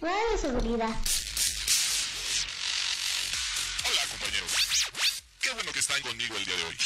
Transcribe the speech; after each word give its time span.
Radio 0.00 0.38
Seguridad. 0.38 0.90
Hola 3.84 4.06
compañeros. 4.10 4.52
Qué 5.40 5.50
bueno 5.52 5.72
que 5.72 5.78
están 5.78 6.02
conmigo 6.02 6.36
el 6.36 6.44
día 6.44 6.56
de 6.56 6.64
hoy. 6.64 6.76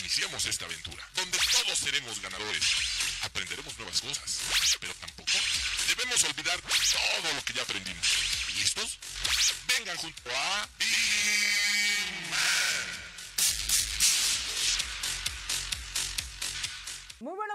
Iniciamos 0.00 0.46
esta 0.46 0.64
aventura, 0.64 1.06
donde 1.14 1.38
todos 1.52 1.78
seremos 1.78 2.20
ganadores. 2.22 2.64
Aprenderemos 3.22 3.76
nuevas 3.76 4.00
cosas, 4.00 4.40
pero 4.80 4.94
tampoco 4.94 5.32
debemos 5.88 6.24
olvidar 6.24 6.58
todo 6.62 7.34
lo 7.34 7.44
que 7.44 7.52
ya 7.52 7.62
aprendimos. 7.62 8.06
¿Listos? 8.56 8.98
Vengan 9.66 9.96
junto 9.98 10.30
a... 10.34 10.68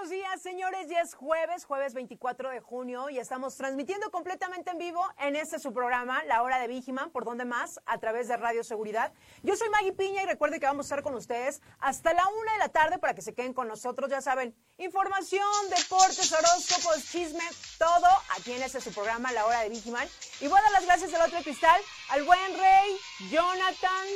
buenos 0.04 0.22
días, 0.22 0.42
señores. 0.42 0.90
Ya 0.90 1.00
es 1.00 1.14
jueves, 1.14 1.64
jueves 1.64 1.94
24 1.94 2.50
de 2.50 2.60
junio, 2.60 3.10
y 3.10 3.20
estamos 3.20 3.56
transmitiendo 3.56 4.12
completamente 4.12 4.72
en 4.72 4.78
vivo 4.78 5.02
en 5.18 5.38
este 5.38 5.60
su 5.60 5.72
programa, 5.72 6.22
La 6.26 6.44
Hora 6.44 6.60
de 6.60 6.68
Vigiman, 6.68 7.10
por 7.10 7.24
donde 7.24 7.46
más, 7.46 7.80
a 7.86 8.00
través 8.00 8.28
de 8.28 8.36
Radio 8.36 8.66
Seguridad. 8.66 9.14
Yo 9.44 9.56
soy 9.56 9.70
Maggie 9.70 9.94
Piña 9.94 10.24
y 10.24 10.26
recuerden 10.26 10.60
que 10.60 10.66
vamos 10.66 10.88
a 10.88 10.88
estar 10.88 11.04
con 11.04 11.16
ustedes 11.16 11.62
hasta 11.80 12.14
la 12.14 12.28
una 12.28 12.52
de 12.52 12.58
la 12.58 12.68
tarde 12.68 12.98
para 12.98 13.16
que 13.16 13.22
se 13.22 13.34
queden 13.34 13.54
con 13.54 13.70
nosotros. 13.70 14.10
Ya 14.10 14.20
saben, 14.20 14.54
información, 14.78 15.70
deportes, 15.70 16.34
horóscopos, 16.34 17.10
chisme, 17.10 17.44
todo 17.78 18.08
aquí 18.38 18.52
en 18.52 18.64
este 18.64 18.82
su 18.82 18.94
programa, 18.94 19.32
La 19.32 19.46
Hora 19.46 19.62
de 19.62 19.70
Vigiman. 19.70 20.08
Y 20.42 20.50
voy 20.50 20.60
a 20.60 20.64
dar 20.64 20.72
las 20.74 20.86
gracias 20.86 21.14
del 21.14 21.22
otro 21.22 21.40
cristal 21.44 21.80
al 22.10 22.24
buen 22.24 22.60
Rey, 22.60 22.98
Jonathan, 23.32 24.08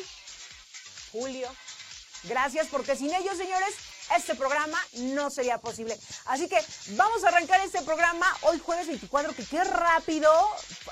Julio. 1.13 1.47
Gracias, 2.23 2.67
porque 2.67 2.97
sin 2.97 3.13
ellos, 3.13 3.37
señores, 3.37 3.86
este 4.15 4.35
programa 4.35 4.79
no 4.93 5.29
sería 5.29 5.57
posible. 5.57 5.97
Así 6.25 6.47
que 6.47 6.59
vamos 6.91 7.23
a 7.23 7.29
arrancar 7.29 7.61
este 7.61 7.81
programa 7.81 8.25
hoy 8.41 8.59
jueves 8.59 8.87
24, 8.87 9.33
que 9.33 9.45
qué 9.45 9.63
rápido, 9.63 10.31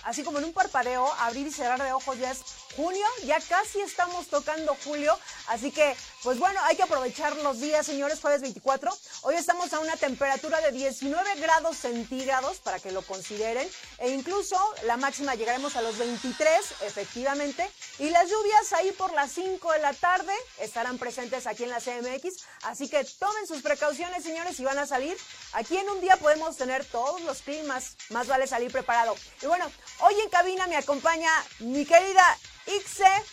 así 0.03 0.23
como 0.23 0.39
en 0.39 0.45
un 0.45 0.53
parpadeo, 0.53 1.11
abrir 1.19 1.47
y 1.47 1.51
cerrar 1.51 1.81
de 1.81 1.91
ojos 1.93 2.17
ya 2.17 2.31
es 2.31 2.39
junio, 2.75 3.05
ya 3.23 3.39
casi 3.39 3.79
estamos 3.81 4.27
tocando 4.27 4.75
julio, 4.83 5.17
así 5.47 5.71
que 5.71 5.95
pues 6.23 6.39
bueno, 6.39 6.59
hay 6.63 6.75
que 6.75 6.83
aprovechar 6.83 7.35
los 7.37 7.61
días, 7.61 7.85
señores, 7.85 8.19
jueves 8.19 8.41
24. 8.41 8.91
Hoy 9.21 9.35
estamos 9.35 9.71
a 9.73 9.79
una 9.79 9.95
temperatura 9.95 10.59
de 10.61 10.71
19 10.71 11.35
grados 11.35 11.77
centígrados, 11.77 12.57
para 12.57 12.79
que 12.79 12.91
lo 12.91 13.01
consideren, 13.03 13.69
e 13.99 14.09
incluso 14.09 14.57
la 14.83 14.97
máxima 14.97 15.35
llegaremos 15.35 15.75
a 15.75 15.81
los 15.81 15.97
23, 15.97 16.59
efectivamente, 16.81 17.69
y 17.99 18.09
las 18.09 18.29
lluvias 18.29 18.73
ahí 18.73 18.91
por 18.93 19.13
las 19.13 19.31
5 19.31 19.71
de 19.71 19.79
la 19.79 19.93
tarde 19.93 20.33
estarán 20.59 20.97
presentes 20.97 21.47
aquí 21.47 21.63
en 21.63 21.69
la 21.69 21.79
CMX, 21.79 22.43
así 22.63 22.89
que 22.89 23.04
tomen 23.19 23.47
sus 23.47 23.61
precauciones, 23.61 24.23
señores, 24.23 24.55
si 24.55 24.63
van 24.63 24.77
a 24.77 24.85
salir. 24.85 25.17
Aquí 25.53 25.77
en 25.77 25.89
un 25.89 26.01
día 26.01 26.17
podemos 26.17 26.57
tener 26.57 26.85
todos 26.85 27.21
los 27.21 27.41
climas, 27.41 27.95
más 28.09 28.27
vale 28.27 28.47
salir 28.47 28.71
preparado. 28.71 29.15
Y 29.41 29.45
bueno, 29.45 29.71
hoy 30.01 30.15
en 30.21 30.29
cabina 30.29 30.67
me 30.67 30.77
acompaña 30.77 31.29
mi 31.59 31.85
querida 31.85 32.37
Ixe 32.67 33.23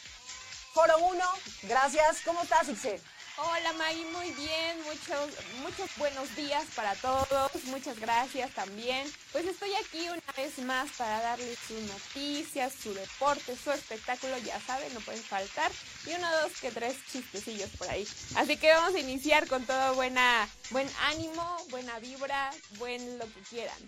Foro 0.72 0.98
1. 0.98 1.24
Gracias. 1.64 2.20
¿Cómo 2.24 2.42
estás, 2.42 2.68
Ixe? 2.68 3.00
Hola 3.38 3.72
Maggie, 3.72 4.04
muy 4.12 4.30
bien, 4.32 4.82
muchos, 4.84 5.30
muchos 5.62 5.90
buenos 5.96 6.36
días 6.36 6.64
para 6.76 6.94
todos, 6.96 7.50
muchas 7.64 7.98
gracias 7.98 8.50
también. 8.50 9.10
Pues 9.32 9.46
estoy 9.46 9.70
aquí 9.74 10.06
una 10.10 10.32
vez 10.36 10.58
más 10.58 10.90
para 10.98 11.18
darles 11.22 11.58
sus 11.66 11.80
noticias, 11.80 12.74
su 12.74 12.92
deporte, 12.92 13.56
su 13.56 13.72
espectáculo, 13.72 14.36
ya 14.38 14.60
saben, 14.60 14.92
no 14.92 15.00
pueden 15.00 15.22
faltar. 15.22 15.72
Y 16.06 16.10
uno, 16.10 16.30
dos, 16.42 16.52
que 16.60 16.70
tres 16.70 16.94
chistecillos 17.10 17.70
por 17.78 17.88
ahí. 17.88 18.06
Así 18.34 18.58
que 18.58 18.70
vamos 18.70 18.94
a 18.94 19.00
iniciar 19.00 19.48
con 19.48 19.64
todo 19.64 19.94
buena, 19.94 20.46
buen 20.68 20.88
ánimo, 21.04 21.56
buena 21.70 21.98
vibra, 22.00 22.50
buen 22.78 23.18
lo 23.18 23.24
que 23.24 23.40
quieran. 23.48 23.78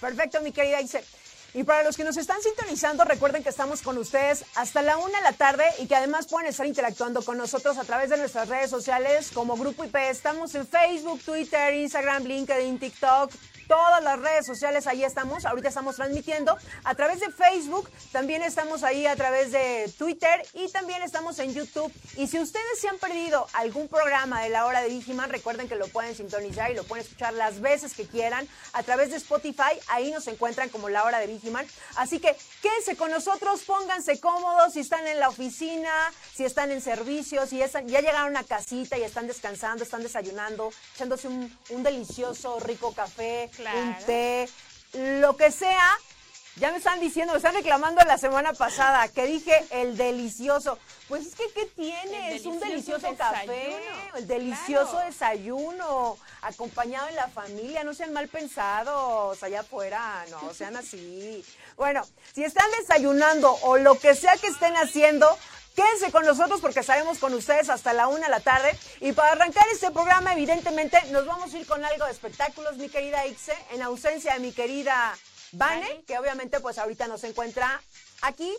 Perfecto, 0.00 0.40
mi 0.40 0.52
querida 0.52 0.80
Ixe. 0.80 1.04
Y 1.58 1.64
para 1.64 1.82
los 1.82 1.96
que 1.96 2.04
nos 2.04 2.16
están 2.16 2.40
sintonizando, 2.40 3.02
recuerden 3.02 3.42
que 3.42 3.48
estamos 3.48 3.82
con 3.82 3.98
ustedes 3.98 4.44
hasta 4.54 4.80
la 4.80 4.96
una 4.96 5.18
de 5.18 5.24
la 5.24 5.32
tarde 5.32 5.64
y 5.80 5.88
que 5.88 5.96
además 5.96 6.28
pueden 6.28 6.48
estar 6.48 6.64
interactuando 6.64 7.20
con 7.22 7.36
nosotros 7.36 7.78
a 7.78 7.84
través 7.84 8.10
de 8.10 8.16
nuestras 8.16 8.48
redes 8.48 8.70
sociales 8.70 9.32
como 9.34 9.56
Grupo 9.56 9.82
IP. 9.82 9.96
Estamos 9.96 10.54
en 10.54 10.68
Facebook, 10.68 11.20
Twitter, 11.24 11.74
Instagram, 11.74 12.26
LinkedIn, 12.26 12.78
TikTok, 12.78 13.32
todas 13.68 14.02
las 14.02 14.18
redes 14.18 14.46
sociales, 14.46 14.86
ahí 14.86 15.04
estamos. 15.04 15.44
Ahorita 15.44 15.68
estamos 15.68 15.96
transmitiendo 15.96 16.56
a 16.84 16.94
través 16.94 17.20
de 17.20 17.30
Facebook, 17.30 17.88
también 18.10 18.42
estamos 18.42 18.82
ahí 18.82 19.06
a 19.06 19.14
través 19.14 19.52
de 19.52 19.92
Twitter 19.98 20.44
y 20.54 20.70
también 20.72 21.02
estamos 21.02 21.38
en 21.38 21.54
YouTube. 21.54 21.92
Y 22.16 22.26
si 22.26 22.38
ustedes 22.40 22.80
se 22.80 22.88
han 22.88 22.98
perdido 22.98 23.46
algún 23.52 23.86
programa 23.88 24.42
de 24.42 24.48
la 24.48 24.66
hora 24.66 24.80
de 24.80 24.88
Digiman, 24.88 25.30
recuerden 25.30 25.68
que 25.68 25.76
lo 25.76 25.86
pueden 25.88 26.16
sintonizar 26.16 26.70
y 26.70 26.74
lo 26.74 26.84
pueden 26.84 27.04
escuchar 27.04 27.34
las 27.34 27.60
veces 27.60 27.94
que 27.94 28.06
quieran 28.06 28.48
a 28.72 28.82
través 28.82 29.10
de 29.10 29.16
Spotify. 29.18 29.78
Ahí 29.88 30.10
nos 30.10 30.26
encuentran 30.26 30.68
como 30.70 30.88
la 30.88 31.04
hora 31.04 31.18
de 31.20 31.26
Digiman. 31.26 31.66
Así 31.96 32.18
que 32.20 32.34
quédense 32.62 32.96
con 32.96 33.10
nosotros, 33.10 33.62
pónganse 33.64 34.18
cómodos 34.18 34.72
si 34.72 34.80
están 34.80 35.06
en 35.06 35.20
la 35.20 35.28
oficina, 35.28 35.90
si 36.34 36.44
están 36.44 36.70
en 36.72 36.80
servicio, 36.80 37.46
si 37.46 37.58
ya, 37.58 37.66
están- 37.66 37.86
ya 37.88 38.00
llegaron 38.00 38.36
a 38.36 38.44
casita 38.44 38.96
y 38.96 39.02
están 39.02 39.26
descansando, 39.26 39.84
están 39.84 40.02
desayunando, 40.02 40.72
echándose 40.94 41.28
un, 41.28 41.56
un 41.70 41.82
delicioso, 41.82 42.58
rico 42.60 42.94
café, 42.94 43.50
Claro. 43.58 43.78
un 43.78 43.94
té, 44.06 44.48
lo 45.20 45.36
que 45.36 45.50
sea. 45.50 45.98
Ya 46.58 46.72
me 46.72 46.78
están 46.78 46.98
diciendo, 46.98 47.32
me 47.32 47.36
están 47.36 47.54
reclamando 47.54 48.02
la 48.02 48.18
semana 48.18 48.52
pasada 48.52 49.06
que 49.06 49.26
dije 49.26 49.64
el 49.70 49.96
delicioso. 49.96 50.76
Pues 51.06 51.24
es 51.26 51.34
que, 51.36 51.44
¿qué 51.54 51.66
tiene? 51.66 52.32
El 52.32 52.36
es 52.36 52.46
un 52.46 52.58
delicioso 52.58 53.14
café, 53.16 53.76
el 54.16 54.26
delicioso 54.26 54.90
claro. 54.90 55.06
desayuno, 55.06 56.18
acompañado 56.42 57.08
en 57.08 57.14
la 57.14 57.28
familia, 57.28 57.84
no 57.84 57.94
sean 57.94 58.12
mal 58.12 58.26
pensados 58.26 59.40
allá 59.40 59.60
afuera, 59.60 60.24
no 60.30 60.52
sean 60.52 60.76
así. 60.76 61.44
Bueno, 61.76 62.02
si 62.34 62.42
están 62.42 62.68
desayunando 62.80 63.52
o 63.62 63.78
lo 63.78 63.96
que 63.96 64.16
sea 64.16 64.36
que 64.36 64.48
estén 64.48 64.76
haciendo, 64.76 65.38
Quédense 65.76 66.10
con 66.10 66.24
nosotros 66.24 66.60
porque 66.60 66.80
estaremos 66.80 67.18
con 67.18 67.32
ustedes 67.34 67.70
hasta 67.70 67.92
la 67.92 68.08
una 68.08 68.24
de 68.24 68.30
la 68.30 68.40
tarde. 68.40 68.76
Y 69.00 69.12
para 69.12 69.30
arrancar 69.30 69.64
este 69.72 69.92
programa, 69.92 70.32
evidentemente, 70.32 71.00
nos 71.12 71.24
vamos 71.24 71.54
a 71.54 71.56
ir 71.56 71.68
con 71.68 71.84
algo 71.84 72.04
de 72.04 72.10
espectáculos, 72.10 72.78
mi 72.78 72.88
querida 72.88 73.24
Ixe, 73.28 73.56
en 73.70 73.82
ausencia 73.82 74.32
de 74.32 74.40
mi 74.40 74.50
querida 74.50 75.16
Vane, 75.52 76.04
que 76.06 76.18
obviamente 76.18 76.60
pues 76.60 76.78
ahorita 76.78 77.06
nos 77.08 77.24
encuentra 77.24 77.80
aquí. 78.22 78.54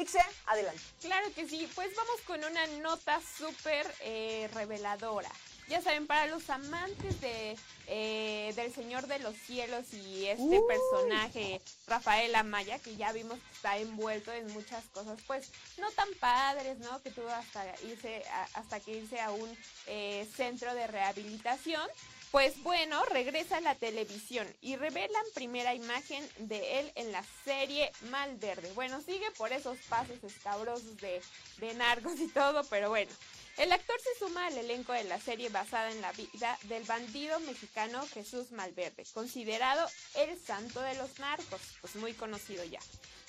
Ixe, 0.00 0.20
adelante. 0.46 0.80
Claro 1.00 1.32
que 1.34 1.48
sí, 1.48 1.68
pues 1.74 1.94
vamos 1.96 2.20
con 2.26 2.44
una 2.44 2.66
nota 2.80 3.20
súper 3.38 3.92
eh, 4.00 4.48
reveladora. 4.54 5.30
Ya 5.66 5.80
saben, 5.82 6.06
para 6.08 6.26
los 6.26 6.48
amantes 6.50 7.20
de 7.20 7.56
eh, 7.86 8.52
del 8.56 8.72
Señor 8.74 9.06
de 9.06 9.20
los 9.20 9.36
Cielos 9.36 9.92
y 9.92 10.26
este 10.26 10.60
personaje, 10.68 11.60
Rafael 11.86 12.34
Amaya, 12.34 12.78
que 12.80 12.96
ya 12.96 13.12
vimos 13.12 13.38
que 13.38 13.54
está 13.54 13.78
envuelto 13.78 14.32
en 14.32 14.52
muchas 14.52 14.84
cosas, 14.86 15.18
pues 15.28 15.50
no 15.78 15.90
tan 15.92 16.08
padres, 16.20 16.78
¿no? 16.78 17.00
Que 17.02 17.10
tuvo 17.10 17.28
hasta 17.28 17.64
irse 17.82 18.24
a- 18.32 18.48
hasta 18.54 18.80
que 18.80 18.92
irse 18.92 19.20
a 19.20 19.30
un 19.30 19.56
eh, 19.86 20.28
centro 20.36 20.74
de 20.74 20.86
rehabilitación. 20.88 21.88
Pues 22.30 22.62
bueno, 22.62 23.04
regresa 23.06 23.56
a 23.56 23.60
la 23.60 23.74
televisión 23.74 24.46
y 24.60 24.76
revelan 24.76 25.24
primera 25.34 25.74
imagen 25.74 26.24
de 26.38 26.78
él 26.78 26.92
en 26.94 27.10
la 27.10 27.24
serie 27.44 27.90
Malverde. 28.08 28.72
Bueno, 28.74 29.00
sigue 29.00 29.28
por 29.36 29.52
esos 29.52 29.76
pasos 29.88 30.22
escabrosos 30.22 30.96
de, 30.98 31.20
de 31.58 31.74
narcos 31.74 32.20
y 32.20 32.28
todo, 32.28 32.62
pero 32.70 32.88
bueno. 32.88 33.10
El 33.56 33.72
actor 33.72 33.96
se 34.00 34.18
suma 34.24 34.46
al 34.46 34.56
elenco 34.56 34.92
de 34.92 35.04
la 35.04 35.20
serie 35.20 35.48
basada 35.48 35.90
en 35.90 36.00
la 36.00 36.12
vida 36.12 36.56
del 36.62 36.84
bandido 36.84 37.40
mexicano 37.40 38.06
Jesús 38.06 38.52
Malverde, 38.52 39.04
considerado 39.12 39.86
el 40.14 40.38
santo 40.40 40.80
de 40.80 40.94
los 40.94 41.18
narcos, 41.18 41.60
pues 41.80 41.96
muy 41.96 42.14
conocido 42.14 42.62
ya. 42.64 42.80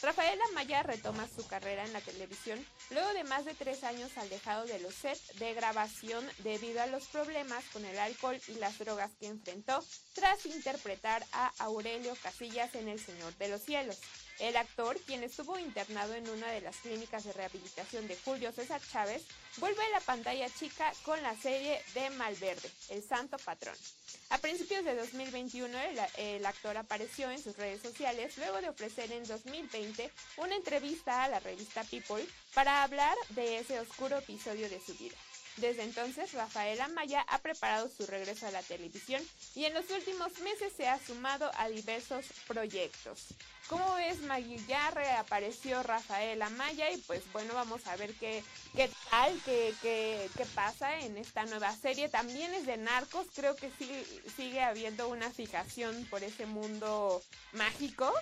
Rafael 0.02 0.40
Amaya 0.50 0.82
retoma 0.82 1.28
su 1.28 1.46
carrera 1.46 1.86
en 1.86 1.94
la 1.94 2.02
televisión 2.02 2.66
luego 2.90 3.14
de 3.14 3.24
más 3.24 3.46
de 3.46 3.54
tres 3.54 3.84
años 3.84 4.10
alejado 4.18 4.66
de 4.66 4.80
los 4.80 4.96
sets 4.96 5.38
de 5.38 5.54
grabación 5.54 6.26
debido 6.40 6.82
a 6.82 6.88
los 6.88 7.06
problemas 7.06 7.64
con 7.72 7.86
el 7.86 8.00
alcohol 8.00 8.40
y 8.48 8.56
las 8.56 8.80
drogas 8.80 9.12
que 9.20 9.28
enfrentó 9.28 9.84
tras 10.14 10.46
interpretar 10.48 11.24
a 11.34 11.52
Aurelio 11.60 12.16
Casillas 12.24 12.74
en 12.74 12.88
El 12.88 13.00
Señor 13.00 13.36
de 13.38 13.50
los 13.50 13.62
Cielos. 13.62 14.00
El 14.42 14.58
actor, 14.58 15.00
quien 15.02 15.24
estuvo 15.24 15.60
internado 15.60 16.16
en 16.16 16.28
una 16.28 16.48
de 16.48 16.62
las 16.62 16.78
clínicas 16.78 17.24
de 17.26 17.32
rehabilitación 17.32 18.08
de 18.08 18.18
Julio 18.26 18.52
César 18.52 18.82
Chávez, 18.92 19.22
vuelve 19.58 19.84
a 19.84 19.90
la 19.90 20.00
pantalla 20.00 20.50
chica 20.50 20.92
con 21.04 21.22
la 21.22 21.38
serie 21.38 21.80
de 21.94 22.10
Malverde, 22.10 22.68
El 22.90 23.04
Santo 23.04 23.38
Patrón. 23.38 23.76
A 24.32 24.40
principios 24.40 24.84
de 24.84 24.96
2021, 24.96 25.78
el, 25.78 26.00
el 26.18 26.46
actor 26.48 26.76
apareció 26.76 27.30
en 27.30 27.42
sus 27.42 27.56
redes 27.56 27.84
sociales 27.84 28.36
luego 28.40 28.60
de 28.62 28.70
ofrecer 28.70 29.12
en 29.12 29.28
2020 29.28 30.12
una 30.38 30.56
entrevista 30.56 31.24
a 31.24 31.30
la 31.30 31.40
revista 31.40 31.84
People 31.84 32.26
para 32.56 32.82
hablar 32.82 33.16
de 33.30 33.60
ese 33.60 33.80
oscuro 33.80 34.18
episodio 34.18 34.68
de 34.68 34.82
su 34.82 34.96
vida. 34.96 35.18
Desde 35.58 35.84
entonces, 35.84 36.34
Rafaela 36.34 36.88
Maya 36.88 37.26
ha 37.28 37.40
preparado 37.40 37.90
su 37.90 38.06
regreso 38.08 38.48
a 38.48 38.52
la 38.52 38.64
televisión 38.64 39.22
y 39.54 39.66
en 39.66 39.74
los 39.74 39.90
últimos 39.92 40.40
meses 40.40 40.72
se 40.76 40.88
ha 40.88 40.98
sumado 40.98 41.52
a 41.58 41.68
diversos 41.68 42.26
proyectos. 42.48 43.28
¿Cómo 43.72 43.96
ves, 43.96 44.22
Maggie? 44.24 44.60
Ya 44.68 44.92
reapareció 44.92 45.82
Rafael 45.82 46.42
Amaya 46.42 46.92
y 46.92 46.98
pues 46.98 47.22
bueno, 47.32 47.54
vamos 47.54 47.88
a 47.88 47.96
ver 47.96 48.14
qué, 48.16 48.44
qué 48.76 48.90
tal, 49.10 49.34
qué, 49.46 49.74
qué, 49.82 50.30
qué 50.36 50.46
pasa 50.48 51.00
en 51.00 51.16
esta 51.16 51.46
nueva 51.46 51.74
serie. 51.78 52.10
También 52.10 52.54
es 52.54 52.66
de 52.66 52.76
narcos, 52.76 53.28
creo 53.34 53.56
que 53.56 53.72
sí, 53.80 53.90
sigue 54.36 54.62
habiendo 54.62 55.08
una 55.08 55.30
fijación 55.30 56.06
por 56.10 56.22
ese 56.22 56.46
mundo 56.48 57.22
mágico. 57.54 58.14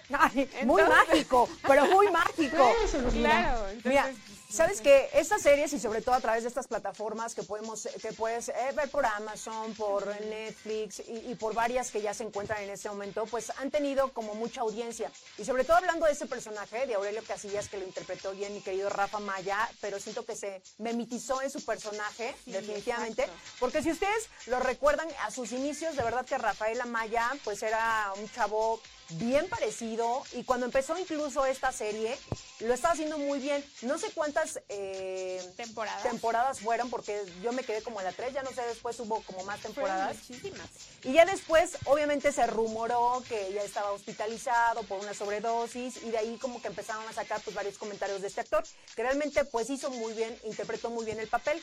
muy 0.65 0.83
mágico, 0.83 1.49
pero 1.67 1.87
muy 1.87 2.11
mágico. 2.11 2.71
claro, 3.13 3.65
Mira, 3.83 4.13
sabes 4.51 4.81
que 4.81 5.09
estas 5.13 5.41
series 5.41 5.73
y 5.73 5.79
sobre 5.79 6.03
todo 6.03 6.13
a 6.13 6.21
través 6.21 6.43
de 6.43 6.49
estas 6.49 6.67
plataformas 6.67 7.33
que 7.33 7.41
podemos, 7.41 7.89
que 8.03 8.13
puedes 8.13 8.49
eh, 8.49 8.53
ver 8.75 8.89
por 8.91 9.03
Amazon, 9.03 9.73
por 9.73 10.05
Netflix 10.21 10.99
y, 10.99 11.31
y 11.31 11.35
por 11.35 11.55
varias 11.55 11.89
que 11.89 12.03
ya 12.03 12.13
se 12.13 12.23
encuentran 12.23 12.61
en 12.61 12.69
este 12.69 12.87
momento, 12.87 13.25
pues 13.25 13.51
han 13.57 13.71
tenido 13.71 14.13
como 14.13 14.35
mucha 14.35 14.61
audiencia. 14.61 15.11
Y 15.39 15.45
sobre 15.45 15.63
todo 15.63 15.77
hablando 15.77 16.05
de 16.05 16.11
ese 16.11 16.25
personaje, 16.25 16.85
de 16.85 16.95
Aurelio 16.95 17.23
Casillas, 17.25 17.69
que 17.69 17.77
lo 17.77 17.85
interpretó 17.85 18.33
bien 18.33 18.53
mi 18.53 18.59
querido 18.59 18.89
Rafa 18.89 19.19
Maya, 19.19 19.69
pero 19.79 19.97
siento 19.97 20.25
que 20.25 20.35
se 20.35 20.61
memitizó 20.79 21.41
en 21.41 21.49
su 21.49 21.63
personaje, 21.63 22.35
definitivamente. 22.45 23.25
Porque 23.57 23.81
si 23.81 23.91
ustedes 23.91 24.27
lo 24.47 24.59
recuerdan 24.59 25.07
a 25.21 25.31
sus 25.31 25.53
inicios, 25.53 25.95
de 25.95 26.03
verdad 26.03 26.25
que 26.25 26.37
Rafael 26.37 26.81
Amaya, 26.81 27.31
pues 27.45 27.63
era 27.63 28.11
un 28.17 28.29
chavo 28.29 28.81
bien 29.11 29.47
parecido 29.47 30.23
y 30.33 30.43
cuando 30.43 30.65
empezó 30.65 30.97
incluso 30.97 31.45
esta 31.45 31.71
serie 31.71 32.17
lo 32.59 32.73
estaba 32.73 32.93
haciendo 32.93 33.17
muy 33.17 33.39
bien. 33.39 33.63
No 33.81 33.97
sé 33.97 34.11
cuántas 34.11 34.59
eh, 34.69 35.41
temporadas. 35.55 36.03
temporadas 36.03 36.59
fueron 36.59 36.89
porque 36.89 37.21
yo 37.41 37.51
me 37.51 37.63
quedé 37.63 37.81
como 37.81 37.99
en 37.99 38.05
la 38.05 38.11
3, 38.11 38.33
ya 38.33 38.43
no 38.43 38.51
sé, 38.51 38.61
después 38.63 38.99
hubo 38.99 39.21
como 39.21 39.43
más 39.43 39.59
temporadas. 39.61 40.17
Muchísimas. 40.29 40.69
Y 41.03 41.13
ya 41.13 41.25
después 41.25 41.77
obviamente 41.85 42.31
se 42.31 42.45
rumoró 42.47 43.23
que 43.27 43.53
ya 43.53 43.63
estaba 43.63 43.91
hospitalizado 43.91 44.83
por 44.83 44.99
una 44.99 45.13
sobredosis 45.13 46.03
y 46.03 46.11
de 46.11 46.17
ahí 46.17 46.37
como 46.37 46.61
que 46.61 46.67
empezaron 46.67 47.07
a 47.07 47.13
sacar 47.13 47.41
pues 47.41 47.55
varios 47.55 47.77
comentarios 47.77 48.21
de 48.21 48.27
este 48.27 48.41
actor 48.41 48.63
que 48.95 49.03
realmente 49.03 49.45
pues 49.45 49.69
hizo 49.69 49.89
muy 49.89 50.13
bien, 50.13 50.37
interpretó 50.43 50.89
muy 50.89 51.05
bien 51.05 51.19
el 51.19 51.27
papel. 51.27 51.61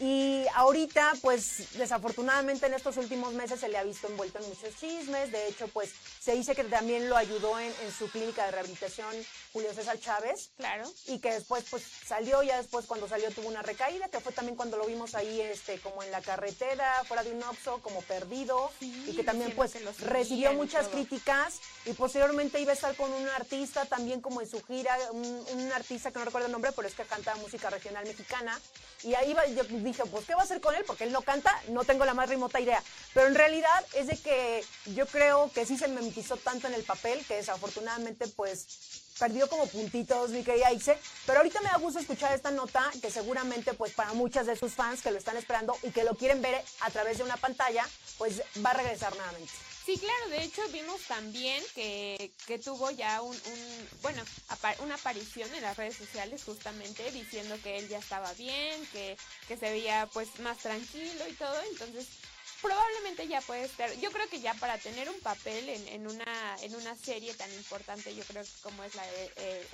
Y 0.00 0.46
ahorita, 0.54 1.12
pues 1.20 1.74
desafortunadamente 1.74 2.64
en 2.64 2.72
estos 2.72 2.96
últimos 2.96 3.34
meses 3.34 3.60
se 3.60 3.68
le 3.68 3.76
ha 3.76 3.84
visto 3.84 4.06
envuelto 4.06 4.38
en 4.38 4.48
muchos 4.48 4.74
chismes. 4.80 5.30
De 5.30 5.46
hecho, 5.46 5.68
pues 5.68 5.92
se 6.18 6.34
dice 6.34 6.54
que 6.54 6.64
también 6.64 7.10
lo 7.10 7.18
ayudó 7.18 7.60
en, 7.60 7.70
su 7.96 8.08
clínica 8.08 8.46
de 8.46 8.52
rehabilitación 8.52 9.14
Julio 9.52 9.74
César 9.74 10.00
Chávez. 10.00 10.52
Claro. 10.56 10.90
Y 11.06 11.18
que 11.18 11.34
después, 11.34 11.64
pues 11.70 11.84
salió, 12.06 12.42
ya 12.42 12.56
después 12.56 12.86
cuando 12.86 13.08
salió 13.08 13.30
tuvo 13.30 13.48
una 13.48 13.60
recaída, 13.60 14.08
que 14.08 14.20
fue 14.20 14.32
también 14.32 14.56
cuando 14.56 14.78
lo 14.78 14.86
vimos 14.86 15.14
ahí, 15.14 15.38
este, 15.42 15.78
como 15.80 16.02
en 16.02 16.10
la 16.10 16.22
carretera, 16.22 17.04
fuera 17.06 17.22
de 17.22 17.32
un 17.32 17.42
Oxxo, 17.42 17.82
como 17.82 18.00
perdido. 18.00 18.70
y 18.80 19.14
que 19.14 19.22
también, 19.22 19.52
pues, 19.54 19.74
recibió 20.00 20.54
muchas 20.54 20.88
críticas. 20.88 21.60
Y 21.84 21.92
posteriormente 21.92 22.58
iba 22.58 22.70
a 22.70 22.74
estar 22.74 22.96
con 22.96 23.12
un 23.12 23.28
artista 23.28 23.84
también 23.84 24.22
como 24.22 24.40
en 24.40 24.48
su 24.48 24.62
gira, 24.64 24.96
un, 25.10 25.44
un 25.52 25.72
artista 25.72 26.10
que 26.10 26.18
no 26.18 26.24
recuerdo 26.24 26.46
el 26.46 26.52
nombre, 26.52 26.72
pero 26.72 26.88
es 26.88 26.94
que 26.94 27.04
canta 27.04 27.34
música 27.36 27.68
regional 27.68 28.06
mexicana. 28.06 28.58
Y 29.02 29.14
ahí 29.14 29.30
iba, 29.30 29.46
yo 29.46 29.64
dije, 29.64 30.04
pues, 30.06 30.26
¿qué 30.26 30.34
va 30.34 30.42
a 30.42 30.44
hacer 30.44 30.60
con 30.60 30.74
él? 30.74 30.84
Porque 30.86 31.04
él 31.04 31.12
no 31.12 31.22
canta, 31.22 31.54
no 31.68 31.84
tengo 31.84 32.04
la 32.04 32.14
más 32.14 32.28
remota 32.28 32.60
idea. 32.60 32.82
Pero 33.14 33.28
en 33.28 33.34
realidad 33.34 33.84
es 33.94 34.06
de 34.06 34.16
que 34.16 34.64
yo 34.94 35.06
creo 35.06 35.50
que 35.52 35.64
sí 35.64 35.78
se 35.78 35.88
memitizó 35.88 36.36
tanto 36.36 36.66
en 36.66 36.74
el 36.74 36.82
papel 36.82 37.24
que 37.26 37.36
desafortunadamente, 37.36 38.28
pues, 38.28 38.66
perdió 39.18 39.48
como 39.48 39.66
puntitos, 39.66 40.30
mi 40.30 40.42
querida 40.42 40.72
Ixe. 40.72 40.98
Pero 41.26 41.38
ahorita 41.38 41.60
me 41.60 41.68
da 41.68 41.76
gusto 41.76 42.00
escuchar 42.00 42.32
esta 42.32 42.50
nota 42.50 42.90
que 43.00 43.10
seguramente, 43.10 43.74
pues, 43.74 43.92
para 43.92 44.12
muchas 44.12 44.46
de 44.46 44.56
sus 44.56 44.72
fans 44.72 45.02
que 45.02 45.10
lo 45.10 45.18
están 45.18 45.36
esperando 45.36 45.76
y 45.82 45.90
que 45.90 46.04
lo 46.04 46.14
quieren 46.14 46.42
ver 46.42 46.62
a 46.80 46.90
través 46.90 47.18
de 47.18 47.24
una 47.24 47.36
pantalla, 47.36 47.86
pues, 48.18 48.42
va 48.64 48.70
a 48.70 48.74
regresar 48.74 49.14
nuevamente. 49.14 49.52
Sí, 49.90 49.98
claro, 49.98 50.28
de 50.28 50.44
hecho 50.44 50.62
vimos 50.68 51.00
también 51.08 51.60
que, 51.74 52.30
que 52.46 52.60
tuvo 52.60 52.92
ya 52.92 53.22
un, 53.22 53.36
bueno, 54.02 54.22
una 54.84 54.94
aparición 54.94 55.52
en 55.52 55.62
las 55.62 55.76
redes 55.76 55.96
sociales 55.96 56.44
justamente 56.44 57.10
diciendo 57.10 57.56
que 57.60 57.76
él 57.78 57.88
ya 57.88 57.98
estaba 57.98 58.32
bien, 58.34 58.86
que, 58.92 59.16
que 59.48 59.56
se 59.56 59.68
veía 59.68 60.08
pues 60.12 60.38
más 60.38 60.58
tranquilo 60.58 61.26
y 61.28 61.32
todo, 61.32 61.60
entonces 61.72 62.06
probablemente 62.60 63.26
ya 63.28 63.40
puede 63.40 63.64
estar, 63.64 63.92
yo 63.94 64.10
creo 64.10 64.28
que 64.28 64.40
ya 64.40 64.54
para 64.54 64.78
tener 64.78 65.08
un 65.08 65.18
papel 65.20 65.68
en, 65.68 65.88
en, 65.88 66.06
una, 66.06 66.56
en 66.62 66.74
una 66.74 66.94
serie 66.96 67.34
tan 67.34 67.52
importante, 67.54 68.14
yo 68.14 68.24
creo 68.24 68.42
que 68.42 68.50
como 68.62 68.82
es 68.84 68.94
la 68.94 69.06
de 69.06 69.66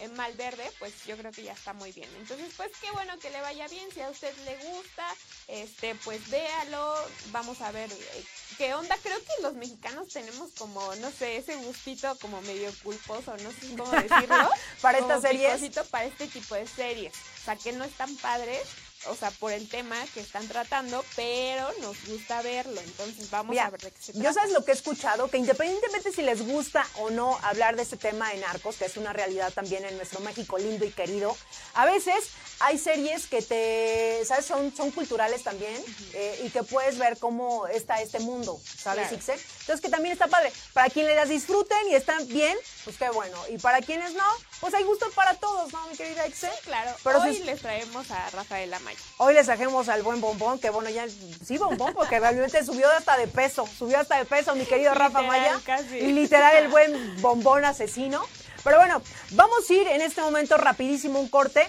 el, 0.00 0.12
Malverde, 0.12 0.70
pues 0.78 0.92
yo 1.06 1.16
creo 1.16 1.30
que 1.30 1.42
ya 1.42 1.52
está 1.52 1.72
muy 1.72 1.92
bien. 1.92 2.08
Entonces, 2.18 2.52
pues 2.56 2.70
qué 2.80 2.90
bueno 2.92 3.18
que 3.18 3.30
le 3.30 3.40
vaya 3.40 3.68
bien, 3.68 3.90
si 3.92 4.00
a 4.00 4.10
usted 4.10 4.34
le 4.44 4.56
gusta, 4.56 5.06
este, 5.46 5.94
pues 5.96 6.28
véalo, 6.30 6.94
vamos 7.26 7.60
a 7.60 7.70
ver 7.70 7.90
eh, 7.92 8.24
qué 8.56 8.74
onda. 8.74 8.96
Creo 9.02 9.18
que 9.18 9.42
los 9.42 9.54
mexicanos 9.54 10.08
tenemos 10.08 10.50
como, 10.58 10.94
no 10.96 11.10
sé, 11.10 11.36
ese 11.36 11.56
gustito 11.56 12.16
como 12.18 12.40
medio 12.42 12.72
culposo, 12.82 13.36
no 13.38 13.50
sé 13.52 13.76
cómo 13.76 13.90
decirlo. 14.02 14.50
para 14.80 14.98
estas 14.98 15.22
series. 15.22 15.78
Para 15.90 16.06
este 16.06 16.26
tipo 16.26 16.54
de 16.54 16.66
series. 16.66 17.14
O 17.14 17.44
sea, 17.44 17.56
que 17.56 17.72
no 17.72 17.84
están 17.84 18.14
padres 18.16 18.62
o 19.06 19.14
sea, 19.14 19.30
por 19.32 19.52
el 19.52 19.68
tema 19.68 19.96
que 20.12 20.20
están 20.20 20.46
tratando, 20.46 21.04
pero 21.16 21.68
nos 21.80 21.96
gusta 22.06 22.42
verlo. 22.42 22.80
Entonces 22.80 23.30
vamos 23.30 23.56
a 23.56 23.70
ver 23.70 23.80
de 23.80 23.90
qué 23.90 24.02
se 24.02 24.12
trata. 24.12 24.28
Yo 24.28 24.32
sabes 24.32 24.52
lo 24.52 24.64
que 24.64 24.72
he 24.72 24.74
escuchado, 24.74 25.28
que 25.28 25.38
independientemente 25.38 26.12
si 26.12 26.22
les 26.22 26.46
gusta 26.46 26.86
o 26.98 27.10
no 27.10 27.38
hablar 27.42 27.76
de 27.76 27.82
este 27.82 27.96
tema 27.96 28.30
de 28.30 28.38
narcos, 28.38 28.76
que 28.76 28.84
es 28.84 28.96
una 28.96 29.12
realidad 29.12 29.52
también 29.52 29.84
en 29.84 29.96
nuestro 29.96 30.20
México 30.20 30.58
lindo 30.58 30.84
y 30.84 30.90
querido, 30.90 31.36
a 31.74 31.86
veces 31.86 32.30
hay 32.60 32.78
series 32.78 33.26
que 33.26 33.40
te, 33.42 34.22
¿sabes? 34.26 34.44
Son, 34.44 34.74
son 34.74 34.90
culturales 34.90 35.42
también 35.42 35.74
eh, 36.12 36.42
y 36.44 36.50
que 36.50 36.62
puedes 36.62 36.98
ver 36.98 37.18
cómo 37.18 37.66
está 37.68 38.02
este 38.02 38.20
mundo, 38.20 38.60
¿sabes, 38.64 39.10
Entonces 39.10 39.80
que 39.80 39.88
también 39.88 40.12
está 40.12 40.28
padre. 40.28 40.52
Para 40.72 40.90
quienes 40.90 41.16
las 41.16 41.28
disfruten 41.28 41.78
y 41.90 41.94
están 41.94 42.26
bien, 42.28 42.56
pues 42.84 42.96
qué 42.96 43.08
bueno. 43.10 43.36
Y 43.48 43.58
para 43.58 43.80
quienes 43.80 44.12
no, 44.14 44.24
pues 44.60 44.74
hay 44.74 44.84
gusto 44.84 45.10
para 45.14 45.34
todos, 45.34 45.72
¿no, 45.72 45.86
mi 45.86 45.96
querida 45.96 46.26
Ixe? 46.26 46.50
claro. 46.64 46.90
Pero 47.02 47.20
Hoy 47.20 47.38
les 47.40 47.60
traemos 47.60 48.10
a 48.10 48.30
Rafael 48.30 48.72
Amaya. 48.72 48.98
Hoy 49.16 49.34
les 49.34 49.46
trajemos 49.46 49.88
al 49.88 50.02
buen 50.02 50.20
bombón, 50.20 50.58
que 50.58 50.70
bueno, 50.70 50.90
ya 50.90 51.06
sí, 51.08 51.58
bombón, 51.58 51.94
porque 51.94 52.20
realmente 52.20 52.64
subió 52.64 52.90
hasta 52.90 53.16
de 53.16 53.26
peso, 53.26 53.66
subió 53.78 53.98
hasta 53.98 54.18
de 54.18 54.24
peso 54.24 54.54
mi 54.54 54.66
querido 54.66 54.94
Rafa 54.94 55.22
Maya. 55.22 55.60
Y 55.92 56.12
literal 56.12 56.56
el 56.56 56.68
buen 56.68 57.20
bombón 57.20 57.64
asesino. 57.64 58.24
Pero 58.62 58.76
bueno, 58.76 59.02
vamos 59.30 59.68
a 59.68 59.72
ir 59.72 59.88
en 59.88 60.02
este 60.02 60.20
momento 60.20 60.56
rapidísimo 60.56 61.18
un 61.18 61.28
corte. 61.28 61.68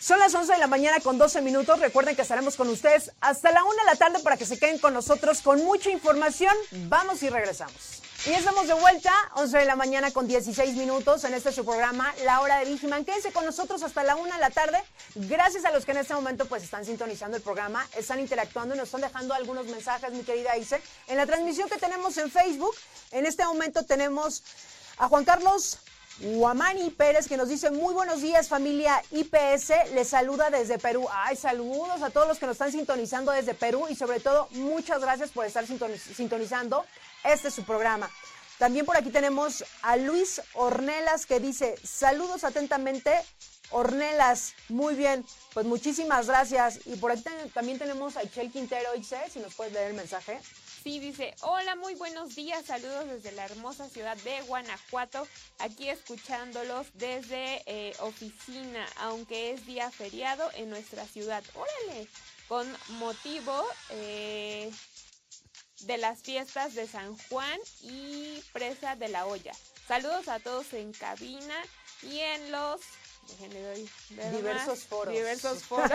Son 0.00 0.18
las 0.18 0.34
11 0.34 0.52
de 0.52 0.58
la 0.58 0.66
mañana 0.66 1.00
con 1.00 1.16
12 1.16 1.40
minutos. 1.40 1.78
Recuerden 1.80 2.16
que 2.16 2.22
estaremos 2.22 2.56
con 2.56 2.68
ustedes 2.68 3.12
hasta 3.20 3.52
la 3.52 3.64
1 3.64 3.74
de 3.74 3.84
la 3.84 3.96
tarde 3.96 4.18
para 4.18 4.36
que 4.36 4.44
se 4.44 4.58
queden 4.58 4.78
con 4.78 4.92
nosotros 4.92 5.40
con 5.40 5.64
mucha 5.64 5.90
información. 5.90 6.54
Vamos 6.72 7.22
y 7.22 7.30
regresamos. 7.30 8.03
Y 8.26 8.32
estamos 8.32 8.66
de 8.66 8.72
vuelta, 8.72 9.12
11 9.34 9.58
de 9.58 9.64
la 9.66 9.76
mañana 9.76 10.10
con 10.10 10.26
16 10.26 10.76
minutos 10.76 11.24
en 11.24 11.34
este 11.34 11.52
su 11.52 11.62
programa, 11.62 12.14
La 12.24 12.40
Hora 12.40 12.58
de 12.58 12.64
Vigiman. 12.64 13.04
Quédense 13.04 13.32
con 13.32 13.44
nosotros 13.44 13.82
hasta 13.82 14.02
la 14.02 14.16
1 14.16 14.32
de 14.32 14.40
la 14.40 14.48
tarde. 14.48 14.82
Gracias 15.14 15.66
a 15.66 15.72
los 15.72 15.84
que 15.84 15.90
en 15.90 15.98
este 15.98 16.14
momento 16.14 16.46
pues 16.46 16.62
están 16.62 16.86
sintonizando 16.86 17.36
el 17.36 17.42
programa, 17.42 17.86
están 17.98 18.20
interactuando 18.20 18.74
y 18.74 18.78
nos 18.78 18.86
están 18.86 19.02
dejando 19.02 19.34
algunos 19.34 19.66
mensajes, 19.66 20.10
mi 20.12 20.22
querida 20.22 20.56
Ise. 20.56 20.80
En 21.06 21.18
la 21.18 21.26
transmisión 21.26 21.68
que 21.68 21.76
tenemos 21.76 22.16
en 22.16 22.30
Facebook, 22.30 22.74
en 23.10 23.26
este 23.26 23.44
momento 23.44 23.82
tenemos 23.82 24.42
a 24.96 25.06
Juan 25.08 25.26
Carlos 25.26 25.80
Guamani 26.20 26.90
Pérez 26.90 27.28
que 27.28 27.36
nos 27.36 27.48
dice 27.48 27.72
muy 27.72 27.92
buenos 27.92 28.22
días 28.22 28.48
familia 28.48 29.02
IPS, 29.10 29.92
les 29.92 30.08
saluda 30.08 30.48
desde 30.48 30.78
Perú. 30.78 31.06
Ay, 31.12 31.36
saludos 31.36 32.00
a 32.00 32.08
todos 32.08 32.26
los 32.26 32.38
que 32.38 32.46
nos 32.46 32.54
están 32.54 32.72
sintonizando 32.72 33.32
desde 33.32 33.52
Perú 33.52 33.86
y 33.90 33.96
sobre 33.96 34.20
todo 34.20 34.48
muchas 34.52 35.02
gracias 35.02 35.30
por 35.30 35.44
estar 35.44 35.66
sintonizando 35.66 36.86
este 37.24 37.48
es 37.48 37.54
su 37.54 37.64
programa. 37.64 38.10
También 38.58 38.86
por 38.86 38.96
aquí 38.96 39.10
tenemos 39.10 39.64
a 39.82 39.96
Luis 39.96 40.40
Ornelas 40.54 41.26
que 41.26 41.40
dice 41.40 41.74
saludos 41.84 42.44
atentamente. 42.44 43.12
Ornelas, 43.70 44.54
muy 44.68 44.94
bien, 44.94 45.24
pues 45.52 45.66
muchísimas 45.66 46.28
gracias. 46.28 46.80
Y 46.86 46.96
por 46.96 47.10
aquí 47.10 47.24
también 47.52 47.78
tenemos 47.78 48.16
a 48.16 48.22
Ichel 48.22 48.52
Quintero, 48.52 48.90
si 49.28 49.40
nos 49.40 49.54
puedes 49.54 49.72
leer 49.72 49.88
el 49.88 49.94
mensaje. 49.94 50.38
Sí, 50.84 51.00
dice, 51.00 51.34
hola, 51.40 51.74
muy 51.76 51.94
buenos 51.94 52.34
días, 52.34 52.66
saludos 52.66 53.08
desde 53.08 53.32
la 53.32 53.46
hermosa 53.46 53.88
ciudad 53.88 54.18
de 54.18 54.42
Guanajuato, 54.42 55.26
aquí 55.58 55.88
escuchándolos 55.88 56.88
desde 56.92 57.62
eh, 57.64 57.96
oficina, 58.00 58.86
aunque 58.98 59.52
es 59.52 59.64
día 59.64 59.90
feriado 59.90 60.48
en 60.56 60.68
nuestra 60.68 61.06
ciudad. 61.06 61.42
Órale, 61.54 62.06
con 62.48 62.66
motivo 62.98 63.64
eh, 63.90 64.70
de 65.86 65.98
las 65.98 66.22
fiestas 66.22 66.74
de 66.74 66.86
San 66.86 67.16
Juan 67.28 67.58
y 67.82 68.42
Presa 68.52 68.96
de 68.96 69.08
la 69.08 69.26
Olla. 69.26 69.52
Saludos 69.86 70.28
a 70.28 70.40
todos 70.40 70.72
en 70.72 70.92
cabina 70.92 71.54
y 72.02 72.20
en 72.20 72.52
los 72.52 72.80
diversos 74.32 74.84
foros. 74.84 75.14
Diversos 75.14 75.62
foros 75.64 75.90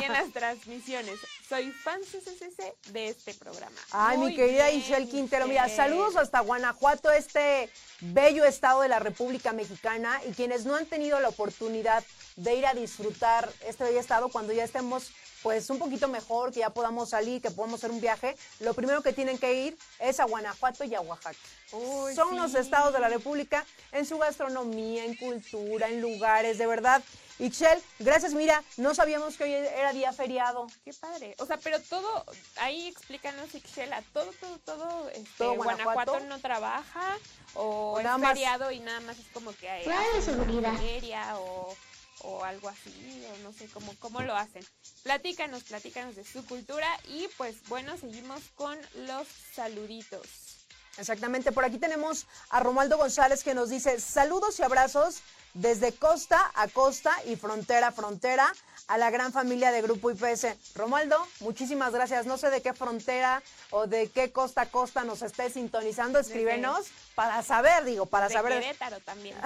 y 0.00 0.04
en 0.04 0.12
las 0.12 0.32
transmisiones. 0.32 1.18
Soy 1.48 1.70
fan 1.72 2.00
CCCC 2.00 2.92
de 2.92 3.08
este 3.08 3.34
programa. 3.34 3.76
Ay, 3.90 4.18
mi 4.18 4.36
querida 4.36 4.70
Isabel 4.70 5.08
Quintero. 5.08 5.46
Mira, 5.46 5.68
saludos 5.68 6.16
hasta 6.16 6.40
Guanajuato, 6.40 7.10
este 7.10 7.70
bello 8.00 8.44
estado 8.44 8.82
de 8.82 8.88
la 8.88 8.98
República 8.98 9.52
Mexicana. 9.52 10.20
Y 10.28 10.32
quienes 10.32 10.64
no 10.64 10.76
han 10.76 10.86
tenido 10.86 11.18
la 11.20 11.28
oportunidad 11.28 12.04
de 12.36 12.54
ir 12.54 12.66
a 12.66 12.74
disfrutar 12.74 13.52
este 13.66 13.84
bello 13.84 14.00
estado, 14.00 14.28
cuando 14.28 14.52
ya 14.52 14.64
estemos 14.64 15.10
pues 15.42 15.70
un 15.70 15.78
poquito 15.78 16.08
mejor, 16.08 16.52
que 16.52 16.60
ya 16.60 16.70
podamos 16.70 17.10
salir, 17.10 17.40
que 17.40 17.50
podamos 17.50 17.80
hacer 17.80 17.90
un 17.90 18.00
viaje, 18.00 18.36
lo 18.60 18.74
primero 18.74 19.02
que 19.02 19.12
tienen 19.12 19.38
que 19.38 19.54
ir 19.54 19.78
es 19.98 20.20
a 20.20 20.24
Guanajuato 20.24 20.84
y 20.84 20.94
a 20.94 21.00
Oaxaca. 21.00 21.38
Uy, 21.72 22.14
Son 22.14 22.36
los 22.36 22.54
estados 22.54 22.92
de 22.92 22.98
la 23.00 23.08
República 23.08 23.64
en 23.92 24.04
su 24.04 24.18
gastronomía, 24.18 25.04
en 25.04 25.14
cultura, 25.16 25.88
en 25.88 26.00
lugares, 26.00 26.58
de 26.58 26.66
verdad. 26.66 27.02
Ixchel, 27.38 27.80
gracias, 28.00 28.34
mira, 28.34 28.62
no 28.76 28.94
sabíamos 28.94 29.36
que 29.38 29.44
hoy 29.44 29.52
era 29.52 29.92
día 29.94 30.12
feriado. 30.12 30.66
Qué 30.84 30.92
padre. 30.92 31.34
O 31.38 31.46
sea, 31.46 31.56
pero 31.56 31.80
todo, 31.80 32.26
ahí 32.56 32.88
explícanos, 32.88 33.54
Ixchela, 33.54 34.02
todo, 34.12 34.30
todo, 34.40 34.58
todo, 34.58 35.08
este, 35.08 35.30
¿Todo 35.38 35.54
Guanajuato? 35.54 35.94
Guanajuato? 36.12 36.20
no 36.26 36.38
trabaja 36.40 37.16
o, 37.54 37.92
O 37.92 37.98
es 38.00 38.04
más- 38.04 38.28
feriado 38.28 38.70
y 38.72 38.80
nada 38.80 39.00
más 39.00 39.18
es 39.18 39.26
como 39.32 39.52
que 39.54 39.70
hay 39.70 39.84
Claro, 39.84 40.20
seguridad. 40.22 40.74
feria 40.76 41.38
o, 41.38 41.74
o 42.20 42.44
algo 42.44 42.68
así, 42.68 43.24
o 43.34 43.42
no 43.42 43.52
sé 43.52 43.66
cómo, 43.68 43.94
cómo 43.98 44.20
lo 44.22 44.34
hacen. 44.36 44.64
Platícanos, 45.02 45.64
platícanos 45.64 46.16
de 46.16 46.24
su 46.24 46.44
cultura 46.46 46.88
y 47.08 47.28
pues 47.36 47.56
bueno, 47.68 47.96
seguimos 47.96 48.42
con 48.54 48.78
los 49.06 49.26
saluditos. 49.54 50.56
Exactamente, 50.98 51.52
por 51.52 51.64
aquí 51.64 51.78
tenemos 51.78 52.26
a 52.50 52.60
Romualdo 52.60 52.98
González 52.98 53.42
que 53.42 53.54
nos 53.54 53.70
dice 53.70 54.00
saludos 54.00 54.58
y 54.58 54.62
abrazos 54.62 55.22
desde 55.54 55.92
costa 55.92 56.50
a 56.54 56.68
costa 56.68 57.12
y 57.26 57.36
frontera 57.36 57.88
a 57.88 57.92
frontera 57.92 58.52
a 58.86 58.98
la 58.98 59.10
gran 59.10 59.32
familia 59.32 59.70
de 59.70 59.82
Grupo 59.82 60.10
IPS. 60.10 60.74
Romualdo, 60.74 61.16
muchísimas 61.38 61.92
gracias. 61.92 62.26
No 62.26 62.36
sé 62.38 62.50
de 62.50 62.60
qué 62.60 62.74
frontera 62.74 63.40
o 63.70 63.86
de 63.86 64.08
qué 64.08 64.32
costa 64.32 64.62
a 64.62 64.66
costa 64.66 65.04
nos 65.04 65.22
esté 65.22 65.48
sintonizando. 65.48 66.18
Escríbenos 66.18 66.88
para 67.14 67.42
saber, 67.44 67.84
digo, 67.84 68.06
para 68.06 68.26
de 68.26 68.34
saber. 68.34 68.60
Querétaro 68.60 68.98
también. 69.00 69.36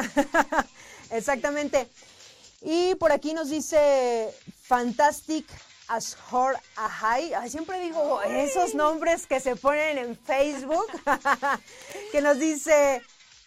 Exactamente. 1.10 1.88
Y 2.64 2.94
por 2.94 3.12
aquí 3.12 3.34
nos 3.34 3.50
dice 3.50 4.34
Fantastic 4.62 5.46
as 5.88 6.16
Her 6.32 6.58
Ahai. 6.76 7.34
Ay, 7.34 7.50
siempre 7.50 7.78
digo 7.80 8.22
esos 8.22 8.74
nombres 8.74 9.26
que 9.26 9.38
se 9.38 9.54
ponen 9.54 9.98
en 9.98 10.16
Facebook. 10.16 10.86
que 12.12 12.22
nos 12.22 12.38
dice 12.38 13.02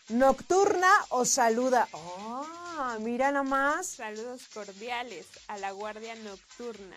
Nocturna 0.09 0.91
o 1.09 1.25
Saluda. 1.25 1.89
Ah, 1.93 2.97
mira 2.99 3.31
nada 3.31 3.43
más. 3.43 3.87
Saludos 3.87 4.43
cordiales 4.53 5.25
a 5.47 5.57
la 5.57 5.71
Guardia 5.71 6.13
Nocturna. 6.15 6.95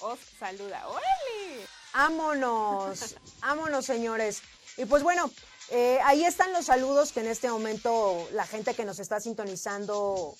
Os 0.00 0.18
saluda. 0.38 0.86
¡Órale! 0.88 1.66
Ámonos, 1.94 3.16
ámonos 3.40 3.86
señores. 3.86 4.42
Y 4.76 4.84
pues 4.84 5.02
bueno, 5.02 5.30
eh, 5.70 5.98
ahí 6.04 6.24
están 6.24 6.52
los 6.52 6.66
saludos 6.66 7.12
que 7.12 7.20
en 7.20 7.28
este 7.28 7.48
momento 7.48 8.28
la 8.32 8.46
gente 8.46 8.74
que 8.74 8.84
nos 8.84 8.98
está 8.98 9.20
sintonizando, 9.20 10.36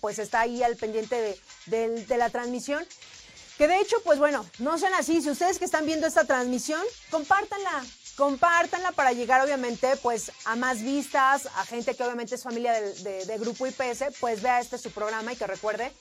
pues 0.00 0.18
está 0.18 0.40
ahí 0.40 0.62
al 0.62 0.76
pendiente 0.76 1.38
de, 1.66 2.16
la 2.16 2.30
transmisión. 2.30 2.84
Que 3.58 3.68
de 3.68 3.80
hecho, 3.80 3.96
pues 4.04 4.18
bueno, 4.18 4.46
no 4.58 4.78
sean 4.78 4.94
así. 4.94 5.20
Si 5.20 5.30
ustedes 5.30 5.58
que 5.58 5.64
están 5.64 5.86
viendo 5.86 6.06
esta 6.06 6.24
transmisión, 6.24 6.82
compártanla. 7.10 7.84
Compártanla 8.16 8.92
para 8.92 9.12
llegar 9.12 9.42
obviamente 9.42 9.96
pues 9.96 10.32
a 10.44 10.54
más 10.54 10.82
vistas, 10.82 11.46
a 11.46 11.64
gente 11.64 11.94
que 11.94 12.04
obviamente 12.04 12.34
es 12.34 12.42
familia 12.42 12.72
de, 12.74 13.24
de 13.24 13.38
Grupo 13.38 13.66
IPS, 13.66 14.04
pues 14.20 14.42
vea 14.42 14.60
este 14.60 14.76
su 14.76 14.90
programa 14.90 15.32
y 15.32 15.36
que 15.36 15.46
recuerde 15.46 15.92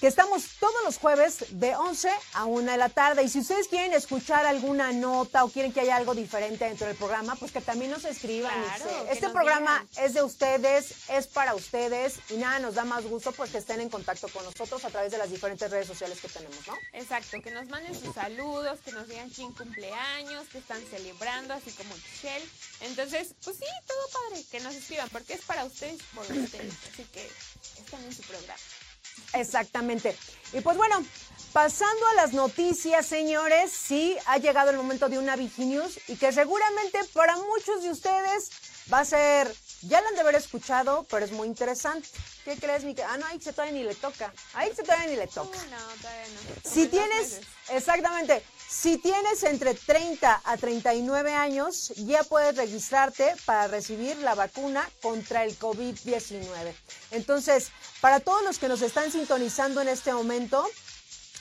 que 0.00 0.06
estamos 0.06 0.44
todos 0.60 0.74
los 0.84 0.98
jueves 0.98 1.44
de 1.50 1.74
11 1.74 2.10
a 2.34 2.44
1 2.44 2.70
de 2.70 2.76
la 2.76 2.88
tarde. 2.88 3.22
Y 3.24 3.28
si 3.28 3.40
ustedes 3.40 3.68
quieren 3.68 3.92
escuchar 3.92 4.46
alguna 4.46 4.92
nota 4.92 5.44
o 5.44 5.48
quieren 5.48 5.72
que 5.72 5.80
haya 5.80 5.96
algo 5.96 6.14
diferente 6.14 6.64
dentro 6.64 6.86
del 6.86 6.96
programa, 6.96 7.34
pues 7.36 7.50
que 7.50 7.60
también 7.60 7.90
nos 7.90 8.04
escriban. 8.04 8.52
Claro, 8.64 9.06
este 9.10 9.26
nos 9.26 9.32
programa 9.32 9.86
digan. 9.90 10.04
es 10.04 10.14
de 10.14 10.22
ustedes, 10.22 10.94
es 11.08 11.26
para 11.26 11.54
ustedes 11.54 12.20
y 12.30 12.34
nada, 12.34 12.58
nos 12.60 12.74
da 12.74 12.84
más 12.84 13.04
gusto 13.04 13.32
pues 13.32 13.50
que 13.50 13.58
estén 13.58 13.80
en 13.80 13.90
contacto 13.90 14.28
con 14.28 14.44
nosotros 14.44 14.84
a 14.84 14.90
través 14.90 15.10
de 15.10 15.18
las 15.18 15.30
diferentes 15.30 15.70
redes 15.70 15.86
sociales 15.86 16.20
que 16.20 16.28
tenemos, 16.28 16.66
¿no? 16.66 16.74
Exacto, 16.92 17.40
que 17.42 17.50
nos 17.50 17.66
manden 17.68 17.98
sus 17.98 18.14
saludos, 18.14 18.78
que 18.84 18.92
nos 18.92 19.08
digan 19.08 19.28
quién 19.30 19.52
cumpleaños, 19.52 20.46
que 20.48 20.58
están 20.58 20.82
celebrando, 20.90 21.54
así 21.54 21.72
como 21.72 21.94
Michelle. 21.94 22.48
Entonces, 22.80 23.34
pues 23.42 23.56
sí, 23.56 23.66
todo 23.86 24.22
padre, 24.22 24.44
que 24.50 24.60
nos 24.60 24.74
escriban, 24.74 25.08
porque 25.08 25.34
es 25.34 25.42
para 25.42 25.64
ustedes, 25.64 26.00
por 26.14 26.24
ustedes. 26.24 26.72
Así 26.92 27.04
que 27.12 27.28
están 27.80 28.04
en 28.04 28.14
su 28.14 28.22
programa. 28.22 28.54
Exactamente. 29.32 30.16
Y 30.52 30.60
pues 30.60 30.76
bueno, 30.76 31.04
pasando 31.52 32.06
a 32.08 32.14
las 32.14 32.32
noticias, 32.32 33.06
señores, 33.06 33.70
sí 33.72 34.16
ha 34.26 34.38
llegado 34.38 34.70
el 34.70 34.76
momento 34.76 35.08
de 35.08 35.18
una 35.18 35.36
Viginews 35.36 35.98
y 36.08 36.16
que 36.16 36.32
seguramente 36.32 36.98
para 37.12 37.36
muchos 37.36 37.82
de 37.82 37.90
ustedes 37.90 38.50
va 38.92 39.00
a 39.00 39.04
ser, 39.04 39.54
ya 39.82 40.00
lo 40.00 40.08
han 40.08 40.14
de 40.14 40.20
haber 40.22 40.34
escuchado, 40.36 41.06
pero 41.10 41.24
es 41.24 41.32
muy 41.32 41.46
interesante. 41.46 42.08
¿Qué 42.44 42.56
crees, 42.56 42.84
mi 42.84 42.94
Ah, 43.06 43.18
no, 43.18 43.26
a 43.26 43.34
Ixe 43.34 43.52
todavía 43.52 43.74
ni 43.74 43.84
le 43.84 43.94
toca. 43.94 44.32
A 44.54 44.66
Ixe 44.66 44.82
todavía 44.82 45.06
ni 45.08 45.16
le 45.16 45.24
Uh, 45.24 45.28
toca. 45.34 45.58
no, 45.70 45.76
todavía 46.00 46.26
no. 46.28 46.70
Si 46.70 46.86
tienes, 46.88 47.40
exactamente, 47.68 48.42
si 48.68 48.98
tienes 48.98 49.44
entre 49.44 49.72
30 49.74 50.42
a 50.44 50.56
39 50.58 51.32
años, 51.32 51.92
ya 51.96 52.22
puedes 52.22 52.54
registrarte 52.54 53.34
para 53.46 53.66
recibir 53.66 54.18
la 54.18 54.34
vacuna 54.34 54.88
contra 55.00 55.44
el 55.44 55.58
COVID-19. 55.58 56.74
Entonces, 57.12 57.70
para 58.02 58.20
todos 58.20 58.42
los 58.44 58.58
que 58.58 58.68
nos 58.68 58.82
están 58.82 59.10
sintonizando 59.10 59.80
en 59.80 59.88
este 59.88 60.12
momento, 60.12 60.66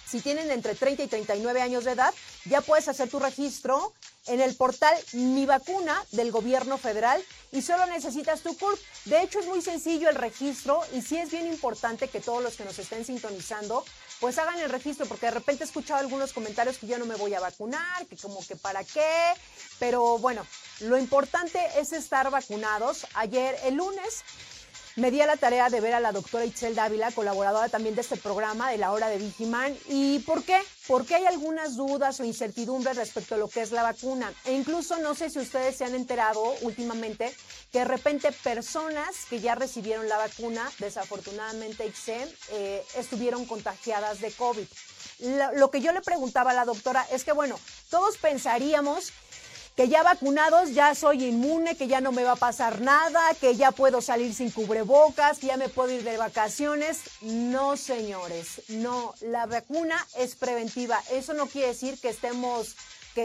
si 0.07 0.21
tienen 0.21 0.49
entre 0.51 0.73
30 0.73 1.03
y 1.03 1.07
39 1.07 1.61
años 1.61 1.83
de 1.83 1.91
edad, 1.91 2.13
ya 2.45 2.61
puedes 2.61 2.87
hacer 2.87 3.09
tu 3.09 3.19
registro 3.19 3.93
en 4.27 4.39
el 4.39 4.55
portal 4.55 4.95
Mi 5.11 5.45
Vacuna 5.45 6.01
del 6.11 6.31
gobierno 6.31 6.77
federal 6.77 7.21
y 7.51 7.61
solo 7.61 7.85
necesitas 7.87 8.41
tu 8.41 8.57
CURP. 8.57 8.79
De 9.05 9.21
hecho, 9.21 9.39
es 9.39 9.47
muy 9.47 9.61
sencillo 9.61 10.09
el 10.09 10.15
registro 10.15 10.81
y 10.93 11.01
sí 11.01 11.17
es 11.17 11.29
bien 11.29 11.47
importante 11.47 12.07
que 12.07 12.21
todos 12.21 12.41
los 12.41 12.55
que 12.55 12.63
nos 12.63 12.79
estén 12.79 13.03
sintonizando 13.03 13.83
pues 14.19 14.37
hagan 14.37 14.59
el 14.59 14.69
registro, 14.69 15.05
porque 15.05 15.27
de 15.27 15.33
repente 15.33 15.63
he 15.63 15.67
escuchado 15.67 15.99
algunos 15.99 16.33
comentarios 16.33 16.77
que 16.77 16.87
yo 16.87 16.97
no 16.97 17.05
me 17.05 17.15
voy 17.15 17.33
a 17.33 17.39
vacunar, 17.39 18.05
que 18.07 18.17
como 18.17 18.45
que 18.45 18.55
para 18.55 18.83
qué, 18.83 19.33
pero 19.79 20.17
bueno, 20.17 20.45
lo 20.81 20.97
importante 20.97 21.59
es 21.77 21.93
estar 21.93 22.29
vacunados. 22.31 23.05
Ayer, 23.13 23.55
el 23.63 23.75
lunes, 23.75 24.23
me 24.97 25.11
di 25.11 25.21
a 25.21 25.27
la 25.27 25.37
tarea 25.37 25.69
de 25.69 25.79
ver 25.79 25.93
a 25.93 25.99
la 25.99 26.11
doctora 26.11 26.43
Itzel 26.43 26.73
Dávila, 26.73 27.11
colaboradora 27.11 27.69
también 27.69 27.93
de 27.93 28.01
este 28.01 28.17
programa 28.17 28.71
de 28.71 28.79
la 28.79 28.91
hora 28.91 29.09
de 29.09 29.19
Vigiman. 29.19 29.77
¿Y 29.87 30.17
por 30.19 30.43
qué? 30.43 30.59
Porque 30.87 31.13
hay 31.13 31.27
algunas 31.27 31.75
dudas 31.75 32.19
o 32.19 32.23
incertidumbres 32.23 32.97
respecto 32.97 33.35
a 33.35 33.37
lo 33.37 33.47
que 33.47 33.61
es 33.61 33.71
la 33.71 33.83
vacuna. 33.83 34.33
E 34.45 34.53
incluso 34.53 34.97
no 34.97 35.13
sé 35.13 35.29
si 35.29 35.37
ustedes 35.37 35.77
se 35.77 35.85
han 35.85 35.93
enterado 35.93 36.41
últimamente 36.61 37.31
que 37.71 37.79
de 37.79 37.85
repente 37.85 38.31
personas 38.31 39.25
que 39.29 39.39
ya 39.39 39.55
recibieron 39.55 40.07
la 40.07 40.17
vacuna, 40.17 40.69
desafortunadamente 40.79 41.85
Ixen, 41.85 42.29
eh, 42.51 42.85
estuvieron 42.95 43.45
contagiadas 43.45 44.21
de 44.21 44.31
COVID. 44.31 44.65
Lo, 45.19 45.53
lo 45.53 45.71
que 45.71 45.81
yo 45.81 45.91
le 45.91 46.01
preguntaba 46.01 46.51
a 46.51 46.53
la 46.53 46.65
doctora 46.65 47.05
es 47.11 47.23
que, 47.23 47.31
bueno, 47.31 47.59
todos 47.89 48.17
pensaríamos 48.17 49.11
que 49.77 49.89
ya 49.89 50.01
vacunados 50.01 50.73
ya 50.73 50.95
soy 50.95 51.23
inmune, 51.23 51.77
que 51.77 51.87
ya 51.87 52.01
no 52.01 52.11
me 52.11 52.23
va 52.23 52.31
a 52.31 52.35
pasar 52.35 52.81
nada, 52.81 53.21
que 53.39 53.55
ya 53.55 53.71
puedo 53.71 54.01
salir 54.01 54.33
sin 54.33 54.49
cubrebocas, 54.49 55.37
que 55.37 55.47
ya 55.47 55.57
me 55.57 55.69
puedo 55.69 55.91
ir 55.91 56.03
de 56.03 56.17
vacaciones. 56.17 57.01
No, 57.21 57.77
señores, 57.77 58.63
no, 58.69 59.13
la 59.21 59.45
vacuna 59.45 60.03
es 60.17 60.35
preventiva. 60.35 60.99
Eso 61.11 61.35
no 61.35 61.45
quiere 61.45 61.67
decir 61.67 62.01
que 62.01 62.09
estemos, 62.09 62.75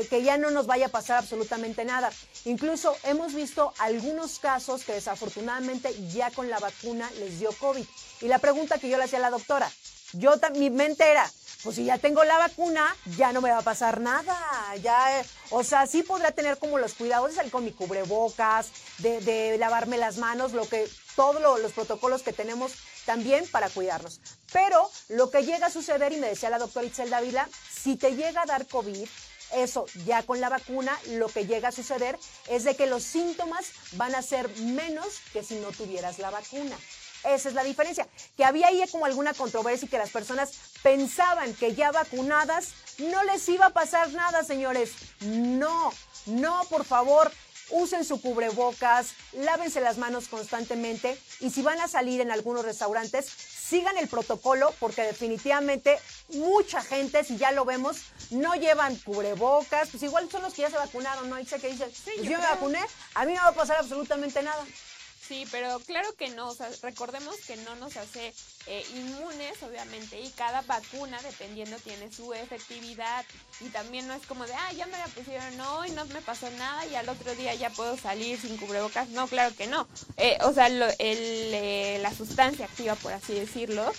que, 0.01 0.23
ya 0.23 0.39
no 0.39 0.51
nos 0.51 0.67
vaya 0.67 0.87
a 0.87 0.91
pasar 0.91 1.19
absolutamente 1.19 1.85
nada. 1.85 2.11
Incluso 2.45 2.97
hemos 3.05 3.35
visto 3.35 3.73
algunos 3.79 4.39
casos 4.39 4.85
que 4.85 4.93
desafortunadamente 4.95 5.95
ya 6.13 6.31
con 6.31 6.49
la 6.49 6.59
vacuna 6.59 7.11
les 7.19 7.39
dio 7.39 7.53
COVID. 7.53 7.85
Y 8.23 8.29
la 8.29 8.39
pregunta 8.39 8.79
que 8.79 8.89
yo 8.89 8.97
le 8.97 9.05
hacía 9.05 9.19
a 9.19 9.23
la 9.23 9.31
doctora, 9.31 9.71
yo 10.15 10.35
mi 10.55 10.71
mente 10.71 11.11
era, 11.11 11.31
pues 11.63 11.77
si 11.77 11.85
ya 11.85 11.99
tengo 11.99 12.25
la 12.25 12.39
vacuna, 12.39 12.95
ya 13.17 13.33
no 13.33 13.41
me 13.41 13.51
va 13.51 13.59
a 13.59 13.63
pasar 13.63 14.01
nada. 14.01 14.37
Ya, 14.83 15.23
o 15.51 15.63
sea, 15.63 15.87
sí 15.87 16.03
podrá 16.03 16.33
tener 16.33 16.59
como 16.59 16.79
los 16.79 16.95
cuidados 16.95 17.31
de 17.31 17.37
salir 17.37 17.53
con 17.53 17.65
mi 17.65 17.73
cubrebocas, 17.73 18.69
de, 18.99 19.21
de 19.21 19.59
lavarme 19.59 19.99
las 19.99 20.17
manos, 20.17 20.53
lo 20.53 20.69
que, 20.69 20.89
todos 21.17 21.41
lo- 21.43 21.59
los 21.59 21.73
protocolos 21.73 22.23
que 22.23 22.33
tenemos 22.33 22.73
también 23.05 23.47
para 23.49 23.69
cuidarnos. 23.69 24.21
Pero 24.53 24.89
lo 25.09 25.31
que 25.31 25.45
llega 25.45 25.67
a 25.67 25.71
suceder, 25.71 26.13
y 26.13 26.19
me 26.19 26.29
decía 26.29 26.51
la 26.51 26.59
doctora 26.59 26.87
Itzel 26.87 27.11
Dávila, 27.11 27.49
si 27.83 27.97
te 27.97 28.15
llega 28.15 28.43
a 28.43 28.47
dar 28.47 28.67
COVID, 28.67 29.09
eso 29.55 29.87
ya 30.07 30.23
con 30.23 30.41
la 30.41 30.49
vacuna, 30.49 30.99
lo 31.11 31.29
que 31.29 31.47
llega 31.47 31.69
a 31.69 31.73
suceder 31.73 32.19
es 32.49 32.65
de 32.65 32.75
que 32.77 32.87
los 32.87 33.03
síntomas 33.03 33.67
van 33.93 34.15
a 34.15 34.23
ser 34.23 34.49
menos 34.59 35.21
que 35.33 35.43
si 35.43 35.57
no 35.57 35.69
tuvieras 35.73 36.19
la 36.19 36.31
vacuna. 36.31 36.77
Esa 37.25 37.49
es 37.49 37.55
la 37.55 37.63
diferencia. 37.63 38.09
Que 38.37 38.45
había 38.45 38.69
ahí 38.69 38.83
como 38.91 39.07
alguna 39.07 39.33
controversia 39.33 39.87
y 39.87 39.89
que 39.89 39.99
las 39.99 40.11
personas 40.11 40.53
pensaban 40.83 41.55
que 41.55 41.75
ya 41.75 41.93
vacunadas 41.93 42.71
no 42.99 43.23
les 43.25 43.49
iba 43.49 43.67
a 43.67 43.71
pasar 43.71 44.13
nada, 44.13 44.43
señores. 44.43 44.93
No, 45.21 45.93
no, 46.27 46.65
por 46.69 46.85
favor. 46.85 47.31
Usen 47.71 48.05
su 48.05 48.21
cubrebocas, 48.21 49.15
lávense 49.33 49.81
las 49.81 49.97
manos 49.97 50.29
constantemente 50.29 51.17
y 51.41 51.49
si 51.51 51.63
van 51.63 51.81
a 51.81 51.89
salir 51.89 52.21
en 52.21 52.31
algunos 52.31 52.67
restaurantes, 52.67 53.31
sigan 53.63 53.97
el 53.97 54.09
protocolo 54.09 54.75
porque 54.81 55.03
definitivamente 55.03 55.99
mucha 56.31 56.83
gente, 56.83 57.23
si 57.25 57.37
ya 57.37 57.53
lo 57.53 57.65
vemos, 57.65 57.99
no 58.31 58.55
llevan 58.55 58.97
cubrebocas, 58.97 59.89
pues 59.91 60.03
igual 60.03 60.29
son 60.31 60.43
los 60.43 60.55
que 60.55 60.63
ya 60.63 60.71
se 60.71 60.77
vacunaron, 60.77 61.31
¿no? 61.31 61.37
Dice 61.37 61.61
que 61.61 61.69
dice, 61.69 61.85
pues 61.85 62.17
yo 62.19 62.33
yo 62.33 62.39
me 62.39 62.45
vacuné, 62.45 62.81
a 63.15 63.25
mí 63.25 63.35
no 63.35 63.41
va 63.41 63.49
a 63.49 63.53
pasar 63.53 63.79
absolutamente 63.79 64.43
nada. 64.43 64.65
Sí, 65.33 65.47
pero 65.51 65.81
claro 65.87 66.15
que 66.19 66.29
no, 66.29 66.51
o 66.51 66.55
sea, 66.55 66.69
recordemos 66.83 67.35
que 67.47 67.57
no 67.57 67.75
nos 67.77 67.97
hace 67.97 68.35
eh, 68.67 68.85
inmunes, 68.95 69.63
obviamente, 69.63 70.21
y 70.21 70.29
cada 70.29 70.61
vacuna, 70.61 71.19
dependiendo, 71.23 71.79
tiene 71.79 72.13
su 72.13 72.35
efectividad. 72.35 73.25
Y 73.63 73.71
también 73.71 74.07
no 74.07 74.13
es 74.13 74.27
como 74.27 74.47
de, 74.47 74.53
ah, 74.53 74.73
ya 74.75 74.85
me 74.85 74.99
la 74.99 75.07
pusieron 75.07 75.59
hoy, 75.59 75.91
no 75.93 76.05
me 76.07 76.21
pasó 76.21 76.51
nada 76.51 76.85
y 76.85 76.97
al 76.97 77.09
otro 77.09 77.35
día 77.35 77.55
ya 77.55 77.71
puedo 77.71 77.97
salir 77.97 78.39
sin 78.39 78.59
cubrebocas. 78.59 79.09
No, 79.09 79.27
claro 79.27 79.57
que 79.57 79.67
no. 79.67 79.89
Eh, 80.19 80.37
o 80.43 80.53
sea, 80.53 80.67
el, 80.67 80.83
eh, 80.99 81.99
la 82.03 82.13
sustancia 82.15 82.67
activa, 82.67 82.95
por 82.97 83.15
así 83.15 83.33
decirlo, 83.33 83.91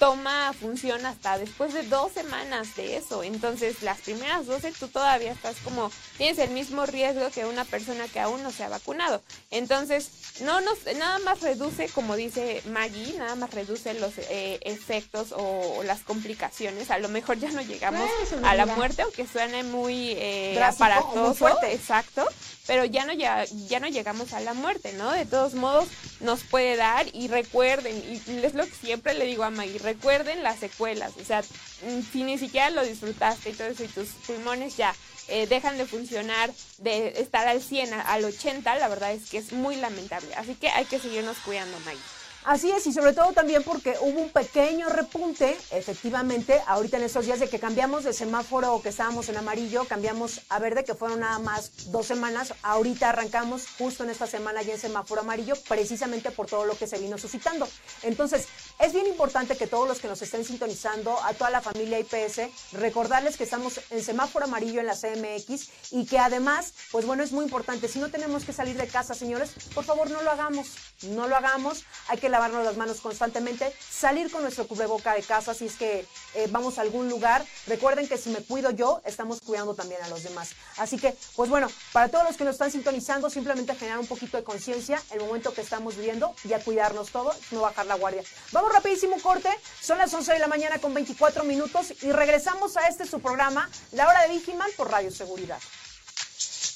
toma 0.00 0.52
función 0.52 1.06
hasta 1.06 1.38
después 1.38 1.72
de 1.74 1.84
dos 1.84 2.10
semanas 2.10 2.74
de 2.74 2.96
eso. 2.96 3.22
Entonces, 3.22 3.82
las 3.82 4.00
primeras 4.00 4.46
12 4.46 4.72
tú 4.72 4.88
todavía 4.88 5.30
estás 5.30 5.58
como, 5.58 5.92
tienes 6.18 6.38
el 6.38 6.50
mismo 6.50 6.86
riesgo 6.86 7.30
que 7.30 7.44
una 7.44 7.64
persona 7.64 8.08
que 8.08 8.18
aún 8.18 8.42
no 8.42 8.50
se 8.50 8.64
ha 8.64 8.68
vacunado. 8.68 9.22
Entonces, 9.52 10.10
no 10.42 10.60
nos, 10.60 10.78
nada 10.96 11.18
más 11.20 11.40
reduce, 11.40 11.88
como 11.88 12.16
dice 12.16 12.62
Maggie, 12.66 13.14
nada 13.18 13.34
más 13.34 13.52
reduce 13.52 13.94
los 13.94 14.12
eh, 14.18 14.58
efectos 14.62 15.34
o, 15.36 15.82
las 15.84 16.00
complicaciones. 16.00 16.90
A 16.90 16.98
lo 16.98 17.08
mejor 17.08 17.38
ya 17.38 17.50
no 17.50 17.62
llegamos 17.62 18.08
a 18.42 18.54
la 18.54 18.66
muerte, 18.66 19.02
aunque 19.02 19.26
suene 19.26 19.62
muy 19.62 20.12
eh, 20.16 20.60
aparatoso, 20.62 21.48
exacto, 21.64 22.26
pero 22.66 22.84
ya 22.84 23.04
no, 23.04 23.12
ya, 23.12 23.44
ya 23.68 23.80
no 23.80 23.88
llegamos 23.88 24.32
a 24.32 24.40
la 24.40 24.54
muerte, 24.54 24.92
¿no? 24.94 25.10
De 25.12 25.26
todos 25.26 25.54
modos, 25.54 25.88
nos 26.20 26.42
puede 26.44 26.76
dar 26.76 27.06
y 27.12 27.28
recuerden, 27.28 27.96
y 27.96 28.44
es 28.44 28.54
lo 28.54 28.64
que 28.64 28.74
siempre 28.74 29.14
le 29.14 29.26
digo 29.26 29.44
a 29.44 29.50
Maggie, 29.50 29.78
recuerden 29.78 30.42
las 30.42 30.58
secuelas, 30.58 31.12
o 31.20 31.24
sea, 31.24 31.40
mm, 31.40 32.00
si 32.12 32.22
ni 32.22 32.38
siquiera 32.38 32.70
lo 32.70 32.84
disfrutaste 32.84 33.50
y 33.50 33.52
todo 33.52 33.68
eso, 33.68 33.84
y 33.84 33.88
tus 33.88 34.08
pulmones 34.26 34.76
ya 34.76 34.94
eh, 35.28 35.46
dejan 35.46 35.78
de 35.78 35.86
funcionar, 35.86 36.52
de 36.78 37.20
estar 37.20 37.46
al 37.46 37.62
100, 37.62 37.92
al 37.92 38.24
80, 38.24 38.74
la 38.76 38.88
verdad 38.88 39.12
es 39.12 39.30
que 39.30 39.38
es 39.38 39.52
muy 39.52 39.76
lamentable. 39.76 40.34
Así 40.34 40.54
que 40.54 40.68
hay 40.68 40.84
que 40.84 40.98
seguirnos 40.98 41.38
cuidando, 41.38 41.78
Maggie. 41.80 42.00
Así 42.44 42.70
es, 42.70 42.86
y 42.86 42.92
sobre 42.94 43.12
todo 43.12 43.32
también 43.32 43.62
porque 43.62 43.96
hubo 44.00 44.18
un 44.18 44.30
pequeño 44.30 44.88
repunte, 44.88 45.58
efectivamente, 45.72 46.58
ahorita 46.66 46.96
en 46.96 47.02
estos 47.02 47.26
días 47.26 47.38
de 47.38 47.50
que 47.50 47.58
cambiamos 47.58 48.04
de 48.04 48.14
semáforo 48.14 48.80
que 48.82 48.88
estábamos 48.88 49.28
en 49.28 49.36
amarillo, 49.36 49.84
cambiamos 49.84 50.40
a 50.48 50.58
verde, 50.58 50.82
que 50.82 50.94
fueron 50.94 51.20
nada 51.20 51.38
más 51.38 51.92
dos 51.92 52.06
semanas. 52.06 52.54
Ahorita 52.62 53.10
arrancamos 53.10 53.66
justo 53.76 54.04
en 54.04 54.10
esta 54.10 54.26
semana 54.26 54.62
ya 54.62 54.72
en 54.72 54.80
semáforo 54.80 55.20
amarillo, 55.20 55.54
precisamente 55.68 56.30
por 56.30 56.46
todo 56.46 56.64
lo 56.64 56.78
que 56.78 56.86
se 56.86 56.98
vino 56.98 57.18
suscitando. 57.18 57.68
Entonces, 58.02 58.48
es 58.80 58.94
bien 58.94 59.06
importante 59.06 59.56
que 59.56 59.66
todos 59.66 59.86
los 59.86 60.00
que 60.00 60.08
nos 60.08 60.22
estén 60.22 60.44
sintonizando, 60.44 61.22
a 61.22 61.34
toda 61.34 61.50
la 61.50 61.60
familia 61.60 61.98
IPS, 61.98 62.72
recordarles 62.72 63.36
que 63.36 63.44
estamos 63.44 63.78
en 63.90 64.02
semáforo 64.02 64.46
amarillo 64.46 64.80
en 64.80 64.86
la 64.86 64.96
CMX 64.96 65.68
y 65.90 66.06
que 66.06 66.18
además, 66.18 66.72
pues 66.90 67.04
bueno, 67.04 67.22
es 67.22 67.30
muy 67.30 67.44
importante, 67.44 67.88
si 67.88 67.98
no 67.98 68.10
tenemos 68.10 68.44
que 68.44 68.54
salir 68.54 68.78
de 68.78 68.86
casa, 68.86 69.12
señores, 69.12 69.50
por 69.74 69.84
favor 69.84 70.10
no 70.10 70.22
lo 70.22 70.30
hagamos, 70.30 70.68
no 71.02 71.28
lo 71.28 71.36
hagamos, 71.36 71.84
hay 72.08 72.16
que 72.16 72.30
lavarnos 72.30 72.64
las 72.64 72.78
manos 72.78 73.02
constantemente, 73.02 73.70
salir 73.90 74.30
con 74.30 74.42
nuestro 74.42 74.66
cubreboca 74.66 75.14
de 75.14 75.22
casa 75.22 75.52
si 75.52 75.66
es 75.66 75.76
que 75.76 76.06
eh, 76.34 76.48
vamos 76.50 76.78
a 76.78 76.82
algún 76.82 77.10
lugar. 77.10 77.44
Recuerden 77.66 78.08
que 78.08 78.16
si 78.16 78.30
me 78.30 78.42
cuido 78.42 78.70
yo, 78.70 79.02
estamos 79.04 79.42
cuidando 79.42 79.74
también 79.74 80.02
a 80.02 80.08
los 80.08 80.22
demás. 80.22 80.52
Así 80.78 80.98
que, 80.98 81.14
pues 81.36 81.50
bueno, 81.50 81.68
para 81.92 82.08
todos 82.08 82.24
los 82.24 82.36
que 82.36 82.44
nos 82.44 82.54
están 82.54 82.70
sintonizando, 82.70 83.28
simplemente 83.28 83.74
generar 83.74 83.98
un 83.98 84.06
poquito 84.06 84.38
de 84.38 84.44
conciencia 84.44 85.02
el 85.10 85.20
momento 85.20 85.52
que 85.52 85.60
estamos 85.60 85.96
viviendo 85.96 86.34
y 86.44 86.54
a 86.54 86.60
cuidarnos 86.60 87.10
todos, 87.10 87.36
no 87.50 87.60
bajar 87.60 87.86
la 87.86 87.96
guardia. 87.96 88.22
Vamos 88.52 88.69
rapidísimo 88.72 89.20
corte, 89.20 89.48
son 89.80 89.98
las 89.98 90.12
11 90.12 90.32
de 90.32 90.38
la 90.38 90.48
mañana 90.48 90.78
con 90.78 90.94
24 90.94 91.44
minutos 91.44 91.92
y 92.02 92.12
regresamos 92.12 92.76
a 92.76 92.88
este 92.88 93.06
su 93.06 93.20
programa, 93.20 93.68
La 93.92 94.08
Hora 94.08 94.22
de 94.22 94.28
Vigiman 94.28 94.70
por 94.76 94.90
Radio 94.90 95.10
Seguridad. 95.10 95.58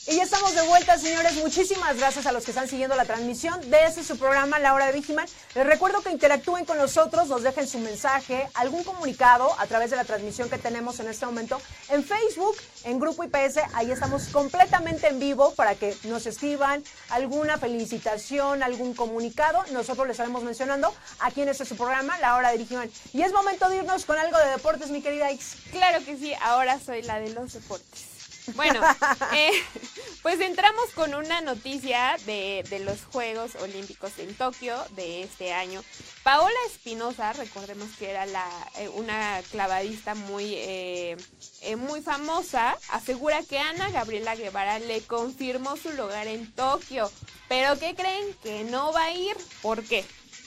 Y 0.07 0.17
ya 0.17 0.25
estamos 0.25 0.55
de 0.55 0.61
vuelta, 0.69 0.99
señores. 0.99 1.33
Muchísimas 1.37 1.97
gracias 1.97 2.27
a 2.27 2.33
los 2.33 2.45
que 2.45 2.51
están 2.51 2.69
siguiendo 2.69 2.95
la 2.95 3.07
transmisión 3.07 3.59
de 3.71 3.87
este 3.87 4.05
su 4.05 4.19
programa, 4.19 4.59
La 4.59 4.75
Hora 4.75 4.87
de 4.87 4.93
Vigiman. 4.93 5.27
Les 5.55 5.67
recuerdo 5.67 6.03
que 6.03 6.11
interactúen 6.11 6.67
con 6.67 6.77
nosotros, 6.77 7.29
nos 7.29 7.43
dejen 7.43 7.67
su 7.67 7.79
mensaje, 7.79 8.47
algún 8.53 8.85
comunicado 8.85 9.59
a 9.59 9.67
través 9.67 9.89
de 9.91 9.97
la 9.97 10.05
transmisión 10.05 10.51
que 10.51 10.59
tenemos 10.59 11.01
en 11.01 11.09
este 11.09 11.25
momento 11.25 11.59
en 11.89 12.05
Facebook, 12.05 12.55
en 12.85 13.01
Grupo 13.01 13.25
IPS. 13.25 13.61
Ahí 13.73 13.91
estamos 13.91 14.25
completamente 14.29 15.09
en 15.09 15.21
vivo 15.21 15.55
para 15.55 15.75
que 15.75 15.97
nos 16.05 16.27
escriban 16.27 16.85
alguna 17.09 17.57
felicitación, 17.57 18.63
algún 18.63 18.93
comunicado. 18.93 19.65
Nosotros 19.73 20.07
les 20.07 20.17
estaremos 20.17 20.43
mencionando 20.43 20.95
aquí 21.21 21.41
en 21.41 21.49
este 21.49 21.65
su 21.65 21.77
programa, 21.77 22.19
La 22.19 22.37
Hora 22.37 22.51
de 22.51 22.59
Vigiman. 22.59 22.91
Y 23.15 23.23
es 23.23 23.33
momento 23.33 23.71
de 23.71 23.79
irnos 23.79 24.05
con 24.05 24.19
algo 24.19 24.37
de 24.37 24.51
deportes, 24.51 24.91
mi 24.91 25.01
querida 25.01 25.33
Ix. 25.33 25.57
Claro 25.71 26.05
que 26.05 26.19
sí, 26.19 26.35
ahora 26.43 26.79
soy 26.79 27.01
la 27.01 27.21
de 27.21 27.31
los 27.31 27.55
deportes. 27.55 28.13
Bueno, 28.55 28.81
eh, 29.35 29.51
pues 30.23 30.41
entramos 30.41 30.91
con 30.95 31.15
una 31.15 31.41
noticia 31.41 32.17
de, 32.27 32.65
los 32.85 33.05
Juegos 33.05 33.55
Olímpicos 33.57 34.19
en 34.19 34.35
Tokio 34.35 34.77
de 34.97 35.23
este 35.23 35.53
año. 35.53 35.83
Paola 36.23 36.55
Espinosa, 36.67 37.33
recordemos 37.33 37.89
que 37.99 38.11
era 38.11 38.27
la, 38.27 38.47
eh, 38.79 38.88
una 38.90 39.40
clavadista 39.51 40.14
muy, 40.14 40.55
eh, 40.57 41.16
muy 41.79 42.03
famosa, 42.03 42.77
asegura 42.90 43.42
que 43.42 43.59
Ana 43.59 43.90
Gabriela 43.90 44.37
Guevara 44.37 44.79
le 44.79 45.01
confirmó 45.03 45.77
su 45.77 45.90
lugar 45.92 46.27
en 46.27 46.53
Tokio. 46.53 47.11
Pero 47.49 47.79
¿qué 47.79 47.95
creen? 47.95 48.35
Que 48.42 48.64
no 48.64 48.92
va 48.92 49.05
a 49.05 49.12
ir. 49.12 49.37
¿Por 49.62 49.83
qué? 49.85 50.05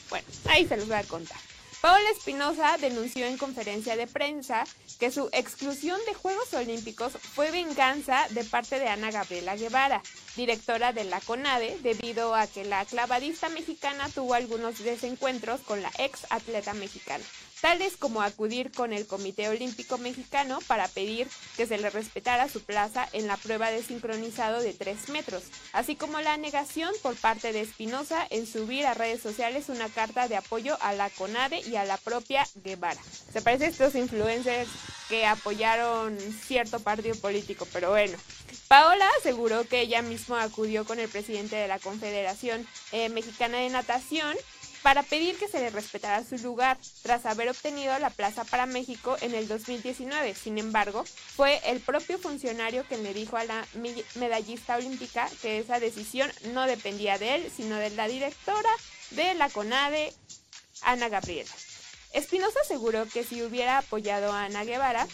Bueno, 0.09 0.27
ahí 0.49 0.67
se 0.67 0.77
los 0.77 0.87
voy 0.87 0.97
a 0.97 1.03
contar. 1.03 1.46
Paola 1.81 2.09
Espinosa 2.09 2.75
denunció 2.77 3.27
en 3.27 3.37
conferencia 3.37 3.95
de 3.95 4.07
prensa 4.07 4.63
que 4.99 5.11
su 5.11 5.29
exclusión 5.31 5.99
de 6.07 6.15
Juegos 6.15 6.51
Olímpicos 6.55 7.13
fue 7.13 7.51
venganza 7.51 8.25
de 8.31 8.43
parte 8.43 8.79
de 8.79 8.87
Ana 8.87 9.11
Gabriela 9.11 9.55
Guevara, 9.55 10.01
directora 10.35 10.91
de 10.91 11.03
la 11.03 11.21
CONADE, 11.21 11.77
debido 11.83 12.33
a 12.33 12.47
que 12.47 12.65
la 12.65 12.83
clavadista 12.85 13.49
mexicana 13.49 14.09
tuvo 14.09 14.33
algunos 14.33 14.79
desencuentros 14.79 15.61
con 15.61 15.83
la 15.83 15.91
ex 15.99 16.25
atleta 16.31 16.73
mexicana 16.73 17.23
tales 17.61 17.97
como 17.97 18.21
acudir 18.21 18.71
con 18.71 18.93
el 18.93 19.07
Comité 19.07 19.49
Olímpico 19.49 19.97
Mexicano 19.97 20.59
para 20.67 20.87
pedir 20.87 21.27
que 21.55 21.65
se 21.65 21.77
le 21.77 21.89
respetara 21.89 22.49
su 22.49 22.63
plaza 22.63 23.07
en 23.13 23.27
la 23.27 23.37
prueba 23.37 23.71
de 23.71 23.83
sincronizado 23.83 24.61
de 24.61 24.73
3 24.73 25.09
metros, 25.09 25.43
así 25.73 25.95
como 25.95 26.21
la 26.21 26.37
negación 26.37 26.93
por 27.01 27.15
parte 27.15 27.53
de 27.53 27.61
Espinosa 27.61 28.25
en 28.29 28.45
subir 28.45 28.85
a 28.85 28.93
redes 28.93 29.21
sociales 29.21 29.69
una 29.69 29.89
carta 29.89 30.27
de 30.27 30.37
apoyo 30.37 30.77
a 30.81 30.93
la 30.93 31.09
CONADE 31.09 31.61
y 31.61 31.75
a 31.75 31.85
la 31.85 31.97
propia 31.97 32.47
Guevara. 32.63 33.01
Se 33.31 33.41
parece 33.41 33.65
a 33.65 33.69
estos 33.69 33.95
influencers 33.95 34.69
que 35.09 35.25
apoyaron 35.25 36.17
cierto 36.19 36.79
partido 36.79 37.15
político, 37.15 37.67
pero 37.71 37.91
bueno. 37.91 38.17
Paola 38.67 39.07
aseguró 39.19 39.65
que 39.65 39.81
ella 39.81 40.01
misma 40.01 40.43
acudió 40.43 40.85
con 40.85 40.99
el 40.99 41.07
presidente 41.07 41.55
de 41.55 41.69
la 41.69 41.79
Confederación 41.79 42.67
eh, 42.91 43.07
Mexicana 43.09 43.59
de 43.59 43.69
Natación 43.69 44.35
para 44.87 45.03
pedir 45.03 45.37
que 45.37 45.49
se 45.49 45.59
le 45.59 45.69
respetara 45.69 46.23
su 46.23 46.37
lugar 46.37 46.77
tras 47.03 47.25
haber 47.25 47.49
obtenido 47.49 47.99
la 47.99 48.09
plaza 48.09 48.45
para 48.45 48.65
México 48.65 49.17
en 49.19 49.35
el 49.35 49.45
2019. 49.49 50.33
Sin 50.33 50.57
embargo, 50.57 51.03
fue 51.03 51.59
el 51.65 51.81
propio 51.81 52.17
funcionario 52.17 52.85
quien 52.85 53.03
le 53.03 53.13
dijo 53.13 53.35
a 53.35 53.43
la 53.43 53.67
medallista 54.15 54.77
olímpica 54.77 55.29
que 55.41 55.59
esa 55.59 55.81
decisión 55.81 56.31
no 56.53 56.65
dependía 56.67 57.17
de 57.17 57.35
él, 57.35 57.51
sino 57.53 57.75
de 57.75 57.89
la 57.89 58.07
directora 58.07 58.69
de 59.11 59.33
la 59.33 59.49
CONADE, 59.49 60.13
Ana 60.83 61.09
Gabriela. 61.09 61.51
Espinosa 62.13 62.61
aseguró 62.63 63.09
que 63.09 63.25
si 63.25 63.41
hubiera 63.41 63.79
apoyado 63.79 64.31
a 64.31 64.45
Ana 64.45 64.63
Guevara, 64.63 65.05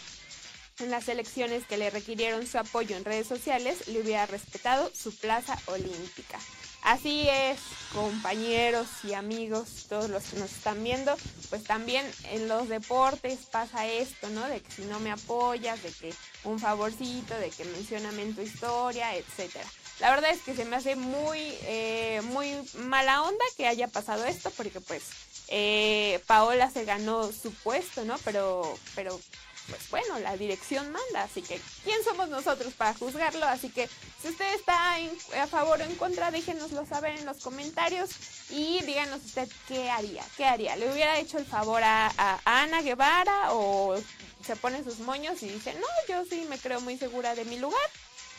en 0.82 0.92
las 0.92 1.08
elecciones 1.08 1.66
que 1.66 1.78
le 1.78 1.90
requirieron 1.90 2.46
su 2.46 2.60
apoyo 2.60 2.96
en 2.96 3.06
redes 3.06 3.26
sociales, 3.26 3.88
le 3.88 4.02
hubiera 4.02 4.28
respetado 4.28 4.92
su 4.94 5.18
plaza 5.18 5.58
olímpica. 5.66 6.38
Así 6.84 7.30
es, 7.30 7.60
compañeros 7.94 8.88
y 9.06 9.14
amigos, 9.14 9.86
todos 9.88 10.10
los 10.10 10.22
que 10.26 10.38
nos 10.38 10.52
están 10.52 10.84
viendo, 10.84 11.16
pues 11.50 11.64
también 11.64 12.06
en 12.32 12.50
los 12.50 12.68
deportes 12.68 13.40
pasa 13.50 13.88
esto, 13.88 14.30
¿no? 14.32 14.46
De 14.50 14.60
que 14.60 14.70
si 14.70 14.82
no 14.84 15.00
me 15.00 15.10
apoyas, 15.10 15.82
de 15.82 15.92
que 15.94 16.14
un 16.44 16.60
favorcito, 16.60 17.36
de 17.36 17.52
que 17.52 17.64
mencioname 17.64 18.24
en 18.24 18.36
tu 18.36 18.42
historia, 18.42 19.16
etcétera. 19.16 19.66
La 20.02 20.10
verdad 20.10 20.32
es 20.32 20.42
que 20.42 20.56
se 20.56 20.66
me 20.66 20.76
hace 20.76 20.98
muy, 20.98 21.40
eh, 21.62 22.20
muy 22.26 22.54
mala 22.80 23.24
onda 23.24 23.46
que 23.56 23.66
haya 23.66 23.88
pasado 23.88 24.26
esto, 24.26 24.52
porque 24.52 24.82
pues 24.82 25.04
eh, 25.48 26.20
Paola 26.28 26.70
se 26.70 26.84
ganó 26.84 27.32
su 27.32 27.54
puesto, 27.54 28.04
¿no? 28.04 28.18
Pero, 28.26 28.78
pero 28.94 29.18
pues 29.70 29.90
bueno, 29.90 30.20
la 30.20 30.36
dirección 30.38 30.92
manda, 30.92 31.24
así 31.24 31.42
que 31.42 31.60
¿quién 31.84 32.04
somos 32.04 32.30
nosotros 32.30 32.74
para 32.74 32.94
juzgarlo? 32.94 33.46
Así 33.46 33.70
que 33.70 33.90
si 34.22 34.30
usted 34.30 34.54
está 34.56 34.96
a 35.42 35.48
favor 35.48 35.80
o 35.80 35.84
en 35.84 35.96
contra, 35.96 36.32
déjenoslo 36.32 36.86
saber 36.86 37.18
en 37.18 37.26
los 37.26 37.38
comentarios 37.42 38.10
y 38.50 38.82
díganos 38.84 39.24
usted 39.24 39.50
qué 39.68 39.90
haría, 39.90 40.24
qué 40.38 40.46
haría. 40.46 40.76
¿Le 40.76 40.92
hubiera 40.92 41.20
hecho 41.20 41.38
el 41.38 41.46
favor 41.46 41.82
a, 41.84 42.12
Ana 42.46 42.82
Guevara 42.82 43.54
o 43.54 43.96
se 44.46 44.56
pone 44.56 44.84
sus 44.84 45.00
moños 45.00 45.42
y 45.44 45.50
dice, 45.50 45.74
no, 45.76 45.88
yo 46.08 46.26
sí 46.26 46.46
me 46.50 46.58
creo 46.58 46.82
muy 46.82 46.98
segura 46.98 47.36
de 47.36 47.46
mi 47.46 47.58
lugar 47.58 47.90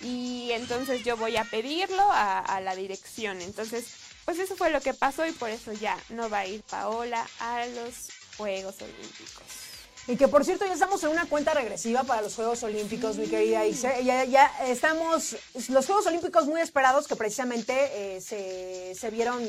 y 0.00 0.50
entonces 0.52 1.04
yo 1.04 1.16
voy 1.16 1.36
a 1.36 1.44
pedirlo 1.44 2.04
a 2.10 2.60
la 2.60 2.74
dirección. 2.74 3.40
Entonces, 3.40 3.86
pues 4.24 4.38
eso 4.38 4.56
fue 4.56 4.70
lo 4.70 4.80
que 4.80 4.94
pasó 4.94 5.26
y 5.26 5.32
por 5.32 5.50
eso 5.50 5.72
ya 5.72 5.98
no 6.08 6.30
va 6.30 6.40
a 6.40 6.46
ir 6.46 6.62
Paola 6.62 7.26
a 7.40 7.66
los 7.66 8.08
Juegos 8.36 8.80
Olímpicos. 8.80 9.63
Y 10.06 10.16
que 10.16 10.28
por 10.28 10.44
cierto 10.44 10.66
ya 10.66 10.74
estamos 10.74 11.02
en 11.04 11.10
una 11.10 11.26
cuenta 11.26 11.54
regresiva 11.54 12.02
para 12.04 12.20
los 12.20 12.34
Juegos 12.34 12.62
Olímpicos, 12.62 13.16
mi 13.16 13.26
querida 13.26 13.64
Ise. 13.64 14.04
Ya, 14.04 14.24
ya 14.24 14.52
estamos, 14.66 15.36
los 15.68 15.86
Juegos 15.86 16.06
Olímpicos 16.06 16.46
muy 16.46 16.60
esperados 16.60 17.08
que 17.08 17.16
precisamente 17.16 18.16
eh, 18.16 18.20
se, 18.20 18.94
se 18.94 19.10
vieron 19.10 19.42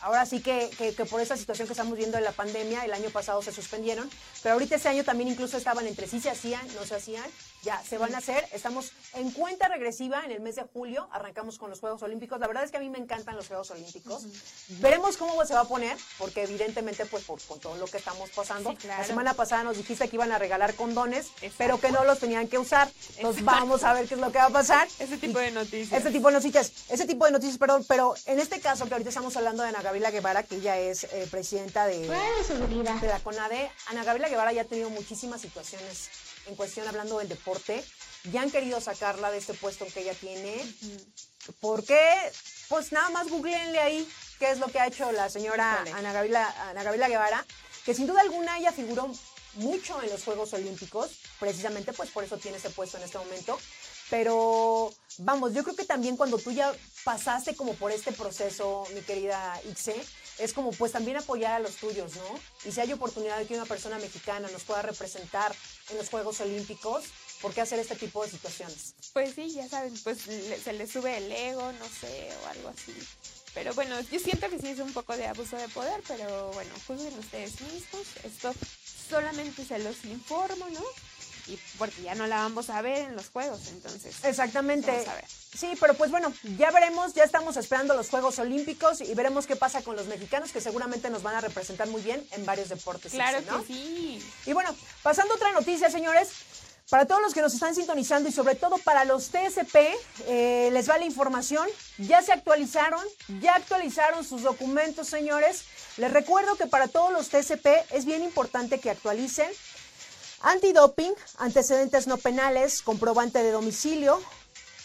ahora 0.00 0.26
sí 0.26 0.40
que, 0.40 0.70
que, 0.78 1.04
por 1.04 1.20
esa 1.20 1.36
situación 1.36 1.66
que 1.66 1.72
estamos 1.72 1.96
viendo 1.96 2.16
de 2.16 2.24
la 2.24 2.32
pandemia, 2.32 2.84
el 2.84 2.92
año 2.92 3.10
pasado 3.10 3.42
se 3.42 3.52
suspendieron, 3.52 4.08
pero 4.42 4.54
ahorita 4.54 4.76
este 4.76 4.88
año 4.88 5.04
también 5.04 5.28
incluso 5.28 5.56
estaban 5.56 5.86
entre 5.86 6.06
sí 6.06 6.20
se 6.20 6.30
hacían, 6.30 6.66
no 6.74 6.84
se 6.84 6.96
hacían, 6.96 7.24
ya 7.62 7.82
se 7.82 7.98
van 7.98 8.14
a 8.14 8.18
hacer, 8.18 8.46
estamos 8.52 8.92
en 9.14 9.30
cuenta 9.30 9.68
regresiva 9.68 10.24
en 10.24 10.30
el 10.30 10.40
mes 10.40 10.56
de 10.56 10.62
julio, 10.62 11.08
arrancamos 11.12 11.58
con 11.58 11.70
los 11.70 11.80
Juegos 11.80 12.02
Olímpicos, 12.02 12.38
la 12.38 12.46
verdad 12.46 12.64
es 12.64 12.70
que 12.70 12.76
a 12.76 12.80
mí 12.80 12.90
me 12.90 12.98
encantan 12.98 13.36
los 13.36 13.48
Juegos 13.48 13.70
Olímpicos, 13.70 14.24
veremos 14.80 15.16
cómo 15.16 15.44
se 15.44 15.54
va 15.54 15.60
a 15.60 15.68
poner, 15.68 15.96
porque 16.18 16.42
evidentemente 16.42 17.06
pues 17.06 17.24
por, 17.24 17.40
con 17.42 17.58
todo 17.58 17.76
lo 17.76 17.86
que 17.86 17.98
estamos 17.98 18.30
pasando, 18.30 18.74
la 18.86 19.04
semana 19.04 19.34
pasada 19.34 19.64
nos 19.64 19.76
dijiste 19.76 20.08
que 20.08 20.16
iban 20.16 20.32
a 20.32 20.38
regalar 20.38 20.74
condones, 20.74 21.28
pero 21.58 21.80
que 21.80 21.90
no 21.90 22.04
los 22.04 22.18
tenían 22.18 22.48
que 22.48 22.58
usar, 22.58 22.90
entonces 23.16 23.44
vamos 23.44 23.84
a 23.84 23.92
ver 23.92 24.06
qué 24.06 24.14
es 24.14 24.20
lo 24.20 24.30
que 24.30 24.38
va 24.38 24.46
a 24.46 24.50
pasar. 24.50 24.86
Ese 24.98 25.18
tipo 25.18 25.38
de 25.38 25.50
noticias. 25.50 26.00
Ese 26.00 26.10
tipo 26.10 26.28
de 26.28 26.34
noticias, 26.34 26.72
ese 26.88 27.06
tipo 27.06 27.24
de 27.24 27.32
noticias, 27.32 27.58
perdón, 27.58 27.84
pero 27.88 28.14
en 28.26 28.38
este 28.38 28.60
caso 28.60 28.86
que 28.86 28.94
ahorita 28.94 29.10
estamos 29.10 29.36
hablando 29.36 29.62
de 29.62 29.70
Ana 29.70 29.82
Gabriela 29.86 30.10
Guevara, 30.10 30.42
que 30.42 30.56
ella 30.56 30.76
es 30.78 31.04
eh, 31.04 31.28
presidenta 31.30 31.86
de, 31.86 32.08
de 33.00 33.06
la 33.06 33.20
CONADE, 33.20 33.70
Ana 33.86 34.02
Gabriela 34.02 34.28
Guevara 34.28 34.52
ya 34.52 34.62
ha 34.62 34.64
tenido 34.64 34.90
muchísimas 34.90 35.40
situaciones 35.40 36.10
en 36.46 36.56
cuestión 36.56 36.88
hablando 36.88 37.18
del 37.18 37.28
deporte, 37.28 37.84
ya 38.32 38.42
han 38.42 38.50
querido 38.50 38.80
sacarla 38.80 39.30
de 39.30 39.38
este 39.38 39.54
puesto 39.54 39.86
que 39.86 40.00
ella 40.00 40.14
tiene. 40.14 40.60
¿Por 41.60 41.84
qué? 41.84 42.02
Pues 42.68 42.90
nada 42.90 43.10
más 43.10 43.28
googleenle 43.28 43.78
ahí 43.78 44.08
qué 44.40 44.50
es 44.50 44.58
lo 44.58 44.66
que 44.66 44.80
ha 44.80 44.88
hecho 44.88 45.12
la 45.12 45.30
señora 45.30 45.84
Ana 45.94 46.12
Gabriela, 46.12 46.54
Ana 46.68 46.82
Gabriela 46.82 47.08
Guevara, 47.08 47.46
que 47.84 47.94
sin 47.94 48.08
duda 48.08 48.22
alguna 48.22 48.58
ella 48.58 48.72
figuró 48.72 49.08
mucho 49.54 50.02
en 50.02 50.10
los 50.10 50.24
Juegos 50.24 50.52
Olímpicos, 50.52 51.12
precisamente 51.38 51.92
pues 51.92 52.10
por 52.10 52.24
eso 52.24 52.36
tiene 52.38 52.58
ese 52.58 52.70
puesto 52.70 52.96
en 52.96 53.04
este 53.04 53.18
momento. 53.18 53.58
Pero 54.10 54.92
vamos, 55.18 55.52
yo 55.54 55.64
creo 55.64 55.76
que 55.76 55.84
también 55.84 56.16
cuando 56.16 56.38
tú 56.38 56.52
ya 56.52 56.72
pasaste 57.04 57.56
como 57.56 57.74
por 57.74 57.90
este 57.92 58.12
proceso, 58.12 58.84
mi 58.94 59.00
querida 59.00 59.60
Ixe, 59.68 59.96
es 60.38 60.52
como 60.52 60.70
pues 60.72 60.92
también 60.92 61.16
apoyar 61.16 61.52
a 61.52 61.58
los 61.58 61.76
tuyos, 61.76 62.14
¿no? 62.16 62.40
Y 62.64 62.72
si 62.72 62.80
hay 62.80 62.92
oportunidad 62.92 63.38
de 63.38 63.46
que 63.46 63.54
una 63.54 63.64
persona 63.64 63.98
mexicana 63.98 64.48
nos 64.52 64.64
pueda 64.64 64.82
representar 64.82 65.54
en 65.90 65.96
los 65.96 66.08
Juegos 66.10 66.40
Olímpicos, 66.40 67.04
¿por 67.40 67.54
qué 67.54 67.62
hacer 67.62 67.78
este 67.78 67.96
tipo 67.96 68.22
de 68.22 68.30
situaciones? 68.30 68.94
Pues 69.12 69.34
sí, 69.34 69.50
ya 69.52 69.68
saben, 69.68 69.94
pues 70.04 70.18
se 70.18 70.72
le 70.72 70.86
sube 70.86 71.16
el 71.16 71.32
ego, 71.32 71.72
no 71.72 71.86
sé, 71.86 72.28
o 72.44 72.46
algo 72.48 72.68
así. 72.68 72.94
Pero 73.54 73.72
bueno, 73.72 73.98
yo 74.12 74.20
siento 74.20 74.50
que 74.50 74.58
sí 74.58 74.68
es 74.68 74.80
un 74.80 74.92
poco 74.92 75.16
de 75.16 75.26
abuso 75.26 75.56
de 75.56 75.68
poder, 75.68 76.02
pero 76.06 76.52
bueno, 76.52 76.70
juzguen 76.86 77.18
ustedes 77.18 77.58
mismos. 77.62 78.06
Esto 78.22 78.52
solamente 79.08 79.64
se 79.64 79.78
los 79.78 80.04
informo, 80.04 80.68
¿no? 80.68 80.82
Y 81.46 81.58
porque 81.78 82.02
ya 82.02 82.14
no 82.14 82.26
la 82.26 82.36
vamos 82.36 82.70
a 82.70 82.82
ver 82.82 82.98
en 82.98 83.16
los 83.16 83.30
juegos, 83.30 83.60
entonces. 83.68 84.16
Exactamente. 84.24 85.04
Sí, 85.56 85.72
pero 85.80 85.94
pues 85.94 86.10
bueno, 86.10 86.32
ya 86.58 86.70
veremos, 86.70 87.14
ya 87.14 87.24
estamos 87.24 87.56
esperando 87.56 87.94
los 87.94 88.10
Juegos 88.10 88.38
Olímpicos 88.38 89.00
y 89.00 89.14
veremos 89.14 89.46
qué 89.46 89.56
pasa 89.56 89.82
con 89.82 89.96
los 89.96 90.06
mexicanos 90.06 90.52
que 90.52 90.60
seguramente 90.60 91.08
nos 91.08 91.22
van 91.22 91.36
a 91.36 91.40
representar 91.40 91.88
muy 91.88 92.02
bien 92.02 92.26
en 92.32 92.44
varios 92.44 92.68
deportes. 92.68 93.12
Claro 93.12 93.38
que 93.38 93.66
sí. 93.66 94.22
Y 94.44 94.52
bueno, 94.52 94.74
pasando 95.02 95.34
a 95.34 95.36
otra 95.36 95.52
noticia, 95.52 95.90
señores. 95.90 96.28
Para 96.88 97.04
todos 97.04 97.20
los 97.20 97.34
que 97.34 97.40
nos 97.40 97.52
están 97.52 97.74
sintonizando 97.74 98.28
y 98.28 98.32
sobre 98.32 98.54
todo 98.54 98.78
para 98.78 99.04
los 99.04 99.30
TSP, 99.30 99.74
eh, 100.28 100.70
les 100.72 100.88
va 100.88 100.98
la 100.98 101.04
información. 101.04 101.66
Ya 101.98 102.22
se 102.22 102.30
actualizaron, 102.30 103.02
ya 103.40 103.56
actualizaron 103.56 104.22
sus 104.24 104.42
documentos, 104.42 105.08
señores. 105.08 105.64
Les 105.96 106.12
recuerdo 106.12 106.54
que 106.54 106.68
para 106.68 106.86
todos 106.86 107.10
los 107.10 107.28
TSP 107.28 107.66
es 107.90 108.04
bien 108.04 108.22
importante 108.22 108.78
que 108.78 108.90
actualicen 108.90 109.48
Antidoping, 110.42 111.14
antecedentes 111.38 112.06
no 112.06 112.18
penales, 112.18 112.82
comprobante 112.82 113.42
de 113.42 113.50
domicilio, 113.50 114.20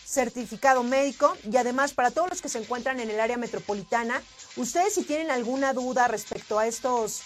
certificado 0.06 0.84
médico 0.84 1.36
y 1.50 1.56
además 1.58 1.94
para 1.94 2.12
todos 2.12 2.30
los 2.30 2.42
que 2.42 2.50
se 2.50 2.60
encuentran 2.60 3.00
en 3.00 3.10
el 3.10 3.20
área 3.20 3.38
metropolitana, 3.38 4.22
ustedes 4.56 4.94
si 4.94 5.04
tienen 5.04 5.30
alguna 5.30 5.74
duda 5.74 6.08
respecto 6.08 6.58
a 6.58 6.68
estos 6.68 7.22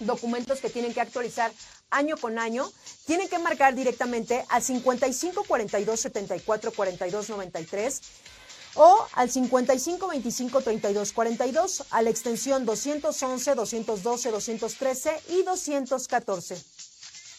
documentos 0.00 0.60
que 0.60 0.70
tienen 0.70 0.92
que 0.94 1.00
actualizar 1.00 1.52
año 1.90 2.16
con 2.16 2.38
año, 2.38 2.70
tienen 3.06 3.28
que 3.28 3.38
marcar 3.38 3.74
directamente 3.74 4.44
al 4.48 4.62
55 4.62 5.44
42 5.44 6.00
74 6.00 6.72
42 6.72 7.30
93 7.30 8.00
o 8.74 9.06
al 9.12 9.30
55 9.30 10.08
25 10.08 10.60
32 10.60 11.12
42 11.12 11.84
a 11.90 12.02
la 12.02 12.10
extensión 12.10 12.64
211, 12.64 13.54
212, 13.54 14.30
213 14.30 15.22
y 15.28 15.42
214 15.44 16.73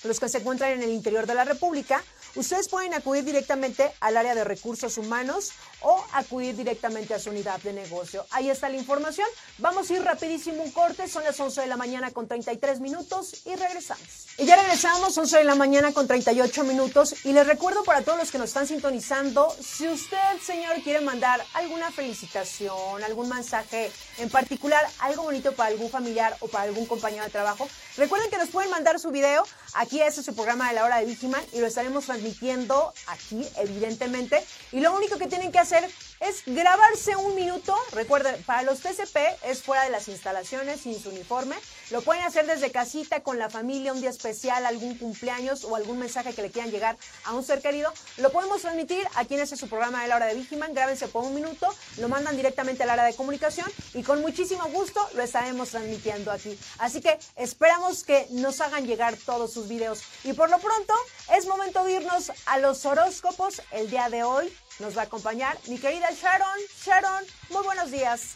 los 0.05 0.19
que 0.19 0.29
se 0.29 0.39
encuentran 0.39 0.71
en 0.71 0.83
el 0.83 0.91
interior 0.91 1.25
de 1.25 1.35
la 1.35 1.43
República, 1.43 2.03
ustedes 2.35 2.67
pueden 2.67 2.93
acudir 2.93 3.23
directamente 3.23 3.91
al 3.99 4.17
área 4.17 4.35
de 4.35 4.43
recursos 4.43 4.97
humanos 4.97 5.51
o 5.81 6.03
acudir 6.13 6.55
directamente 6.55 7.13
a 7.13 7.19
su 7.19 7.29
unidad 7.29 7.61
de 7.61 7.73
negocio. 7.73 8.25
Ahí 8.31 8.49
está 8.49 8.69
la 8.69 8.77
información. 8.77 9.27
Vamos 9.57 9.89
a 9.89 9.93
ir 9.93 10.03
rapidísimo 10.03 10.63
un 10.63 10.71
corte. 10.71 11.07
Son 11.07 11.23
las 11.23 11.39
11 11.39 11.61
de 11.61 11.67
la 11.67 11.77
mañana 11.77 12.11
con 12.11 12.27
33 12.27 12.79
minutos 12.79 13.45
y 13.45 13.55
regresamos. 13.55 14.27
Y 14.37 14.45
ya 14.45 14.55
regresamos, 14.55 15.17
11 15.17 15.37
de 15.37 15.43
la 15.43 15.55
mañana 15.55 15.93
con 15.93 16.07
38 16.07 16.63
minutos. 16.63 17.25
Y 17.25 17.33
les 17.33 17.47
recuerdo 17.47 17.83
para 17.83 18.01
todos 18.01 18.17
los 18.17 18.31
que 18.31 18.37
nos 18.37 18.49
están 18.49 18.67
sintonizando, 18.67 19.55
si 19.61 19.87
usted, 19.87 20.17
señor, 20.43 20.81
quiere 20.83 21.01
mandar 21.01 21.43
alguna 21.53 21.91
felicitación, 21.91 23.03
algún 23.03 23.29
mensaje 23.29 23.91
en 24.17 24.29
particular, 24.29 24.85
algo 24.99 25.23
bonito 25.23 25.53
para 25.53 25.69
algún 25.69 25.89
familiar 25.89 26.35
o 26.39 26.47
para 26.47 26.65
algún 26.65 26.85
compañero 26.85 27.23
de 27.23 27.29
trabajo, 27.29 27.67
recuerden 27.97 28.29
que 28.29 28.37
nos 28.37 28.49
pueden 28.49 28.71
mandar 28.71 28.99
su 28.99 29.11
video. 29.11 29.45
Aquí 29.77 30.01
ese 30.01 30.21
es 30.21 30.25
su 30.25 30.33
programa 30.33 30.69
de 30.69 30.75
la 30.75 30.85
hora 30.85 30.99
de 30.99 31.05
Vigiman 31.05 31.43
y 31.51 31.59
lo 31.59 31.67
estaremos 31.67 32.05
transmitiendo 32.05 32.93
aquí, 33.07 33.45
evidentemente. 33.57 34.41
Y 34.71 34.79
lo 34.79 34.95
único 34.95 35.17
que 35.17 35.27
tienen 35.27 35.51
que 35.51 35.59
hacer 35.59 35.89
es 36.19 36.43
grabarse 36.45 37.15
un 37.15 37.35
minuto. 37.35 37.75
Recuerden, 37.91 38.41
para 38.43 38.63
los 38.63 38.79
TCP 38.79 39.17
es 39.43 39.61
fuera 39.61 39.83
de 39.83 39.89
las 39.89 40.07
instalaciones, 40.07 40.81
sin 40.81 40.99
su 41.01 41.09
uniforme. 41.09 41.55
Lo 41.91 42.01
pueden 42.01 42.23
hacer 42.23 42.45
desde 42.45 42.71
casita, 42.71 43.21
con 43.21 43.37
la 43.37 43.49
familia, 43.49 43.93
un 43.93 44.01
día 44.01 44.09
especial, 44.09 44.65
algún 44.65 44.97
cumpleaños 44.97 45.63
o 45.63 45.75
algún 45.75 45.99
mensaje 45.99 46.33
que 46.33 46.41
le 46.41 46.51
quieran 46.51 46.71
llegar 46.71 46.97
a 47.25 47.33
un 47.33 47.43
ser 47.43 47.61
querido. 47.61 47.93
Lo 48.17 48.31
podemos 48.31 48.61
transmitir 48.61 49.05
aquí 49.15 49.35
en 49.35 49.41
ese 49.41 49.57
su 49.57 49.67
programa 49.67 50.01
de 50.01 50.07
la 50.07 50.15
hora 50.15 50.25
de 50.27 50.35
Vigiman. 50.35 50.73
Grábense 50.73 51.07
por 51.07 51.23
un 51.23 51.35
minuto, 51.35 51.73
lo 51.97 52.09
mandan 52.09 52.35
directamente 52.35 52.83
al 52.83 52.89
área 52.89 53.05
de 53.05 53.13
comunicación 53.13 53.71
y 53.93 54.03
con 54.03 54.21
muchísimo 54.21 54.65
gusto 54.65 55.07
lo 55.13 55.23
estaremos 55.23 55.69
transmitiendo 55.69 56.31
aquí. 56.31 56.57
Así 56.79 57.01
que 57.01 57.17
esperamos 57.35 58.03
que 58.03 58.27
nos 58.31 58.61
hagan 58.61 58.87
llegar 58.87 59.15
todos 59.25 59.53
sus 59.53 59.67
videos. 59.67 60.01
Y 60.23 60.33
por 60.33 60.49
lo 60.49 60.59
pronto, 60.59 60.93
es 61.35 61.45
momento 61.45 61.83
de 61.83 61.93
irnos 61.93 62.31
a 62.45 62.57
los 62.59 62.85
horóscopos 62.85 63.61
el 63.71 63.89
día 63.89 64.09
de 64.09 64.23
hoy 64.23 64.53
nos 64.79 64.97
va 64.97 65.01
a 65.01 65.05
acompañar 65.05 65.57
mi 65.67 65.77
querida 65.77 66.09
Sharon. 66.11 66.59
Sharon, 66.85 67.23
muy 67.49 67.63
buenos 67.63 67.91
días. 67.91 68.35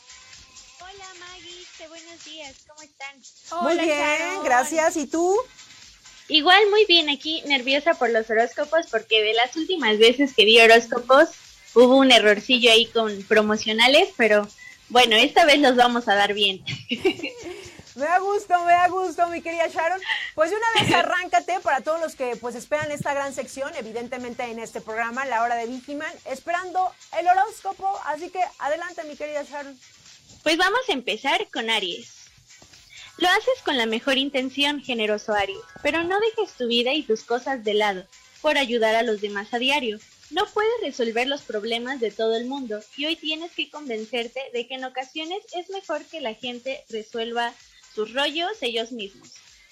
Hola 0.80 1.06
Maggie, 1.20 1.66
qué 1.78 1.88
buenos 1.88 2.24
días, 2.24 2.56
¿cómo 2.68 2.82
están? 2.82 3.62
muy 3.62 3.78
bien, 3.86 4.44
gracias. 4.44 4.98
¿Y 4.98 5.08
tú? 5.08 5.36
Igual 6.28 6.62
muy 6.70 6.86
bien, 6.86 7.10
aquí 7.10 7.42
nerviosa 7.48 7.96
por 7.96 8.10
los 8.12 8.30
horóscopos 8.30 8.88
porque 8.90 9.22
de 9.22 9.34
las 9.34 9.56
últimas 9.56 9.98
veces 9.98 10.34
que 10.34 10.46
vi 10.46 10.60
horóscopos 10.60 11.30
hubo 11.74 11.98
un 11.98 12.12
errorcillo 12.12 12.72
ahí 12.72 12.86
con 12.86 13.24
promocionales, 13.24 14.10
pero 14.16 14.48
bueno, 14.90 15.16
esta 15.16 15.46
vez 15.46 15.60
los 15.60 15.76
vamos 15.76 16.08
a 16.08 16.16
dar 16.16 16.34
bien. 16.34 16.64
Me 18.00 18.06
da 18.06 18.20
gusto, 18.20 18.64
me 18.64 18.72
da 18.72 18.88
gusto, 18.88 19.28
mi 19.28 19.42
querida 19.42 19.68
Sharon. 19.68 20.00
Pues 20.34 20.52
de 20.52 20.56
una 20.56 20.82
vez 20.82 20.94
arráncate 20.96 21.60
para 21.60 21.82
todos 21.82 22.00
los 22.00 22.16
que 22.16 22.38
pues 22.38 22.56
esperan 22.56 22.90
esta 22.92 23.14
gran 23.14 23.34
sección, 23.34 23.74
evidentemente 23.76 24.44
en 24.44 24.60
este 24.60 24.80
programa, 24.80 25.26
La 25.26 25.44
Hora 25.44 25.56
de 25.56 25.68
Vigiman, 25.68 26.14
esperando 26.24 26.94
el 27.20 27.28
horóscopo. 27.28 28.00
Así 28.06 28.30
que 28.30 28.40
adelante, 28.60 29.04
mi 29.04 29.18
querida 29.18 29.44
Sharon. 29.44 29.78
Pues 30.44 30.56
vamos 30.56 30.80
a 30.88 30.94
empezar 30.94 31.46
con 31.52 31.70
Aries. 31.70 32.30
Lo 33.18 33.28
haces 33.28 33.62
con 33.66 33.76
la 33.76 33.86
mejor 33.86 34.18
intención, 34.18 34.82
generoso 34.82 35.34
Aries, 35.34 35.60
pero 35.84 36.02
no 36.06 36.18
dejes 36.22 36.54
tu 36.54 36.68
vida 36.68 36.94
y 36.94 37.04
tus 37.04 37.24
cosas 37.24 37.66
de 37.66 37.74
lado 37.74 38.06
por 38.42 38.58
ayudar 38.58 38.96
a 38.96 39.04
los 39.04 39.20
demás 39.20 39.54
a 39.54 39.60
diario. 39.60 40.00
No 40.30 40.46
puedes 40.46 40.72
resolver 40.82 41.28
los 41.28 41.42
problemas 41.42 42.00
de 42.00 42.12
todo 42.12 42.38
el 42.38 42.46
mundo 42.46 42.80
y 42.96 43.08
hoy 43.08 43.18
tienes 43.18 43.52
que 43.52 43.70
convencerte 43.70 44.40
de 44.54 44.68
que 44.68 44.76
en 44.76 44.86
ocasiones 44.86 45.40
es 45.54 45.70
mejor 45.70 46.06
que 46.06 46.22
la 46.22 46.34
gente 46.34 46.86
resuelva 46.88 47.54
sus 47.94 48.14
rollos 48.14 48.52
ellos 48.62 48.92
mismos. 48.92 49.30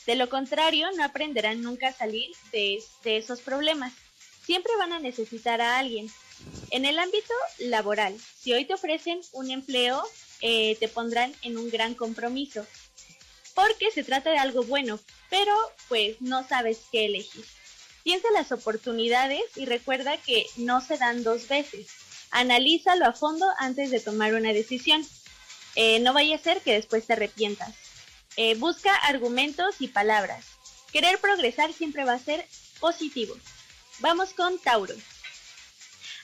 De 0.07 0.15
lo 0.15 0.29
contrario, 0.29 0.87
no 0.95 1.03
aprenderán 1.03 1.61
nunca 1.61 1.89
a 1.89 1.93
salir 1.93 2.31
de, 2.53 2.81
esos 3.03 3.41
problemas. 3.41 3.93
Siempre 4.45 4.71
van 4.77 4.93
a 4.93 4.99
necesitar 4.99 5.59
a 5.59 5.77
alguien. 5.77 6.09
En 6.71 6.85
el 6.85 6.97
ámbito 6.97 7.33
laboral, 7.59 8.17
si 8.39 8.53
hoy 8.53 8.63
te 8.63 8.73
ofrecen 8.73 9.19
un 9.33 9.51
empleo, 9.51 10.01
eh, 10.39 10.77
te 10.79 10.87
pondrán 10.87 11.33
en 11.41 11.57
un 11.57 11.69
gran 11.69 11.93
compromiso, 11.93 12.65
porque 13.53 13.91
se 13.91 14.05
trata 14.05 14.29
de 14.29 14.37
algo 14.37 14.63
bueno, 14.63 14.97
pero 15.29 15.53
pues 15.89 16.21
no 16.21 16.47
sabes 16.47 16.79
qué 16.89 17.05
elegir. 17.05 17.43
Piensa 18.03 18.29
las 18.31 18.53
oportunidades 18.53 19.41
y 19.57 19.65
recuerda 19.65 20.15
que 20.15 20.45
no 20.55 20.79
se 20.79 20.97
dan 20.97 21.23
dos 21.23 21.49
veces. 21.49 21.87
Analízalo 22.31 23.05
a 23.05 23.11
fondo 23.11 23.45
antes 23.59 23.91
de 23.91 23.99
tomar 23.99 24.35
una 24.35 24.53
decisión. 24.53 25.05
Eh, 25.75 25.99
no 25.99 26.13
vaya 26.13 26.37
a 26.37 26.39
ser 26.39 26.61
que 26.61 26.71
después 26.71 27.05
te 27.05 27.13
arrepientas. 27.13 27.86
Eh, 28.37 28.53
busca 28.55 28.95
argumentos 28.95 29.75
y 29.79 29.87
palabras. 29.87 30.45
Querer 30.91 31.19
progresar 31.19 31.73
siempre 31.73 32.05
va 32.05 32.13
a 32.13 32.19
ser 32.19 32.47
positivo. 32.79 33.35
Vamos 33.99 34.33
con 34.33 34.59
Tauro. 34.59 34.93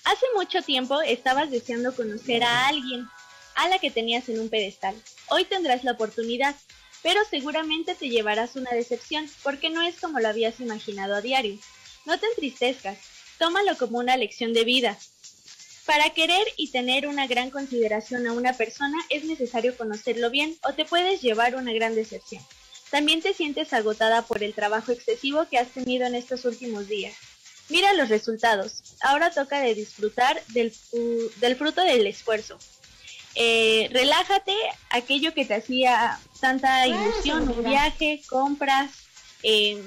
Hace 0.03 0.25
mucho 0.35 0.61
tiempo 0.61 1.01
estabas 1.01 1.49
deseando 1.49 1.95
conocer 1.95 2.43
a 2.43 2.67
alguien, 2.67 3.07
a 3.55 3.67
la 3.67 3.79
que 3.79 3.89
tenías 3.89 4.29
en 4.29 4.39
un 4.39 4.49
pedestal. 4.49 4.95
Hoy 5.29 5.45
tendrás 5.45 5.83
la 5.83 5.93
oportunidad, 5.93 6.55
pero 7.01 7.19
seguramente 7.29 7.95
te 7.95 8.09
llevarás 8.09 8.55
una 8.55 8.71
decepción 8.71 9.27
porque 9.41 9.71
no 9.71 9.81
es 9.81 9.99
como 9.99 10.19
lo 10.19 10.27
habías 10.27 10.59
imaginado 10.59 11.15
a 11.15 11.21
diario. 11.21 11.57
No 12.05 12.19
te 12.19 12.27
entristezcas, 12.27 12.99
tómalo 13.39 13.75
como 13.77 13.97
una 13.97 14.17
lección 14.17 14.53
de 14.53 14.65
vida. 14.65 14.97
Para 15.85 16.11
querer 16.11 16.45
y 16.55 16.69
tener 16.69 17.07
una 17.07 17.27
gran 17.27 17.49
consideración 17.49 18.25
a 18.25 18.33
una 18.33 18.53
persona 18.53 18.97
es 19.09 19.25
necesario 19.25 19.75
conocerlo 19.75 20.29
bien 20.29 20.55
o 20.63 20.73
te 20.73 20.85
puedes 20.85 21.21
llevar 21.21 21.55
una 21.55 21.73
gran 21.73 21.93
decepción. 21.93 22.41
También 22.89 23.21
te 23.21 23.33
sientes 23.33 23.73
agotada 23.73 24.21
por 24.21 24.43
el 24.43 24.53
trabajo 24.53 24.91
excesivo 24.91 25.47
que 25.49 25.57
has 25.57 25.67
tenido 25.69 26.05
en 26.05 26.15
estos 26.15 26.45
últimos 26.45 26.87
días. 26.87 27.13
Mira 27.69 27.93
los 27.93 28.09
resultados. 28.09 28.81
Ahora 29.01 29.31
toca 29.31 29.59
de 29.59 29.75
disfrutar 29.75 30.41
del, 30.49 30.71
fruto 30.71 31.81
del 31.81 32.07
esfuerzo. 32.07 32.57
Eh, 33.35 33.89
relájate, 33.91 34.55
aquello 34.89 35.33
que 35.33 35.43
te 35.43 35.55
hacía 35.55 36.19
tanta 36.39 36.87
ilusión, 36.87 37.49
un 37.49 37.63
viaje, 37.63 38.21
compras, 38.29 38.91
eh, 39.41 39.83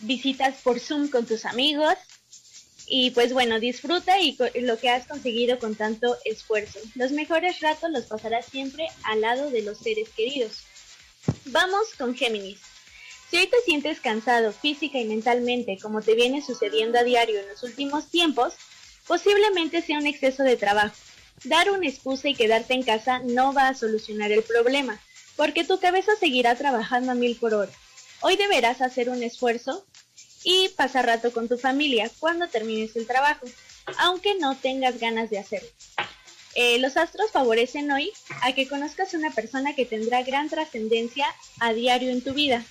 visitas 0.00 0.54
por 0.62 0.78
Zoom 0.78 1.08
con 1.08 1.26
tus 1.26 1.44
amigos. 1.44 1.94
Y 2.86 3.10
pues 3.10 3.32
bueno, 3.32 3.58
disfruta 3.58 4.20
y 4.20 4.36
lo 4.60 4.78
que 4.78 4.90
has 4.90 5.06
conseguido 5.06 5.58
con 5.58 5.74
tanto 5.74 6.16
esfuerzo. 6.24 6.78
Los 6.94 7.10
mejores 7.10 7.60
ratos 7.60 7.90
los 7.90 8.04
pasarás 8.04 8.46
siempre 8.46 8.86
al 9.02 9.20
lado 9.20 9.50
de 9.50 9.62
los 9.62 9.78
seres 9.78 10.08
queridos. 10.10 10.62
Vamos 11.46 11.94
con 11.98 12.14
Géminis. 12.14 12.60
Si 13.28 13.36
hoy 13.38 13.48
te 13.48 13.60
sientes 13.64 14.00
cansado 14.00 14.52
física 14.52 14.98
y 15.00 15.04
mentalmente, 15.04 15.78
como 15.82 16.00
te 16.00 16.14
viene 16.14 16.42
sucediendo 16.42 16.98
a 16.98 17.02
diario 17.02 17.40
en 17.40 17.48
los 17.48 17.64
últimos 17.64 18.08
tiempos, 18.08 18.54
posiblemente 19.06 19.82
sea 19.82 19.98
un 19.98 20.06
exceso 20.06 20.44
de 20.44 20.56
trabajo. 20.56 20.94
Dar 21.42 21.70
una 21.70 21.88
excusa 21.88 22.28
y 22.28 22.34
quedarte 22.34 22.74
en 22.74 22.84
casa 22.84 23.18
no 23.24 23.52
va 23.52 23.68
a 23.68 23.74
solucionar 23.74 24.30
el 24.30 24.42
problema, 24.42 25.00
porque 25.34 25.64
tu 25.64 25.80
cabeza 25.80 26.12
seguirá 26.18 26.54
trabajando 26.54 27.12
a 27.12 27.14
mil 27.16 27.36
por 27.36 27.52
hora. 27.52 27.72
Hoy 28.20 28.36
deberás 28.36 28.80
hacer 28.80 29.10
un 29.10 29.22
esfuerzo 29.22 29.84
y 30.48 30.68
pasar 30.68 31.06
rato 31.06 31.32
con 31.32 31.48
tu 31.48 31.58
familia 31.58 32.08
cuando 32.20 32.46
termines 32.46 32.94
el 32.94 33.04
trabajo, 33.04 33.44
aunque 33.98 34.36
no 34.36 34.56
tengas 34.56 35.00
ganas 35.00 35.28
de 35.28 35.40
hacerlo. 35.40 35.68
Eh, 36.54 36.78
los 36.78 36.96
astros 36.96 37.32
favorecen 37.32 37.90
hoy 37.90 38.12
a 38.42 38.52
que 38.52 38.68
conozcas 38.68 39.12
una 39.14 39.32
persona 39.32 39.74
que 39.74 39.84
tendrá 39.84 40.22
gran 40.22 40.48
trascendencia 40.48 41.26
a 41.58 41.72
diario 41.72 42.10
en 42.10 42.22
tu 42.22 42.32
vida 42.32 42.64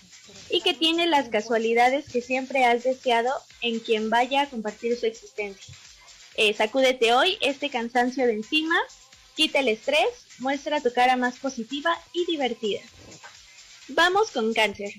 y 0.50 0.62
que 0.62 0.74
tiene 0.74 1.06
las 1.06 1.28
casualidades 1.28 2.10
que 2.10 2.22
siempre 2.22 2.64
has 2.64 2.86
deseado 2.86 3.30
en 3.60 3.82
quien 3.82 4.10
vaya 4.10 4.44
a 4.44 4.50
compartir 4.50 4.98
su 4.98 5.06
existencia. 5.06 5.76
Eh, 6.38 6.54
sacúdete 6.54 7.12
hoy 7.12 7.38
este 7.42 7.70
cansancio 7.70 8.26
de 8.26 8.36
encima, 8.36 8.78
quita 9.36 9.60
el 9.60 9.68
estrés, 9.68 10.08
muestra 10.40 10.80
tu 10.80 10.94
cara 10.94 11.18
más 11.18 11.40
positiva 11.40 11.94
y 12.14 12.26
divertida. 12.26 12.80
Vamos 13.90 14.32
con 14.32 14.54
cáncer. 14.54 14.94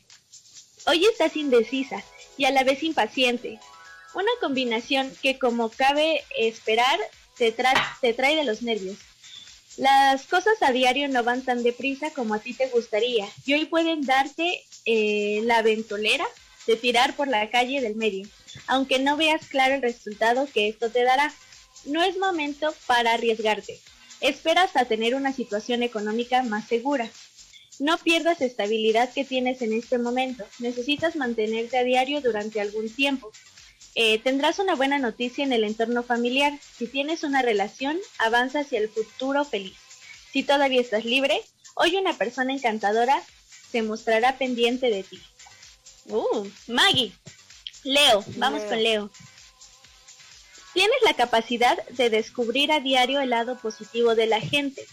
Hoy 0.85 1.07
estás 1.07 1.37
indecisa 1.37 2.05
y 2.37 2.45
a 2.45 2.51
la 2.51 2.65
vez 2.65 2.83
impaciente. 2.83 3.59
Una 4.15 4.31
combinación 4.41 5.13
que 5.23 5.39
como 5.39 5.69
cabe 5.69 6.25
esperar 6.39 6.99
te, 7.37 7.53
trae 7.53 8.37
de 8.37 8.45
los 8.45 8.63
nervios. 8.63 8.97
Las 9.77 10.27
cosas 10.27 10.55
a 10.63 10.73
diario 10.73 11.07
no 11.09 11.23
van 11.23 11.43
tan 11.43 11.63
deprisa 11.63 12.11
como 12.11 12.35
a 12.35 12.39
ti 12.39 12.55
te 12.55 12.69
gustaría 12.69 13.29
y 13.45 13.53
hoy 13.53 13.67
pueden 13.67 14.07
darte 14.07 14.65
eh, 14.87 15.41
la 15.45 15.61
ventolera 15.61 16.27
de 16.67 16.77
tirar 16.77 17.15
por 17.15 17.29
la 17.29 17.51
calle 17.51 17.81
del 17.81 17.95
medio, 17.95 18.27
aunque 18.67 18.99
no 18.99 19.17
veas 19.17 19.47
claro 19.47 19.75
el 19.75 19.83
resultado 19.83 20.49
que 20.53 20.69
esto 20.69 20.91
te 20.91 21.05
dará. 21.05 21.33
No 21.85 22.03
es 22.03 22.17
momento 22.17 22.75
para 22.87 23.13
arriesgarte. 23.13 23.79
Esperas 24.21 24.75
a 24.77 24.87
tener 24.87 25.15
una 25.15 25.33
situación 25.33 25.83
económica 25.83 26.43
más 26.43 26.67
segura. 26.67 27.09
No 27.79 27.99
pierdas 27.99 28.41
estabilidad 28.41 29.13
que 29.13 29.25
tienes 29.25 29.61
en 29.63 29.73
este 29.73 29.99
momento. 29.99 30.45
Necesitas 30.59 31.17
mantenerte 31.17 31.79
a 31.79 31.85
diario 31.85 32.21
durante 32.21 32.61
algún 32.61 32.89
tiempo. 32.89 33.31
Eh, 33.95 34.19
tendrás 34.19 34.59
una 34.59 34.75
buena 34.75 34.99
noticia 34.99 35.45
en 35.45 35.53
el 35.53 35.65
entorno 35.65 36.03
familiar. 36.03 36.59
Si 36.77 36.87
tienes 36.87 37.23
una 37.23 37.43
relación, 37.43 37.99
avanza 38.19 38.61
hacia 38.61 38.79
el 38.79 38.89
futuro 38.89 39.45
feliz. 39.45 39.77
Si 40.33 40.43
todavía 40.43 40.81
estás 40.81 41.05
libre, 41.05 41.41
hoy 41.75 41.97
una 41.97 42.13
persona 42.13 42.53
encantadora 42.53 43.23
se 43.71 43.83
mostrará 43.83 44.39
pendiente 44.39 44.91
de 44.91 45.03
ti. 45.03 45.21
Uh, 46.07 46.47
Maggie. 46.67 47.13
Leo, 47.85 48.25
vamos 48.37 48.63
con 48.63 48.83
Leo. 48.83 49.11
Tienes 50.75 50.99
la 51.05 51.15
capacidad 51.15 51.83
de 51.89 52.11
descubrir 52.11 52.71
a 52.73 52.81
diario 52.81 53.21
el 53.21 53.31
lado 53.31 53.57
positivo 53.57 54.15
de 54.15 54.27
la 54.27 54.41
gente. 54.41 54.87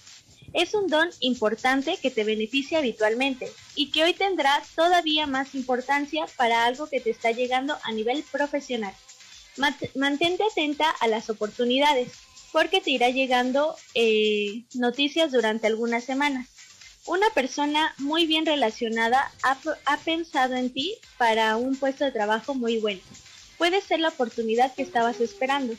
Es 0.54 0.76
un 0.76 0.88
don 0.88 1.10
importante 1.20 1.98
que 1.98 2.12
te 2.12 2.24
beneficia 2.24 2.78
habitualmente 2.78 3.52
y 3.76 3.90
que 3.90 4.04
hoy 4.04 4.14
tendrá 4.14 4.62
todavía 4.76 5.26
más 5.26 5.56
importancia 5.56 6.26
para 6.38 6.66
algo 6.66 6.88
que 6.88 7.00
te 7.00 7.10
está 7.10 7.32
llegando 7.32 7.76
a 7.84 7.92
nivel 7.92 8.24
profesional. 8.32 8.94
Mantente 9.96 10.44
atenta 10.44 10.90
a 10.90 11.08
las 11.08 11.30
oportunidades 11.32 12.12
porque 12.52 12.82
te 12.82 12.92
irá 12.92 13.10
llegando 13.10 13.76
eh, 13.96 14.64
noticias 14.76 15.32
durante 15.32 15.66
algunas 15.66 16.04
semanas. 16.04 16.48
Una 17.06 17.30
persona 17.32 17.94
muy 17.98 18.28
bien 18.28 18.46
relacionada 18.46 19.32
ha, 19.42 19.58
ha, 19.86 19.98
pensado 19.98 20.56
en 20.56 20.72
ti 20.72 20.96
para 21.18 21.58
un 21.58 21.76
puesto 21.76 22.06
de 22.06 22.12
trabajo 22.12 22.54
muy 22.54 22.78
bueno. 22.78 23.02
Puede 23.58 23.82
ser 23.82 24.00
la 24.00 24.10
oportunidad 24.10 24.74
que 24.74 24.84
estabas 24.84 25.20
esperando. 25.20 25.74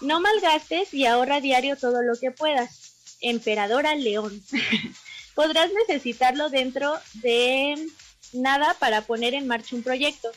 No 0.00 0.20
malgastes 0.20 0.92
y 0.92 1.06
ahorra 1.06 1.40
diario 1.40 1.76
todo 1.76 2.02
lo 2.02 2.18
que 2.20 2.32
puedas. 2.32 2.91
Emperadora 3.22 3.94
León. 3.94 4.42
Podrás 5.34 5.70
necesitarlo 5.72 6.50
dentro 6.50 6.98
de 7.14 7.74
nada 8.32 8.76
para 8.78 9.02
poner 9.02 9.34
en 9.34 9.46
marcha 9.46 9.76
un 9.76 9.82
proyecto. 9.82 10.30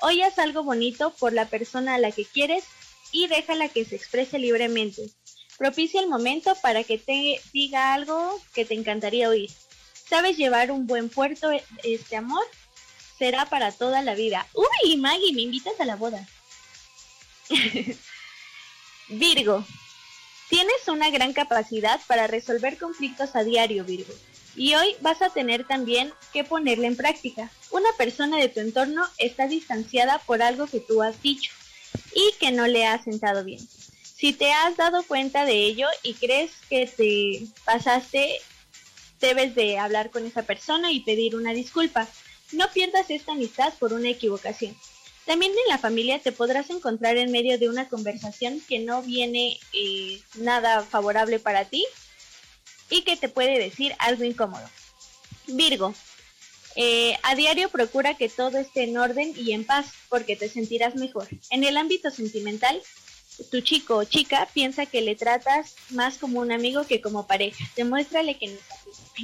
Hoy 0.00 0.20
haz 0.22 0.38
algo 0.38 0.62
bonito 0.62 1.10
por 1.18 1.32
la 1.32 1.46
persona 1.46 1.94
a 1.94 1.98
la 1.98 2.10
que 2.12 2.24
quieres 2.24 2.64
y 3.12 3.28
déjala 3.28 3.68
que 3.68 3.84
se 3.84 3.96
exprese 3.96 4.38
libremente. 4.38 5.02
Propicia 5.56 6.00
el 6.00 6.08
momento 6.08 6.54
para 6.56 6.82
que 6.82 6.98
te 6.98 7.40
diga 7.52 7.94
algo 7.94 8.40
que 8.54 8.64
te 8.64 8.74
encantaría 8.74 9.28
oír. 9.28 9.50
¿Sabes 10.08 10.36
llevar 10.36 10.70
un 10.70 10.86
buen 10.86 11.08
puerto 11.08 11.50
este 11.84 12.16
amor? 12.16 12.44
Será 13.18 13.46
para 13.46 13.70
toda 13.70 14.02
la 14.02 14.14
vida. 14.14 14.46
Uy, 14.54 14.96
Maggie, 14.96 15.32
me 15.32 15.42
invitas 15.42 15.78
a 15.78 15.84
la 15.84 15.96
boda. 15.96 16.26
Virgo, 19.08 19.64
Tienes 20.52 20.86
una 20.86 21.08
gran 21.08 21.32
capacidad 21.32 21.98
para 22.06 22.26
resolver 22.26 22.76
conflictos 22.76 23.34
a 23.36 23.42
diario, 23.42 23.86
Virgo. 23.86 24.12
Y 24.54 24.74
hoy 24.74 24.94
vas 25.00 25.22
a 25.22 25.30
tener 25.30 25.66
también 25.66 26.12
que 26.30 26.44
ponerla 26.44 26.88
en 26.88 26.94
práctica. 26.94 27.50
Una 27.70 27.88
persona 27.96 28.36
de 28.36 28.50
tu 28.50 28.60
entorno 28.60 29.02
está 29.16 29.46
distanciada 29.46 30.18
por 30.18 30.42
algo 30.42 30.66
que 30.66 30.80
tú 30.80 31.00
has 31.02 31.22
dicho 31.22 31.50
y 32.14 32.34
que 32.38 32.52
no 32.52 32.66
le 32.66 32.86
ha 32.86 33.02
sentado 33.02 33.44
bien. 33.44 33.66
Si 34.14 34.34
te 34.34 34.52
has 34.52 34.76
dado 34.76 35.04
cuenta 35.04 35.46
de 35.46 35.54
ello 35.54 35.86
y 36.02 36.12
crees 36.12 36.50
que 36.68 36.86
te 36.86 37.46
pasaste, 37.64 38.38
debes 39.22 39.54
de 39.54 39.78
hablar 39.78 40.10
con 40.10 40.26
esa 40.26 40.42
persona 40.42 40.92
y 40.92 41.00
pedir 41.00 41.34
una 41.34 41.54
disculpa. 41.54 42.06
No 42.52 42.70
pierdas 42.74 43.08
esta 43.08 43.32
amistad 43.32 43.72
por 43.78 43.94
una 43.94 44.10
equivocación. 44.10 44.76
También 45.26 45.52
en 45.52 45.68
la 45.68 45.78
familia 45.78 46.18
te 46.18 46.32
podrás 46.32 46.70
encontrar 46.70 47.16
en 47.16 47.30
medio 47.30 47.58
de 47.58 47.68
una 47.68 47.88
conversación 47.88 48.60
que 48.68 48.80
no 48.80 49.02
viene 49.02 49.58
eh, 49.72 50.20
nada 50.34 50.82
favorable 50.82 51.38
para 51.38 51.64
ti 51.64 51.84
y 52.90 53.02
que 53.02 53.16
te 53.16 53.28
puede 53.28 53.58
decir 53.58 53.94
algo 53.98 54.24
incómodo. 54.24 54.68
Virgo, 55.46 55.94
eh, 56.74 57.16
a 57.22 57.34
diario 57.34 57.68
procura 57.68 58.14
que 58.14 58.28
todo 58.28 58.58
esté 58.58 58.84
en 58.84 58.96
orden 58.96 59.32
y 59.36 59.52
en 59.52 59.64
paz 59.64 59.86
porque 60.08 60.36
te 60.36 60.48
sentirás 60.48 60.96
mejor. 60.96 61.28
En 61.50 61.64
el 61.64 61.76
ámbito 61.76 62.10
sentimental, 62.10 62.80
tu 63.50 63.60
chico 63.60 63.96
o 63.96 64.04
chica 64.04 64.48
piensa 64.52 64.86
que 64.86 65.02
le 65.02 65.16
tratas 65.16 65.74
más 65.90 66.18
como 66.18 66.40
un 66.40 66.52
amigo 66.52 66.84
que 66.86 67.00
como 67.00 67.26
pareja. 67.26 67.64
Demuéstrale 67.76 68.38
que 68.38 68.48
no 68.48 68.58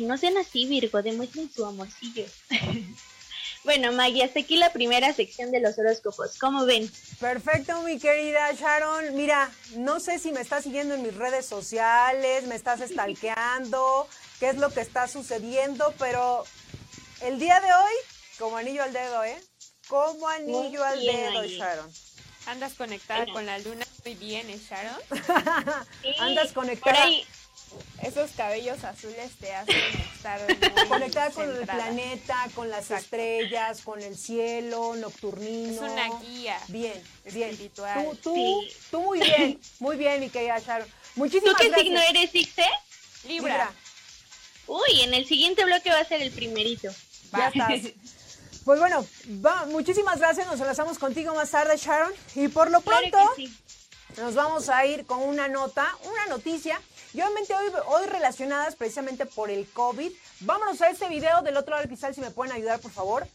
no 0.00 0.16
sean 0.16 0.36
así, 0.36 0.66
Virgo, 0.66 1.02
demuestren 1.02 1.50
su 1.50 1.64
amorcillo. 1.64 2.24
Bueno, 3.68 3.92
Maggie, 3.92 4.24
hasta 4.24 4.40
aquí 4.40 4.56
la 4.56 4.72
primera 4.72 5.12
sección 5.12 5.52
de 5.52 5.60
los 5.60 5.78
horóscopos. 5.78 6.38
¿Cómo 6.38 6.64
ven? 6.64 6.90
Perfecto, 7.20 7.82
mi 7.82 7.98
querida 7.98 8.50
Sharon. 8.52 9.14
Mira, 9.14 9.50
no 9.76 10.00
sé 10.00 10.18
si 10.18 10.32
me 10.32 10.40
estás 10.40 10.64
siguiendo 10.64 10.94
en 10.94 11.02
mis 11.02 11.14
redes 11.14 11.44
sociales, 11.44 12.46
me 12.46 12.54
estás 12.54 12.80
estalqueando, 12.80 14.08
qué 14.40 14.48
es 14.48 14.56
lo 14.56 14.70
que 14.70 14.80
está 14.80 15.06
sucediendo, 15.06 15.92
pero 15.98 16.46
el 17.20 17.38
día 17.38 17.60
de 17.60 17.66
hoy, 17.66 17.92
como 18.38 18.56
anillo 18.56 18.82
al 18.84 18.94
dedo, 18.94 19.22
¿eh? 19.24 19.38
Como 19.86 20.26
anillo 20.26 20.82
al 20.82 21.04
dedo, 21.04 21.44
Sharon. 21.44 21.92
Andas 22.46 22.72
conectada 22.72 23.26
con 23.26 23.44
la 23.44 23.58
luna 23.58 23.84
muy 24.02 24.14
bien, 24.14 24.48
¿eh, 24.48 24.58
Sharon? 24.58 25.02
Andas 26.20 26.52
conectada. 26.52 27.06
Esos 28.02 28.30
cabellos 28.32 28.84
azules 28.84 29.32
te 29.40 29.52
hacen 29.52 29.74
estar 30.14 30.40
conectada 30.88 31.30
con 31.30 31.50
el 31.50 31.66
planeta, 31.66 32.46
con 32.54 32.70
las 32.70 32.90
estrellas, 32.92 33.80
con 33.82 34.00
el 34.00 34.16
cielo 34.16 34.94
nocturnino. 34.96 35.84
Es 35.84 35.92
una 35.92 36.20
guía. 36.20 36.58
Bien, 36.68 37.02
bien. 37.32 37.50
Espiritual. 37.50 38.04
Tú, 38.22 38.34
tú, 38.34 38.64
tú 38.90 39.00
muy 39.02 39.18
bien, 39.20 39.60
muy 39.80 39.96
bien, 39.96 40.20
mi 40.20 40.30
querida 40.30 40.58
Sharon. 40.60 40.88
Muchísimas 41.16 41.54
¿Tú 41.56 41.62
qué 41.62 41.68
gracias. 41.70 41.86
signo 41.86 42.00
eres, 42.02 42.34
Ixe? 42.34 42.66
Libra. 43.26 43.72
Uy, 44.68 45.00
en 45.02 45.14
el 45.14 45.26
siguiente 45.26 45.64
bloque 45.64 45.90
va 45.90 45.98
a 46.00 46.04
ser 46.04 46.22
el 46.22 46.30
primerito. 46.30 46.88
Ya 47.32 47.48
estás. 47.54 47.92
Pues 48.64 48.78
bueno, 48.78 49.04
va, 49.44 49.64
muchísimas 49.66 50.18
gracias. 50.18 50.46
Nos 50.46 50.60
enlazamos 50.60 50.98
contigo 50.98 51.34
más 51.34 51.50
tarde, 51.50 51.76
Sharon. 51.76 52.12
Y 52.36 52.46
por 52.48 52.70
lo 52.70 52.80
pronto, 52.80 53.10
Claro 53.10 53.34
que 53.34 53.46
sí. 53.48 53.56
nos 54.18 54.34
vamos 54.34 54.68
a 54.68 54.86
ir 54.86 55.04
con 55.06 55.20
una 55.22 55.48
nota, 55.48 55.88
una 56.04 56.26
noticia. 56.26 56.80
Y 57.14 57.20
obviamente 57.20 57.54
hoy, 57.54 57.72
hoy 57.86 58.06
relacionadas 58.06 58.76
precisamente 58.76 59.26
por 59.26 59.50
el 59.50 59.66
COVID. 59.70 60.12
Vámonos 60.40 60.80
a 60.82 60.90
este 60.90 61.08
video 61.08 61.42
del 61.42 61.56
otro 61.56 61.70
lado 61.70 61.82
del 61.82 61.88
cristal, 61.88 62.14
si 62.14 62.20
me 62.20 62.30
pueden 62.30 62.52
ayudar, 62.52 62.80
por 62.80 62.90
favor. 62.90 63.26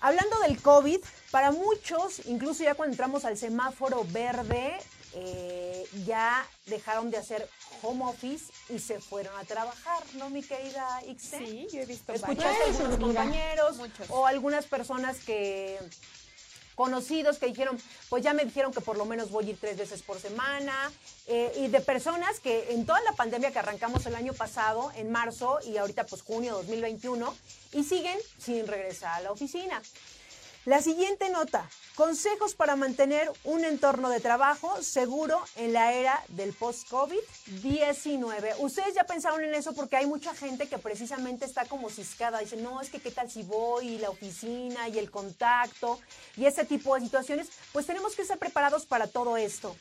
Hablando 0.00 0.38
del 0.40 0.60
COVID, 0.60 1.00
para 1.30 1.50
muchos, 1.50 2.26
incluso 2.26 2.62
ya 2.62 2.74
cuando 2.74 2.92
entramos 2.92 3.24
al 3.24 3.38
semáforo 3.38 4.04
verde, 4.10 4.76
eh, 5.14 5.86
ya 6.04 6.46
dejaron 6.66 7.10
de 7.10 7.16
hacer 7.16 7.48
home 7.82 8.04
office 8.04 8.52
y 8.68 8.78
se 8.80 9.00
fueron 9.00 9.34
a 9.38 9.44
trabajar, 9.44 10.02
¿no, 10.14 10.28
mi 10.28 10.42
querida 10.42 11.00
Ixe? 11.06 11.38
Sí, 11.38 11.68
yo 11.72 11.80
he 11.80 11.86
visto 11.86 12.12
¿Escuchaste 12.12 12.64
a 12.64 12.66
algunos 12.66 12.98
compañeros 12.98 13.76
Muchos. 13.76 14.10
o 14.10 14.26
algunas 14.26 14.66
personas 14.66 15.18
que 15.20 15.78
conocidos 16.74 17.38
que 17.38 17.46
dijeron, 17.46 17.78
pues 18.08 18.22
ya 18.22 18.32
me 18.32 18.44
dijeron 18.44 18.72
que 18.72 18.80
por 18.80 18.96
lo 18.96 19.04
menos 19.04 19.30
voy 19.30 19.46
a 19.46 19.50
ir 19.50 19.58
tres 19.60 19.76
veces 19.76 20.02
por 20.02 20.18
semana, 20.18 20.92
eh, 21.26 21.52
y 21.56 21.68
de 21.68 21.80
personas 21.80 22.40
que 22.40 22.72
en 22.72 22.86
toda 22.86 23.00
la 23.02 23.12
pandemia 23.12 23.50
que 23.50 23.58
arrancamos 23.58 24.06
el 24.06 24.14
año 24.14 24.32
pasado, 24.32 24.92
en 24.96 25.10
marzo 25.10 25.58
y 25.64 25.76
ahorita 25.76 26.04
pues 26.04 26.22
junio 26.22 26.54
2021, 26.54 27.34
y 27.72 27.84
siguen 27.84 28.18
sin 28.38 28.66
regresar 28.66 29.14
a 29.14 29.20
la 29.20 29.32
oficina. 29.32 29.80
La 30.66 30.80
siguiente 30.80 31.28
nota, 31.28 31.68
consejos 31.94 32.54
para 32.54 32.74
mantener 32.74 33.30
un 33.44 33.66
entorno 33.66 34.08
de 34.08 34.20
trabajo 34.20 34.82
seguro 34.82 35.38
en 35.56 35.74
la 35.74 35.92
era 35.92 36.24
del 36.28 36.54
post-COVID-19. 36.54 38.54
Ustedes 38.60 38.94
ya 38.94 39.04
pensaron 39.04 39.44
en 39.44 39.52
eso 39.52 39.74
porque 39.74 39.96
hay 39.96 40.06
mucha 40.06 40.34
gente 40.34 40.66
que 40.66 40.78
precisamente 40.78 41.44
está 41.44 41.66
como 41.66 41.90
ciscada, 41.90 42.38
dice, 42.38 42.56
no, 42.56 42.80
es 42.80 42.88
que 42.88 42.98
qué 42.98 43.10
tal 43.10 43.30
si 43.30 43.42
voy 43.42 43.88
y 43.88 43.98
la 43.98 44.08
oficina 44.08 44.88
y 44.88 44.98
el 44.98 45.10
contacto 45.10 46.00
y 46.34 46.46
ese 46.46 46.64
tipo 46.64 46.94
de 46.94 47.02
situaciones, 47.02 47.50
pues 47.74 47.84
tenemos 47.84 48.16
que 48.16 48.22
estar 48.22 48.38
preparados 48.38 48.86
para 48.86 49.06
todo 49.06 49.36
esto. 49.36 49.76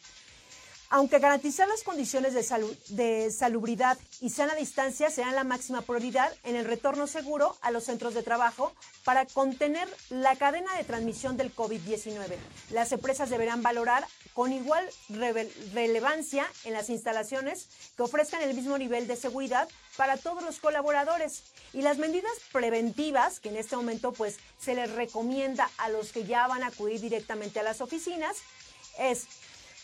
Aunque 0.96 1.18
garantizar 1.18 1.68
las 1.68 1.82
condiciones 1.82 2.36
de, 2.36 2.42
salu- 2.42 2.78
de 2.90 3.32
salubridad 3.32 3.98
y 4.22 4.30
sana 4.30 4.54
distancia 4.54 5.10
serán 5.10 5.34
la 5.34 5.44
máxima 5.44 5.82
prioridad 5.82 6.32
en 6.44 6.56
el 6.56 6.66
retorno 6.66 7.08
seguro 7.08 7.58
a 7.62 7.72
los 7.72 7.86
centros 7.86 8.14
de 8.14 8.22
trabajo 8.22 8.72
para 9.04 9.26
contener 9.26 9.90
la 10.12 10.36
cadena 10.36 10.76
de 10.78 10.84
transmisión 10.84 11.36
del 11.36 11.52
COVID-19. 11.56 12.36
Las 12.70 12.92
empresas 12.92 13.32
deberán 13.32 13.64
valorar 13.64 14.06
con 14.36 14.54
igual 14.54 14.88
relevancia 15.74 16.46
en 16.64 16.74
las 16.74 16.92
instalaciones 16.92 17.70
que 17.98 18.04
ofrezcan 18.04 18.44
el 18.44 18.54
mismo 18.54 18.78
nivel 18.78 19.08
de 19.08 19.16
seguridad 19.16 19.68
para 19.98 20.18
todos 20.18 20.44
los 20.44 20.60
colaboradores. 20.60 21.42
Y 21.74 21.82
las 21.82 21.98
medidas 21.98 22.34
preventivas 22.52 23.40
que 23.40 23.50
en 23.50 23.58
este 23.58 23.76
momento 23.76 24.12
pues 24.14 24.38
se 24.60 24.76
les 24.76 24.92
recomienda 24.92 25.72
a 25.80 25.90
los 25.90 26.12
que 26.12 26.26
ya 26.26 26.46
van 26.46 26.62
a 26.62 26.68
acudir 26.68 27.02
directamente 27.02 27.60
a 27.62 27.64
las 27.64 27.82
oficinas 27.82 28.38
es 29.00 29.26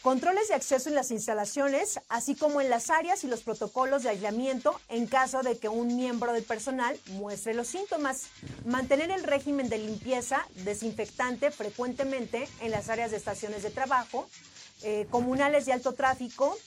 Controles 0.01 0.47
de 0.47 0.53
acceso 0.53 0.87
en 0.87 0.95
las 0.95 1.11
instalaciones, 1.11 1.99
así 2.07 2.33
como 2.33 2.61
en 2.61 2.69
las 2.69 2.89
áreas 2.89 3.25
y 3.25 3.27
los 3.27 3.41
protocolos 3.41 4.03
de 4.03 4.09
aislamiento 4.09 4.79
en 4.87 5.07
caso 5.07 5.41
de 5.41 5.57
que 5.57 5.67
un 5.67 5.93
miembro 5.97 6.31
del 6.31 6.43
personal 6.43 6.97
muestre 7.07 7.53
los 7.53 7.67
síntomas. 7.67 8.27
Mantener 8.65 9.11
el 9.11 9.23
régimen 9.23 9.67
de 9.67 9.77
limpieza 9.77 10.47
desinfectante 10.63 11.51
frecuentemente 11.51 12.47
en 12.61 12.71
las 12.71 12.87
áreas 12.87 13.11
de 13.11 13.17
estaciones 13.17 13.61
de 13.61 13.71
trabajo, 13.71 14.29
eh, 14.83 15.05
comunales 15.11 15.65
de 15.65 15.73
alto 15.73 15.91
tráfico, 15.93 16.57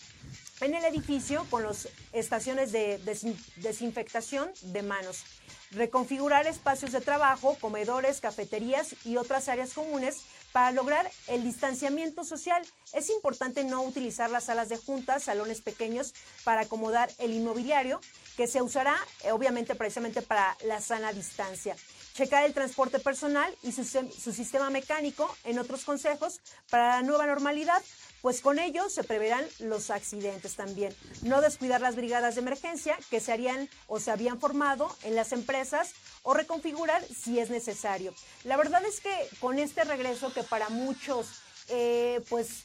en 0.62 0.74
el 0.74 0.84
edificio 0.84 1.46
con 1.50 1.64
las 1.64 1.88
estaciones 2.12 2.72
de 2.72 3.00
desin- 3.04 3.36
desinfectación 3.56 4.50
de 4.62 4.82
manos. 4.82 5.24
Reconfigurar 5.72 6.46
espacios 6.46 6.92
de 6.92 7.00
trabajo, 7.00 7.56
comedores, 7.60 8.20
cafeterías 8.20 8.94
y 9.04 9.16
otras 9.16 9.48
áreas 9.48 9.72
comunes 9.72 10.22
para 10.52 10.70
lograr 10.70 11.10
el 11.28 11.42
distanciamiento 11.42 12.24
social. 12.24 12.62
Es 12.92 13.08
importante 13.08 13.64
no 13.64 13.82
utilizar 13.82 14.30
las 14.30 14.44
salas 14.44 14.68
de 14.68 14.76
juntas, 14.76 15.22
salones 15.24 15.62
pequeños 15.62 16.14
para 16.44 16.62
acomodar 16.62 17.10
el 17.18 17.32
inmobiliario, 17.32 18.00
que 18.36 18.46
se 18.46 18.60
usará 18.60 18.96
eh, 19.24 19.32
obviamente 19.32 19.74
precisamente 19.74 20.20
para 20.20 20.56
la 20.64 20.80
sana 20.80 21.12
distancia. 21.12 21.74
Checar 22.14 22.44
el 22.44 22.54
transporte 22.54 22.98
personal 22.98 23.54
y 23.62 23.72
su, 23.72 23.84
sistema 23.84 24.70
mecánico 24.70 25.34
en 25.44 25.58
otros 25.58 25.84
consejos 25.84 26.40
para 26.70 26.96
la 26.96 27.02
nueva 27.02 27.26
normalidad 27.26 27.82
pues 28.22 28.40
con 28.40 28.60
ello 28.60 28.88
se 28.88 29.02
preverán 29.02 29.44
los 29.58 29.90
accidentes 29.90 30.54
también. 30.54 30.94
No 31.22 31.40
descuidar 31.40 31.80
las 31.80 31.96
brigadas 31.96 32.36
de 32.36 32.40
emergencia 32.40 32.96
que 33.10 33.18
se 33.18 33.32
harían 33.32 33.68
o 33.88 33.98
se 33.98 34.12
habían 34.12 34.38
formado 34.38 34.96
en 35.02 35.16
las 35.16 35.32
empresas 35.32 35.92
o 36.22 36.32
reconfigurar 36.32 37.02
si 37.04 37.40
es 37.40 37.50
necesario. 37.50 38.14
La 38.44 38.56
verdad 38.56 38.84
es 38.84 39.00
que 39.00 39.12
con 39.40 39.58
este 39.58 39.82
regreso 39.82 40.32
que 40.32 40.44
para 40.44 40.68
muchos, 40.68 41.26
eh, 41.68 42.20
pues 42.28 42.64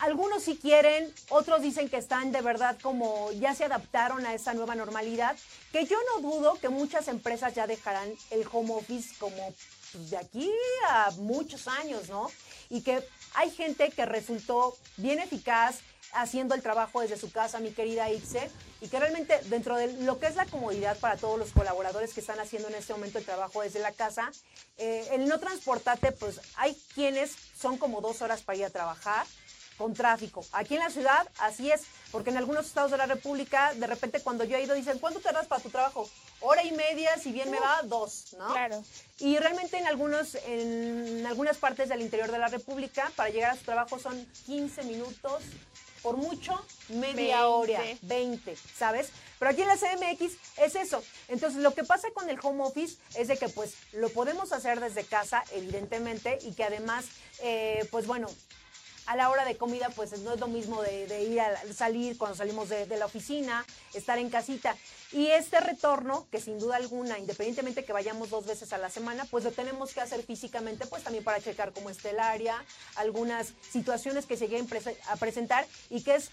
algunos 0.00 0.42
sí 0.42 0.58
quieren, 0.60 1.12
otros 1.28 1.62
dicen 1.62 1.88
que 1.88 1.98
están 1.98 2.32
de 2.32 2.40
verdad 2.40 2.78
como 2.82 3.30
ya 3.32 3.54
se 3.54 3.64
adaptaron 3.64 4.24
a 4.26 4.34
esa 4.34 4.54
nueva 4.54 4.74
normalidad, 4.74 5.36
que 5.72 5.84
yo 5.84 5.96
no 6.14 6.22
dudo 6.22 6.54
que 6.54 6.68
muchas 6.68 7.08
empresas 7.08 7.54
ya 7.54 7.66
dejarán 7.66 8.10
el 8.30 8.46
home 8.50 8.74
office 8.74 9.14
como 9.18 9.54
pues, 9.92 10.10
de 10.10 10.16
aquí 10.16 10.50
a 10.88 11.10
muchos 11.18 11.68
años, 11.68 12.08
¿no? 12.08 12.30
Y 12.70 12.82
que 12.82 13.06
hay 13.34 13.50
gente 13.50 13.90
que 13.90 14.06
resultó 14.06 14.76
bien 14.96 15.18
eficaz 15.18 15.80
haciendo 16.12 16.54
el 16.54 16.62
trabajo 16.62 17.00
desde 17.02 17.16
su 17.16 17.30
casa, 17.30 17.60
mi 17.60 17.70
querida 17.70 18.10
Ixe, 18.10 18.50
y 18.80 18.88
que 18.88 18.98
realmente 18.98 19.38
dentro 19.44 19.76
de 19.76 19.92
lo 20.02 20.18
que 20.18 20.26
es 20.26 20.34
la 20.34 20.46
comodidad 20.46 20.98
para 20.98 21.16
todos 21.16 21.38
los 21.38 21.52
colaboradores 21.52 22.14
que 22.14 22.20
están 22.20 22.40
haciendo 22.40 22.68
en 22.68 22.74
este 22.74 22.92
momento 22.92 23.18
el 23.18 23.24
trabajo 23.24 23.62
desde 23.62 23.80
la 23.80 23.92
casa, 23.92 24.30
eh, 24.78 25.06
el 25.12 25.28
no 25.28 25.38
transportarte, 25.38 26.12
pues 26.12 26.40
hay 26.56 26.74
quienes 26.94 27.36
son 27.56 27.76
como 27.76 28.00
dos 28.00 28.22
horas 28.22 28.42
para 28.42 28.58
ir 28.58 28.64
a 28.64 28.70
trabajar, 28.70 29.26
con 29.80 29.94
tráfico. 29.94 30.44
Aquí 30.52 30.74
en 30.74 30.80
la 30.80 30.90
ciudad, 30.90 31.26
así 31.38 31.70
es, 31.70 31.84
porque 32.12 32.28
en 32.28 32.36
algunos 32.36 32.66
estados 32.66 32.90
de 32.90 32.98
la 32.98 33.06
República, 33.06 33.72
de 33.72 33.86
repente 33.86 34.20
cuando 34.20 34.44
yo 34.44 34.58
he 34.58 34.62
ido, 34.62 34.74
dicen, 34.74 34.98
¿cuánto 34.98 35.20
tardas 35.20 35.46
para 35.46 35.62
tu 35.62 35.70
trabajo? 35.70 36.06
Hora 36.40 36.62
y 36.62 36.72
media, 36.72 37.16
si 37.16 37.32
bien 37.32 37.50
me 37.50 37.58
va, 37.58 37.80
dos, 37.84 38.34
¿no? 38.38 38.52
Claro. 38.52 38.84
Y 39.20 39.38
realmente 39.38 39.78
en 39.78 39.86
algunos, 39.86 40.34
en 40.34 41.24
algunas 41.26 41.56
partes 41.56 41.88
del 41.88 42.02
interior 42.02 42.30
de 42.30 42.38
la 42.38 42.48
República, 42.48 43.10
para 43.16 43.30
llegar 43.30 43.52
a 43.52 43.56
su 43.56 43.64
trabajo 43.64 43.98
son 43.98 44.22
15 44.44 44.82
minutos, 44.82 45.44
por 46.02 46.18
mucho, 46.18 46.62
media 46.90 47.36
20. 47.36 47.44
hora, 47.46 47.80
20, 48.02 48.56
¿sabes? 48.76 49.08
Pero 49.38 49.50
aquí 49.50 49.62
en 49.62 49.68
la 49.68 49.78
CMX 49.78 50.34
es 50.58 50.74
eso. 50.74 51.02
Entonces, 51.28 51.62
lo 51.62 51.72
que 51.72 51.84
pasa 51.84 52.08
con 52.12 52.28
el 52.28 52.38
home 52.42 52.64
office 52.64 52.98
es 53.14 53.28
de 53.28 53.38
que, 53.38 53.48
pues, 53.48 53.76
lo 53.92 54.10
podemos 54.10 54.52
hacer 54.52 54.78
desde 54.78 55.04
casa, 55.04 55.42
evidentemente, 55.52 56.38
y 56.42 56.52
que 56.52 56.64
además, 56.64 57.06
eh, 57.42 57.88
pues, 57.90 58.06
bueno, 58.06 58.28
a 59.10 59.16
la 59.16 59.28
hora 59.28 59.44
de 59.44 59.56
comida, 59.56 59.90
pues 59.96 60.16
no 60.20 60.34
es 60.34 60.38
lo 60.38 60.46
mismo 60.46 60.82
de, 60.82 61.24
ir 61.24 61.40
a 61.40 61.60
salir 61.74 62.16
cuando 62.16 62.36
salimos 62.36 62.68
de, 62.68 62.86
la 62.96 63.06
oficina, 63.06 63.66
estar 63.92 64.18
en 64.18 64.30
casita. 64.30 64.76
Y 65.10 65.26
este 65.26 65.58
retorno, 65.58 66.28
que 66.30 66.40
sin 66.40 66.60
duda 66.60 66.76
alguna, 66.76 67.18
independientemente 67.18 67.84
que 67.84 67.92
vayamos 67.92 68.30
dos 68.30 68.46
veces 68.46 68.72
a 68.72 68.78
la 68.78 68.88
semana, 68.88 69.24
pues 69.24 69.42
lo 69.42 69.50
tenemos 69.50 69.92
que 69.92 70.00
hacer 70.00 70.22
físicamente, 70.22 70.86
pues 70.86 71.02
también 71.02 71.24
para 71.24 71.40
checar 71.40 71.72
cómo 71.72 71.90
está 71.90 72.10
el 72.10 72.20
área, 72.20 72.64
algunas 72.94 73.48
situaciones 73.68 74.26
que 74.26 74.36
se 74.36 74.46
lleguen 74.46 74.68
a 75.08 75.16
presentar 75.16 75.66
y 75.90 76.04
que 76.04 76.14
es 76.14 76.30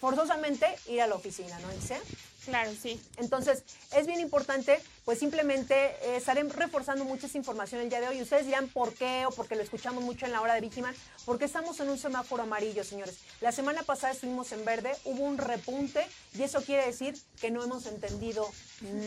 forzosamente 0.00 0.66
ir 0.88 1.02
a 1.02 1.06
la 1.06 1.14
oficina, 1.14 1.56
¿no, 1.60 1.72
Ilse? 1.74 2.00
Claro, 2.46 2.70
sí. 2.80 3.00
Entonces, 3.16 3.64
es 3.94 4.06
bien 4.06 4.20
importante, 4.20 4.80
pues 5.04 5.18
simplemente 5.18 5.74
eh, 5.74 6.16
estaré 6.16 6.44
reforzando 6.44 7.04
mucha 7.04 7.26
esa 7.26 7.38
información 7.38 7.80
el 7.80 7.90
día 7.90 8.00
de 8.00 8.08
hoy. 8.08 8.22
Ustedes 8.22 8.46
dirán 8.46 8.68
por 8.68 8.94
qué 8.94 9.26
o 9.26 9.30
porque 9.32 9.56
lo 9.56 9.62
escuchamos 9.62 10.04
mucho 10.04 10.26
en 10.26 10.32
la 10.32 10.40
hora 10.40 10.54
de 10.54 10.60
Vigiman, 10.60 10.94
porque 11.24 11.44
estamos 11.44 11.80
en 11.80 11.88
un 11.88 11.98
semáforo 11.98 12.44
amarillo, 12.44 12.84
señores. 12.84 13.18
La 13.40 13.50
semana 13.50 13.82
pasada 13.82 14.12
estuvimos 14.12 14.52
en 14.52 14.64
verde, 14.64 14.92
hubo 15.04 15.24
un 15.24 15.38
repunte 15.38 16.06
y 16.34 16.42
eso 16.44 16.62
quiere 16.62 16.86
decir 16.86 17.20
que 17.40 17.50
no 17.50 17.64
hemos 17.64 17.86
entendido 17.86 18.48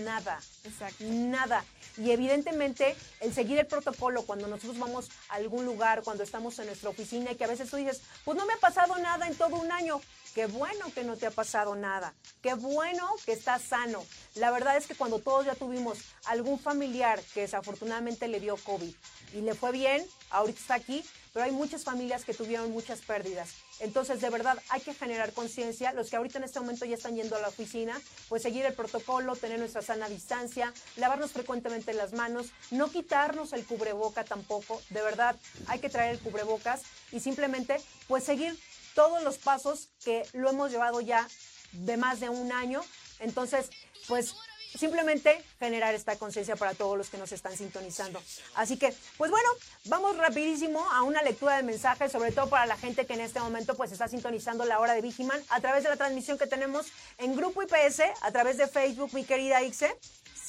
nada. 0.04 0.40
Exacto. 0.66 1.06
Nada. 1.06 1.64
Y 1.98 2.12
evidentemente 2.12 2.96
el 3.22 3.34
seguir 3.34 3.58
el 3.58 3.68
protocolo 3.68 4.24
cuando 4.24 4.48
nosotros 4.48 4.78
vamos 4.80 5.10
a 5.30 5.36
algún 5.36 5.66
lugar, 5.66 6.04
cuando 6.04 6.24
estamos 6.24 6.60
en 6.60 6.66
nuestra 6.68 6.90
oficina 6.90 7.32
y 7.32 7.36
que 7.36 7.46
a 7.46 7.48
veces 7.48 7.70
tú 7.70 7.78
dices, 7.78 8.02
pues 8.26 8.38
no 8.38 8.46
me 8.46 8.54
ha 8.54 8.58
pasado 8.58 8.98
nada 8.98 9.28
en 9.28 9.36
todo 9.36 9.56
un 9.56 9.72
año. 9.72 10.02
Qué 10.34 10.46
bueno 10.46 10.94
que 10.94 11.04
no 11.04 11.18
te 11.18 11.26
ha 11.26 11.32
pasado 11.32 11.76
nada. 11.76 12.14
Qué 12.42 12.54
bueno 12.54 13.08
que 13.26 13.34
estás 13.34 13.64
sano. 13.64 14.06
La 14.36 14.52
verdad 14.52 14.78
es 14.78 14.86
que 14.88 14.96
cuando 14.96 15.20
todos 15.20 15.46
ya 15.46 15.56
tuvimos 15.56 15.98
algún 16.26 16.60
familiar 16.60 17.20
que 17.34 17.42
desafortunadamente 17.42 18.28
le 18.28 18.40
dio 18.40 18.56
COVID 18.58 18.94
y 19.34 19.42
le 19.42 19.56
fue 19.56 19.72
bien, 19.72 20.06
ahorita 20.30 20.60
está 20.60 20.74
aquí, 20.76 21.04
pero 21.34 21.46
hay 21.46 21.52
muchas 21.52 21.84
familias 21.84 22.26
que 22.26 22.34
tuvieron 22.34 22.72
muchas 22.72 23.02
pérdidas. 23.02 23.56
Entonces, 23.80 24.20
de 24.20 24.30
verdad, 24.30 24.58
hay 24.70 24.82
que 24.82 24.94
generar 24.94 25.32
conciencia. 25.32 25.94
Los 25.94 26.10
que 26.10 26.18
ahorita 26.18 26.38
en 26.38 26.44
este 26.44 26.60
momento 26.60 26.86
ya 26.86 26.96
están 26.96 27.16
yendo 27.16 27.36
a 27.36 27.40
la 27.40 27.48
oficina, 27.48 28.00
pues 28.28 28.44
seguir 28.44 28.66
el 28.66 28.74
protocolo, 28.74 29.36
tener 29.36 29.60
nuestra 29.60 29.82
sana 29.82 30.10
distancia, 30.10 30.74
lavarnos 30.98 31.32
frecuentemente 31.32 31.94
las 31.94 32.14
manos, 32.14 32.48
no 32.72 32.90
quitarnos 32.92 33.54
el 33.54 33.66
cubreboca 33.66 34.24
tampoco. 34.24 34.82
De 34.90 35.02
verdad, 35.02 35.36
hay 35.68 35.80
que 35.80 35.90
traer 35.90 36.16
el 36.16 36.20
cubrebocas 36.20 36.82
y 37.12 37.20
simplemente, 37.20 37.78
pues 38.08 38.24
seguir 38.24 38.58
todos 38.96 39.24
los 39.24 39.38
pasos 39.38 39.90
que 40.04 40.26
lo 40.34 40.50
hemos 40.50 40.72
llevado 40.72 41.02
ya 41.02 41.28
de 41.72 41.98
más 41.98 42.20
de 42.20 42.30
un 42.30 42.52
año. 42.52 42.82
Entonces, 43.20 43.70
pues 44.08 44.36
simplemente 44.78 45.44
generar 45.60 45.96
esta 45.96 46.16
conciencia 46.18 46.56
para 46.56 46.74
todos 46.74 46.98
los 46.98 47.10
que 47.10 47.18
nos 47.18 47.32
están 47.32 47.56
sintonizando. 47.56 48.22
Así 48.56 48.78
que, 48.78 48.94
pues 49.18 49.32
bueno, 49.32 49.50
vamos 49.86 50.18
rapidísimo 50.18 50.80
a 50.92 51.04
una 51.04 51.22
lectura 51.24 51.58
de 51.58 51.64
mensajes, 51.64 52.12
sobre 52.12 52.32
todo 52.32 52.50
para 52.50 52.66
la 52.66 52.78
gente 52.78 53.06
que 53.06 53.14
en 53.14 53.22
este 53.22 53.40
momento 53.40 53.76
pues 53.76 53.92
está 53.92 54.08
sintonizando 54.08 54.66
la 54.66 54.80
hora 54.80 54.94
de 54.94 55.02
Vigiman 55.02 55.42
a 55.50 55.60
través 55.60 55.84
de 55.84 55.90
la 55.90 55.96
transmisión 55.96 56.38
que 56.38 56.48
tenemos 56.48 56.88
en 57.18 57.36
Grupo 57.36 57.64
IPS, 57.64 58.02
a 58.22 58.32
través 58.32 58.58
de 58.58 58.68
Facebook, 58.68 59.14
mi 59.14 59.24
querida 59.24 59.62
Ixe. 59.64 59.96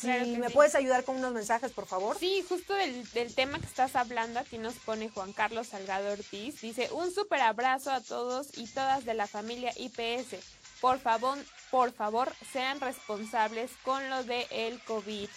Si 0.01 0.37
me 0.39 0.51
puedes 0.51 0.75
ayudar 0.75 1.05
con 1.05 1.17
unos 1.17 1.33
mensajes, 1.33 1.73
por 1.73 1.87
favor. 1.87 2.17
Sí, 2.19 2.45
justo 2.49 2.75
del, 2.75 3.09
del, 3.11 3.35
tema 3.35 3.59
que 3.59 3.67
estás 3.67 3.97
hablando, 3.97 4.41
aquí 4.41 4.57
nos 4.57 4.75
pone 4.75 5.11
Juan 5.11 5.33
Carlos 5.33 5.69
Salgado 5.69 6.13
Ortiz. 6.13 6.61
Dice, 6.61 6.89
un 6.93 7.13
súper 7.13 7.41
abrazo 7.43 7.91
a 7.91 8.01
todos 8.01 8.57
y 8.57 8.67
todas 8.67 9.05
de 9.05 9.15
la 9.15 9.27
familia 9.27 9.73
IPS. 9.77 10.37
Por 10.81 10.99
favor, 10.99 11.39
por 11.71 11.93
favor, 11.93 12.33
sean 12.53 12.81
responsables 12.81 13.71
con 13.85 14.09
lo 14.09 14.25
de 14.25 14.47
el 14.51 14.83
COVID. 14.85 15.29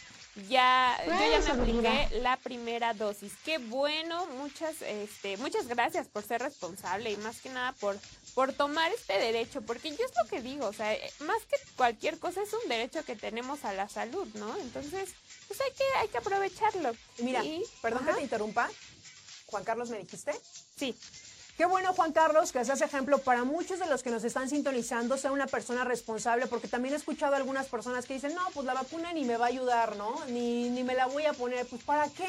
Ya, 0.49 0.97
yo 1.05 1.11
ya 1.13 1.39
me 1.53 1.61
apliqué 1.61 2.19
la 2.21 2.37
primera 2.37 2.93
dosis. 2.93 3.33
Qué 3.45 3.59
bueno, 3.59 4.25
muchas, 4.37 4.81
este, 4.81 5.37
muchas 5.37 5.67
gracias 5.67 6.07
por 6.07 6.23
ser 6.23 6.41
responsable 6.41 7.11
y 7.11 7.17
más 7.17 7.39
que 7.39 7.49
nada 7.49 7.73
por, 7.73 7.99
por 8.33 8.51
tomar 8.51 8.91
este 8.91 9.13
derecho, 9.19 9.61
porque 9.61 9.91
yo 9.91 10.03
es 10.03 10.11
lo 10.21 10.27
que 10.29 10.41
digo, 10.41 10.65
o 10.65 10.73
sea, 10.73 10.91
eh, 10.93 11.13
más 11.19 11.37
que 11.45 11.57
cualquier 11.75 12.17
cosa 12.17 12.41
es 12.41 12.51
un 12.51 12.67
derecho 12.67 13.05
que 13.05 13.15
tenemos 13.15 13.63
a 13.63 13.73
la 13.73 13.87
salud, 13.87 14.27
¿no? 14.33 14.57
Entonces, 14.57 15.11
pues 15.47 15.61
hay 15.61 15.71
que, 15.71 15.83
hay 15.99 16.07
que 16.07 16.17
aprovecharlo. 16.17 16.93
Mira, 17.19 17.43
perdón 17.81 18.05
que 18.05 18.13
te 18.13 18.21
interrumpa. 18.21 18.69
Juan 19.45 19.63
Carlos, 19.63 19.91
¿me 19.91 19.99
dijiste? 19.99 20.31
Sí. 20.75 20.95
Qué 21.57 21.65
bueno, 21.65 21.93
Juan 21.93 22.11
Carlos, 22.13 22.51
que 22.51 22.65
seas 22.65 22.81
ejemplo 22.81 23.19
para 23.19 23.43
muchos 23.43 23.77
de 23.77 23.85
los 23.85 24.01
que 24.01 24.09
nos 24.09 24.23
están 24.23 24.49
sintonizando, 24.49 25.17
ser 25.17 25.31
una 25.31 25.45
persona 25.45 25.83
responsable, 25.83 26.47
porque 26.47 26.67
también 26.67 26.95
he 26.95 26.97
escuchado 26.97 27.35
algunas 27.35 27.67
personas 27.67 28.05
que 28.05 28.15
dicen, 28.15 28.33
no, 28.33 28.41
pues 28.55 28.65
la 28.65 28.73
vacuna 28.73 29.13
ni 29.13 29.23
me 29.23 29.37
va 29.37 29.45
a 29.45 29.49
ayudar, 29.49 29.95
¿no? 29.95 30.15
Ni, 30.29 30.69
ni 30.71 30.83
me 30.83 30.95
la 30.95 31.05
voy 31.05 31.25
a 31.25 31.33
poner, 31.33 31.67
pues 31.67 31.83
¿para 31.83 32.09
qué? 32.09 32.27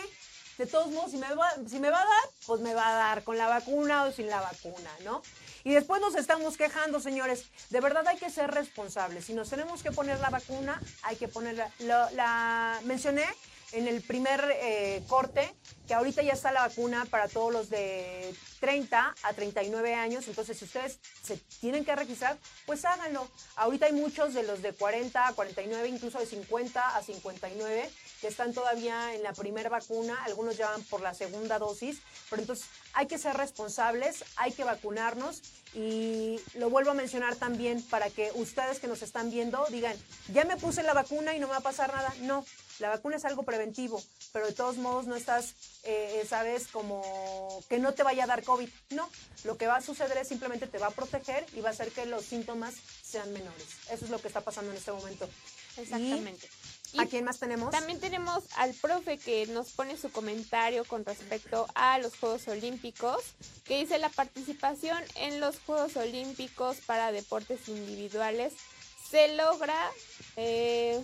De 0.59 0.67
todos 0.67 0.91
modos, 0.91 1.11
si 1.11 1.17
me, 1.17 1.35
va, 1.35 1.51
si 1.67 1.81
me 1.81 1.91
va 1.91 2.03
a 2.03 2.05
dar, 2.05 2.31
pues 2.47 2.61
me 2.61 2.75
va 2.75 2.87
a 2.87 2.93
dar 2.93 3.25
con 3.25 3.39
la 3.39 3.49
vacuna 3.49 4.05
o 4.05 4.13
sin 4.13 4.29
la 4.29 4.43
vacuna, 4.43 4.91
¿no? 5.05 5.23
Y 5.65 5.73
después 5.73 6.03
nos 6.03 6.15
estamos 6.17 6.59
quejando, 6.59 7.01
señores. 7.01 7.47
De 7.71 7.81
verdad 7.81 8.07
hay 8.07 8.19
que 8.19 8.29
ser 8.29 8.51
responsables. 8.51 9.25
Si 9.25 9.33
nos 9.33 9.49
tenemos 9.49 9.83
que 9.83 9.91
poner 9.91 10.21
la 10.21 10.29
vacuna, 10.29 10.81
hay 11.03 11.17
que 11.17 11.29
ponerla. 11.29 11.73
la 11.79 12.79
mencioné 12.85 13.25
en 13.75 13.89
el 13.89 14.03
primer 14.03 14.45
eh, 14.61 15.03
corte 15.09 15.55
que 15.87 15.95
ahorita 15.95 16.23
ya 16.23 16.33
está 16.33 16.51
la 16.53 16.67
vacuna 16.67 17.05
para 17.11 17.29
todos 17.29 17.53
los 17.53 17.69
de 17.69 18.35
30 18.61 19.15
a 19.23 19.33
39 19.35 19.95
años, 19.95 20.27
entonces 20.29 20.59
si 20.59 20.65
ustedes 20.65 20.99
se 21.23 21.37
tienen 21.61 21.85
que 21.85 21.95
registrar, 21.95 22.39
pues 22.65 22.85
háganlo. 22.87 23.29
Ahorita 23.57 23.87
hay 23.87 23.93
muchos 23.93 24.33
de 24.33 24.45
los 24.45 24.63
de 24.63 24.73
40 24.73 25.29
a 25.29 25.33
49, 25.35 25.89
incluso 25.89 26.19
de 26.19 26.27
50 26.27 26.97
a 26.97 27.03
59, 27.03 27.91
que 28.23 28.29
están 28.29 28.55
todavía 28.55 29.15
en 29.15 29.23
la 29.23 29.35
primera 29.35 29.69
vacuna, 29.69 30.23
algunos 30.25 30.57
ya 30.57 30.71
van 30.71 30.83
por 30.85 31.03
la 31.03 31.13
segunda 31.13 31.59
dosis, 31.59 32.01
pero 32.31 32.41
entonces 32.41 32.67
hay 32.95 33.07
que 33.07 33.19
ser 33.19 33.37
responsables, 33.37 34.25
hay 34.37 34.53
que 34.53 34.65
vacunarnos. 34.65 35.43
Y 35.75 36.41
lo 36.55 36.71
vuelvo 36.71 36.93
a 36.93 36.95
mencionar 36.95 37.35
también 37.35 37.83
para 37.83 38.09
que 38.09 38.31
ustedes 38.37 38.79
que 38.79 38.87
nos 38.87 39.03
están 39.03 39.31
viendo 39.31 39.67
digan, 39.71 39.97
ya 40.33 40.45
me 40.45 40.57
puse 40.57 40.85
la 40.85 40.95
vacuna 40.95 41.35
y 41.35 41.41
no 41.41 41.49
me 41.49 41.53
va 41.53 41.59
a 41.59 41.63
pasar 41.63 41.93
nada. 41.93 42.15
No, 42.21 42.45
la 42.79 42.89
vacuna 42.89 43.17
es 43.17 43.25
algo 43.25 43.43
preventivo, 43.43 44.03
pero 44.33 44.47
de 44.47 44.53
todos 44.53 44.77
modos 44.77 45.07
no 45.07 45.17
estás, 45.17 45.55
eh, 45.85 46.25
sabes, 46.29 46.69
como 46.69 47.63
que 47.69 47.79
no 47.79 47.95
te 47.95 48.03
vaya 48.03 48.25
a 48.25 48.27
dar 48.27 48.43
COVID. 48.43 48.69
No, 48.91 49.09
lo 49.45 49.57
que 49.57 49.67
va 49.67 49.77
a 49.77 49.81
suceder 49.81 50.17
es 50.19 50.29
simplemente 50.29 50.67
te 50.67 50.79
va 50.79 50.89
a 50.89 50.91
proteger 50.91 51.47
y 51.55 51.61
va 51.61 51.71
a 51.71 51.73
hacer 51.73 51.91
que 51.93 52.07
los 52.07 52.25
síntomas 52.25 52.75
sean 53.03 53.33
menores. 53.33 53.67
Eso 53.91 54.05
es 54.05 54.11
lo 54.11 54.21
que 54.21 54.29
está 54.29 54.41
pasando 54.41 54.71
en 54.71 54.77
este 54.77 54.93
momento. 54.93 55.29
Exactamente. 55.77 56.49
¿A 56.99 57.07
quién 57.07 57.25
más 57.25 57.41
tenemos? 57.41 57.73
También 57.73 57.99
tenemos 57.99 58.45
al 58.57 58.73
profe 58.75 59.19
que 59.19 59.47
nos 59.49 59.73
pone 59.73 59.97
su 59.97 60.13
comentario 60.13 60.85
con 60.85 61.05
respecto 61.05 61.67
a 61.75 61.99
los 61.99 62.17
Juegos 62.17 62.47
Olímpicos, 62.47 63.23
que 63.65 63.79
dice 63.79 63.99
la 63.99 64.11
participación 64.11 65.03
en 65.17 65.41
los 65.41 65.59
Juegos 65.61 65.97
Olímpicos 65.97 66.77
para 66.87 67.11
deportes 67.11 67.69
individuales 67.69 68.53
se 69.15 69.35
logra 69.37 69.91
eh, 70.37 71.01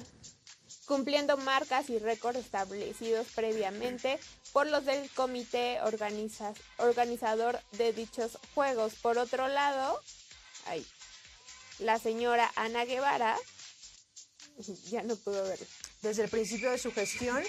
cumpliendo 0.91 1.36
marcas 1.36 1.88
y 1.88 2.01
récords 2.01 2.41
establecidos 2.41 3.28
previamente 3.36 4.18
por 4.53 4.66
los 4.66 4.84
del 4.84 5.09
comité 5.11 5.78
organizador 5.82 7.61
de 7.78 7.93
dichos 7.93 8.36
juegos. 8.57 8.95
Por 8.97 9.16
otro 9.16 9.47
lado, 9.47 10.01
la 11.78 11.97
señora 12.01 12.51
Ana 12.57 12.84
Guevara, 12.86 13.36
ya 14.91 15.05
no 15.05 15.14
pudo 15.14 15.45
verlo 15.45 15.66
desde 16.03 16.24
el 16.24 16.30
principio 16.30 16.70
de 16.70 16.78
su 16.78 16.92
gestión, 16.92 17.42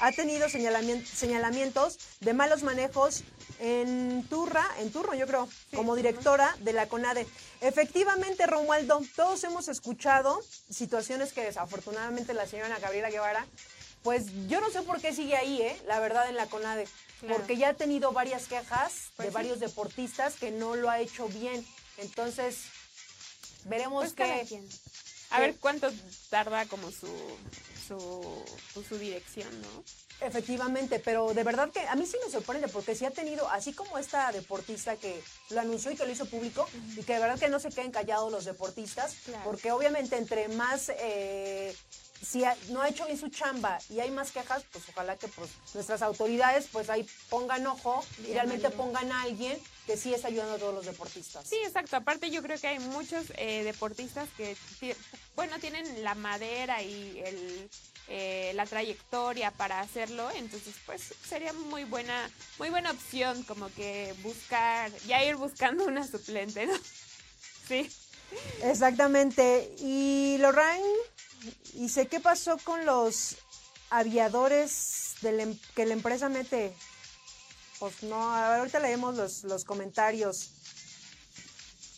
ha 0.00 0.12
tenido 0.12 0.48
señalamientos 0.48 1.98
de 2.20 2.32
malos 2.32 2.62
manejos 2.62 3.24
en 3.60 4.26
Turra, 4.28 4.64
en 4.78 4.92
Turro 4.92 5.14
yo 5.14 5.26
creo, 5.26 5.48
como 5.74 5.96
directora 5.96 6.56
de 6.60 6.72
la 6.72 6.88
CONADE. 6.88 7.26
Efectivamente, 7.60 8.46
Romualdo, 8.46 9.00
todos 9.16 9.42
hemos 9.44 9.68
escuchado 9.68 10.40
situaciones 10.70 11.32
que 11.32 11.42
desafortunadamente 11.42 12.34
la 12.34 12.46
señora 12.46 12.78
Gabriela 12.78 13.10
Guevara, 13.10 13.46
pues 14.02 14.26
yo 14.48 14.60
no 14.60 14.70
sé 14.70 14.82
por 14.82 15.00
qué 15.00 15.14
sigue 15.14 15.36
ahí, 15.36 15.62
¿eh? 15.62 15.76
la 15.86 15.98
verdad, 15.98 16.28
en 16.28 16.36
la 16.36 16.46
CONADE. 16.46 16.86
Porque 17.26 17.56
ya 17.56 17.70
ha 17.70 17.74
tenido 17.74 18.12
varias 18.12 18.48
quejas 18.48 18.92
de 18.92 19.12
pues 19.16 19.32
varios 19.32 19.60
deportistas 19.60 20.34
que 20.34 20.50
no 20.50 20.76
lo 20.76 20.90
ha 20.90 21.00
hecho 21.00 21.26
bien. 21.28 21.66
Entonces, 21.96 22.64
veremos 23.64 24.12
pues 24.12 24.44
qué... 24.46 24.62
A 25.30 25.40
ver 25.40 25.56
cuánto 25.60 25.90
tarda 26.30 26.66
como 26.66 26.90
su, 26.90 27.08
su, 27.86 28.44
pues, 28.72 28.86
su 28.86 28.98
dirección, 28.98 29.48
¿no? 29.62 29.84
Efectivamente, 30.20 31.00
pero 31.00 31.34
de 31.34 31.42
verdad 31.42 31.70
que 31.70 31.80
a 31.80 31.94
mí 31.96 32.06
sí 32.06 32.16
me 32.24 32.30
sorprende 32.30 32.68
porque 32.68 32.94
sí 32.94 33.04
ha 33.04 33.10
tenido, 33.10 33.48
así 33.50 33.72
como 33.72 33.98
esta 33.98 34.30
deportista 34.32 34.96
que 34.96 35.20
lo 35.50 35.60
anunció 35.60 35.90
y 35.90 35.96
que 35.96 36.06
lo 36.06 36.12
hizo 36.12 36.26
público, 36.26 36.68
y 36.96 37.02
que 37.02 37.14
de 37.14 37.18
verdad 37.18 37.38
que 37.38 37.48
no 37.48 37.58
se 37.58 37.70
queden 37.70 37.90
callados 37.90 38.30
los 38.30 38.44
deportistas, 38.44 39.16
porque 39.42 39.72
obviamente 39.72 40.16
entre 40.16 40.48
más 40.48 40.90
eh, 40.90 41.76
si 42.22 42.42
no 42.70 42.82
ha 42.82 42.88
hecho 42.88 43.06
bien 43.06 43.18
su 43.18 43.28
chamba 43.28 43.78
y 43.90 44.00
hay 44.00 44.10
más 44.10 44.30
quejas, 44.30 44.64
pues 44.72 44.84
ojalá 44.88 45.16
que 45.16 45.28
pues, 45.28 45.50
nuestras 45.74 46.02
autoridades 46.02 46.68
pues 46.72 46.90
ahí 46.90 47.06
pongan 47.28 47.66
ojo 47.66 48.04
y 48.26 48.32
realmente 48.32 48.70
pongan 48.70 49.12
a 49.12 49.22
alguien 49.22 49.58
que 49.86 49.96
sí 49.96 50.14
está 50.14 50.28
ayudando 50.28 50.54
a 50.54 50.58
todos 50.58 50.74
los 50.74 50.86
deportistas. 50.86 51.46
Sí, 51.46 51.56
exacto. 51.64 51.96
Aparte 51.96 52.30
yo 52.30 52.42
creo 52.42 52.58
que 52.58 52.68
hay 52.68 52.78
muchos 52.78 53.26
eh, 53.36 53.62
deportistas 53.64 54.28
que, 54.36 54.56
bueno, 55.36 55.58
tienen 55.58 56.02
la 56.02 56.14
madera 56.14 56.82
y 56.82 57.20
el, 57.24 57.70
eh, 58.08 58.52
la 58.54 58.64
trayectoria 58.64 59.50
para 59.50 59.80
hacerlo, 59.80 60.30
entonces 60.36 60.74
pues 60.86 61.14
sería 61.28 61.52
muy 61.52 61.84
buena, 61.84 62.30
muy 62.58 62.70
buena 62.70 62.90
opción 62.90 63.42
como 63.44 63.68
que 63.74 64.14
buscar, 64.22 64.90
ya 65.06 65.22
ir 65.24 65.36
buscando 65.36 65.84
una 65.84 66.06
suplente, 66.06 66.66
¿no? 66.66 66.74
Sí. 67.68 67.90
Exactamente. 68.62 69.74
Y 69.78 70.36
Lorraine 70.38 70.84
¿Y 71.74 71.88
sé 71.88 72.06
qué 72.06 72.20
pasó 72.20 72.58
con 72.58 72.84
los 72.84 73.36
aviadores 73.90 75.14
em, 75.22 75.58
que 75.74 75.86
la 75.86 75.94
empresa 75.94 76.28
mete? 76.28 76.74
Pues 77.78 78.02
no, 78.02 78.34
ahorita 78.34 78.80
leemos 78.80 79.16
los, 79.16 79.44
los 79.44 79.64
comentarios. 79.64 80.50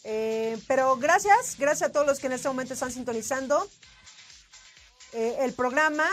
Eh, 0.05 0.59
pero 0.69 0.97
gracias, 0.97 1.57
gracias 1.59 1.91
a 1.91 1.93
todos 1.93 2.07
los 2.07 2.21
que 2.21 2.29
en 2.29 2.35
este 2.35 2.49
momento 2.49 2.75
están 2.75 2.93
sintonizando 2.93 3.69
eh, 5.13 5.39
el 5.41 5.53
programa. 5.53 6.07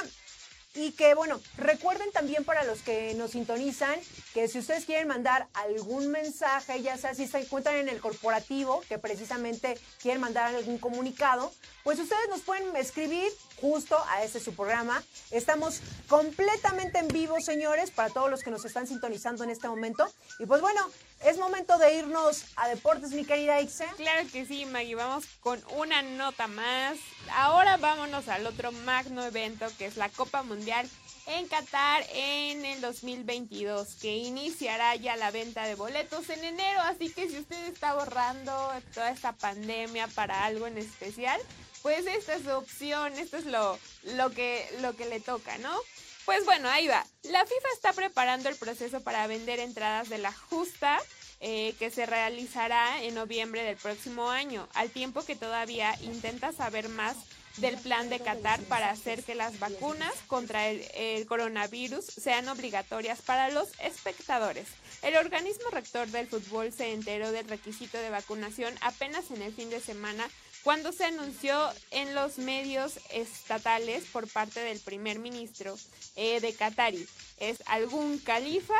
Y 0.76 0.94
que 0.94 1.14
bueno, 1.14 1.40
recuerden 1.58 2.12
también 2.12 2.44
para 2.44 2.64
los 2.64 2.82
que 2.82 3.14
nos 3.14 3.32
sintonizan 3.32 4.00
que 4.34 4.48
si 4.48 4.58
ustedes 4.58 4.86
quieren 4.86 5.08
mandar 5.08 5.48
algún 5.54 6.08
mensaje, 6.08 6.82
ya 6.82 6.98
sea 6.98 7.14
si 7.14 7.28
se 7.28 7.40
encuentran 7.40 7.76
en 7.76 7.90
el 7.90 8.02
corporativo, 8.02 8.82
que 8.90 8.98
precisamente 8.98 9.78
quieren 10.02 10.20
mandar 10.20 10.56
algún 10.56 10.80
comunicado, 10.80 11.54
pues 11.84 12.00
ustedes 12.00 12.28
nos 12.30 12.42
pueden 12.42 12.76
escribir 12.76 13.28
justo 13.64 13.98
a 14.10 14.24
este 14.24 14.42
su 14.42 14.54
programa. 14.54 15.02
Estamos 15.32 15.80
completamente 16.10 17.00
en 17.00 17.08
vivo, 17.08 17.40
señores, 17.40 17.92
para 17.92 18.10
todos 18.10 18.30
los 18.30 18.44
que 18.44 18.52
nos 18.52 18.66
están 18.66 18.88
sintonizando 18.88 19.46
en 19.46 19.52
este 19.52 19.70
momento. 19.70 20.06
Y 20.38 20.46
pues 20.46 20.60
bueno, 20.60 20.82
es 21.24 21.38
momento 21.38 21.78
de 21.78 21.96
irnos 21.96 22.44
a 22.58 22.68
deportes, 22.68 23.12
mi 23.12 23.24
querida 23.24 23.62
Ixe. 23.62 23.86
Claro 23.96 24.28
que 24.34 24.46
sí, 24.46 24.66
Maggie. 24.66 24.96
Vamos 24.96 25.26
con 25.40 25.64
una 25.78 26.02
nota 26.02 26.48
más. 26.48 26.98
Ahora 27.32 27.78
vámonos 27.78 28.28
al 28.28 28.46
otro 28.46 28.74
magno 28.74 29.24
evento 29.24 29.66
que 29.78 29.86
es 29.86 29.96
la 29.96 30.10
Copa 30.10 30.44
Mundial 30.44 30.86
en 31.28 31.48
Qatar 31.48 32.04
en 32.14 32.66
el 32.66 32.82
2022, 32.82 33.96
que 33.96 34.18
iniciará 34.18 34.94
ya 34.98 35.16
la 35.16 35.32
venta 35.32 35.64
de 35.64 35.76
boletos 35.76 36.30
en 36.30 36.44
enero. 36.44 36.82
Así 36.82 37.14
que 37.14 37.30
si 37.30 37.40
usted 37.40 37.66
está 37.68 37.92
ahorrando 37.92 38.52
toda 38.94 39.10
esta 39.10 39.32
pandemia 39.32 40.10
para 40.10 40.44
algo 40.44 40.68
en 40.68 40.78
especial, 40.78 41.40
pues 41.84 42.08
esta 42.08 42.34
es 42.36 42.44
su 42.44 42.50
opción, 42.50 43.14
esto 43.20 43.38
es 43.38 43.46
lo, 43.46 43.78
lo, 44.16 44.32
que, 44.32 44.68
lo 44.82 44.96
que 44.96 45.06
le 45.06 45.20
toca, 45.20 45.58
¿no? 45.60 45.78
Pues 46.26 46.46
bueno, 46.46 46.70
ahí 46.70 46.88
va. 46.88 47.06
La 47.24 47.46
FIFA 47.46 47.68
está 47.76 47.94
preparando 47.94 48.50
el 48.50 48.56
proceso 48.56 49.02
para 49.02 49.28
vender 49.28 49.60
entradas 49.60 50.10
de 50.10 50.18
la 50.18 50.32
justa 50.32 51.00
eh, 51.42 51.76
que 51.78 51.92
se 51.92 52.06
realizará 52.06 53.04
en 53.04 53.16
noviembre 53.16 53.64
del 53.64 53.76
próximo 53.76 54.30
año, 54.30 54.70
al 54.74 54.90
tiempo 54.90 55.26
que 55.26 55.36
todavía 55.36 55.94
intenta 56.02 56.54
saber 56.54 56.88
más 56.88 57.18
del 57.58 57.78
plan 57.78 58.10
de 58.10 58.20
Qatar 58.20 58.62
para 58.62 58.90
hacer 58.90 59.24
que 59.24 59.36
las 59.36 59.60
vacunas 59.60 60.14
contra 60.28 60.70
el, 60.70 61.26
coronavirus 61.28 62.06
sean 62.06 62.48
obligatorias 62.48 63.22
para 63.22 63.50
los 63.50 63.68
espectadores. 63.80 64.68
El 65.02 65.18
organismo 65.18 65.70
rector 65.70 66.08
del 66.08 66.28
fútbol 66.28 66.72
se 66.72 66.94
enteró 66.94 67.32
del 67.32 67.48
requisito 67.48 67.98
de 67.98 68.10
vacunación 68.10 68.74
apenas 68.82 69.30
en 69.30 69.42
el 69.42 69.54
fin 69.54 69.70
de 69.70 69.82
semana 69.82 70.28
cuando 70.64 70.92
se 70.92 71.06
anunció 71.06 71.70
en 71.92 72.16
los 72.16 72.38
medios 72.38 73.00
estatales 73.12 74.06
por 74.12 74.28
parte 74.28 74.62
del 74.62 74.80
primer 74.80 75.20
ministro 75.20 75.78
eh, 76.16 76.40
de 76.40 76.54
Qatari. 76.54 77.08
Es 77.38 77.62
algún 77.66 78.18
califa 78.20 78.78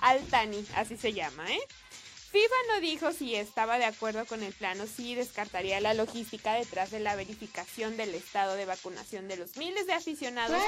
Al-Thani, 0.00 0.66
así 0.76 0.96
se 0.96 1.12
llama, 1.12 1.50
¿eh? 1.50 1.60
FIFA 2.32 2.54
no 2.72 2.80
dijo 2.80 3.12
si 3.12 3.34
estaba 3.34 3.76
de 3.76 3.84
acuerdo 3.84 4.24
con 4.24 4.42
el 4.42 4.54
plan 4.54 4.80
o 4.80 4.86
si 4.86 5.14
descartaría 5.14 5.82
la 5.82 5.92
logística 5.92 6.54
detrás 6.54 6.90
de 6.90 6.98
la 6.98 7.14
verificación 7.14 7.98
del 7.98 8.14
estado 8.14 8.54
de 8.54 8.64
vacunación 8.64 9.28
de 9.28 9.36
los 9.36 9.58
miles 9.58 9.86
de 9.86 9.92
aficionados. 9.92 10.58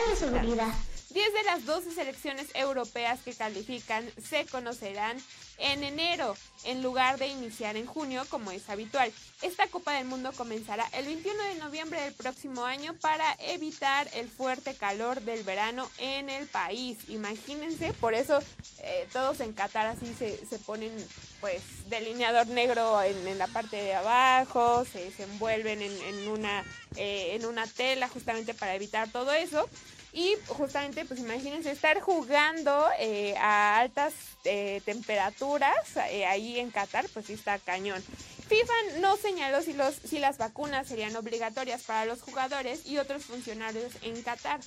Diez 1.09 1.33
de 1.33 1.43
las 1.45 1.65
12 1.65 1.93
selecciones 1.93 2.49
europeas 2.53 3.21
que 3.25 3.33
califican 3.33 4.07
se 4.23 4.45
conocerán 4.45 5.17
en 5.59 5.85
enero, 5.85 6.37
en 6.65 6.83
lugar 6.83 7.19
de 7.19 7.29
iniciar 7.29 7.77
en 7.77 7.87
junio 7.87 8.25
como 8.29 8.51
es 8.51 8.69
habitual. 8.69 9.13
Esta 9.43 9.67
Copa 9.69 9.93
del 9.93 10.07
Mundo 10.07 10.33
comenzará 10.37 10.87
el 10.93 11.05
21 11.07 11.43
de 11.43 11.55
noviembre 11.57 12.01
del 12.01 12.15
próximo 12.15 12.65
año 12.65 12.95
para 13.01 13.37
evitar 13.39 14.09
el 14.15 14.29
fuerte 14.29 14.75
calor 14.75 15.21
del 15.21 15.43
verano 15.45 15.89
en 15.99 16.31
el 16.31 16.47
país. 16.47 16.99
Imagínense, 17.09 17.93
por 17.95 18.15
eso 18.15 18.39
eh, 18.79 19.07
todos 19.13 19.41
en 19.41 19.53
Qatar 19.53 19.87
así 19.87 20.15
se, 20.15 20.59
ponen 20.61 20.93
pues 21.41 21.63
delineador 21.89 22.47
negro 22.49 23.03
en, 23.03 23.39
la 23.39 23.47
parte 23.49 23.77
de 23.77 23.95
abajo, 23.95 24.85
se, 24.85 25.13
envuelven 25.23 25.83
en, 25.83 26.29
una, 26.29 26.65
eh, 26.97 27.35
en 27.35 27.45
una 27.45 27.67
tela 27.67 28.09
justamente 28.09 28.55
para 28.55 28.75
evitar 28.75 29.11
todo 29.11 29.33
eso. 29.33 29.69
Y 30.15 30.37
justamente, 30.47 31.05
pues 31.05 31.19
imagínense 31.19 31.73
estar 31.73 32.01
jugando 32.01 32.87
eh, 33.01 33.35
a 33.37 33.81
altas 33.81 34.15
eh, 34.45 34.81
temperaturas 34.85 35.75
eh, 36.09 36.25
ahí 36.25 36.61
en 36.61 36.71
Qatar, 36.71 37.07
pues 37.13 37.27
sí 37.27 37.33
está 37.33 37.59
cañón. 37.59 38.01
FIFA 38.47 39.01
no 39.01 39.17
señaló 39.17 39.61
si, 39.61 39.73
los, 39.73 39.97
si 39.97 40.21
las 40.21 40.39
vacunas 40.39 40.87
serían 40.87 41.17
obligatorias 41.17 41.83
para 41.83 42.05
los 42.05 42.23
jugadores 42.23 42.87
y 42.87 42.99
otros 42.99 43.25
funcionarios 43.25 43.93
en 44.03 44.23
Qatar 44.23 44.61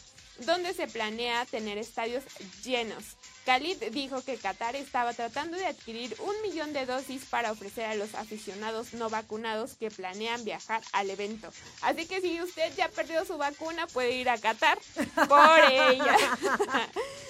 donde 0.45 0.74
se 0.74 0.88
planea 0.88 1.45
tener 1.45 1.78
estadios 1.78 2.24
llenos. 2.64 3.16
Khalid 3.48 3.82
dijo 3.93 4.22
que 4.24 4.36
Qatar 4.36 4.76
estaba 4.76 5.14
tratando 5.14 5.56
de 5.56 5.66
adquirir 5.66 6.14
un 6.20 6.36
millón 6.41 6.74
de 6.74 6.86
dosis 6.86 7.24
para 7.24 7.54
ofrecer 7.54 7.86
a 7.86 7.95
los 7.95 8.14
aficionados 8.14 8.93
no 8.93 9.10
vacunados 9.10 9.76
que 9.76 9.89
planean 9.89 10.43
viajar 10.43 10.82
al 10.91 11.10
evento. 11.10 11.50
Así 11.82 12.06
que 12.08 12.20
si 12.20 12.41
usted 12.41 12.76
ya 12.76 12.89
perdió 12.89 13.24
su 13.24 13.38
vacuna, 13.38 13.88
puede 13.88 14.12
ir 14.12 14.30
a 14.30 14.38
Qatar 14.38 14.80
por 15.30 15.60
ella. 15.72 16.18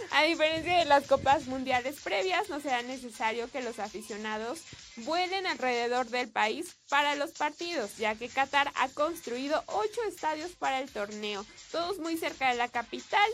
a 0.09 0.23
diferencia 0.23 0.79
de 0.79 0.85
las 0.85 1.05
copas 1.05 1.45
mundiales 1.45 2.01
previas, 2.01 2.49
no 2.49 2.61
será 2.61 2.81
necesario 2.81 3.51
que 3.51 3.61
los 3.61 3.77
aficionados 3.77 4.61
vuelen 4.95 5.45
alrededor 5.45 6.07
del 6.07 6.29
país 6.29 6.75
para 6.89 7.13
los 7.13 7.29
partidos, 7.29 7.97
ya 7.97 8.15
que 8.15 8.27
Qatar 8.27 8.71
ha 8.73 8.89
construido 8.89 9.63
ocho 9.67 10.01
estadios 10.07 10.53
para 10.53 10.79
el 10.79 10.89
torneo, 10.89 11.45
todos 11.71 11.99
muy 11.99 12.17
cerca 12.17 12.49
de 12.49 12.55
la 12.55 12.69
capital 12.69 13.29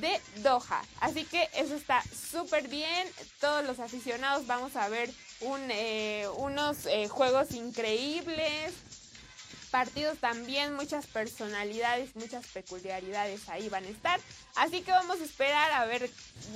de 0.00 0.20
Doha. 0.36 0.82
Así 1.00 1.24
que 1.24 1.48
eso 1.54 1.74
está 1.74 2.02
súper 2.02 2.68
bien. 2.68 3.08
Todos 3.40 3.64
los 3.64 3.78
aficionados 3.80 4.46
vamos 4.46 4.76
a 4.76 4.88
ver 4.88 5.10
un, 5.40 5.60
eh, 5.70 6.26
unos 6.36 6.86
eh, 6.86 7.08
juegos 7.08 7.52
increíbles 7.52 8.74
partidos 9.68 10.18
también, 10.18 10.74
muchas 10.74 11.06
personalidades, 11.06 12.14
muchas 12.16 12.46
peculiaridades 12.48 13.48
ahí 13.48 13.68
van 13.68 13.84
a 13.84 13.88
estar. 13.88 14.20
Así 14.56 14.82
que 14.82 14.90
vamos 14.90 15.20
a 15.20 15.24
esperar 15.24 15.70
a 15.72 15.84
ver, 15.84 16.10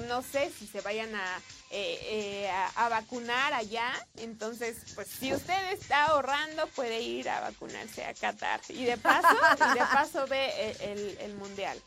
no 0.09 0.22
sé 0.22 0.51
si 0.59 0.66
se 0.66 0.80
vayan 0.80 1.14
a, 1.14 1.38
eh, 1.70 1.99
eh, 2.03 2.51
a, 2.76 2.88
vacunar 2.88 3.53
allá. 3.53 3.93
Entonces, 4.16 4.78
pues 4.95 5.09
si 5.09 5.32
usted 5.32 5.72
está 5.72 6.07
ahorrando, 6.07 6.66
puede 6.68 7.01
ir 7.01 7.28
a 7.28 7.40
vacunarse 7.40 8.05
a 8.05 8.14
Qatar. 8.14 8.61
Y 8.68 8.84
de 8.84 8.97
paso, 8.97 9.28
y 9.70 9.78
de 9.78 9.86
paso 9.93 10.26
ve 10.26 10.76
el, 10.80 11.18
el 11.20 11.34
mundial. 11.34 11.80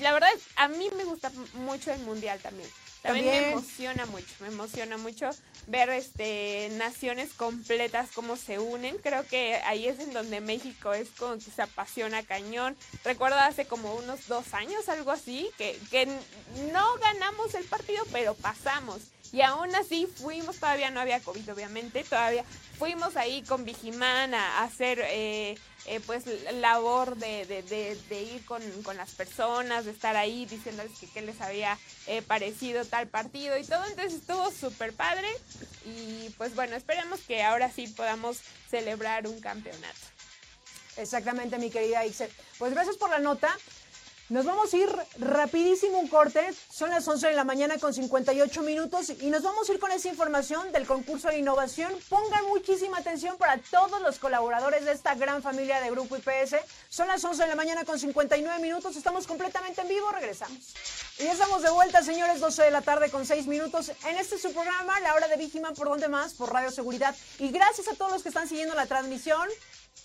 La 0.00 0.12
verdad, 0.12 0.28
a 0.56 0.68
mí 0.68 0.88
me 0.96 1.04
gusta 1.04 1.30
mucho 1.54 1.92
el 1.92 2.00
mundial 2.00 2.40
también. 2.40 2.68
También, 3.02 3.26
me 3.26 3.50
emociona 3.50 4.06
mucho, 4.06 4.34
me 4.40 4.48
emociona 4.48 4.96
mucho 4.96 5.28
ver 5.66 5.90
este 5.90 6.70
naciones 6.78 7.34
completas 7.34 8.08
cómo 8.14 8.36
se 8.36 8.58
unen. 8.58 8.96
Creo 8.96 9.26
que 9.26 9.56
ahí 9.66 9.86
es 9.86 10.00
en 10.00 10.14
donde 10.14 10.40
México 10.40 10.94
es 10.94 11.10
como 11.10 11.34
que 11.34 11.50
se 11.50 11.60
apasiona 11.60 12.22
cañón. 12.22 12.74
Recuerdo 13.04 13.36
hace 13.36 13.66
como 13.66 13.94
unos 13.94 14.26
dos 14.26 14.54
años, 14.54 14.88
algo 14.88 15.10
así, 15.10 15.50
que, 15.58 15.78
que 15.90 16.06
no 16.72 16.94
ganamos 16.94 17.54
el 17.54 17.64
partido, 17.64 18.04
pero 18.10 18.34
pasamos. 18.34 19.02
Y 19.32 19.42
aún 19.42 19.74
así 19.74 20.06
fuimos, 20.06 20.58
todavía 20.58 20.90
no 20.90 21.00
había 21.00 21.20
COVID 21.20 21.52
obviamente, 21.52 22.04
todavía 22.04 22.44
fuimos 22.78 23.16
ahí 23.16 23.42
con 23.42 23.64
Vigimán 23.64 24.32
a, 24.32 24.62
hacer 24.62 25.00
eh, 25.02 25.58
eh, 25.86 26.00
pues 26.06 26.24
labor 26.54 27.16
de, 27.16 27.44
de, 27.44 28.22
ir 28.22 28.44
con, 28.46 28.62
las 28.96 29.10
personas, 29.10 29.84
de 29.84 29.90
estar 29.90 30.16
ahí 30.16 30.46
diciéndoles 30.46 30.98
que 30.98 31.06
qué 31.08 31.20
les 31.20 31.40
había 31.40 31.78
eh, 32.06 32.22
parecido 32.22 32.84
tal 32.84 33.08
partido 33.08 33.58
y 33.58 33.64
todo. 33.64 33.84
Entonces 33.84 34.14
estuvo 34.14 34.50
súper 34.50 34.94
padre 34.94 35.28
y 35.84 36.30
pues 36.38 36.54
bueno, 36.54 36.74
esperemos 36.76 37.20
que 37.20 37.42
ahora 37.42 37.70
sí 37.70 37.86
podamos 37.88 38.38
celebrar 38.70 39.26
un 39.26 39.40
campeonato. 39.40 40.00
Exactamente, 40.96 41.58
mi 41.58 41.70
querida 41.70 42.06
Ixel. 42.06 42.30
Pues 42.58 42.72
gracias 42.72 42.96
por 42.96 43.10
la 43.10 43.18
nota. 43.18 43.54
Nos 44.30 44.46
vamos 44.46 44.72
a 44.72 44.76
ir 44.78 44.88
rapidísimo 45.18 45.98
un 45.98 46.08
corte. 46.08 46.40
Son 46.70 46.88
las 46.88 47.06
11 47.06 47.28
de 47.28 47.34
la 47.34 47.44
mañana 47.44 47.76
con 47.76 47.92
58 47.92 48.62
minutos 48.62 49.12
y 49.20 49.28
nos 49.28 49.42
vamos 49.42 49.68
a 49.68 49.72
ir 49.74 49.78
con 49.78 49.92
esa 49.92 50.08
información 50.08 50.72
del 50.72 50.86
concurso 50.86 51.28
de 51.28 51.38
innovación. 51.38 51.92
Pongan 52.08 52.46
muchísima 52.46 52.98
atención 52.98 53.36
para 53.36 53.58
todos 53.58 54.00
los 54.00 54.18
colaboradores 54.18 54.86
de 54.86 54.92
esta 54.92 55.14
gran 55.14 55.42
familia 55.42 55.78
de 55.82 55.90
Grupo 55.90 56.16
IPS. 56.16 56.56
Son 56.88 57.06
las 57.06 57.22
11 57.22 57.42
de 57.42 57.48
la 57.50 57.54
mañana 57.54 57.84
con 57.84 57.98
59 57.98 58.62
minutos. 58.62 58.96
Estamos 58.96 59.26
completamente 59.26 59.82
en 59.82 59.88
vivo. 59.88 60.10
Regresamos. 60.10 60.74
Y 61.18 61.24
ya 61.24 61.32
estamos 61.32 61.60
de 61.60 61.70
vuelta, 61.70 62.02
señores, 62.02 62.40
12 62.40 62.62
de 62.62 62.70
la 62.70 62.80
tarde 62.80 63.10
con 63.10 63.26
6 63.26 63.46
minutos. 63.46 63.92
En 64.06 64.16
este 64.16 64.38
su 64.38 64.54
programa, 64.54 65.00
La 65.00 65.14
Hora 65.14 65.28
de 65.28 65.36
Víctima, 65.36 65.74
¿por 65.74 65.90
dónde 65.90 66.08
más? 66.08 66.32
Por 66.32 66.50
Radio 66.50 66.70
Seguridad. 66.70 67.14
Y 67.38 67.50
gracias 67.50 67.88
a 67.88 67.94
todos 67.94 68.10
los 68.10 68.22
que 68.22 68.30
están 68.30 68.48
siguiendo 68.48 68.74
la 68.74 68.86
transmisión. 68.86 69.46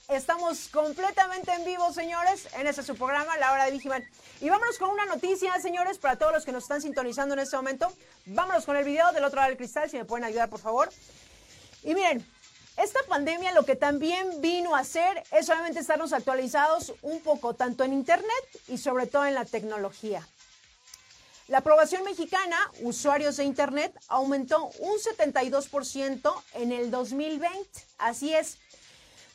Estamos 0.09 0.69
completamente 0.69 1.51
en 1.53 1.63
vivo, 1.65 1.93
señores, 1.93 2.47
en 2.55 2.65
este 2.65 2.81
su 2.81 2.95
programa, 2.95 3.37
La 3.37 3.51
Hora 3.51 3.65
de 3.65 3.71
Vigiman. 3.71 4.03
Y 4.41 4.49
vámonos 4.49 4.79
con 4.79 4.89
una 4.89 5.05
noticia, 5.05 5.53
señores, 5.61 5.99
para 5.99 6.15
todos 6.15 6.33
los 6.33 6.45
que 6.45 6.51
nos 6.51 6.63
están 6.63 6.81
sintonizando 6.81 7.35
en 7.35 7.41
este 7.41 7.55
momento. 7.55 7.93
Vámonos 8.25 8.65
con 8.65 8.75
el 8.75 8.83
video 8.83 9.11
del 9.11 9.23
otro 9.23 9.35
lado 9.35 9.49
del 9.49 9.57
cristal, 9.57 9.87
si 9.87 9.97
me 9.97 10.05
pueden 10.05 10.23
ayudar, 10.23 10.49
por 10.49 10.59
favor. 10.59 10.89
Y 11.83 11.93
miren, 11.93 12.27
esta 12.77 12.99
pandemia 13.07 13.51
lo 13.51 13.65
que 13.65 13.75
también 13.75 14.41
vino 14.41 14.75
a 14.75 14.79
hacer 14.79 15.23
es 15.31 15.45
solamente 15.45 15.79
estarnos 15.79 16.11
actualizados 16.11 16.91
un 17.03 17.21
poco, 17.21 17.53
tanto 17.53 17.83
en 17.83 17.93
Internet 17.93 18.61
y 18.67 18.79
sobre 18.79 19.05
todo 19.05 19.27
en 19.27 19.35
la 19.35 19.45
tecnología. 19.45 20.27
La 21.49 21.59
aprobación 21.59 22.03
mexicana, 22.03 22.57
usuarios 22.81 23.37
de 23.37 23.43
Internet, 23.43 23.91
aumentó 24.07 24.71
un 24.79 24.97
72% 24.97 26.43
en 26.53 26.71
el 26.71 26.89
2020. 26.89 27.67
Así 27.99 28.33
es, 28.33 28.57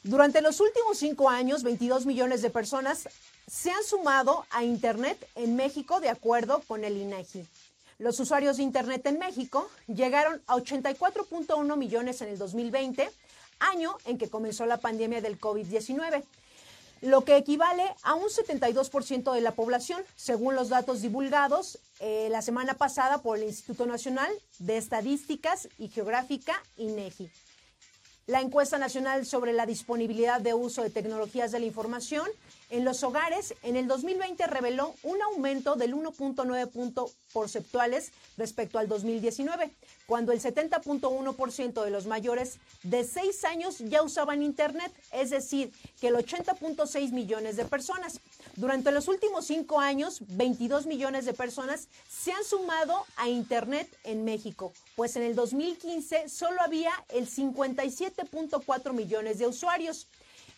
durante 0.05 0.43
los 0.43 0.61
últimos 0.61 0.99
cinco 0.99 1.31
años, 1.31 1.63
22 1.63 2.05
millones 2.05 2.43
de 2.43 2.51
personas 2.51 3.09
se 3.47 3.71
han 3.71 3.83
sumado 3.83 4.45
a 4.51 4.63
Internet 4.63 5.27
en 5.35 5.57
México, 5.57 5.99
de 5.99 6.11
acuerdo 6.11 6.63
con 6.69 6.85
el 6.85 6.99
INEGI. 6.99 7.47
Los 7.99 8.21
usuarios 8.21 8.59
de 8.59 8.65
Internet 8.65 9.07
en 9.07 9.19
México 9.19 9.67
llegaron 9.87 10.43
a 10.47 10.57
84.1 10.57 11.77
millones 11.79 12.21
en 12.21 12.29
el 12.29 12.37
2020, 12.37 13.11
año 13.61 13.97
en 14.05 14.19
que 14.19 14.29
comenzó 14.29 14.67
la 14.67 14.77
pandemia 14.77 15.23
del 15.23 15.41
COVID-19. 15.41 16.23
lo 17.01 17.25
que 17.25 17.37
equivale 17.37 17.85
a 18.03 18.15
un 18.15 18.29
72% 18.29 19.33
de 19.33 19.41
la 19.41 19.53
población, 19.53 20.03
según 20.17 20.55
los 20.55 20.69
datos 20.69 21.01
divulgados 21.01 21.79
eh, 22.01 22.29
la 22.31 22.43
semana 22.43 22.75
pasada 22.75 23.23
por 23.23 23.39
el 23.39 23.45
Instituto 23.45 23.87
Nacional 23.87 24.31
de 24.59 24.77
Estadísticas 24.77 25.69
y 25.79 25.89
Geográfica, 25.89 26.63
INEGI. 26.77 27.31
La 28.27 28.41
encuesta 28.41 28.79
nacional 28.79 29.27
sobre 29.27 29.53
la 29.53 29.67
disponibilidad 29.67 30.41
de 30.41 30.55
uso 30.55 30.83
de 30.83 30.89
tecnologías 30.89 31.53
de 31.53 31.61
la 31.61 31.67
información 31.67 32.27
en 32.75 32.85
los 32.85 33.05
hogares 33.05 33.55
en 33.63 33.77
el 33.77 33.87
2020 33.87 34.49
reveló 34.49 34.97
un 35.05 35.23
aumento 35.23 35.77
del 35.77 35.95
1.9 35.95 36.69
puntos 36.73 37.17
porcentuales 37.33 38.11
respecto 38.37 38.81
al 38.81 38.89
2019, 38.89 39.71
cuando 40.07 40.33
el 40.33 40.41
70.1% 40.41 41.85
de 41.85 41.91
los 41.91 42.07
mayores 42.07 42.59
de 42.83 43.05
6 43.05 43.45
años 43.45 43.79
ya 43.79 44.03
usaban 44.03 44.43
Internet, 44.43 44.93
es 45.13 45.31
decir, 45.31 45.73
que 46.01 46.09
el 46.09 46.17
80.6 46.17 47.13
millones 47.13 47.57
de 47.57 47.65
personas. 47.65 48.21
Durante 48.57 48.91
los 48.91 49.07
últimos 49.07 49.47
cinco 49.47 49.79
años, 49.79 50.19
22 50.27 50.87
millones 50.87 51.27
de 51.27 51.33
personas 51.33 51.89
se 52.09 52.33
han 52.33 52.43
sumado 52.43 53.05
a 53.17 53.29
Internet 53.29 53.89
en 54.03 54.25
México, 54.25 54.73
pues 54.97 55.15
en 55.15 55.23
el 55.23 55.37
2015 55.37 56.29
solo 56.29 56.61
había 56.61 56.93
el 57.11 57.29
57.4 57.29 58.93
millones 58.93 59.39
de 59.39 59.47
usuarios 59.47 60.09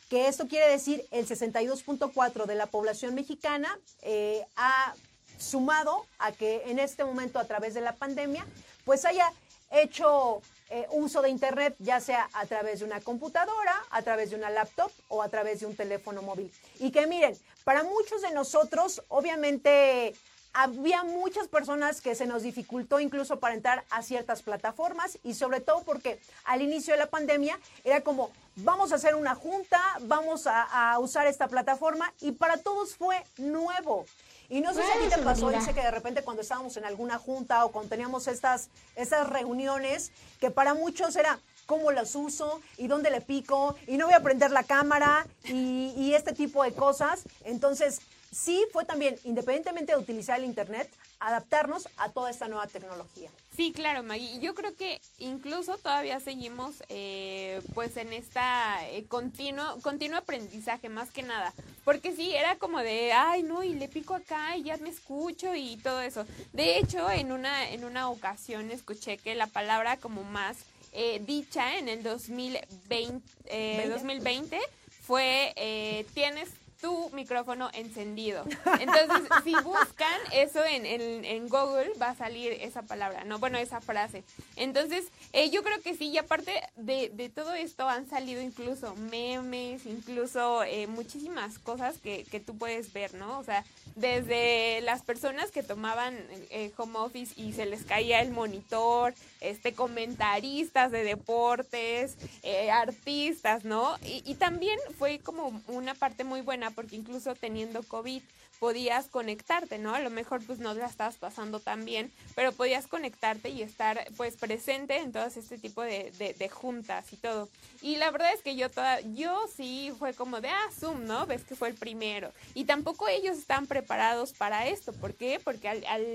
que 0.08 0.28
esto 0.28 0.46
quiere 0.48 0.70
decir 0.70 1.04
el 1.10 1.26
62.4 1.26 2.46
de 2.46 2.54
la 2.54 2.66
población 2.66 3.14
mexicana 3.14 3.78
eh, 4.02 4.44
ha 4.56 4.94
sumado 5.38 6.06
a 6.18 6.32
que 6.32 6.62
en 6.66 6.78
este 6.78 7.04
momento 7.04 7.38
a 7.38 7.44
través 7.44 7.74
de 7.74 7.80
la 7.80 7.94
pandemia 7.94 8.46
pues 8.84 9.04
haya 9.04 9.32
hecho 9.70 10.42
eh, 10.70 10.86
uso 10.90 11.22
de 11.22 11.28
Internet, 11.28 11.76
ya 11.78 12.00
sea 12.00 12.28
a 12.32 12.46
través 12.46 12.80
de 12.80 12.84
una 12.84 13.00
computadora, 13.00 13.74
a 13.90 14.02
través 14.02 14.30
de 14.30 14.36
una 14.36 14.50
laptop 14.50 14.90
o 15.08 15.22
a 15.22 15.28
través 15.28 15.60
de 15.60 15.66
un 15.66 15.76
teléfono 15.76 16.22
móvil. 16.22 16.52
Y 16.80 16.90
que 16.90 17.06
miren, 17.06 17.36
para 17.64 17.84
muchos 17.84 18.22
de 18.22 18.32
nosotros, 18.32 19.02
obviamente 19.08 20.14
había 20.56 21.04
muchas 21.04 21.48
personas 21.48 22.00
que 22.00 22.14
se 22.14 22.26
nos 22.26 22.42
dificultó 22.42 22.98
incluso 22.98 23.38
para 23.38 23.54
entrar 23.54 23.84
a 23.90 24.02
ciertas 24.02 24.40
plataformas 24.40 25.18
y 25.22 25.34
sobre 25.34 25.60
todo 25.60 25.82
porque 25.82 26.18
al 26.44 26.62
inicio 26.62 26.94
de 26.94 26.98
la 26.98 27.10
pandemia 27.10 27.58
era 27.84 28.00
como, 28.00 28.30
vamos 28.56 28.90
a 28.90 28.94
hacer 28.94 29.14
una 29.14 29.34
junta, 29.34 29.78
vamos 30.02 30.46
a, 30.46 30.98
usar 30.98 31.26
esta 31.26 31.46
plataforma 31.48 32.10
y 32.22 32.32
para 32.32 32.56
todos 32.56 32.96
fue 32.96 33.22
nuevo. 33.36 34.06
Y 34.48 34.62
no 34.62 34.72
sé 34.72 34.82
si 34.82 34.90
a 34.90 35.02
ti 35.02 35.14
te 35.14 35.22
pasó, 35.22 35.50
dice 35.50 35.74
que 35.74 35.82
de 35.82 35.90
repente 35.90 36.22
cuando 36.22 36.40
estábamos 36.40 36.74
en 36.78 36.86
alguna 36.86 37.18
junta 37.18 37.66
o 37.66 37.70
cuando 37.70 37.90
teníamos 37.90 38.26
estas, 38.26 38.70
estas 38.94 39.28
reuniones, 39.28 40.10
que 40.40 40.50
para 40.50 40.72
muchos 40.72 41.16
era, 41.16 41.38
cómo 41.66 41.90
las 41.90 42.14
uso 42.14 42.62
y 42.78 42.86
dónde 42.86 43.10
le 43.10 43.20
pico 43.20 43.76
y 43.86 43.98
no 43.98 44.06
voy 44.06 44.14
a 44.14 44.22
prender 44.22 44.52
la 44.52 44.62
cámara 44.62 45.26
y, 45.44 45.92
y, 45.96 46.14
este 46.14 46.32
tipo 46.32 46.62
de 46.62 46.72
cosas. 46.72 47.24
Entonces, 47.44 48.00
sí 48.32 48.64
fue 48.72 48.84
también, 48.84 49.18
independientemente 49.24 49.92
de 49.92 49.98
utilizar 49.98 50.38
el 50.38 50.44
Internet, 50.44 50.90
adaptarnos 51.20 51.88
a 51.96 52.10
toda 52.10 52.30
esta 52.30 52.48
nueva 52.48 52.66
tecnología. 52.66 53.30
Sí, 53.56 53.72
claro, 53.72 54.02
Maggie. 54.02 54.38
Yo 54.40 54.54
creo 54.54 54.76
que 54.76 55.00
incluso 55.18 55.78
todavía 55.78 56.20
seguimos 56.20 56.82
eh, 56.90 57.62
pues 57.74 57.96
en 57.96 58.12
esta 58.12 58.86
eh, 58.90 59.06
continuo, 59.06 59.80
continuo 59.80 60.18
aprendizaje 60.18 60.90
más 60.90 61.10
que 61.10 61.22
nada. 61.22 61.54
Porque 61.84 62.14
sí, 62.14 62.34
era 62.34 62.56
como 62.56 62.80
de, 62.80 63.12
ay, 63.12 63.42
no, 63.42 63.62
y 63.62 63.72
le 63.74 63.88
pico 63.88 64.14
acá 64.14 64.56
y 64.56 64.64
ya 64.64 64.76
me 64.76 64.90
escucho 64.90 65.54
y 65.54 65.78
todo 65.78 66.02
eso. 66.02 66.26
De 66.52 66.78
hecho, 66.78 67.10
en 67.10 67.32
una, 67.32 67.70
en 67.70 67.84
una 67.84 68.10
ocasión 68.10 68.70
escuché 68.70 69.16
que 69.16 69.34
la 69.34 69.46
palabra 69.46 69.96
como 69.96 70.22
más 70.22 70.58
eh, 70.92 71.22
dicha 71.24 71.78
en 71.78 71.88
el 71.88 72.02
2020, 72.02 73.88
2020 73.88 74.60
fue, 75.06 76.04
tienes 76.12 76.50
tu 76.80 77.10
micrófono 77.10 77.70
encendido. 77.72 78.44
Entonces, 78.80 79.28
si 79.44 79.54
buscan 79.54 80.20
eso 80.32 80.64
en, 80.64 80.84
en, 80.86 81.48
Google, 81.48 81.92
va 82.00 82.10
a 82.10 82.14
salir 82.14 82.52
esa 82.60 82.82
palabra, 82.82 83.24
no, 83.24 83.38
bueno, 83.38 83.58
esa 83.58 83.80
frase. 83.80 84.24
Entonces, 84.56 85.04
eh, 85.32 85.50
yo 85.50 85.62
creo 85.62 85.80
que 85.80 85.94
sí, 85.94 86.08
y 86.08 86.18
aparte 86.18 86.52
de, 86.76 87.10
de, 87.10 87.28
todo 87.28 87.54
esto 87.54 87.88
han 87.88 88.08
salido 88.08 88.40
incluso 88.40 88.94
memes, 88.96 89.86
incluso 89.86 90.62
eh, 90.64 90.86
muchísimas 90.86 91.58
cosas 91.58 91.98
que, 91.98 92.24
que 92.24 92.40
tú 92.40 92.56
puedes 92.58 92.92
ver, 92.92 93.14
¿no? 93.14 93.38
O 93.38 93.44
sea, 93.44 93.64
desde 93.94 94.80
las 94.82 95.02
personas 95.02 95.50
que 95.50 95.62
tomaban 95.62 96.16
eh, 96.50 96.72
home 96.76 96.98
office 96.98 97.34
y 97.40 97.52
se 97.52 97.66
les 97.66 97.84
caía 97.84 98.20
el 98.20 98.30
monitor, 98.30 99.14
este 99.40 99.72
comentaristas 99.74 100.90
de 100.90 101.04
deportes, 101.04 102.16
eh, 102.42 102.70
artistas, 102.70 103.64
¿no? 103.64 103.96
Y, 104.04 104.22
y, 104.24 104.34
también 104.34 104.78
fue 104.98 105.18
como 105.18 105.60
una 105.68 105.94
parte 105.94 106.24
muy 106.24 106.40
buena 106.40 106.70
porque 106.70 106.96
incluso 106.96 107.34
teniendo 107.34 107.82
COVID 107.82 108.22
podías 108.58 109.06
conectarte, 109.06 109.78
¿no? 109.78 109.94
A 109.94 110.00
lo 110.00 110.10
mejor 110.10 110.44
pues 110.44 110.58
no 110.58 110.74
la 110.74 110.86
estabas 110.86 111.16
pasando 111.16 111.60
tan 111.60 111.84
bien, 111.84 112.10
pero 112.34 112.52
podías 112.52 112.86
conectarte 112.86 113.50
y 113.50 113.62
estar 113.62 114.06
pues 114.16 114.36
presente 114.36 114.98
en 114.98 115.12
todo 115.12 115.26
este 115.26 115.58
tipo 115.58 115.82
de, 115.82 116.12
de, 116.18 116.48
juntas 116.48 117.12
y 117.12 117.16
todo. 117.16 117.48
Y 117.82 117.96
la 117.96 118.10
verdad 118.10 118.32
es 118.32 118.42
que 118.42 118.56
yo 118.56 118.70
toda, 118.70 119.00
yo 119.00 119.46
sí 119.54 119.92
fue 119.98 120.14
como 120.14 120.40
de, 120.40 120.48
ah, 120.48 120.68
Zoom, 120.78 121.04
¿no? 121.04 121.26
Ves 121.26 121.44
que 121.44 121.54
fue 121.54 121.68
el 121.68 121.74
primero. 121.74 122.32
Y 122.54 122.64
tampoco 122.64 123.08
ellos 123.08 123.36
están 123.36 123.66
preparados 123.66 124.32
para 124.32 124.66
esto. 124.66 124.92
¿Por 124.92 125.14
qué? 125.14 125.40
Porque 125.42 125.68
al, 125.68 125.84
al 125.86 126.06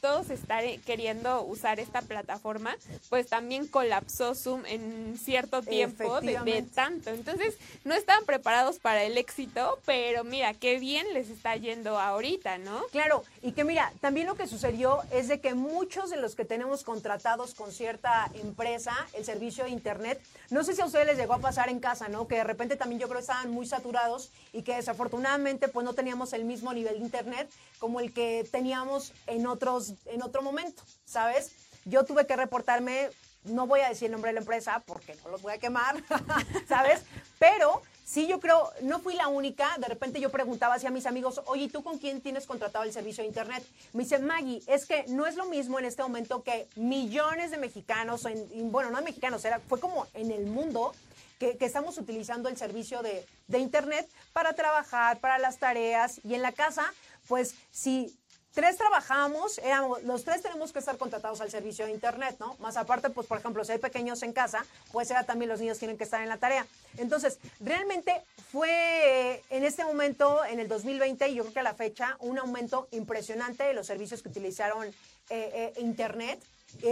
todos 0.00 0.30
estar 0.30 0.64
queriendo 0.86 1.42
usar 1.42 1.80
esta 1.80 2.02
plataforma, 2.02 2.76
pues 3.08 3.28
también 3.28 3.66
colapsó 3.66 4.34
Zoom 4.34 4.64
en 4.66 5.18
cierto 5.18 5.62
tiempo 5.62 6.20
de, 6.20 6.38
de 6.40 6.62
tanto. 6.62 7.10
Entonces, 7.10 7.56
no 7.84 7.94
estaban 7.94 8.24
preparados 8.24 8.78
para 8.78 9.04
el 9.04 9.18
éxito, 9.18 9.78
pero 9.84 10.24
mira, 10.24 10.54
qué 10.54 10.78
bien 10.78 11.12
les 11.12 11.28
está 11.30 11.56
yendo 11.56 11.89
ahorita, 11.98 12.58
¿no? 12.58 12.82
Claro, 12.92 13.24
y 13.42 13.52
que 13.52 13.64
mira, 13.64 13.92
también 14.00 14.26
lo 14.26 14.34
que 14.34 14.46
sucedió 14.46 15.00
es 15.10 15.28
de 15.28 15.40
que 15.40 15.54
muchos 15.54 16.10
de 16.10 16.16
los 16.16 16.34
que 16.34 16.44
tenemos 16.44 16.84
contratados 16.84 17.54
con 17.54 17.72
cierta 17.72 18.30
empresa, 18.34 18.92
el 19.14 19.24
servicio 19.24 19.64
de 19.64 19.70
Internet, 19.70 20.20
no 20.50 20.64
sé 20.64 20.74
si 20.74 20.80
a 20.80 20.86
ustedes 20.86 21.06
les 21.06 21.18
llegó 21.18 21.34
a 21.34 21.38
pasar 21.38 21.68
en 21.68 21.80
casa, 21.80 22.08
¿no? 22.08 22.28
Que 22.28 22.36
de 22.36 22.44
repente 22.44 22.76
también 22.76 23.00
yo 23.00 23.08
creo 23.08 23.18
que 23.18 23.22
estaban 23.22 23.50
muy 23.50 23.66
saturados 23.66 24.30
y 24.52 24.62
que 24.62 24.76
desafortunadamente 24.76 25.68
pues 25.68 25.84
no 25.84 25.94
teníamos 25.94 26.32
el 26.32 26.44
mismo 26.44 26.72
nivel 26.72 26.98
de 26.98 27.04
Internet 27.04 27.50
como 27.78 28.00
el 28.00 28.12
que 28.12 28.46
teníamos 28.50 29.12
en, 29.26 29.46
otros, 29.46 29.94
en 30.06 30.22
otro 30.22 30.42
momento, 30.42 30.82
¿sabes? 31.04 31.52
Yo 31.84 32.04
tuve 32.04 32.26
que 32.26 32.36
reportarme 32.36 33.10
no 33.44 33.66
voy 33.66 33.80
a 33.80 33.88
decir 33.88 34.06
el 34.06 34.12
nombre 34.12 34.30
de 34.30 34.34
la 34.34 34.40
empresa 34.40 34.82
porque 34.86 35.16
no 35.24 35.30
los 35.30 35.42
voy 35.42 35.54
a 35.54 35.58
quemar, 35.58 35.96
¿sabes? 36.68 37.02
Pero 37.38 37.82
Sí, 38.10 38.26
yo 38.26 38.40
creo, 38.40 38.72
no 38.82 38.98
fui 38.98 39.14
la 39.14 39.28
única. 39.28 39.76
De 39.78 39.86
repente 39.86 40.20
yo 40.20 40.30
preguntaba 40.30 40.74
así 40.74 40.84
a 40.84 40.90
mis 40.90 41.06
amigos, 41.06 41.40
oye, 41.46 41.68
¿tú 41.68 41.84
con 41.84 41.96
quién 41.96 42.20
tienes 42.20 42.44
contratado 42.44 42.84
el 42.84 42.92
servicio 42.92 43.22
de 43.22 43.28
Internet? 43.28 43.64
Me 43.92 44.02
dice, 44.02 44.18
Maggie, 44.18 44.60
es 44.66 44.84
que 44.84 45.04
no 45.06 45.28
es 45.28 45.36
lo 45.36 45.44
mismo 45.44 45.78
en 45.78 45.84
este 45.84 46.02
momento 46.02 46.42
que 46.42 46.66
millones 46.74 47.52
de 47.52 47.58
mexicanos, 47.58 48.24
en, 48.24 48.72
bueno, 48.72 48.90
no 48.90 49.00
mexicanos, 49.00 49.44
era, 49.44 49.60
fue 49.60 49.78
como 49.78 50.08
en 50.14 50.32
el 50.32 50.46
mundo 50.46 50.92
que, 51.38 51.56
estamos 51.60 51.98
utilizando 51.98 52.48
el 52.48 52.56
servicio 52.56 53.00
de, 53.00 53.24
de 53.46 53.58
Internet 53.60 54.08
para 54.32 54.54
trabajar, 54.54 55.20
para 55.20 55.38
las 55.38 55.58
tareas 55.58 56.20
y 56.24 56.34
en 56.34 56.42
la 56.42 56.50
casa, 56.50 56.92
pues 57.28 57.54
si 57.70 58.12
tres 58.52 58.76
trabajamos, 58.76 59.58
éramos, 59.58 60.02
los 60.02 60.24
tres 60.24 60.42
tenemos 60.42 60.72
que 60.72 60.80
estar 60.80 60.96
contratados 60.96 61.40
al 61.40 61.50
servicio 61.50 61.86
de 61.86 61.92
Internet, 61.92 62.36
¿no? 62.40 62.56
Más 62.58 62.76
aparte, 62.76 63.10
pues, 63.10 63.26
por 63.26 63.38
ejemplo, 63.38 63.64
si 63.64 63.72
hay 63.72 63.78
pequeños 63.78 64.22
en 64.22 64.32
casa, 64.32 64.64
pues 64.92 65.10
era 65.10 65.24
también 65.24 65.48
los 65.48 65.60
niños 65.60 65.78
tienen 65.78 65.96
que 65.96 66.04
estar 66.04 66.22
en 66.22 66.28
la 66.28 66.38
tarea. 66.38 66.66
Entonces, 66.98 67.38
realmente 67.60 68.22
fue 68.50 68.70
eh, 68.70 69.42
en 69.50 69.64
este 69.64 69.84
momento, 69.84 70.44
en 70.44 70.58
el 70.60 70.68
2020, 70.68 71.28
y 71.28 71.34
yo 71.36 71.44
creo 71.44 71.54
que 71.54 71.60
a 71.60 71.64
la 71.64 71.74
fecha, 71.74 72.16
un 72.20 72.38
aumento 72.38 72.88
impresionante 72.90 73.64
de 73.64 73.74
los 73.74 73.86
servicios 73.86 74.22
que 74.22 74.28
utilizaron 74.28 74.86
eh, 74.88 74.92
eh, 75.30 75.72
Internet. 75.80 76.40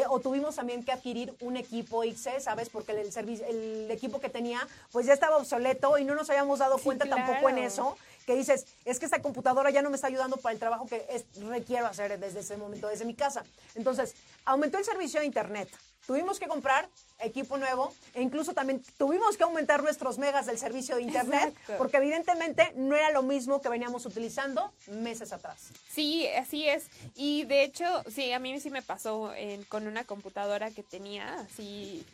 o 0.08 0.18
tuvimos 0.18 0.56
también 0.56 0.82
que 0.84 0.90
adquirir 0.90 1.32
un 1.40 1.56
equipo 1.56 2.02
XC, 2.02 2.40
¿sabes? 2.40 2.68
Porque 2.68 2.92
el, 2.92 3.12
servicio, 3.12 3.46
el 3.46 3.88
equipo 3.90 4.20
que 4.20 4.28
tenía, 4.28 4.66
pues 4.90 5.06
ya 5.06 5.12
estaba 5.12 5.36
obsoleto 5.36 5.98
y 5.98 6.04
no 6.04 6.16
nos 6.16 6.28
habíamos 6.30 6.58
dado 6.58 6.78
cuenta 6.78 7.08
tampoco 7.08 7.48
en 7.48 7.58
eso 7.58 7.96
que 8.28 8.36
dices, 8.36 8.66
es 8.84 8.98
que 8.98 9.06
esta 9.06 9.22
computadora 9.22 9.70
ya 9.70 9.80
no 9.80 9.88
me 9.88 9.96
está 9.96 10.06
ayudando 10.06 10.36
para 10.36 10.52
el 10.52 10.58
trabajo 10.58 10.86
que 10.86 11.02
requiero 11.48 11.86
hacer 11.86 12.20
desde 12.20 12.40
ese 12.40 12.58
momento, 12.58 12.86
desde 12.86 13.06
mi 13.06 13.14
casa. 13.14 13.42
Entonces, 13.74 14.14
aumentó 14.44 14.76
el 14.76 14.84
servicio 14.84 15.20
de 15.20 15.24
Internet. 15.24 15.70
Tuvimos 16.06 16.38
que 16.38 16.46
comprar 16.46 16.90
equipo 17.20 17.56
nuevo 17.56 17.94
e 18.12 18.20
incluso 18.20 18.52
también 18.52 18.82
tuvimos 18.98 19.38
que 19.38 19.44
aumentar 19.44 19.82
nuestros 19.82 20.18
megas 20.18 20.44
del 20.44 20.58
servicio 20.58 20.96
de 20.96 21.02
Internet 21.02 21.56
porque 21.78 21.96
evidentemente 21.96 22.70
no 22.76 22.94
era 22.94 23.10
lo 23.12 23.22
mismo 23.22 23.62
que 23.62 23.70
veníamos 23.70 24.04
utilizando 24.04 24.74
meses 24.88 25.32
atrás. 25.32 25.70
Sí, 25.90 26.28
así 26.28 26.68
es. 26.68 26.88
Y 27.14 27.44
de 27.44 27.62
hecho, 27.62 27.86
sí, 28.14 28.30
a 28.32 28.38
mí 28.38 28.60
sí 28.60 28.68
me 28.68 28.82
pasó 28.82 29.32
con 29.70 29.86
una 29.86 30.04
computadora 30.04 30.70
que 30.70 30.82
tenía 30.82 31.40
así 31.40 32.04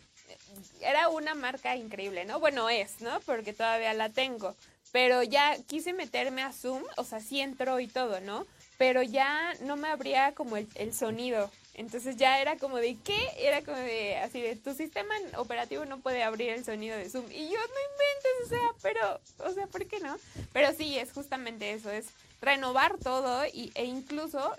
era 0.80 1.08
una 1.08 1.34
marca 1.34 1.76
increíble, 1.76 2.24
¿no? 2.24 2.40
Bueno, 2.40 2.68
es, 2.70 3.00
¿no? 3.00 3.20
Porque 3.20 3.52
todavía 3.52 3.92
la 3.94 4.08
tengo. 4.08 4.54
Pero 4.94 5.24
ya 5.24 5.56
quise 5.66 5.92
meterme 5.92 6.42
a 6.42 6.52
Zoom, 6.52 6.84
o 6.96 7.02
sea, 7.02 7.18
sí 7.18 7.40
entró 7.40 7.80
y 7.80 7.88
todo, 7.88 8.20
¿no? 8.20 8.46
Pero 8.78 9.02
ya 9.02 9.52
no 9.62 9.74
me 9.74 9.88
abría 9.88 10.36
como 10.36 10.56
el, 10.56 10.94
sonido. 10.94 11.50
Entonces 11.74 12.16
ya 12.16 12.40
era 12.40 12.58
como 12.58 12.76
de 12.76 12.96
qué, 13.02 13.18
era 13.38 13.60
como 13.62 13.76
de 13.76 14.18
así 14.18 14.40
de 14.40 14.54
tu 14.54 14.72
sistema 14.72 15.12
operativo 15.36 15.84
no 15.84 15.98
puede 15.98 16.22
abrir 16.22 16.50
el 16.50 16.64
sonido 16.64 16.96
de 16.96 17.10
Zoom. 17.10 17.24
Y 17.32 17.48
yo 17.48 17.58
no 17.58 17.80
inventes, 17.90 18.44
o 18.44 18.48
sea, 18.48 18.70
pero, 18.82 19.20
o 19.50 19.52
sea, 19.52 19.66
¿por 19.66 19.84
qué 19.86 19.98
no? 19.98 20.16
Pero 20.52 20.72
sí, 20.72 20.96
es 20.96 21.10
justamente 21.10 21.72
eso, 21.72 21.90
es 21.90 22.06
renovar 22.40 22.96
todo 22.98 23.44
y, 23.46 23.72
e 23.74 23.86
incluso 23.86 24.54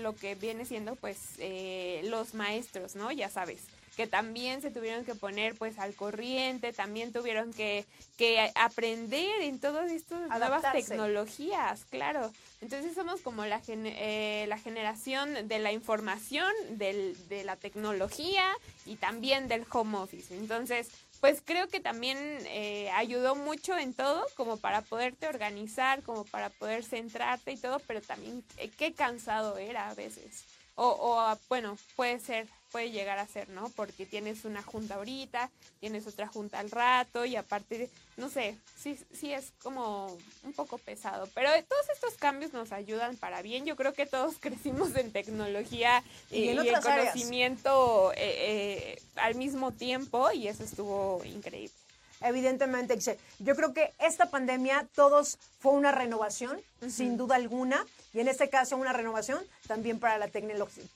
lo 0.00 0.16
que 0.16 0.36
viene 0.36 0.64
siendo 0.64 0.96
pues 0.96 1.18
eh, 1.36 2.00
los 2.04 2.32
maestros, 2.32 2.94
¿no? 2.96 3.12
Ya 3.12 3.28
sabes 3.28 3.60
que 3.96 4.06
también 4.06 4.60
se 4.60 4.70
tuvieron 4.70 5.04
que 5.04 5.14
poner 5.14 5.54
pues 5.54 5.78
al 5.78 5.94
corriente, 5.94 6.72
también 6.74 7.12
tuvieron 7.12 7.52
que, 7.52 7.86
que 8.18 8.52
aprender 8.54 9.40
en 9.40 9.58
todas 9.58 9.90
estas 9.90 10.28
nuevas 10.28 10.70
tecnologías, 10.72 11.84
claro. 11.86 12.30
Entonces 12.60 12.94
somos 12.94 13.22
como 13.22 13.46
la, 13.46 13.62
eh, 13.66 14.44
la 14.48 14.58
generación 14.58 15.48
de 15.48 15.58
la 15.58 15.72
información, 15.72 16.52
del, 16.70 17.16
de 17.28 17.44
la 17.44 17.56
tecnología 17.56 18.44
y 18.84 18.96
también 18.96 19.48
del 19.48 19.64
home 19.70 19.96
office. 19.96 20.34
Entonces, 20.36 20.90
pues 21.20 21.40
creo 21.42 21.66
que 21.68 21.80
también 21.80 22.18
eh, 22.48 22.90
ayudó 22.94 23.34
mucho 23.34 23.78
en 23.78 23.94
todo, 23.94 24.26
como 24.34 24.58
para 24.58 24.82
poderte 24.82 25.26
organizar, 25.26 26.02
como 26.02 26.24
para 26.24 26.50
poder 26.50 26.84
centrarte 26.84 27.52
y 27.52 27.56
todo, 27.56 27.78
pero 27.86 28.02
también 28.02 28.44
eh, 28.58 28.70
qué 28.76 28.92
cansado 28.92 29.56
era 29.56 29.88
a 29.88 29.94
veces. 29.94 30.44
O, 30.74 30.88
o 30.88 31.38
bueno, 31.48 31.78
puede 31.96 32.20
ser 32.20 32.46
puede 32.76 32.90
llegar 32.90 33.18
a 33.18 33.26
ser, 33.26 33.48
¿no? 33.48 33.70
Porque 33.70 34.04
tienes 34.04 34.44
una 34.44 34.62
junta 34.62 34.96
ahorita, 34.96 35.50
tienes 35.80 36.06
otra 36.06 36.26
junta 36.26 36.58
al 36.58 36.70
rato 36.70 37.24
y 37.24 37.34
aparte, 37.34 37.88
no 38.18 38.28
sé, 38.28 38.54
sí, 38.76 38.98
sí 39.14 39.32
es 39.32 39.54
como 39.62 40.14
un 40.44 40.52
poco 40.52 40.76
pesado. 40.76 41.26
Pero 41.34 41.48
todos 41.66 41.88
estos 41.94 42.16
cambios 42.18 42.52
nos 42.52 42.72
ayudan 42.72 43.16
para 43.16 43.40
bien. 43.40 43.64
Yo 43.64 43.76
creo 43.76 43.94
que 43.94 44.04
todos 44.04 44.34
crecimos 44.40 44.94
en 44.94 45.10
tecnología 45.10 46.04
y, 46.30 46.48
en, 46.48 46.58
conocimiento 46.82 48.12
eh, 48.12 48.18
eh, 48.18 49.02
al 49.14 49.36
mismo 49.36 49.72
tiempo 49.72 50.30
y 50.32 50.48
eso 50.48 50.62
estuvo 50.62 51.24
increíble. 51.24 51.72
Evidentemente, 52.20 52.98
yo 53.38 53.56
creo 53.56 53.72
que 53.72 53.94
esta 53.98 54.28
pandemia 54.28 54.86
todos 54.94 55.38
fue 55.60 55.72
una 55.72 55.92
renovación, 55.92 56.60
sin 56.90 57.16
duda 57.16 57.36
alguna 57.36 57.86
y 58.16 58.20
en 58.20 58.28
este 58.28 58.48
caso 58.48 58.78
una 58.78 58.94
renovación 58.94 59.44
también 59.66 60.00
para 60.00 60.16
la, 60.16 60.30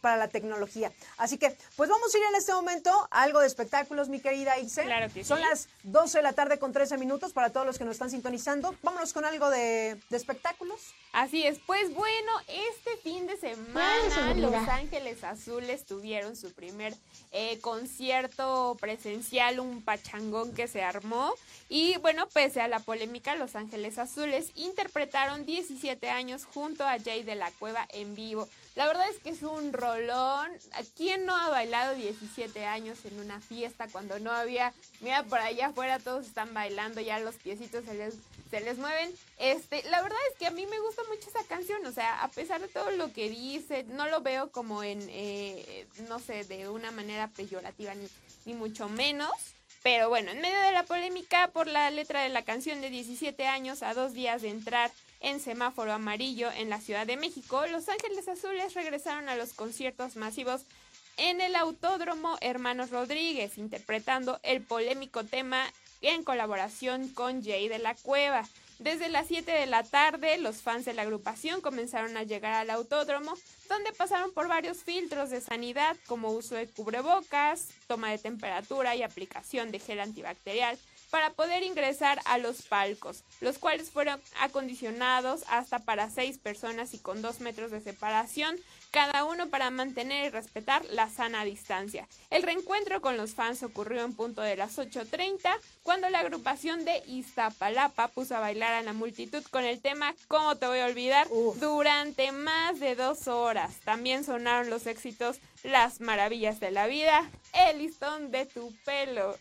para 0.01 0.17
la 0.17 0.29
tecnología. 0.29 0.91
Así 1.19 1.37
que, 1.37 1.55
pues 1.77 1.91
vamos 1.91 2.15
a 2.15 2.19
ir 2.19 2.25
en 2.25 2.35
este 2.35 2.55
momento 2.55 2.91
a 3.11 3.23
algo 3.23 3.41
de 3.41 3.47
espectáculos, 3.47 4.09
mi 4.09 4.21
querida 4.21 4.59
Ixe. 4.59 4.85
Claro 4.85 5.13
que 5.13 5.23
Son 5.23 5.39
las 5.39 5.69
12 5.83 6.17
de 6.17 6.23
la 6.23 6.33
tarde 6.33 6.59
con 6.59 6.73
13 6.73 6.97
minutos 6.97 7.35
para 7.35 7.51
todos 7.51 7.67
los 7.67 7.77
que 7.77 7.85
nos 7.85 7.93
están 7.93 8.11
sintonizando. 8.11 8.75
Vámonos 8.83 9.13
con 9.13 9.27
algo 9.27 9.51
de, 9.51 10.01
espectáculos. 10.11 10.81
Así 11.13 11.45
es, 11.45 11.59
pues 11.67 11.93
bueno, 11.93 12.33
este 12.49 12.97
fin 13.03 13.27
de 13.27 13.37
semana 13.37 14.35
Los 14.37 14.55
Ángeles 14.55 15.23
Azules 15.23 15.85
tuvieron 15.85 16.37
su 16.37 16.53
primer 16.53 16.95
eh, 17.33 17.59
concierto 17.61 18.79
presencial, 18.81 19.61
un 19.61 19.83
pachangón 19.83 20.55
que 20.55 20.69
se 20.69 20.83
armó. 20.83 21.35
Y 21.69 21.99
bueno, 21.99 22.29
pese 22.29 22.63
a 22.63 22.69
la 22.69 22.79
polémica, 22.79 23.35
Los 23.35 23.57
Ángeles 23.57 23.99
Azules 23.99 24.53
interpretaron 24.55 25.45
17 25.45 26.09
años 26.09 26.47
junto 26.47 26.87
a 26.87 26.99
de 27.11 27.35
la 27.35 27.51
Cueva 27.53 27.87
en 27.91 28.15
vivo. 28.15 28.49
La 28.77 28.87
verdad 28.87 29.09
es 29.11 29.19
que 29.19 29.31
es 29.31 29.43
un 29.43 29.73
rolón. 29.73 30.51
¿Quién 30.97 31.27
no 31.27 31.37
ha 31.37 31.49
bailado 31.49 31.95
17 31.95 32.65
años 32.67 33.05
en 33.05 33.19
una 33.19 33.41
fiesta 33.41 33.89
cuando 33.91 34.19
no 34.21 34.31
había, 34.31 34.73
mira 35.01 35.25
por 35.25 35.41
allá 35.41 35.67
afuera 35.67 35.99
todos 35.99 36.27
están 36.27 36.55
bailando, 36.55 37.01
ya 37.01 37.19
los 37.19 37.35
piecitos 37.35 37.85
se 37.85 37.95
les, 37.95 38.15
se 38.51 38.61
les 38.61 38.79
mueven? 38.79 39.13
Este, 39.39 39.83
la 39.91 40.01
verdad 40.03 40.19
es 40.31 40.39
que 40.39 40.47
a 40.47 40.53
mí 40.53 40.67
me 40.67 40.79
gusta 40.79 41.03
mucho 41.09 41.29
esa 41.29 41.45
canción, 41.45 41.85
o 41.85 41.93
sea, 41.93 42.23
a 42.23 42.29
pesar 42.29 42.61
de 42.61 42.69
todo 42.69 42.91
lo 42.93 43.13
que 43.13 43.29
dice, 43.29 43.83
no 43.85 44.09
lo 44.09 44.21
veo 44.21 44.51
como 44.53 44.85
en, 44.85 45.01
eh, 45.11 45.89
no 46.09 46.21
sé, 46.21 46.45
de 46.45 46.69
una 46.69 46.93
manera 46.93 47.29
peyorativa 47.29 47.95
ni, 47.95 48.09
ni 48.45 48.55
mucho 48.55 48.89
menos. 48.89 49.33
Pero 49.83 50.11
bueno, 50.11 50.31
en 50.31 50.41
medio 50.41 50.61
de 50.61 50.73
la 50.73 50.85
polémica 50.85 51.49
por 51.49 51.67
la 51.67 51.91
letra 51.91 52.23
de 52.23 52.29
la 52.29 52.45
canción 52.45 52.83
de 52.83 52.91
17 52.91 53.47
años 53.47 53.83
a 53.83 53.95
dos 53.95 54.13
días 54.13 54.43
de 54.43 54.51
entrar 54.51 54.91
en 55.21 55.41
semáforo 55.41 55.93
amarillo 55.93 56.51
en 56.51 56.71
la 56.71 56.81
Ciudad 56.81 57.07
de 57.07 57.17
México, 57.17 57.65
Los 57.67 57.89
Ángeles 57.89 58.27
Azules 58.29 58.75
regresaron 58.75 59.29
a 59.29 59.37
los 59.37 59.53
conciertos 59.53 60.17
masivos 60.17 60.63
en 61.17 61.41
el 61.41 61.55
Autódromo 61.55 62.37
Hermanos 62.41 62.91
Rodríguez, 62.91 63.59
interpretando 63.59 64.41
el 64.43 64.63
polémico 64.63 65.25
tema 65.25 65.63
en 66.01 66.25
colaboración 66.25 67.09
con 67.09 67.45
Jay 67.45 67.69
de 67.69 67.79
la 67.79 67.95
Cueva. 67.95 68.49
Desde 68.79 69.11
las 69.11 69.27
7 69.27 69.53
de 69.53 69.67
la 69.67 69.83
tarde, 69.83 70.39
los 70.39 70.63
fans 70.63 70.87
de 70.87 70.95
la 70.95 71.03
agrupación 71.03 71.61
comenzaron 71.61 72.17
a 72.17 72.23
llegar 72.23 72.55
al 72.55 72.71
autódromo, 72.71 73.35
donde 73.69 73.93
pasaron 73.93 74.33
por 74.33 74.49
varios 74.49 74.79
filtros 74.79 75.29
de 75.29 75.43
sanidad 75.43 75.99
como 76.07 76.31
uso 76.31 76.55
de 76.55 76.67
cubrebocas, 76.67 77.69
toma 77.87 78.11
de 78.11 78.17
temperatura 78.17 78.97
y 78.97 79.03
aplicación 79.03 79.71
de 79.71 79.81
gel 79.81 80.01
antibacterial 80.01 80.79
para 81.11 81.31
poder 81.31 81.63
ingresar 81.63 82.21
a 82.25 82.39
los 82.39 82.63
palcos, 82.63 83.25
los 83.41 83.59
cuales 83.59 83.91
fueron 83.91 84.21
acondicionados 84.41 85.45
hasta 85.49 85.81
para 85.81 86.11
seis 86.11 86.39
personas 86.39 86.95
y 86.95 86.99
con 86.99 87.23
dos 87.23 87.41
metros 87.41 87.71
de 87.71 87.81
separación, 87.81 88.57
cada 88.91 89.25
uno 89.25 89.49
para 89.49 89.71
mantener 89.71 90.27
y 90.27 90.31
respetar 90.31 90.85
la 90.87 91.09
sana 91.09 91.45
distancia. 91.45 92.09
El 92.31 92.43
reencuentro 92.43 93.01
con 93.01 93.17
los 93.17 93.35
fans 93.35 93.63
ocurrió 93.63 94.05
en 94.05 94.15
punto 94.15 94.43
de 94.43 94.57
las 94.57 94.79
8.30, 94.79 95.39
cuando 95.83 96.09
la 96.11 96.21
agrupación 96.21 96.85
de 96.85 97.03
Iztapalapa 97.07 98.09
puso 98.09 98.37
a 98.37 98.41
bailar 98.41 98.75
a 98.75 98.83
la 98.83 98.93
multitud 98.93 99.43
con 99.51 99.65
el 99.65 99.81
tema 99.81 100.15
¿Cómo 100.29 100.57
te 100.57 100.67
voy 100.67 100.81
a 100.81 100.87
olvidar? 100.87 101.29
durante 101.57 102.33
más 102.33 102.81
de 102.81 102.95
dos 102.95 103.29
horas. 103.29 103.81
También 103.85 104.25
sonaron 104.25 104.71
los 104.71 104.87
éxitos 104.87 105.39
Las 105.63 106.01
maravillas 106.01 106.59
de 106.61 106.71
la 106.71 106.87
vida, 106.87 107.29
El 107.53 107.79
listón 107.79 108.31
de 108.31 108.47
tu 108.47 108.75
pelo, 108.85 109.37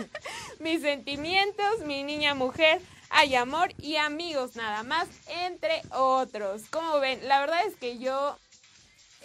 Mis 0.60 0.82
sentimientos, 0.82 1.80
Mi 1.84 2.02
niña 2.04 2.34
mujer, 2.34 2.80
Hay 3.10 3.34
amor 3.34 3.72
y 3.78 3.96
amigos 3.96 4.56
nada 4.56 4.82
más, 4.82 5.08
entre 5.28 5.82
otros. 5.90 6.62
Como 6.70 6.98
ven, 7.00 7.26
la 7.26 7.40
verdad 7.40 7.66
es 7.66 7.76
que 7.76 7.98
yo 7.98 8.36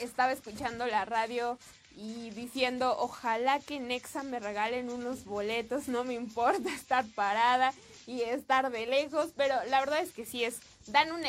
estaba 0.01 0.31
escuchando 0.31 0.85
la 0.85 1.05
radio 1.05 1.57
y 1.95 2.29
diciendo, 2.31 2.95
ojalá 2.99 3.59
que 3.59 3.79
Nexa 3.79 4.23
me 4.23 4.39
regalen 4.39 4.89
unos 4.89 5.25
boletos, 5.25 5.87
no 5.87 6.03
me 6.03 6.13
importa 6.13 6.69
estar 6.75 7.05
parada 7.15 7.73
y 8.07 8.21
estar 8.21 8.71
de 8.71 8.87
lejos, 8.87 9.29
pero 9.35 9.55
la 9.69 9.79
verdad 9.79 9.99
es 9.99 10.11
que 10.11 10.25
sí 10.25 10.43
es, 10.43 10.57
dan 10.87 11.11
un, 11.11 11.21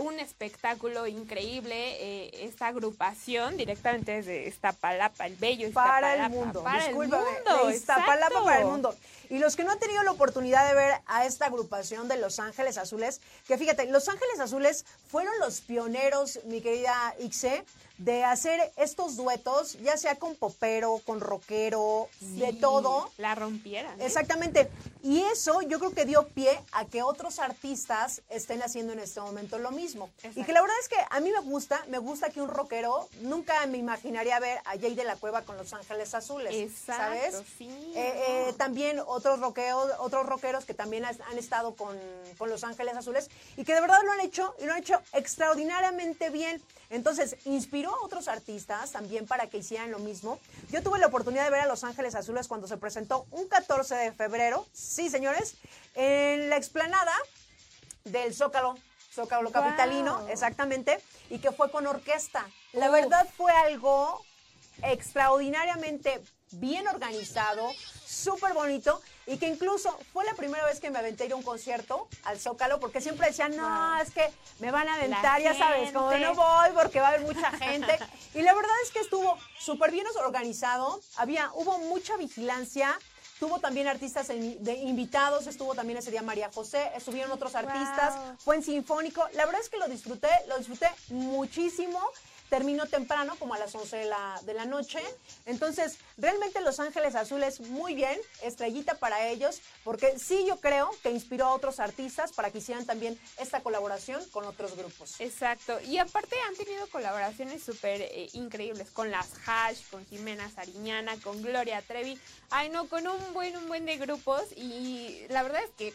un 0.00 0.20
espectáculo 0.20 1.06
increíble 1.06 1.74
eh, 1.74 2.30
esta 2.44 2.68
agrupación 2.68 3.56
directamente 3.56 4.12
desde 4.12 4.46
Iztapalapa, 4.46 5.26
el 5.26 5.36
bello 5.36 5.66
Iztapalapa. 5.66 6.00
Para 6.00 6.26
el 6.26 6.30
mundo, 6.30 6.62
para 6.62 6.86
el 6.86 6.94
mundo. 6.94 7.70
Iztapalapa 7.70 8.44
para 8.44 8.60
el 8.60 8.66
mundo. 8.66 8.94
Y 9.32 9.38
los 9.38 9.56
que 9.56 9.64
no 9.64 9.70
han 9.72 9.78
tenido 9.78 10.02
la 10.02 10.10
oportunidad 10.10 10.68
de 10.68 10.74
ver 10.74 11.00
a 11.06 11.24
esta 11.24 11.46
agrupación 11.46 12.06
de 12.06 12.18
Los 12.18 12.38
Ángeles 12.38 12.76
Azules, 12.76 13.22
que 13.48 13.56
fíjate, 13.56 13.86
Los 13.86 14.06
Ángeles 14.10 14.38
Azules 14.38 14.84
fueron 15.08 15.32
los 15.40 15.62
pioneros, 15.62 16.40
mi 16.44 16.60
querida 16.60 17.14
Ixe, 17.18 17.64
de 18.04 18.24
hacer 18.24 18.72
estos 18.76 19.16
duetos, 19.16 19.78
ya 19.80 19.96
sea 19.96 20.16
con 20.16 20.34
popero, 20.34 21.00
con 21.06 21.20
rockero, 21.20 22.08
de 22.20 22.52
todo. 22.52 23.10
La 23.16 23.34
rompieran. 23.34 24.00
¿eh? 24.00 24.06
Exactamente. 24.06 24.68
Y 25.02 25.20
eso 25.20 25.62
yo 25.62 25.78
creo 25.78 25.92
que 25.92 26.04
dio 26.04 26.26
pie 26.28 26.58
a 26.72 26.84
que 26.84 27.02
otros 27.02 27.38
artistas 27.38 28.22
estén 28.28 28.62
haciendo 28.62 28.92
en 28.92 28.98
este 28.98 29.20
momento 29.20 29.58
lo 29.58 29.70
mismo. 29.70 30.10
Y 30.34 30.44
que 30.44 30.52
la 30.52 30.62
verdad 30.62 30.76
es 30.80 30.88
que 30.88 30.96
a 31.10 31.20
mí 31.20 31.30
me 31.30 31.40
gusta, 31.40 31.84
me 31.88 31.98
gusta 31.98 32.30
que 32.30 32.42
un 32.42 32.48
rockero, 32.48 33.08
nunca 33.20 33.64
me 33.66 33.78
imaginaría 33.78 34.38
ver 34.40 34.58
a 34.64 34.78
Jay 34.78 34.94
de 34.94 35.04
la 35.04 35.16
Cueva 35.16 35.42
con 35.42 35.56
Los 35.56 35.72
Ángeles 35.72 36.14
Azules. 36.14 36.52
Exacto, 36.54 37.02
¿Sabes? 37.02 37.42
Sí, 37.56 37.68
eh, 37.94 38.24
eh, 38.28 38.54
también 38.56 39.00
otros 39.22 39.38
rockeros, 39.38 39.92
otros 40.00 40.26
rockeros 40.26 40.64
que 40.64 40.74
también 40.74 41.04
han 41.04 41.38
estado 41.38 41.76
con, 41.76 41.96
con 42.38 42.50
Los 42.50 42.64
Ángeles 42.64 42.96
Azules 42.96 43.30
y 43.56 43.64
que 43.64 43.72
de 43.72 43.80
verdad 43.80 44.00
lo 44.04 44.10
han 44.10 44.20
hecho 44.20 44.54
y 44.60 44.66
lo 44.66 44.72
han 44.72 44.80
hecho 44.80 45.00
extraordinariamente 45.12 46.28
bien. 46.30 46.60
Entonces, 46.90 47.36
inspiró 47.44 47.94
a 47.94 48.04
otros 48.04 48.26
artistas 48.26 48.90
también 48.90 49.26
para 49.26 49.46
que 49.46 49.58
hicieran 49.58 49.92
lo 49.92 50.00
mismo. 50.00 50.40
Yo 50.70 50.82
tuve 50.82 50.98
la 50.98 51.06
oportunidad 51.06 51.44
de 51.44 51.50
ver 51.50 51.60
a 51.60 51.66
Los 51.66 51.84
Ángeles 51.84 52.16
Azules 52.16 52.48
cuando 52.48 52.66
se 52.66 52.76
presentó 52.76 53.26
un 53.30 53.46
14 53.46 53.94
de 53.94 54.12
febrero, 54.12 54.66
sí, 54.72 55.08
señores, 55.08 55.54
en 55.94 56.50
la 56.50 56.56
explanada 56.56 57.14
del 58.04 58.34
Zócalo, 58.34 58.74
Zócalo 59.12 59.52
Capitalino, 59.52 60.26
exactamente, 60.28 61.00
y 61.30 61.38
que 61.38 61.52
fue 61.52 61.70
con 61.70 61.86
orquesta. 61.86 62.44
La 62.72 62.90
verdad 62.90 63.26
fue 63.36 63.52
algo 63.52 64.20
extraordinariamente 64.82 66.20
bien 66.52 66.86
organizado, 66.88 67.70
súper 68.04 68.52
bonito 68.52 69.00
y 69.26 69.38
que 69.38 69.46
incluso 69.46 69.96
fue 70.12 70.24
la 70.24 70.34
primera 70.34 70.64
vez 70.64 70.80
que 70.80 70.90
me 70.90 70.98
aventé 70.98 71.26
ir 71.26 71.32
a 71.32 71.36
un 71.36 71.42
concierto 71.42 72.08
al 72.24 72.38
Zócalo 72.40 72.80
porque 72.80 73.00
siempre 73.00 73.28
decían, 73.28 73.56
no, 73.56 74.00
es 74.00 74.10
que 74.10 74.28
me 74.58 74.70
van 74.70 74.88
a 74.88 74.94
aventar, 74.94 75.40
ya 75.40 75.54
sabes, 75.54 75.92
como 75.92 76.12
no 76.12 76.34
voy 76.34 76.70
porque 76.74 77.00
va 77.00 77.06
a 77.06 77.08
haber 77.10 77.22
mucha 77.22 77.50
gente. 77.52 77.98
y 78.34 78.42
la 78.42 78.54
verdad 78.54 78.74
es 78.84 78.90
que 78.90 79.00
estuvo 79.00 79.38
súper 79.58 79.90
bien 79.90 80.06
organizado, 80.24 81.00
había, 81.16 81.50
hubo 81.54 81.78
mucha 81.78 82.16
vigilancia, 82.16 82.98
Tuvo 83.42 83.58
también 83.58 83.88
artistas 83.88 84.28
de 84.28 84.74
invitados, 84.84 85.48
estuvo 85.48 85.74
también 85.74 85.98
ese 85.98 86.12
día 86.12 86.22
María 86.22 86.48
José, 86.54 86.92
estuvieron 86.96 87.32
otros 87.32 87.56
artistas, 87.56 88.14
fue 88.38 88.54
en 88.54 88.62
Sinfónico. 88.62 89.26
La 89.34 89.46
verdad 89.46 89.60
es 89.60 89.68
que 89.68 89.78
lo 89.78 89.88
disfruté, 89.88 90.28
lo 90.46 90.58
disfruté 90.58 90.86
muchísimo. 91.08 91.98
Terminó 92.52 92.84
temprano, 92.84 93.34
como 93.38 93.54
a 93.54 93.58
las 93.58 93.74
11 93.74 93.96
de 93.96 94.04
la, 94.04 94.38
de 94.44 94.52
la 94.52 94.66
noche. 94.66 95.00
Entonces, 95.46 95.96
realmente 96.18 96.60
Los 96.60 96.80
Ángeles 96.80 97.14
Azules, 97.14 97.60
muy 97.60 97.94
bien, 97.94 98.20
estrellita 98.42 98.96
para 98.96 99.26
ellos, 99.26 99.62
porque 99.84 100.18
sí 100.18 100.44
yo 100.46 100.60
creo 100.60 100.90
que 101.02 101.10
inspiró 101.10 101.46
a 101.46 101.54
otros 101.54 101.80
artistas 101.80 102.30
para 102.34 102.50
que 102.50 102.58
hicieran 102.58 102.84
también 102.84 103.18
esta 103.38 103.62
colaboración 103.62 104.22
con 104.32 104.44
otros 104.44 104.76
grupos. 104.76 105.18
Exacto, 105.18 105.80
y 105.80 105.96
aparte 105.96 106.36
han 106.46 106.54
tenido 106.54 106.86
colaboraciones 106.88 107.62
súper 107.62 108.02
eh, 108.02 108.28
increíbles 108.34 108.90
con 108.90 109.10
las 109.10 109.30
Hash, 109.46 109.78
con 109.90 110.04
Jimena 110.04 110.50
Sariñana, 110.50 111.16
con 111.22 111.40
Gloria 111.40 111.80
Trevi, 111.80 112.20
ay 112.50 112.68
no, 112.68 112.86
con 112.86 113.08
un 113.08 113.32
buen, 113.32 113.56
un 113.56 113.66
buen 113.66 113.86
de 113.86 113.96
grupos 113.96 114.42
y 114.54 115.24
la 115.30 115.42
verdad 115.42 115.62
es 115.64 115.70
que 115.70 115.94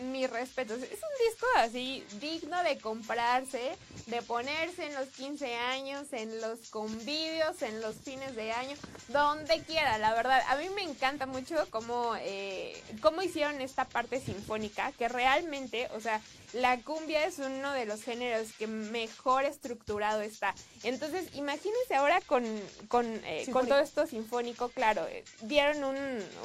mis 0.00 0.28
respetos. 0.30 0.78
Es 0.82 1.00
un 1.02 1.26
disco 1.28 1.46
así 1.56 2.04
digno 2.20 2.62
de 2.62 2.78
comprarse, 2.78 3.76
de 4.06 4.22
ponerse 4.22 4.86
en 4.86 4.94
los 4.94 5.08
15 5.08 5.54
años, 5.54 6.12
en 6.12 6.40
los 6.40 6.70
convivios, 6.70 7.62
en 7.62 7.80
los 7.80 7.96
fines 7.96 8.34
de 8.34 8.52
año, 8.52 8.76
donde 9.08 9.62
quiera, 9.62 9.98
la 9.98 10.14
verdad. 10.14 10.42
A 10.48 10.56
mí 10.56 10.68
me 10.74 10.82
encanta 10.82 11.26
mucho 11.26 11.56
cómo, 11.70 12.14
eh, 12.20 12.80
cómo 13.00 13.22
hicieron 13.22 13.60
esta 13.60 13.84
parte 13.84 14.20
sinfónica, 14.20 14.92
que 14.92 15.08
realmente, 15.08 15.88
o 15.94 16.00
sea, 16.00 16.20
la 16.52 16.78
cumbia 16.80 17.24
es 17.24 17.38
uno 17.38 17.72
de 17.72 17.86
los 17.86 18.02
géneros 18.02 18.52
que 18.58 18.66
mejor 18.66 19.44
estructurado 19.44 20.20
está. 20.20 20.54
Entonces, 20.82 21.34
imagínense 21.34 21.94
ahora 21.94 22.20
con, 22.22 22.44
con, 22.88 23.06
eh, 23.24 23.46
con 23.52 23.66
todo 23.66 23.78
esto 23.78 24.06
sinfónico, 24.06 24.68
claro, 24.68 25.06
eh, 25.08 25.24
dieron 25.42 25.84
un, 25.84 25.96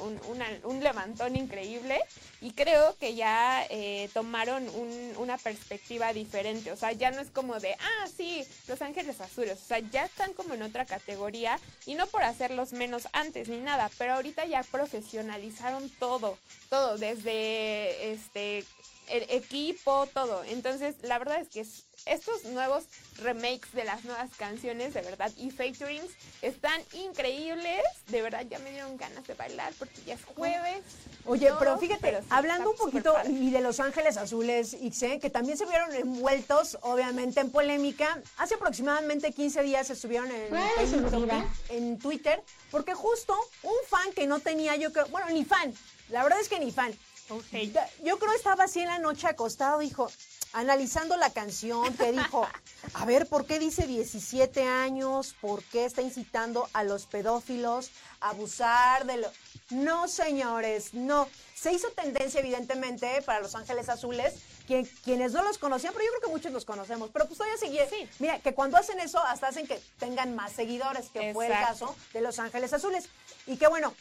un, 0.02 0.42
un, 0.64 0.82
levantón 0.82 1.36
increíble 1.36 2.00
y 2.40 2.52
creo 2.52 2.96
que 2.98 3.14
ya 3.14 3.66
eh, 3.68 4.08
tomaron 4.14 4.66
una 5.16 5.36
perspectiva 5.36 6.12
diferente. 6.12 6.72
O 6.72 6.76
sea, 6.76 6.92
ya 6.92 7.10
no 7.10 7.20
es 7.20 7.30
como 7.30 7.58
de, 7.58 7.74
ah, 7.74 8.08
sí, 8.16 8.44
Los 8.66 8.80
Ángeles 8.80 9.20
Azules. 9.20 9.58
O 9.60 9.66
sea, 9.66 9.78
ya 9.80 10.04
están 10.04 10.32
como 10.32 10.54
en 10.54 10.62
otra 10.62 10.86
categoría 10.86 11.58
y 11.84 11.94
no 11.94 12.06
por 12.06 12.22
hacerlos 12.22 12.72
menos 12.72 13.08
antes 13.12 13.48
ni 13.48 13.58
nada, 13.58 13.90
pero 13.98 14.14
ahorita 14.14 14.46
ya 14.46 14.62
profesionalizaron 14.62 15.90
todo, 15.98 16.38
todo, 16.70 16.96
desde 16.96 18.12
este 18.12 18.64
el 19.10 19.26
equipo, 19.28 20.06
todo. 20.12 20.44
Entonces, 20.44 20.96
la 21.02 21.18
verdad 21.18 21.40
es 21.40 21.48
que 21.48 21.66
estos 22.06 22.44
nuevos 22.44 22.84
remakes 23.22 23.72
de 23.72 23.84
las 23.84 24.04
nuevas 24.04 24.30
canciones, 24.36 24.94
de 24.94 25.02
verdad, 25.02 25.30
y 25.36 25.50
featurings 25.50 26.12
están 26.42 26.80
increíbles. 26.92 27.82
De 28.08 28.22
verdad, 28.22 28.44
ya 28.48 28.58
me 28.60 28.70
dieron 28.70 28.96
ganas 28.96 29.26
de 29.26 29.34
bailar 29.34 29.72
porque 29.78 30.00
ya 30.06 30.14
es 30.14 30.24
jueves. 30.24 30.82
Oye, 31.26 31.50
pero 31.58 31.78
fíjate, 31.78 32.20
hablando 32.30 32.70
un 32.70 32.76
poquito 32.76 33.14
y 33.28 33.50
de 33.50 33.60
Los 33.60 33.80
Ángeles 33.80 34.16
Azules, 34.16 34.74
Ixe, 34.74 35.18
que 35.18 35.30
también 35.30 35.58
se 35.58 35.66
vieron 35.66 35.92
envueltos, 35.94 36.78
obviamente, 36.82 37.40
en 37.40 37.50
polémica. 37.50 38.20
Hace 38.38 38.54
aproximadamente 38.54 39.32
15 39.32 39.62
días 39.62 39.90
estuvieron 39.90 40.30
en, 40.30 40.54
en 41.68 41.98
Twitter, 41.98 42.42
porque 42.70 42.94
justo 42.94 43.36
un 43.62 43.74
fan 43.88 44.12
que 44.12 44.26
no 44.26 44.40
tenía, 44.40 44.76
yo 44.76 44.92
creo, 44.92 45.06
bueno, 45.08 45.28
ni 45.30 45.44
fan, 45.44 45.74
la 46.08 46.22
verdad 46.22 46.40
es 46.40 46.48
que 46.48 46.58
ni 46.58 46.70
fan, 46.70 46.92
yo 48.04 48.18
creo 48.18 48.32
estaba 48.32 48.64
así 48.64 48.80
en 48.80 48.88
la 48.88 48.98
noche 48.98 49.26
acostado, 49.26 49.78
dijo, 49.80 50.10
analizando 50.52 51.16
la 51.16 51.30
canción, 51.30 51.94
que 51.94 52.12
dijo, 52.12 52.46
a 52.94 53.04
ver, 53.04 53.26
¿por 53.26 53.46
qué 53.46 53.58
dice 53.58 53.86
17 53.86 54.62
años? 54.64 55.34
¿Por 55.40 55.62
qué 55.64 55.84
está 55.84 56.02
incitando 56.02 56.68
a 56.72 56.84
los 56.84 57.06
pedófilos 57.06 57.90
a 58.20 58.30
abusar 58.30 59.04
de 59.06 59.18
lo... 59.18 59.30
No, 59.70 60.08
señores, 60.08 60.94
no. 60.94 61.28
Se 61.54 61.72
hizo 61.72 61.90
tendencia, 61.90 62.40
evidentemente, 62.40 63.20
para 63.22 63.40
Los 63.40 63.54
Ángeles 63.54 63.88
Azules, 63.88 64.34
quienes 65.04 65.32
no 65.32 65.42
los 65.42 65.58
conocían, 65.58 65.92
pero 65.92 66.04
yo 66.06 66.10
creo 66.12 66.22
que 66.22 66.30
muchos 66.30 66.52
los 66.52 66.64
conocemos, 66.64 67.10
pero 67.12 67.26
pues 67.26 67.36
todavía 67.36 67.58
sigue. 67.58 67.86
Sí. 67.90 68.08
Mira, 68.18 68.38
que 68.38 68.54
cuando 68.54 68.76
hacen 68.76 69.00
eso, 69.00 69.18
hasta 69.18 69.48
hacen 69.48 69.66
que 69.66 69.80
tengan 69.98 70.34
más 70.34 70.52
seguidores, 70.52 71.08
que 71.10 71.32
fue 71.34 71.46
el 71.46 71.52
caso 71.52 71.94
de 72.12 72.20
Los 72.22 72.38
Ángeles 72.38 72.72
Azules. 72.72 73.08
Y 73.46 73.56
que 73.56 73.66
bueno, 73.66 73.92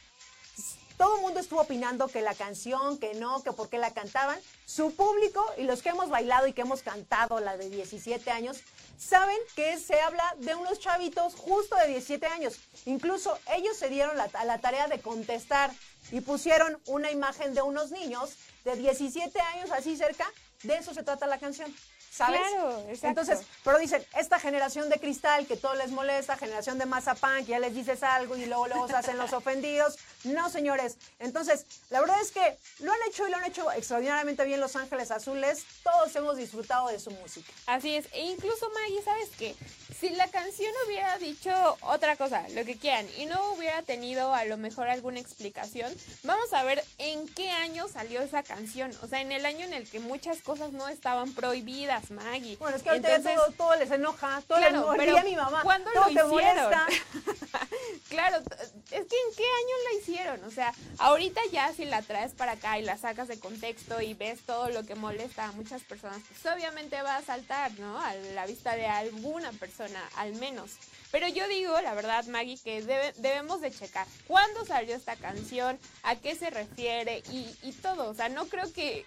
todo 0.97 1.15
el 1.15 1.21
mundo 1.21 1.39
estuvo 1.39 1.61
opinando 1.61 2.07
que 2.07 2.21
la 2.21 2.33
canción, 2.33 2.97
que 2.97 3.13
no, 3.13 3.43
que 3.43 3.53
por 3.53 3.69
qué 3.69 3.77
la 3.77 3.93
cantaban. 3.93 4.39
Su 4.65 4.93
público 4.95 5.45
y 5.57 5.63
los 5.63 5.81
que 5.81 5.89
hemos 5.89 6.09
bailado 6.09 6.47
y 6.47 6.53
que 6.53 6.61
hemos 6.61 6.81
cantado 6.81 7.39
la 7.39 7.55
de 7.55 7.69
17 7.69 8.29
años, 8.31 8.57
saben 8.97 9.37
que 9.55 9.77
se 9.77 10.01
habla 10.01 10.35
de 10.39 10.55
unos 10.55 10.79
chavitos 10.79 11.35
justo 11.35 11.75
de 11.75 11.87
17 11.87 12.25
años. 12.25 12.59
Incluso 12.85 13.37
ellos 13.55 13.77
se 13.77 13.89
dieron 13.89 14.19
a 14.19 14.45
la 14.45 14.57
tarea 14.57 14.87
de 14.87 14.99
contestar 14.99 15.71
y 16.11 16.21
pusieron 16.21 16.79
una 16.87 17.11
imagen 17.11 17.53
de 17.53 17.61
unos 17.61 17.91
niños 17.91 18.31
de 18.65 18.75
17 18.75 19.39
años 19.39 19.71
así 19.71 19.95
cerca. 19.95 20.25
De 20.63 20.75
eso 20.75 20.93
se 20.93 21.03
trata 21.03 21.27
la 21.27 21.37
canción. 21.37 21.73
¿Sabes? 22.17 22.41
Claro, 22.41 22.79
exacto. 22.89 23.07
Entonces, 23.07 23.45
pero 23.63 23.77
dicen, 23.77 24.03
esta 24.17 24.39
generación 24.39 24.89
de 24.89 24.99
cristal 24.99 25.45
que 25.45 25.55
todo 25.55 25.75
les 25.75 25.91
molesta, 25.91 26.35
generación 26.35 26.79
de 26.79 26.85
mazapán, 26.85 27.45
que 27.45 27.51
ya 27.51 27.59
les 27.59 27.75
dices 27.75 28.01
algo 28.01 28.35
y 28.35 28.45
luego 28.45 28.67
luego 28.67 28.87
se 28.87 28.95
hacen 28.95 29.17
los 29.17 29.33
ofendidos. 29.33 29.97
No, 30.23 30.49
señores. 30.49 30.97
Entonces, 31.19 31.65
la 31.89 32.01
verdad 32.01 32.19
es 32.21 32.31
que 32.31 32.57
lo 32.79 32.91
han 32.91 32.99
hecho 33.07 33.27
y 33.27 33.31
lo 33.31 33.37
han 33.37 33.45
hecho 33.45 33.71
extraordinariamente 33.71 34.43
bien 34.45 34.59
Los 34.59 34.75
Ángeles 34.75 35.11
Azules. 35.11 35.63
Todos 35.83 36.15
hemos 36.15 36.37
disfrutado 36.37 36.87
de 36.87 36.99
su 36.99 37.11
música. 37.11 37.51
Así 37.67 37.95
es. 37.95 38.07
E 38.13 38.25
incluso, 38.25 38.69
Maggie, 38.71 39.03
¿sabes 39.03 39.29
qué? 39.37 39.55
Si 39.99 40.09
la 40.09 40.27
canción 40.27 40.71
hubiera 40.85 41.17
dicho 41.17 41.51
otra 41.81 42.15
cosa, 42.15 42.47
lo 42.49 42.63
que 42.65 42.77
quieran, 42.77 43.07
y 43.17 43.25
no 43.25 43.53
hubiera 43.53 43.81
tenido 43.81 44.31
a 44.31 44.45
lo 44.45 44.55
mejor 44.55 44.87
alguna 44.89 45.19
explicación, 45.19 45.91
vamos 46.21 46.53
a 46.53 46.63
ver 46.63 46.83
en 46.99 47.27
qué 47.29 47.49
año 47.49 47.87
salió 47.87 48.21
esa 48.21 48.43
canción. 48.43 48.91
O 49.01 49.07
sea, 49.07 49.21
en 49.21 49.31
el 49.31 49.43
año 49.45 49.65
en 49.65 49.73
el 49.73 49.89
que 49.89 49.99
muchas 49.99 50.41
cosas 50.41 50.71
no 50.71 50.87
estaban 50.87 51.33
prohibidas 51.33 52.11
Maggie. 52.11 52.57
Bueno, 52.57 52.77
es 52.77 52.83
que 52.83 52.89
ahorita 52.89 53.23
todo, 53.23 53.51
todo, 53.57 53.75
les 53.75 53.89
enoja, 53.89 54.43
todo 54.47 54.59
claro, 54.59 54.93
les 54.93 54.99
pero 54.99 55.17
a 55.17 55.23
mi 55.23 55.35
mamá. 55.35 55.63
¿Cuándo 55.63 55.89
lo 55.91 56.09
hicieron? 56.09 56.71
claro, 58.09 58.37
es 58.37 58.89
que 58.89 58.99
en 58.99 59.35
qué 59.35 59.43
año 59.43 59.75
la 59.83 59.99
hicieron, 59.99 60.43
o 60.43 60.51
sea, 60.51 60.73
ahorita 60.99 61.41
ya 61.51 61.73
si 61.73 61.85
la 61.85 62.01
traes 62.01 62.33
para 62.33 62.53
acá 62.53 62.77
y 62.77 62.83
la 62.83 62.97
sacas 62.97 63.27
de 63.27 63.39
contexto 63.39 64.01
y 64.01 64.13
ves 64.13 64.41
todo 64.45 64.69
lo 64.69 64.85
que 64.85 64.95
molesta 64.95 65.45
a 65.45 65.51
muchas 65.53 65.81
personas, 65.83 66.21
pues 66.27 66.53
obviamente 66.53 67.01
va 67.01 67.17
a 67.17 67.23
saltar, 67.23 67.71
¿no? 67.79 67.99
A 67.99 68.13
la 68.13 68.45
vista 68.45 68.75
de 68.75 68.87
alguna 68.87 69.51
persona, 69.53 69.86
al 70.15 70.33
menos. 70.35 70.71
Pero 71.11 71.27
yo 71.27 71.47
digo, 71.47 71.79
la 71.81 71.93
verdad, 71.93 72.25
Maggie, 72.25 72.59
que 72.61 72.81
debemos 72.81 73.61
de 73.61 73.71
checar 73.71 74.05
cuándo 74.27 74.65
salió 74.65 74.95
esta 74.95 75.15
canción, 75.15 75.79
a 76.03 76.15
qué 76.15 76.35
se 76.35 76.49
refiere 76.49 77.23
y, 77.31 77.71
todo. 77.81 78.09
O 78.09 78.13
sea, 78.13 78.29
no 78.29 78.47
creo 78.47 78.71
que 78.73 79.05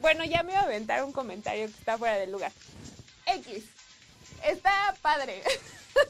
bueno, 0.00 0.24
ya 0.24 0.42
me 0.42 0.52
iba 0.52 0.60
a 0.62 0.64
aventar 0.64 1.04
un 1.04 1.12
comentario 1.12 1.66
que 1.66 1.78
está 1.78 1.98
fuera 1.98 2.16
del 2.16 2.32
lugar. 2.32 2.52
X. 3.26 3.64
Está 4.44 4.96
padre. 5.02 5.42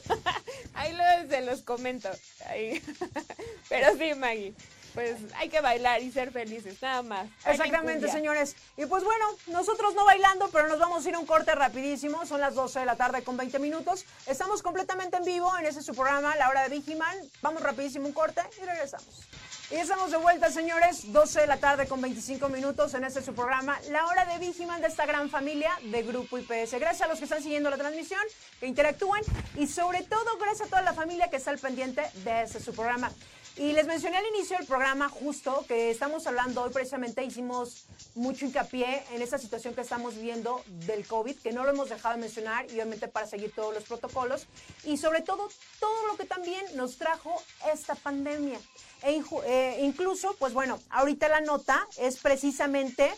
Ahí 0.73 0.93
lo 0.93 1.29
se 1.29 1.41
los 1.41 1.61
comento. 1.61 2.09
Pero 3.69 3.97
sí, 3.97 4.13
Maggie. 4.15 4.53
Pues 4.93 5.17
hay 5.35 5.49
que 5.49 5.61
bailar 5.61 6.01
y 6.01 6.11
ser 6.11 6.31
felices, 6.31 6.81
nada 6.81 7.01
más. 7.01 7.27
Exactamente, 7.45 8.07
señores. 8.09 8.55
Y 8.77 8.85
pues 8.85 9.03
bueno, 9.03 9.25
nosotros 9.47 9.95
no 9.95 10.05
bailando, 10.05 10.49
pero 10.49 10.67
nos 10.67 10.79
vamos 10.79 11.05
a 11.05 11.09
ir 11.09 11.15
a 11.15 11.19
un 11.19 11.25
corte 11.25 11.55
rapidísimo. 11.55 12.25
Son 12.25 12.39
las 12.39 12.53
12 12.53 12.79
de 12.79 12.85
la 12.85 12.95
tarde 12.95 13.23
con 13.23 13.35
20 13.35 13.57
minutos. 13.59 14.05
Estamos 14.27 14.61
completamente 14.61 15.17
en 15.17 15.25
vivo 15.25 15.51
en 15.57 15.65
ese 15.65 15.81
su 15.81 15.95
programa, 15.95 16.35
La 16.35 16.49
Hora 16.49 16.63
de 16.63 16.69
Vigiman. 16.69 17.17
Vamos 17.41 17.63
rapidísimo 17.63 18.07
un 18.07 18.13
corte 18.13 18.41
y 18.61 18.65
regresamos. 18.65 19.27
Y 19.71 19.75
estamos 19.75 20.11
de 20.11 20.17
vuelta, 20.17 20.51
señores, 20.51 21.11
12 21.11 21.41
de 21.41 21.47
la 21.47 21.57
tarde 21.57 21.87
con 21.87 21.99
25 21.99 22.47
minutos 22.49 22.93
en 22.93 23.05
este 23.05 23.23
su 23.23 23.33
programa, 23.33 23.79
La 23.89 24.05
Hora 24.05 24.25
de 24.25 24.37
Vigiman 24.37 24.81
de 24.81 24.87
esta 24.87 25.07
gran 25.07 25.31
familia 25.31 25.71
de 25.81 26.03
Grupo 26.03 26.37
IPS. 26.37 26.73
Gracias 26.73 27.01
a 27.01 27.07
los 27.07 27.17
que 27.17 27.23
están 27.23 27.41
siguiendo 27.41 27.71
la 27.71 27.77
transmisión, 27.77 28.21
que 28.59 28.67
interactúan 28.67 29.21
y 29.55 29.65
sobre 29.65 30.03
todo 30.03 30.37
gracias 30.37 30.67
a 30.67 30.69
toda 30.69 30.81
la 30.83 30.93
familia 30.93 31.29
que 31.29 31.37
está 31.37 31.49
al 31.49 31.57
pendiente 31.57 32.03
de 32.23 32.43
este 32.43 32.59
su 32.59 32.75
programa. 32.75 33.09
Y 33.55 33.73
les 33.73 33.85
mencioné 33.85 34.17
al 34.17 34.25
inicio 34.25 34.57
del 34.57 34.65
programa 34.65 35.09
justo 35.09 35.63
que 35.67 35.91
estamos 35.91 36.25
hablando 36.25 36.63
hoy 36.63 36.71
precisamente, 36.71 37.23
hicimos 37.23 37.85
mucho 38.15 38.45
hincapié 38.45 39.03
en 39.11 39.21
esta 39.21 39.37
situación 39.37 39.75
que 39.75 39.81
estamos 39.81 40.15
viviendo 40.15 40.63
del 40.87 41.05
COVID, 41.05 41.37
que 41.37 41.51
no 41.51 41.63
lo 41.63 41.69
hemos 41.69 41.89
dejado 41.89 42.15
de 42.15 42.21
mencionar 42.21 42.65
y 42.71 42.73
obviamente 42.73 43.07
para 43.07 43.27
seguir 43.27 43.53
todos 43.53 43.71
los 43.71 43.83
protocolos 43.83 44.47
y 44.85 44.97
sobre 44.97 45.21
todo 45.21 45.49
todo 45.79 46.07
lo 46.07 46.17
que 46.17 46.25
también 46.25 46.65
nos 46.75 46.97
trajo 46.97 47.43
esta 47.71 47.93
pandemia. 47.93 48.59
E 49.03 49.21
eh, 49.45 49.77
incluso, 49.81 50.35
pues 50.39 50.53
bueno, 50.53 50.79
ahorita 50.89 51.29
la 51.29 51.41
nota 51.41 51.87
es 51.97 52.17
precisamente, 52.17 53.13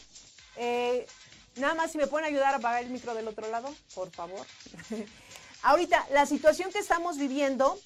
eh, 0.58 1.08
nada 1.56 1.76
más 1.76 1.94
si 1.94 1.98
me 1.98 2.08
pueden 2.08 2.28
ayudar 2.28 2.54
a 2.56 2.58
apagar 2.58 2.84
el 2.84 2.90
micro 2.90 3.16
del 3.16 3.30
otro 3.30 3.48
lado, 3.50 3.74
por 3.94 4.12
favor. 4.12 4.46
ahorita, 5.62 6.08
la 6.12 6.26
situación 6.26 6.74
que 6.74 6.80
estamos 6.80 7.18
viviendo, 7.18 7.80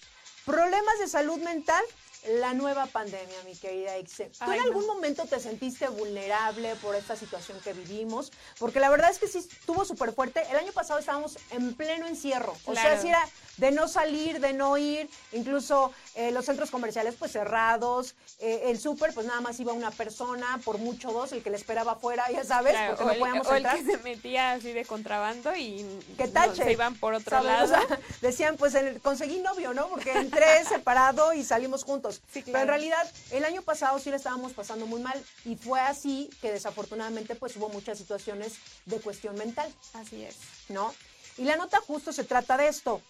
problemas 0.46 0.98
de 0.98 1.08
salud 1.08 1.38
mental, 1.42 1.84
la 2.28 2.54
nueva 2.54 2.86
pandemia, 2.86 3.44
mi 3.46 3.56
querida 3.56 3.98
Ixe. 3.98 4.32
¿Tú 4.44 4.52
en 4.52 4.60
algún 4.60 4.86
momento 4.86 5.26
te 5.26 5.40
sentiste 5.40 5.88
vulnerable 5.88 6.76
por 6.76 6.96
esta 6.96 7.16
situación 7.16 7.60
que 7.62 7.74
vivimos? 7.74 8.32
Porque 8.60 8.80
la 8.80 8.90
verdad 8.90 9.10
es 9.10 9.20
que 9.20 9.28
sí 9.28 9.40
estuvo 9.40 9.86
súper 9.86 10.14
fuerte. 10.14 10.44
El 10.52 10.58
año 10.58 10.72
pasado 10.72 11.00
estábamos 11.00 11.38
en 11.52 11.74
pleno 11.76 12.08
encierro. 12.08 12.56
O 12.66 12.76
sea, 12.76 13.00
sí 13.00 13.08
era 13.08 13.26
de 13.58 13.72
no 13.72 13.88
salir, 13.88 14.40
de 14.40 14.54
no 14.54 14.78
ir, 14.78 15.10
incluso 15.32 15.94
eh, 16.16 16.32
los 16.32 16.46
centros 16.46 16.72
comerciales 16.72 17.16
pues 17.16 17.32
cerrados, 17.32 18.16
eh, 18.40 18.64
el 18.66 18.80
súper 18.80 19.14
pues 19.14 19.26
nada 19.26 19.42
más 19.42 19.60
iba 19.60 19.74
una 19.74 19.92
persona, 19.92 20.60
por 20.64 20.78
mucho 20.78 21.12
dos, 21.12 21.32
el 21.34 21.44
que 21.44 21.50
le 21.50 21.58
esperaba 21.58 21.94
afuera, 21.94 22.26
ya 22.32 22.44
sabes, 22.44 22.76
porque 22.88 23.04
no 23.04 23.20
podíamos 23.20 23.48
o 23.48 23.56
entrar. 23.56 23.78
el 23.78 23.86
que 23.86 23.92
se 23.92 23.98
metía 23.98 24.52
así 24.54 24.72
de 24.72 24.86
contrabando 24.86 25.56
y 25.56 25.84
no, 26.18 26.30
tache. 26.30 26.64
se 26.64 26.72
iban 26.72 26.96
por 26.96 27.14
otro 27.14 27.42
¿sabes? 27.42 27.70
O 27.70 27.74
lado. 27.74 27.88
sea, 27.88 28.00
decían, 28.22 28.56
pues 28.58 28.76
conseguí 29.02 29.40
novio, 29.40 29.74
¿no? 29.74 29.88
Porque 29.90 30.12
entré 30.14 30.64
separado 30.66 31.34
y 31.34 31.44
salimos 31.44 31.84
juntos. 31.84 32.09
Sí, 32.12 32.44
Pero 32.46 32.60
en 32.60 32.68
realidad, 32.68 33.12
el 33.32 33.44
año 33.46 33.62
pasado 33.62 34.00
sí 34.00 34.10
le 34.10 34.16
estábamos 34.18 34.54
pasando 34.54 34.86
muy 34.86 35.02
mal 35.02 35.24
y 35.46 35.56
fue 35.56 35.80
así 35.80 36.30
que 36.42 36.52
desafortunadamente 36.52 37.36
pues 37.36 37.56
hubo 37.58 37.70
muchas 37.70 37.98
situaciones 37.98 38.56
de 38.86 39.00
cuestión 39.00 39.36
mental. 39.36 39.74
Así 39.94 40.24
es. 40.24 40.38
¿no? 40.70 40.94
Y 41.38 41.44
la 41.44 41.56
nota 41.56 41.80
justo 41.80 42.12
se 42.12 42.24
trata 42.24 42.58
de 42.58 42.68
esto. 42.68 43.02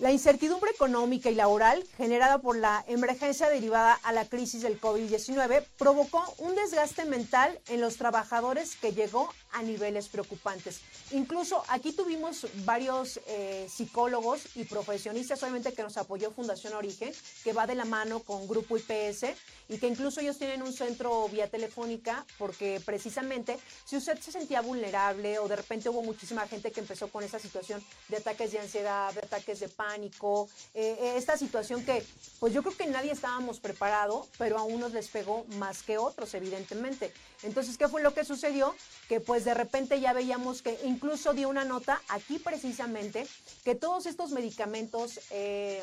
La 0.00 0.10
incertidumbre 0.10 0.70
económica 0.70 1.30
y 1.30 1.34
laboral 1.34 1.84
generada 1.98 2.38
por 2.40 2.56
la 2.56 2.82
emergencia 2.88 3.50
derivada 3.50 3.92
a 4.02 4.12
la 4.12 4.24
crisis 4.24 4.62
del 4.62 4.80
COVID-19 4.80 5.66
provocó 5.76 6.24
un 6.38 6.54
desgaste 6.54 7.04
mental 7.04 7.60
en 7.68 7.82
los 7.82 7.98
trabajadores 7.98 8.74
que 8.76 8.92
llegó 8.92 9.28
a 9.52 9.62
niveles 9.62 10.08
preocupantes. 10.08 10.80
Incluso 11.10 11.62
aquí 11.68 11.92
tuvimos 11.92 12.46
varios 12.64 13.20
eh, 13.26 13.66
psicólogos 13.68 14.56
y 14.56 14.64
profesionistas, 14.64 15.42
obviamente 15.42 15.74
que 15.74 15.82
nos 15.82 15.98
apoyó 15.98 16.30
Fundación 16.30 16.72
Origen, 16.72 17.12
que 17.44 17.52
va 17.52 17.66
de 17.66 17.74
la 17.74 17.84
mano 17.84 18.20
con 18.20 18.48
Grupo 18.48 18.78
IPS 18.78 19.26
y 19.72 19.78
que 19.78 19.88
incluso 19.88 20.20
ellos 20.20 20.36
tienen 20.36 20.62
un 20.62 20.72
centro 20.72 21.28
vía 21.30 21.48
telefónica 21.48 22.26
porque 22.38 22.80
precisamente 22.84 23.58
si 23.86 23.96
usted 23.96 24.18
se 24.20 24.30
sentía 24.30 24.60
vulnerable 24.60 25.38
o 25.38 25.48
de 25.48 25.56
repente 25.56 25.88
hubo 25.88 26.02
muchísima 26.02 26.46
gente 26.46 26.70
que 26.70 26.80
empezó 26.80 27.08
con 27.08 27.24
esa 27.24 27.38
situación 27.38 27.82
de 28.08 28.18
ataques 28.18 28.52
de 28.52 28.58
ansiedad, 28.58 29.14
de 29.14 29.20
ataques 29.20 29.60
de 29.60 29.68
pánico, 29.70 30.50
eh, 30.74 30.98
eh, 31.00 31.14
esta 31.16 31.38
situación 31.38 31.84
que 31.86 32.04
pues 32.38 32.52
yo 32.52 32.62
creo 32.62 32.76
que 32.76 32.86
nadie 32.86 33.12
estábamos 33.12 33.60
preparado, 33.60 34.28
pero 34.36 34.58
a 34.58 34.62
unos 34.62 34.92
les 34.92 35.08
pegó 35.08 35.44
más 35.56 35.82
que 35.82 35.96
otros, 35.96 36.34
evidentemente. 36.34 37.10
Entonces, 37.42 37.78
¿qué 37.78 37.88
fue 37.88 38.02
lo 38.02 38.12
que 38.12 38.24
sucedió? 38.24 38.74
Que 39.08 39.20
pues 39.20 39.44
de 39.46 39.54
repente 39.54 40.00
ya 40.00 40.12
veíamos 40.12 40.60
que 40.60 40.78
incluso 40.84 41.32
dio 41.32 41.48
una 41.48 41.64
nota 41.64 42.02
aquí 42.08 42.38
precisamente 42.38 43.26
que 43.64 43.74
todos 43.74 44.04
estos 44.04 44.32
medicamentos... 44.32 45.18
eh, 45.30 45.82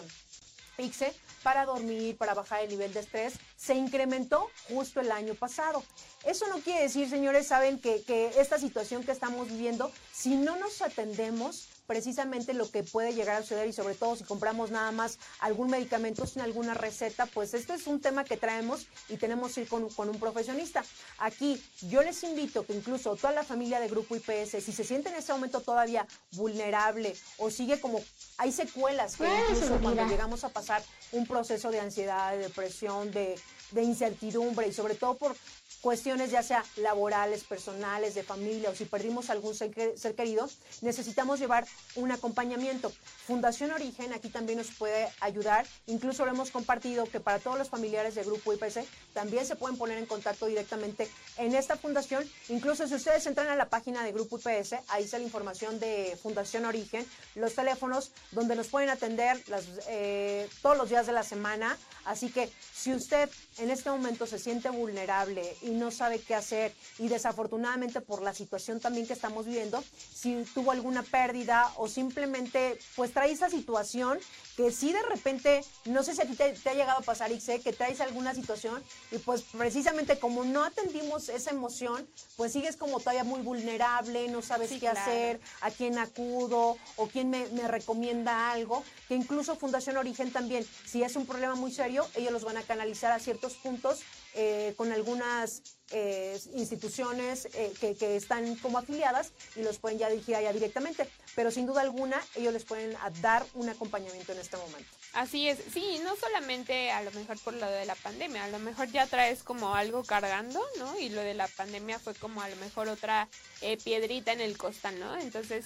Pixe 0.79 1.13
para 1.43 1.65
dormir, 1.65 2.15
para 2.15 2.33
bajar 2.33 2.63
el 2.63 2.69
nivel 2.69 2.93
de 2.93 3.01
estrés, 3.01 3.33
se 3.57 3.75
incrementó 3.75 4.49
justo 4.69 5.01
el 5.01 5.11
año 5.11 5.35
pasado. 5.35 5.83
Eso 6.23 6.47
no 6.47 6.59
quiere 6.59 6.83
decir, 6.83 7.09
señores, 7.09 7.47
saben 7.47 7.79
que, 7.79 8.01
que 8.03 8.31
esta 8.39 8.57
situación 8.57 9.03
que 9.03 9.11
estamos 9.11 9.49
viviendo, 9.49 9.91
si 10.13 10.35
no 10.35 10.55
nos 10.55 10.81
atendemos, 10.81 11.67
precisamente 11.89 12.53
lo 12.53 12.69
que 12.69 12.83
puede 12.83 13.15
llegar 13.15 13.37
a 13.37 13.41
suceder 13.41 13.67
y 13.67 13.73
sobre 13.73 13.95
todo 13.95 14.15
si 14.15 14.23
compramos 14.23 14.69
nada 14.69 14.91
más 14.91 15.17
algún 15.39 15.71
medicamento 15.71 16.27
sin 16.27 16.43
alguna 16.43 16.75
receta, 16.75 17.25
pues 17.25 17.55
esto 17.55 17.73
es 17.73 17.87
un 17.87 17.99
tema 17.99 18.23
que 18.23 18.37
traemos 18.37 18.85
y 19.09 19.17
tenemos 19.17 19.55
que 19.55 19.61
ir 19.61 19.67
con, 19.67 19.89
con 19.89 20.07
un 20.07 20.19
profesionista. 20.19 20.85
Aquí 21.17 21.59
yo 21.89 22.03
les 22.03 22.23
invito 22.23 22.63
que 22.63 22.73
incluso 22.73 23.15
toda 23.15 23.33
la 23.33 23.43
familia 23.43 23.79
de 23.79 23.87
Grupo 23.87 24.15
IPS, 24.15 24.63
si 24.63 24.71
se 24.71 24.83
siente 24.83 25.09
en 25.09 25.15
este 25.15 25.33
momento 25.33 25.61
todavía 25.61 26.05
vulnerable 26.33 27.15
o 27.39 27.49
sigue 27.49 27.81
como 27.81 28.03
hay 28.37 28.51
secuelas 28.51 29.15
que 29.15 29.25
incluso 29.49 29.79
cuando 29.81 30.05
llegamos 30.05 30.43
a 30.43 30.49
pasar 30.49 30.83
un 31.11 31.25
proceso 31.25 31.71
de 31.71 31.79
ansiedad, 31.79 32.33
de 32.33 32.37
depresión, 32.37 33.09
de, 33.11 33.33
de 33.71 33.81
incertidumbre 33.81 34.67
y 34.67 34.73
sobre 34.73 34.93
todo 34.93 35.17
por 35.17 35.35
cuestiones 35.81 36.31
ya 36.31 36.43
sea 36.43 36.63
laborales, 36.77 37.43
personales, 37.43 38.15
de 38.15 38.23
familia 38.23 38.69
o 38.69 38.75
si 38.75 38.85
perdimos 38.85 39.29
algún 39.29 39.55
ser, 39.55 39.71
que- 39.71 39.97
ser 39.97 40.15
querido, 40.15 40.49
necesitamos 40.81 41.39
llevar 41.39 41.65
un 41.95 42.11
acompañamiento. 42.11 42.91
Fundación 43.27 43.71
Origen 43.71 44.13
aquí 44.13 44.29
también 44.29 44.57
nos 44.57 44.71
puede 44.71 45.09
ayudar, 45.21 45.65
incluso 45.87 46.25
lo 46.25 46.31
hemos 46.31 46.51
compartido 46.51 47.05
que 47.05 47.19
para 47.19 47.39
todos 47.39 47.57
los 47.57 47.69
familiares 47.69 48.15
del 48.15 48.25
grupo 48.25 48.53
IPC 48.53 48.85
también 49.13 49.45
se 49.45 49.55
pueden 49.55 49.77
poner 49.77 49.97
en 49.97 50.05
contacto 50.05 50.45
directamente 50.47 51.09
en 51.37 51.55
esta 51.55 51.77
fundación, 51.77 52.29
incluso 52.49 52.87
si 52.87 52.95
ustedes 52.95 53.25
entran 53.25 53.47
a 53.47 53.55
la 53.55 53.69
página 53.69 54.03
de 54.03 54.11
Grupo 54.11 54.37
IPS, 54.37 54.75
ahí 54.89 55.03
está 55.03 55.17
la 55.17 55.23
información 55.23 55.79
de 55.79 56.17
Fundación 56.21 56.65
Origen, 56.65 57.05
los 57.35 57.55
teléfonos 57.55 58.11
donde 58.31 58.55
nos 58.55 58.67
pueden 58.67 58.89
atender 58.89 59.41
las, 59.47 59.65
eh, 59.87 60.47
todos 60.61 60.77
los 60.77 60.89
días 60.89 61.05
de 61.07 61.13
la 61.13 61.23
semana, 61.23 61.77
así 62.05 62.29
que 62.29 62.49
si 62.73 62.93
usted 62.93 63.29
en 63.57 63.69
este 63.69 63.89
momento 63.89 64.25
se 64.27 64.39
siente 64.39 64.69
vulnerable 64.69 65.55
no 65.71 65.91
sabe 65.91 66.19
qué 66.19 66.35
hacer 66.35 66.73
y 66.97 67.07
desafortunadamente 67.07 68.01
por 68.01 68.21
la 68.21 68.33
situación 68.33 68.79
también 68.79 69.07
que 69.07 69.13
estamos 69.13 69.45
viviendo, 69.45 69.83
si 70.13 70.43
tuvo 70.53 70.71
alguna 70.71 71.03
pérdida 71.03 71.71
o 71.77 71.87
simplemente 71.87 72.77
pues 72.95 73.13
trae 73.13 73.31
esa 73.31 73.49
situación 73.49 74.19
que 74.57 74.71
si 74.71 74.91
de 74.91 75.01
repente, 75.03 75.63
no 75.85 76.03
sé 76.03 76.13
si 76.15 76.21
a 76.21 76.25
ti 76.25 76.35
te, 76.35 76.51
te 76.51 76.69
ha 76.69 76.73
llegado 76.73 76.99
a 76.99 77.03
pasar, 77.03 77.31
Ixe, 77.31 77.61
que 77.61 77.71
traes 77.71 78.01
alguna 78.01 78.33
situación 78.35 78.83
y 79.11 79.17
pues 79.19 79.43
precisamente 79.43 80.19
como 80.19 80.43
no 80.43 80.63
atendimos 80.65 81.29
esa 81.29 81.51
emoción, 81.51 82.07
pues 82.35 82.51
sigues 82.53 82.75
como 82.75 82.99
todavía 82.99 83.23
muy 83.23 83.41
vulnerable, 83.41 84.27
no 84.27 84.41
sabes 84.41 84.69
Sí, 84.69 84.75
qué 84.75 84.89
claro. 84.89 84.99
hacer, 84.99 85.39
a 85.61 85.71
quién 85.71 85.97
acudo 85.97 86.77
o 86.97 87.07
quién 87.07 87.29
me, 87.29 87.47
me 87.49 87.67
recomienda 87.67 88.51
algo, 88.51 88.83
que 89.07 89.15
incluso 89.15 89.55
Fundación 89.55 89.97
Origen 89.97 90.31
también, 90.31 90.65
si 90.85 91.03
es 91.03 91.15
un 91.15 91.25
problema 91.25 91.55
muy 91.55 91.71
serio, 91.71 92.05
ellos 92.15 92.31
los 92.33 92.43
van 92.43 92.57
a 92.57 92.63
canalizar 92.63 93.11
a 93.11 93.19
ciertos 93.19 93.53
puntos 93.53 94.01
eh, 94.35 94.73
con 94.77 94.91
algunas 94.91 95.61
eh, 95.91 96.39
instituciones 96.53 97.47
eh, 97.53 97.73
que, 97.79 97.95
que 97.95 98.15
están 98.15 98.55
como 98.57 98.77
afiliadas 98.77 99.31
y 99.55 99.63
los 99.63 99.79
pueden 99.79 99.97
ya 99.97 100.09
dirigir 100.09 100.35
allá 100.35 100.53
directamente. 100.53 101.09
Pero 101.35 101.51
sin 101.51 101.65
duda 101.65 101.81
alguna, 101.81 102.21
ellos 102.35 102.53
les 102.53 102.63
pueden 102.63 102.95
dar 103.21 103.45
un 103.53 103.69
acompañamiento 103.69 104.31
en 104.33 104.39
este 104.39 104.57
momento. 104.57 104.89
Así 105.13 105.49
es, 105.49 105.57
sí, 105.73 105.99
no 106.03 106.15
solamente 106.15 106.91
a 106.91 107.01
lo 107.01 107.11
mejor 107.11 107.39
por 107.39 107.53
lo 107.53 107.65
de 107.65 107.85
la 107.85 107.95
pandemia, 107.95 108.43
a 108.43 108.49
lo 108.49 108.59
mejor 108.59 108.91
ya 108.91 109.07
traes 109.07 109.41
como 109.41 109.73
algo 109.73 110.03
cargando, 110.03 110.61
¿no? 110.77 110.99
Y 110.99 111.09
lo 111.09 111.21
de 111.21 111.33
la 111.33 111.47
pandemia 111.47 111.97
fue 111.97 112.13
como 112.13 112.41
a 112.41 112.49
lo 112.49 112.55
mejor 112.57 112.89
otra 112.89 113.27
eh, 113.61 113.77
piedrita 113.77 114.31
en 114.31 114.41
el 114.41 114.57
costal, 114.57 114.99
¿no? 114.99 115.17
Entonces, 115.17 115.65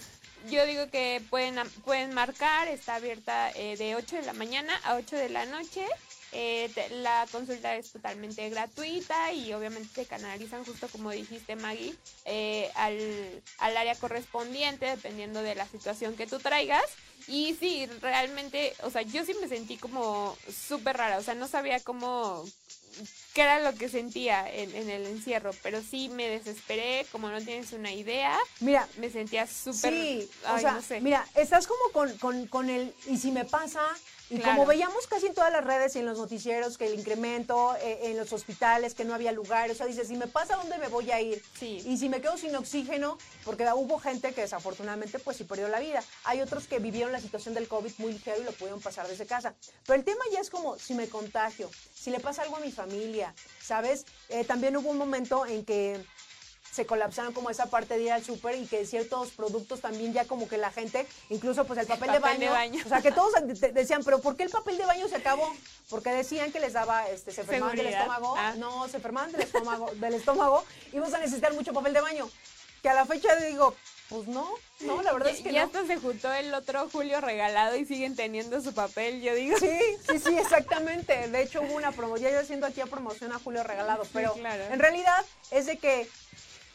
yo 0.50 0.66
digo 0.66 0.90
que 0.90 1.22
pueden, 1.30 1.56
pueden 1.84 2.14
marcar, 2.14 2.68
está 2.70 2.96
abierta 2.96 3.52
eh, 3.52 3.76
de 3.78 3.96
8 3.96 4.18
de 4.18 4.22
la 4.24 4.34
mañana 4.34 4.74
a 4.86 4.96
8 4.96 5.18
de 5.18 5.30
la 5.30 5.46
noche. 5.46 5.86
Eh, 6.36 6.70
te- 6.74 6.90
la 6.90 7.28
consulta 7.32 7.76
es 7.76 7.92
totalmente 7.92 8.50
gratuita 8.50 9.32
y 9.34 9.54
obviamente 9.54 9.90
te 9.94 10.06
canalizan 10.08 10.66
justo 10.66 10.88
como 10.88 11.12
dijiste 11.12 11.56
Maggie 11.56 11.94
eh, 12.26 12.72
al, 12.74 13.44
al 13.60 13.78
área 13.78 13.94
correspondiente 13.96 14.88
dependiendo 14.88 15.44
de 15.44 15.54
la 15.54 15.68
situación 15.68 16.16
que 16.16 16.26
tú 16.26 16.40
traigas 16.40 16.84
y 17.28 17.56
sí, 17.60 17.86
realmente, 18.02 18.74
o 18.82 18.90
sea, 18.90 19.04
yo 19.04 19.24
sí 19.26 19.34
me 19.40 19.48
sentí 19.48 19.78
como 19.78 20.36
súper 20.68 20.98
rara, 20.98 21.20
o 21.20 21.24
sea, 21.24 21.36
no 21.36 21.48
sabía 21.48 21.80
cómo, 21.80 22.44
qué 23.34 23.44
era 23.44 23.60
lo 23.60 23.78
que 23.78 23.88
sentía 23.88 24.50
en, 24.52 24.76
en 24.76 24.90
el 24.90 25.06
encierro, 25.06 25.52
pero 25.64 25.82
sí 25.82 26.10
me 26.10 26.28
desesperé, 26.28 27.06
como 27.12 27.30
no 27.30 27.40
tienes 27.42 27.72
una 27.74 27.94
idea, 27.94 28.38
Mira, 28.60 28.90
me 28.98 29.10
sentía 29.10 29.48
súper, 29.48 29.94
sí, 29.94 30.30
o 30.50 30.60
sea, 30.60 30.74
no 30.74 30.82
sé. 30.82 31.00
mira, 31.00 31.26
estás 31.36 31.66
como 31.66 31.82
con, 31.94 32.18
con, 32.18 32.48
con 32.48 32.70
el, 32.70 32.94
y 33.08 33.18
si 33.18 33.32
me 33.32 33.46
pasa, 33.46 33.82
y 34.34 34.38
Claro. 34.40 34.56
como 34.58 34.66
veíamos 34.66 35.06
casi 35.06 35.28
en 35.28 35.36
todas 35.36 35.52
las 35.52 35.64
redes 35.64 35.96
y 35.96 36.00
en 36.00 36.06
los 36.06 36.18
noticieros 36.18 36.80
que 36.80 36.88
el 36.88 36.96
incremento 37.00 37.76
eh, 37.76 38.00
en 38.10 38.18
los 38.18 38.34
hospitales, 38.34 38.96
que 38.96 39.06
no 39.06 39.14
había 39.14 39.32
lugar, 39.32 39.70
o 39.70 39.76
sea, 39.76 39.86
dices, 39.86 40.08
si 40.08 40.16
me 40.16 40.26
pasa, 40.26 40.56
¿dónde 40.56 40.80
me 40.80 40.88
voy 40.88 41.12
a 41.12 41.22
ir? 41.22 41.44
Sí. 41.60 41.84
Y 41.86 41.98
si 41.98 42.10
me 42.10 42.20
quedo 42.20 42.36
sin 42.38 42.56
oxígeno, 42.56 43.20
porque 43.46 43.64
hubo 43.76 44.00
gente 44.00 44.34
que 44.34 44.42
desafortunadamente 44.42 45.20
pues 45.20 45.38
sí 45.38 45.44
perdió 45.44 45.68
la 45.68 45.80
vida. 45.80 46.04
Hay 46.24 46.42
otros 46.42 46.66
que 46.68 46.80
vivieron 46.80 47.12
la 47.12 47.20
situación 47.20 47.54
del 47.54 47.68
COVID 47.68 47.92
muy 48.00 48.14
ligero 48.14 48.42
y 48.42 48.44
lo 48.44 48.54
pudieron 48.54 48.82
pasar 48.82 49.08
desde 49.08 49.28
casa. 49.28 49.54
Pero 49.86 50.00
el 50.00 50.04
tema 50.04 50.24
ya 50.32 50.40
es 50.40 50.50
como 50.50 50.80
si 50.80 50.96
me 50.96 51.08
contagio, 51.08 51.70
si 51.94 52.10
le 52.10 52.20
pasa 52.20 52.42
algo 52.42 52.58
a 52.58 52.60
mi 52.60 52.72
familia, 52.72 53.36
¿sabes? 53.62 54.06
Eh, 54.30 54.46
también 54.46 54.76
hubo 54.78 54.90
un 54.90 54.98
momento 54.98 55.46
en 55.46 55.64
que 55.64 56.04
se 56.74 56.86
colapsaron 56.88 57.34
como 57.34 57.50
esa 57.52 57.68
parte 57.68 57.96
de 57.98 58.04
ir 58.04 58.12
al 58.12 58.24
súper 58.24 58.56
y 58.58 58.66
que 58.66 58.86
ciertos 58.86 59.30
productos 59.32 59.80
también 59.80 60.12
ya 60.12 60.26
como 60.26 60.48
que 60.48 60.58
la 60.58 60.72
gente, 60.72 61.06
incluso 61.30 61.66
pues 61.66 61.78
el 61.80 61.86
papel, 61.86 62.12
de, 62.12 62.20
papel 62.20 62.38
baño, 62.40 62.50
de 62.50 62.56
baño. 62.58 62.82
o 62.86 62.90
sea 62.90 63.02
que 63.02 63.12
todos 63.12 63.32
de- 63.34 63.54
de- 63.54 63.72
decían, 63.74 64.04
pero 64.04 64.20
¿por 64.20 64.36
qué 64.36 64.44
el 64.44 64.50
papel 64.50 64.78
de 64.80 64.86
baño 64.86 65.08
se 65.08 65.18
acabó? 65.18 65.48
Porque 65.90 66.10
decían 66.12 66.52
que 66.52 66.60
les 66.60 66.74
daba, 66.74 67.08
este, 67.10 67.32
se 67.32 67.42
enfermaban 67.42 67.76
del 67.76 67.88
estómago, 67.88 68.34
Ah. 68.38 68.56
no, 68.58 68.88
se 68.88 68.98
enfermaban 68.98 69.32
del 69.32 69.42
estómago, 69.42 69.92
del 69.96 70.14
estómago 70.16 70.64
y 70.92 70.98
vas 70.98 71.14
a 71.14 71.20
necesitar 71.20 71.54
mucho 71.54 71.74
papel 71.74 71.94
de 71.94 72.02
baño. 72.02 72.28
Que 72.82 72.90
a 72.90 72.94
la 72.96 73.06
fecha 73.06 73.36
digo, 73.38 73.74
pues 74.10 74.28
no, 74.28 74.50
no, 74.82 75.02
la 75.04 75.14
verdad 75.14 75.30
es 75.32 75.40
que 75.42 75.54
ya 75.54 75.62
no. 75.62 75.68
hasta 75.68 75.86
se 75.86 75.98
juntó 76.02 76.34
el 76.34 76.54
otro 76.54 76.90
Julio 76.92 77.22
regalado 77.22 77.76
y 77.78 77.86
siguen 77.86 78.16
teniendo 78.18 78.60
su 78.62 78.74
papel, 78.74 79.22
yo 79.22 79.34
digo. 79.36 79.58
Sí, 79.58 79.80
sí, 80.10 80.20
sí, 80.20 80.38
exactamente. 80.38 81.30
De 81.30 81.42
hecho, 81.44 81.62
hubo 81.62 81.76
una 81.76 81.92
promoción, 81.94 82.30
ya 82.32 82.36
yo 82.38 82.42
haciendo 82.42 82.68
aquí 82.68 82.82
a 82.82 82.86
promoción 82.88 83.32
a 83.32 83.40
Julio 83.40 83.64
Regalado, 83.64 84.04
pero 84.12 84.34
claro. 84.34 84.64
en 84.66 84.80
realidad 84.80 85.24
es 85.52 85.66
de 85.68 85.78
que 85.78 86.10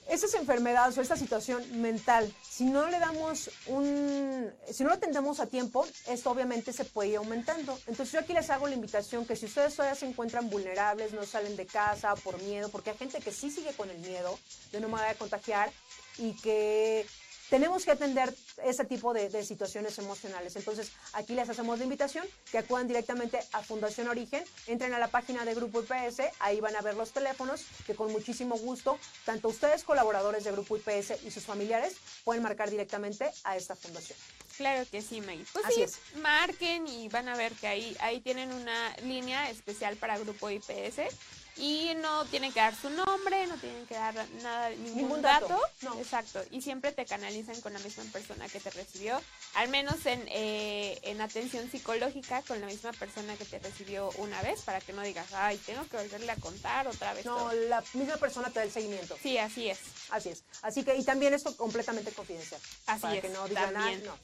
esas 0.08 0.34
enfermedades 0.34 0.96
o 0.96 1.02
esta 1.02 1.16
situación 1.16 1.62
mental, 1.80 2.32
si 2.42 2.64
no 2.64 2.88
le 2.88 2.98
damos 2.98 3.50
un, 3.66 4.50
si 4.70 4.82
no 4.82 4.90
lo 4.90 4.94
atendemos 4.96 5.38
a 5.40 5.46
tiempo, 5.46 5.86
esto 6.08 6.30
obviamente 6.30 6.72
se 6.72 6.84
puede 6.84 7.10
ir 7.10 7.16
aumentando. 7.16 7.78
Entonces 7.86 8.12
yo 8.12 8.20
aquí 8.20 8.32
les 8.32 8.48
hago 8.50 8.66
la 8.66 8.74
invitación 8.74 9.26
que 9.26 9.36
si 9.36 9.46
ustedes 9.46 9.74
todavía 9.74 9.94
se 9.94 10.06
encuentran 10.06 10.48
vulnerables, 10.48 11.12
no 11.12 11.24
salen 11.24 11.56
de 11.56 11.66
casa 11.66 12.14
por 12.16 12.40
miedo, 12.42 12.70
porque 12.70 12.90
hay 12.90 12.96
gente 12.96 13.20
que 13.20 13.32
sí 13.32 13.50
sigue 13.50 13.72
con 13.74 13.90
el 13.90 13.98
miedo 13.98 14.38
de 14.72 14.80
no 14.80 14.88
me 14.88 14.94
voy 14.94 15.06
a 15.06 15.14
contagiar 15.14 15.70
y 16.18 16.32
que 16.34 17.06
tenemos 17.50 17.84
que 17.84 17.92
atender 17.92 18.34
ese 18.64 18.84
tipo 18.84 19.12
de, 19.12 19.28
de 19.28 19.44
situaciones 19.44 19.98
emocionales. 19.98 20.56
Entonces, 20.56 20.92
aquí 21.12 21.34
les 21.34 21.48
hacemos 21.48 21.78
la 21.78 21.84
invitación 21.84 22.26
que 22.50 22.58
acudan 22.58 22.88
directamente 22.88 23.38
a 23.52 23.62
Fundación 23.62 24.08
Origen, 24.08 24.44
entren 24.66 24.94
a 24.94 24.98
la 24.98 25.08
página 25.08 25.44
de 25.44 25.54
Grupo 25.54 25.80
IPS, 25.82 26.22
ahí 26.40 26.60
van 26.60 26.76
a 26.76 26.82
ver 26.82 26.94
los 26.94 27.12
teléfonos, 27.12 27.64
que 27.86 27.94
con 27.94 28.12
muchísimo 28.12 28.56
gusto, 28.58 28.98
tanto 29.24 29.48
ustedes, 29.48 29.84
colaboradores 29.84 30.44
de 30.44 30.52
Grupo 30.52 30.76
IPS 30.76 31.24
y 31.24 31.30
sus 31.30 31.44
familiares, 31.44 31.96
pueden 32.24 32.42
marcar 32.42 32.70
directamente 32.70 33.30
a 33.44 33.56
esta 33.56 33.74
fundación. 33.76 34.18
Claro 34.56 34.84
que 34.90 35.00
sí, 35.02 35.20
Maggie. 35.20 35.46
Pues 35.52 35.64
Así 35.66 35.76
sí, 35.76 35.82
es. 35.82 35.98
marquen 36.16 36.88
y 36.88 37.08
van 37.08 37.28
a 37.28 37.36
ver 37.36 37.52
que 37.52 37.68
ahí, 37.68 37.96
ahí 38.00 38.20
tienen 38.20 38.52
una 38.52 38.96
línea 39.04 39.50
especial 39.50 39.96
para 39.96 40.18
Grupo 40.18 40.50
IPS. 40.50 41.14
Y 41.58 41.92
no 41.96 42.24
tienen 42.26 42.52
que 42.52 42.60
dar 42.60 42.74
su 42.74 42.88
nombre, 42.90 43.46
no 43.48 43.56
tienen 43.56 43.84
que 43.86 43.94
dar 43.94 44.14
nada, 44.42 44.70
ningún, 44.70 44.96
Ningún 44.96 45.22
dato, 45.22 45.48
dato. 45.48 45.60
no. 45.82 45.98
Exacto. 45.98 46.42
Y 46.52 46.62
siempre 46.62 46.92
te 46.92 47.04
canalizan 47.04 47.60
con 47.60 47.72
la 47.72 47.80
misma 47.80 48.04
persona 48.12 48.48
que 48.48 48.60
te 48.60 48.70
recibió. 48.70 49.20
Al 49.54 49.68
menos 49.68 50.06
en, 50.06 50.24
eh, 50.28 50.98
en 51.02 51.20
atención 51.20 51.68
psicológica, 51.70 52.42
con 52.42 52.60
la 52.60 52.66
misma 52.68 52.92
persona 52.92 53.36
que 53.36 53.44
te 53.44 53.58
recibió 53.58 54.10
una 54.18 54.40
vez, 54.42 54.62
para 54.62 54.80
que 54.80 54.92
no 54.92 55.02
digas, 55.02 55.32
ay, 55.32 55.56
tengo 55.66 55.84
que 55.88 55.96
volverle 55.96 56.30
a 56.30 56.36
contar 56.36 56.86
otra 56.86 57.12
vez. 57.14 57.24
No, 57.26 57.36
todo". 57.36 57.52
la 57.52 57.82
misma 57.94 58.16
persona 58.18 58.48
te 58.50 58.60
da 58.60 58.64
el 58.64 58.72
seguimiento. 58.72 59.16
Sí, 59.20 59.36
así 59.38 59.68
es. 59.68 59.78
Así 60.10 60.28
es. 60.28 60.44
Así 60.62 60.84
que, 60.84 60.94
y 60.96 61.02
también 61.04 61.34
esto 61.34 61.56
completamente 61.56 62.12
confidencial. 62.12 62.60
Así 62.86 63.02
para 63.02 63.14
es, 63.16 63.20
que 63.22 63.28
no 63.30 63.48
digan 63.48 63.74
nada. 63.74 63.90
No. 63.96 64.16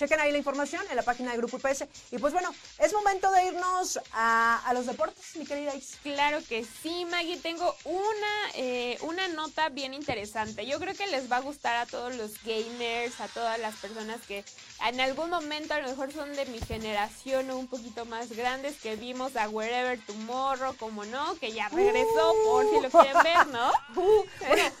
Chequen 0.00 0.18
ahí 0.18 0.32
la 0.32 0.38
información 0.38 0.82
en 0.88 0.96
la 0.96 1.02
página 1.02 1.30
de 1.32 1.36
Grupo 1.36 1.58
IPS. 1.58 1.84
Y 2.10 2.16
pues 2.16 2.32
bueno, 2.32 2.54
es 2.78 2.90
momento 2.94 3.30
de 3.32 3.48
irnos 3.48 4.00
a, 4.14 4.62
a 4.64 4.72
los 4.72 4.86
deportes, 4.86 5.36
mi 5.36 5.44
querida 5.44 5.74
Is. 5.74 5.98
Claro 6.02 6.38
que 6.48 6.64
sí, 6.64 7.04
Maggie. 7.04 7.36
Tengo 7.36 7.76
una, 7.84 8.50
eh, 8.54 8.96
una 9.02 9.28
nota 9.28 9.68
bien 9.68 9.92
interesante. 9.92 10.64
Yo 10.64 10.80
creo 10.80 10.94
que 10.94 11.06
les 11.08 11.30
va 11.30 11.36
a 11.36 11.40
gustar 11.40 11.76
a 11.76 11.84
todos 11.84 12.14
los 12.16 12.42
gamers, 12.42 13.20
a 13.20 13.28
todas 13.28 13.60
las 13.60 13.74
personas 13.76 14.22
que 14.26 14.42
en 14.88 15.02
algún 15.02 15.28
momento 15.28 15.74
a 15.74 15.80
lo 15.80 15.88
mejor 15.90 16.10
son 16.14 16.34
de 16.34 16.46
mi 16.46 16.60
generación 16.60 17.50
o 17.50 17.58
un 17.58 17.68
poquito 17.68 18.06
más 18.06 18.32
grandes, 18.32 18.80
que 18.80 18.96
vimos 18.96 19.36
a 19.36 19.50
Wherever 19.50 20.00
Tomorrow, 20.06 20.76
como 20.78 21.04
no, 21.04 21.34
que 21.34 21.52
ya 21.52 21.68
regresó, 21.68 22.34
por 22.46 22.64
si 22.70 22.80
lo 22.80 22.88
quieren 22.88 23.22
ver, 23.22 23.46
¿no? 23.48 23.70
Uh, 23.96 24.24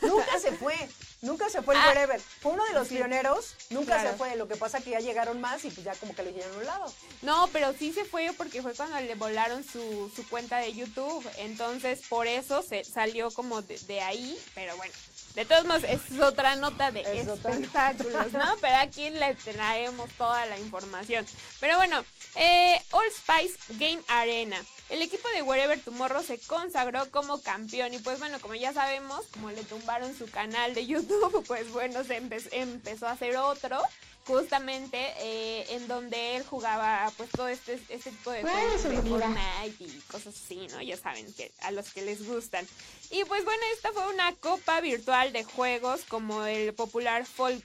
nunca 0.06 0.38
se 0.38 0.52
fue. 0.52 0.76
Nunca 1.22 1.48
se 1.50 1.60
fue 1.62 1.74
el 1.74 1.80
Ah. 1.80 1.88
wherever. 1.88 2.18
Fue 2.20 2.52
uno 2.52 2.64
de 2.64 2.72
los 2.72 2.88
pioneros. 2.88 3.54
Nunca 3.70 3.94
Claro. 3.96 4.10
se 4.10 4.16
fue. 4.16 4.36
Lo 4.36 4.48
que 4.48 4.56
pasa 4.56 4.80
que 4.80 4.90
ya 4.90 5.00
llegaron 5.00 5.40
más 5.40 5.64
y 5.64 5.70
pues 5.70 5.84
ya 5.84 5.94
como 5.96 6.14
que 6.14 6.22
lo 6.22 6.30
hicieron 6.30 6.54
a 6.54 6.58
un 6.58 6.66
lado. 6.66 6.94
No, 7.22 7.48
pero 7.52 7.74
sí 7.78 7.92
se 7.92 8.04
fue 8.04 8.32
porque 8.36 8.62
fue 8.62 8.74
cuando 8.74 8.98
le 9.00 9.14
volaron 9.16 9.62
su, 9.62 10.10
su 10.14 10.26
cuenta 10.28 10.58
de 10.58 10.72
YouTube. 10.72 11.28
Entonces, 11.38 12.00
por 12.08 12.26
eso 12.26 12.62
se 12.62 12.84
salió 12.84 13.30
como 13.30 13.60
de, 13.62 13.78
de 13.80 14.00
ahí. 14.00 14.38
Pero 14.54 14.76
bueno, 14.76 14.92
de 15.34 15.44
todos 15.44 15.64
modos, 15.64 15.84
es 15.84 16.00
otra 16.20 16.56
nota 16.56 16.90
de 16.90 17.00
Es 17.02 17.26
espectáculos, 17.28 18.32
¿no? 18.32 18.56
Pero 18.60 18.76
aquí 18.78 19.10
le 19.10 19.34
traemos 19.36 20.10
toda 20.18 20.44
la 20.46 20.58
información. 20.58 21.24
Pero 21.60 21.76
bueno, 21.76 22.04
eh, 22.34 22.80
All 22.90 23.06
Spice 23.10 23.56
Game 23.78 24.00
Arena. 24.08 24.56
El 24.88 25.02
equipo 25.02 25.28
de 25.34 25.42
Wherever 25.42 25.78
Tomorrow 25.80 26.22
se 26.24 26.38
consagró 26.40 27.08
como 27.12 27.40
campeón. 27.42 27.94
Y 27.94 27.98
pues 28.00 28.18
bueno, 28.18 28.40
como 28.40 28.54
ya 28.56 28.72
sabemos, 28.72 29.24
como 29.32 29.50
le 29.50 29.62
tumbaron 29.62 30.16
su 30.18 30.28
canal 30.28 30.74
de 30.74 30.86
YouTube, 30.86 31.44
pues 31.48 31.70
bueno, 31.70 32.02
se 32.02 32.20
empe- 32.20 32.48
empezó 32.50 33.06
a 33.06 33.12
hacer 33.12 33.36
otro 33.36 33.80
justamente 34.26 34.98
eh, 35.18 35.66
en 35.70 35.88
donde 35.88 36.36
él 36.36 36.44
jugaba 36.44 37.10
pues 37.16 37.30
todo 37.30 37.48
este, 37.48 37.74
este 37.88 38.10
tipo 38.10 38.30
de 38.30 38.42
juegos 38.42 38.82
de 38.82 39.02
Fortnite 39.02 39.84
y 39.84 40.00
cosas 40.10 40.34
así, 40.34 40.66
¿no? 40.68 40.80
Ya 40.82 40.96
saben 40.96 41.32
que 41.34 41.52
a 41.62 41.70
los 41.70 41.92
que 41.92 42.02
les 42.02 42.26
gustan. 42.26 42.66
Y 43.10 43.24
pues 43.24 43.44
bueno, 43.44 43.62
esta 43.74 43.92
fue 43.92 44.06
una 44.12 44.34
copa 44.36 44.80
virtual 44.80 45.32
de 45.32 45.44
juegos 45.44 46.02
como 46.08 46.44
el 46.44 46.74
popular 46.74 47.26
Folk 47.26 47.64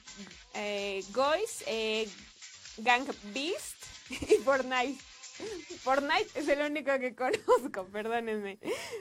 eh, 0.54 1.04
Guys, 1.10 1.64
eh, 1.66 2.08
Gang 2.78 3.06
Beast 3.32 3.76
y 4.10 4.34
Fortnite. 4.42 4.98
Fortnite 5.82 6.28
es 6.34 6.48
el 6.48 6.60
único 6.60 6.98
que 6.98 7.14
conozco, 7.14 7.86
perdónenme. 7.92 8.58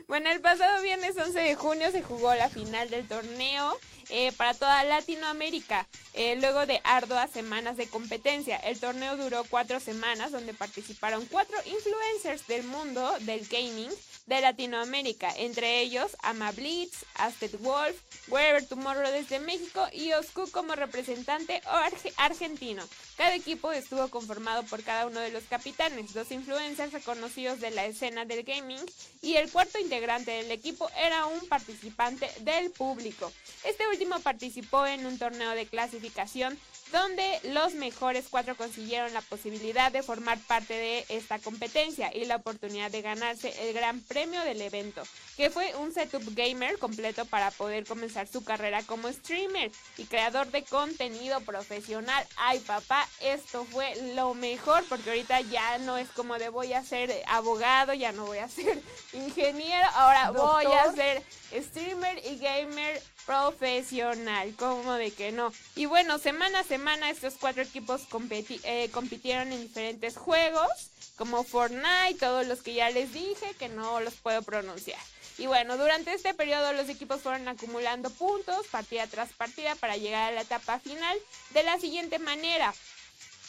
Bueno, 0.08 0.30
el 0.30 0.42
pasado 0.42 0.82
viernes 0.84 1.18
11 1.18 1.40
de 1.40 1.56
junio 1.56 1.92
se 1.92 2.04
jugó 2.04 2.34
la 2.36 2.50
final 2.50 2.90
del 2.90 3.08
torneo 3.08 3.78
eh, 4.10 4.32
para 4.34 4.54
toda 4.54 4.84
Latinoamérica, 4.84 5.88
eh, 6.14 6.36
luego 6.36 6.66
de 6.66 6.82
arduas 6.84 7.32
semanas 7.32 7.78
de 7.78 7.88
competencia. 7.88 8.58
El 8.58 8.80
torneo 8.80 9.18
duró 9.18 9.44
cuatro 9.50 9.80
semanas, 9.80 10.32
donde 10.32 10.54
participaron 10.54 11.26
cuatro 11.26 11.58
influencers 11.66 12.46
del 12.48 12.64
mundo 12.64 13.12
del 13.22 13.48
gaming 13.48 13.92
de 14.26 14.42
Latinoamérica, 14.42 15.32
entre 15.38 15.82
ellos 15.82 16.18
Ama 16.24 16.52
Blitz, 16.52 17.06
Aztec 17.16 17.60
Wolf, 17.60 17.96
Wherever 18.28 18.66
Tomorrow 18.66 19.12
desde 19.12 19.40
México 19.40 19.88
y 19.94 20.14
Oscu 20.14 20.50
como 20.50 20.74
representante 20.76 21.62
arge- 21.66 22.14
argentino. 22.18 22.84
Cada 23.18 23.36
equipo 23.36 23.72
estuvo 23.72 24.08
conformado 24.10 24.64
por 24.64 24.84
cada 24.84 25.06
uno 25.06 25.20
de 25.20 25.32
los 25.32 25.44
capitanes, 25.44 26.14
dos 26.14 26.32
influencers 26.32 26.92
reconocidos 26.92 27.60
de 27.60 27.72
la 27.72 27.86
escena 27.86 28.26
del 28.26 28.44
gaming 28.44 28.84
y 29.22 29.36
el 29.36 29.52
cuarto 29.52 29.78
integrante 29.80 30.32
del 30.32 30.52
equipo 30.52 30.90
era 30.98 31.26
un 31.28 31.48
participante 31.48 32.30
del 32.42 32.72
público. 32.72 33.32
Este 33.64 33.88
último 33.88 34.20
participó 34.22 34.86
en 34.86 35.06
un 35.06 35.20
torneo 35.20 35.52
de 35.52 35.68
clasificación 35.68 36.60
donde 36.92 37.40
los 37.44 37.74
mejores 37.74 38.26
cuatro 38.30 38.56
consiguieron 38.56 39.14
la 39.14 39.22
posibilidad 39.22 39.92
de 39.92 40.04
formar 40.04 40.38
parte 40.40 40.74
de 40.74 41.06
esta 41.10 41.40
competencia 41.40 42.16
y 42.16 42.26
la 42.26 42.38
oportunidad 42.38 42.92
de 42.92 43.02
ganarse 43.02 43.68
el 43.68 43.74
gran 43.74 44.02
premio 44.02 44.42
del 44.42 44.62
evento, 44.62 45.02
que 45.36 45.50
fue 45.50 45.76
un 45.76 45.94
setup 45.94 46.24
gamer 46.36 46.78
completo 46.78 47.26
para 47.26 47.52
poder 47.52 47.86
comenzar 47.86 48.28
su 48.28 48.44
carrera 48.44 48.84
como 48.84 49.12
streamer 49.12 49.72
y 49.98 50.06
creador 50.06 50.48
de 50.52 50.64
contenido 50.64 51.42
profesional. 51.42 52.26
Ay 52.38 52.60
papá, 52.60 53.08
esto 53.22 53.66
fue 53.66 53.96
lo 54.16 54.34
mejor 54.34 54.84
porque 54.88 55.10
ahorita 55.10 55.42
ya 55.42 55.78
no 55.80 55.98
es 55.98 56.10
como 56.10 56.38
de 56.38 56.50
voy 56.50 56.74
a 56.74 56.84
ser 56.84 57.12
abogado, 57.28 57.94
ya 57.94 58.12
no 58.12 58.26
voy 58.26 58.38
a 58.38 58.48
ser 58.50 58.82
ingeniero, 59.14 59.88
ahora 59.96 60.32
voy 60.32 60.66
a 60.66 60.92
ser 60.94 61.24
streamer 61.52 62.20
y 62.26 62.38
gamer 62.38 63.02
profesional, 63.26 64.54
como 64.56 64.94
de 64.94 65.12
que 65.12 65.32
no. 65.32 65.52
Y 65.76 65.86
bueno, 65.86 66.20
semana 66.20 66.60
a 66.60 66.64
semana 66.64 67.10
estos 67.10 67.36
cuatro 67.40 67.64
equipos 67.64 68.08
competi- 68.10 68.62
eh, 68.64 68.90
compitieron 68.92 69.52
en 69.52 69.62
diferentes 69.62 70.18
juegos, 70.18 70.70
como 71.18 71.44
Fortnite, 71.44 72.20
todos 72.20 72.46
los 72.46 72.62
que 72.62 72.74
ya 72.74 72.90
les 72.90 73.14
dije, 73.14 73.54
que 73.58 73.70
no 73.70 74.00
los 74.00 74.16
puedo 74.16 74.42
pronunciar. 74.42 75.00
Y 75.38 75.48
bueno, 75.48 75.78
durante 75.78 76.14
este 76.14 76.34
periodo 76.34 76.72
los 76.74 76.88
equipos 76.88 77.22
fueron 77.22 77.48
acumulando 77.48 78.10
puntos, 78.10 78.68
partida 78.68 79.06
tras 79.08 79.34
partida, 79.34 79.76
para 79.76 79.98
llegar 79.98 80.32
a 80.32 80.36
la 80.36 80.42
etapa 80.42 80.80
final 80.80 81.18
de 81.50 81.64
la 81.64 81.78
siguiente 81.78 82.20
manera. 82.20 82.74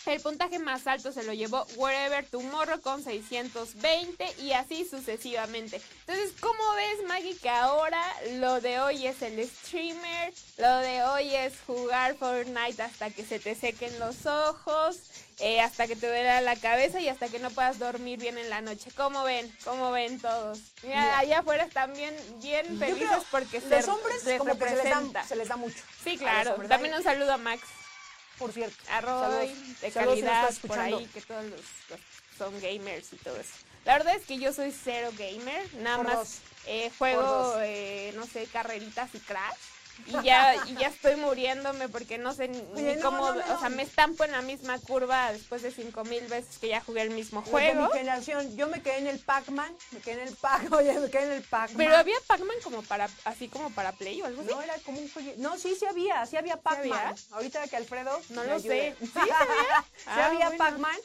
El 0.06 0.20
puntaje 0.20 0.60
más 0.60 0.86
alto 0.86 1.10
se 1.10 1.24
lo 1.24 1.32
llevó 1.32 1.66
Wherever 1.76 2.24
Tomorrow 2.24 2.80
con 2.80 3.02
620 3.02 4.36
y 4.40 4.52
así 4.52 4.86
sucesivamente. 4.88 5.80
Entonces, 6.06 6.32
¿cómo 6.38 6.62
ves, 6.76 7.08
Maggie, 7.08 7.36
que 7.36 7.48
ahora 7.48 8.00
lo 8.34 8.60
de 8.60 8.78
hoy 8.78 9.06
es 9.06 9.20
el 9.22 9.44
streamer? 9.48 10.32
Lo 10.58 10.76
de 10.76 11.02
hoy 11.02 11.34
es 11.34 11.54
jugar 11.66 12.14
Fortnite 12.16 12.82
hasta 12.82 13.10
que 13.10 13.24
se 13.24 13.40
te 13.40 13.56
sequen 13.56 13.98
los 13.98 14.26
ojos, 14.26 15.00
eh, 15.40 15.60
hasta 15.60 15.88
que 15.88 15.96
te 15.96 16.06
duela 16.06 16.40
la 16.40 16.54
cabeza 16.54 17.00
y 17.00 17.08
hasta 17.08 17.28
que 17.28 17.40
no 17.40 17.50
puedas 17.50 17.80
dormir 17.80 18.20
bien 18.20 18.38
en 18.38 18.48
la 18.48 18.60
noche. 18.60 18.90
¿Cómo 18.96 19.24
ven? 19.24 19.52
¿Cómo 19.64 19.90
ven 19.90 20.20
todos? 20.20 20.60
Mira, 20.84 21.00
Mira. 21.00 21.18
allá 21.18 21.38
afuera 21.40 21.64
están 21.64 21.92
bien, 21.94 22.14
bien 22.40 22.78
felices 22.78 23.24
porque 23.32 23.60
se, 23.60 23.68
los 23.68 23.88
hombres 23.88 24.22
se 24.22 24.38
como 24.38 24.56
que 24.56 24.68
se 24.68 24.76
les, 24.76 25.12
da, 25.12 25.24
se 25.24 25.36
les 25.36 25.48
da 25.48 25.56
mucho. 25.56 25.82
Sí, 26.04 26.16
claro. 26.16 26.54
También 26.68 26.94
un 26.94 27.02
saludo 27.02 27.32
a 27.32 27.38
Max. 27.38 27.62
Por 28.38 28.52
cierto. 28.52 28.76
Arroz 28.90 29.20
Saludos. 29.22 29.80
de 29.80 29.90
Saludos 29.90 29.92
calidad 29.92 30.54
por 30.66 30.78
ahí, 30.78 31.06
que 31.12 31.20
todos 31.22 31.44
los, 31.44 31.60
los 31.90 32.00
son 32.36 32.60
gamers 32.60 33.12
y 33.12 33.16
todo 33.16 33.36
eso. 33.36 33.52
La 33.84 33.98
verdad 33.98 34.16
es 34.16 34.26
que 34.26 34.38
yo 34.38 34.52
soy 34.52 34.72
cero 34.72 35.10
gamer, 35.16 35.72
nada 35.76 35.98
Por 35.98 36.06
más 36.06 36.40
eh, 36.66 36.90
juego, 36.98 37.54
eh, 37.60 38.12
no 38.16 38.26
sé, 38.26 38.46
carreritas 38.46 39.14
y 39.14 39.20
crash. 39.20 39.56
Y 40.06 40.22
ya, 40.22 40.54
y 40.66 40.74
ya 40.76 40.88
estoy 40.88 41.16
muriéndome 41.16 41.88
porque 41.88 42.18
no 42.18 42.32
sé 42.34 42.48
ni 42.48 42.58
Oye, 42.74 42.98
cómo, 43.00 43.32
no, 43.32 43.34
no. 43.46 43.54
o 43.54 43.58
sea, 43.58 43.68
me 43.68 43.82
estampo 43.82 44.24
en 44.24 44.32
la 44.32 44.42
misma 44.42 44.78
curva 44.78 45.32
después 45.32 45.62
de 45.62 45.70
cinco 45.70 46.04
mil 46.04 46.22
veces 46.26 46.58
que 46.58 46.68
ya 46.68 46.80
jugué 46.80 47.02
el 47.02 47.10
mismo 47.10 47.40
Los 47.40 47.46
de 47.46 47.50
juego. 47.50 47.86
mi 47.88 47.92
generación, 47.98 48.56
yo 48.56 48.68
me 48.68 48.82
quedé 48.82 48.98
en 48.98 49.06
el 49.08 49.18
Pac-Man, 49.18 49.74
me 49.92 50.00
quedé 50.00 50.22
en 50.22 50.28
el 50.28 50.36
Pac, 50.36 50.70
oye, 50.72 50.92
me 50.98 51.10
quedé 51.10 51.24
en 51.24 51.32
el 51.32 51.42
Pac-Man. 51.42 51.76
Pero 51.78 51.96
había 51.96 52.16
Pac-Man 52.26 52.56
como 52.62 52.82
para, 52.82 53.08
así 53.24 53.48
como 53.48 53.70
para 53.70 53.92
Play 53.92 54.22
o 54.22 54.26
algo 54.26 54.42
así. 54.42 54.50
No, 54.50 54.60
era 54.62 54.74
como 54.84 55.00
un 55.00 55.10
juego. 55.10 55.32
No, 55.38 55.56
sí, 55.58 55.74
sí 55.78 55.86
había, 55.86 56.24
sí 56.26 56.36
había 56.36 56.56
Pac-Man. 56.60 57.14
Ahorita 57.32 57.66
que 57.68 57.76
Alfredo. 57.76 58.20
No 58.30 58.44
lo 58.44 58.54
ayude. 58.56 58.94
sé. 59.00 59.06
¿Sí 59.12 59.20
Ah, 60.06 60.26
había 60.26 60.46
bueno. 60.48 60.58
Pac-Man. 60.58 60.96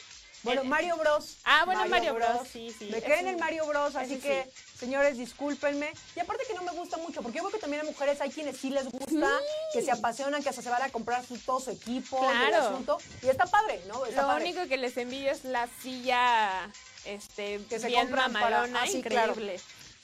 Bueno, 0.44 0.62
El- 0.64 0.68
Mario 0.70 0.98
Bros. 0.98 1.38
Ah, 1.44 1.64
bueno, 1.66 1.86
Mario 1.88 2.14
Bros, 2.16 2.48
sí, 2.52 2.74
sí. 2.78 2.90
Me 2.92 3.02
quedé 3.02 3.20
en 3.20 3.28
el 3.28 3.38
Mario 3.38 3.66
Bros, 3.68 3.96
así 3.96 4.18
que, 4.20 4.50
señores, 4.78 5.18
discúlpenme. 5.18 5.92
Y 6.16 6.20
aparte 6.20 6.44
que 6.48 6.54
no 6.56 6.64
me 6.64 6.72
gusta 6.72 6.98
mucho, 6.98 7.22
porque 7.22 7.38
yo 7.38 7.44
veo 7.44 7.52
que 7.52 7.60
también 7.60 7.82
a 7.82 7.86
mujeres 7.86 8.20
hay 8.22 8.32
quienes 8.32 8.58
sí 8.58 8.70
les 8.72 8.86
gusta, 8.90 9.30
que 9.74 9.82
se 9.84 9.92
apasionan, 9.92 10.42
que 10.42 10.50
hasta 10.50 10.62
se 10.62 10.70
van 10.70 10.82
a 10.82 10.90
comprar 10.90 11.24
su, 11.26 11.38
todo 11.38 11.60
su 11.60 11.72
equipo, 11.72 12.20
y 12.24 12.26
el 12.26 12.50
Claro. 12.50 12.68
asunto. 12.70 12.98
Y 13.22 13.28
está 13.30 13.46
padre, 13.46 13.82
¿no? 13.88 14.06
Está 14.06 14.22
Lo 14.24 14.28
padre. 14.30 14.44
único 14.46 14.68
que 14.68 14.78
les 14.78 14.98
envidio 14.98 15.32
es 15.32 15.44
la 15.46 15.68
silla 15.82 16.70
este 17.06 17.60
Que 17.70 17.80
se 17.80 17.90
para- 17.92 18.28
mamalona, 18.30 18.82
ah, 18.84 18.88
sí, 18.88 19.02
claro. 19.02 19.36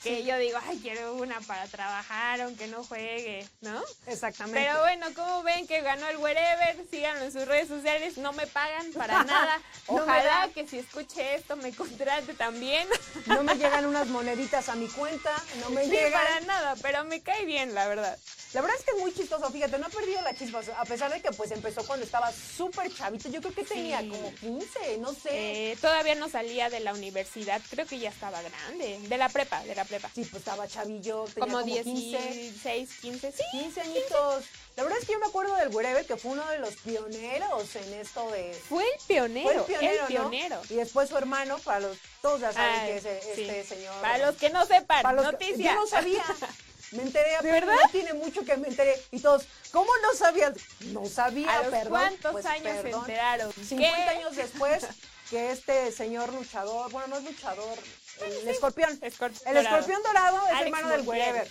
Que 0.02 0.22
yo 0.24 0.38
digo, 0.38 0.58
ay, 0.68 0.78
quiero 0.80 1.14
una 1.14 1.40
para 1.40 1.66
trabajar, 1.66 2.40
aunque 2.40 2.66
no 2.68 2.84
juegue, 2.84 3.46
¿no? 3.62 3.82
Exactamente. 4.06 4.60
Pero 4.60 4.80
bueno, 4.80 5.06
como 5.14 5.42
ven 5.42 5.66
que 5.66 5.80
ganó 5.80 6.06
el 6.08 6.18
wherever, 6.18 6.76
síganlo 6.90 7.24
en 7.24 7.32
sus 7.32 7.46
redes 7.46 7.68
sociales, 7.68 8.16
no 8.16 8.32
me 8.32 8.46
pagan 8.46 8.92
para 8.92 9.24
nada. 9.24 9.60
Ojalá 9.86 10.48
que 10.54 10.66
si 10.68 10.78
escuche 10.78 11.34
esto 11.34 11.56
me 11.56 11.72
contrate 11.74 12.34
también. 12.34 12.86
No 13.26 13.42
me 13.42 13.54
llegan 13.56 13.84
unas 13.84 14.06
moneditas 14.08 14.68
a 14.68 14.74
mi 14.74 14.86
cuenta, 14.88 15.30
no 15.60 15.70
me 15.70 15.84
Sí, 15.84 15.90
llegan. 15.90 16.12
para 16.12 16.40
nada, 16.40 16.76
pero 16.80 17.04
me 17.04 17.20
cae 17.20 17.44
bien, 17.44 17.74
la 17.74 17.86
verdad. 17.88 18.18
La 18.54 18.62
verdad 18.62 18.76
es 18.78 18.84
que 18.86 18.92
es 18.92 18.98
muy 18.98 19.12
chistoso, 19.12 19.50
fíjate, 19.50 19.78
no 19.78 19.86
ha 19.86 19.90
perdido 19.90 20.22
la 20.22 20.34
chispa, 20.34 20.62
a 20.78 20.84
pesar 20.86 21.12
de 21.12 21.20
que 21.20 21.30
pues 21.32 21.50
empezó 21.50 21.86
cuando 21.86 22.06
estaba 22.06 22.32
súper 22.32 22.90
chavito, 22.94 23.28
yo 23.28 23.40
creo 23.42 23.54
que 23.54 23.62
tenía 23.64 24.00
Sí. 24.00 24.08
como 24.08 24.34
15, 24.36 24.98
no 24.98 25.12
sé. 25.12 25.72
Eh, 25.72 25.76
todavía 25.80 26.14
no 26.14 26.30
salía 26.30 26.70
de 26.70 26.80
la 26.80 26.94
universidad, 26.94 27.60
creo 27.68 27.86
que 27.86 27.98
ya 27.98 28.08
estaba 28.08 28.40
grande. 28.40 28.98
De 29.06 29.18
la 29.18 29.28
prepa, 29.28 29.62
de 29.64 29.74
la 29.74 29.84
prepa. 29.84 30.10
Sí, 30.14 30.24
pues 30.24 30.40
estaba 30.40 30.66
chavillo, 30.66 31.24
tenía 31.24 31.40
Como, 31.40 31.60
como, 31.60 31.74
15, 31.74 31.90
16, 31.92 32.90
15, 33.02 33.32
sí. 33.32 33.42
15 33.52 33.80
añitos. 33.82 34.44
La 34.76 34.82
verdad 34.84 34.98
es 35.00 35.06
que 35.06 35.12
yo 35.12 35.18
me 35.18 35.26
acuerdo 35.26 35.54
del 35.56 35.68
Wherever, 35.74 36.06
que 36.06 36.16
fue 36.16 36.30
uno 36.32 36.46
de 36.48 36.58
los 36.60 36.74
pioneros 36.76 37.76
en 37.76 37.92
esto 37.94 38.30
de... 38.30 38.54
Fue 38.68 38.82
el 38.84 39.00
pionero, 39.06 39.48
Fue 39.48 39.56
el 39.56 39.62
pionero, 39.80 40.06
el 40.08 40.14
¿no? 40.14 40.30
pionero. 40.30 40.62
Y 40.70 40.74
después 40.74 41.08
su 41.10 41.18
hermano, 41.18 41.58
para 41.58 41.80
los... 41.80 41.98
Todos 42.22 42.40
ya 42.40 42.52
saben 42.52 42.74
Ah, 42.80 42.86
que 42.86 42.96
es 42.96 43.02
sí. 43.02 43.42
este 43.42 43.64
señor... 43.64 43.94
Para 44.00 44.18
los 44.24 44.36
que 44.36 44.50
no 44.50 44.64
sepan, 44.64 45.02
Para 45.02 45.16
los 45.16 45.26
que- 45.26 45.32
noticia. 45.32 45.74
Yo 45.74 45.80
no 45.80 45.86
sabía. 45.86 46.24
Me 46.92 47.02
enteré, 47.02 47.36
¿De 47.42 47.52
verdad? 47.52 47.74
no 47.82 47.90
tiene 47.90 48.12
mucho 48.14 48.44
que 48.44 48.56
me 48.56 48.68
enteré. 48.68 49.00
Y 49.10 49.20
todos, 49.20 49.44
¿cómo 49.72 49.90
no 50.02 50.14
sabías? 50.14 50.54
No 50.86 51.06
sabía, 51.06 51.52
¿A 51.52 51.62
los 51.62 51.70
perdón. 51.70 51.90
cuántos 51.90 52.32
Pues, 52.32 52.46
años 52.46 52.82
se 52.82 52.90
enteraron? 52.90 53.52
50 53.52 53.76
¿Qué? 54.04 54.10
años 54.18 54.36
después 54.36 54.86
que 55.30 55.50
este 55.50 55.92
señor 55.92 56.32
luchador, 56.32 56.90
bueno, 56.90 57.08
no 57.08 57.18
es 57.18 57.24
luchador, 57.24 57.78
el 58.20 58.48
escorpión. 58.48 58.98
El 59.02 59.12
dorado. 59.18 59.58
escorpión 59.60 60.02
dorado 60.02 60.38
es 60.46 60.52
Alex 60.54 60.62
hermano 60.62 60.88
del. 60.88 61.06
Wherever. 61.06 61.48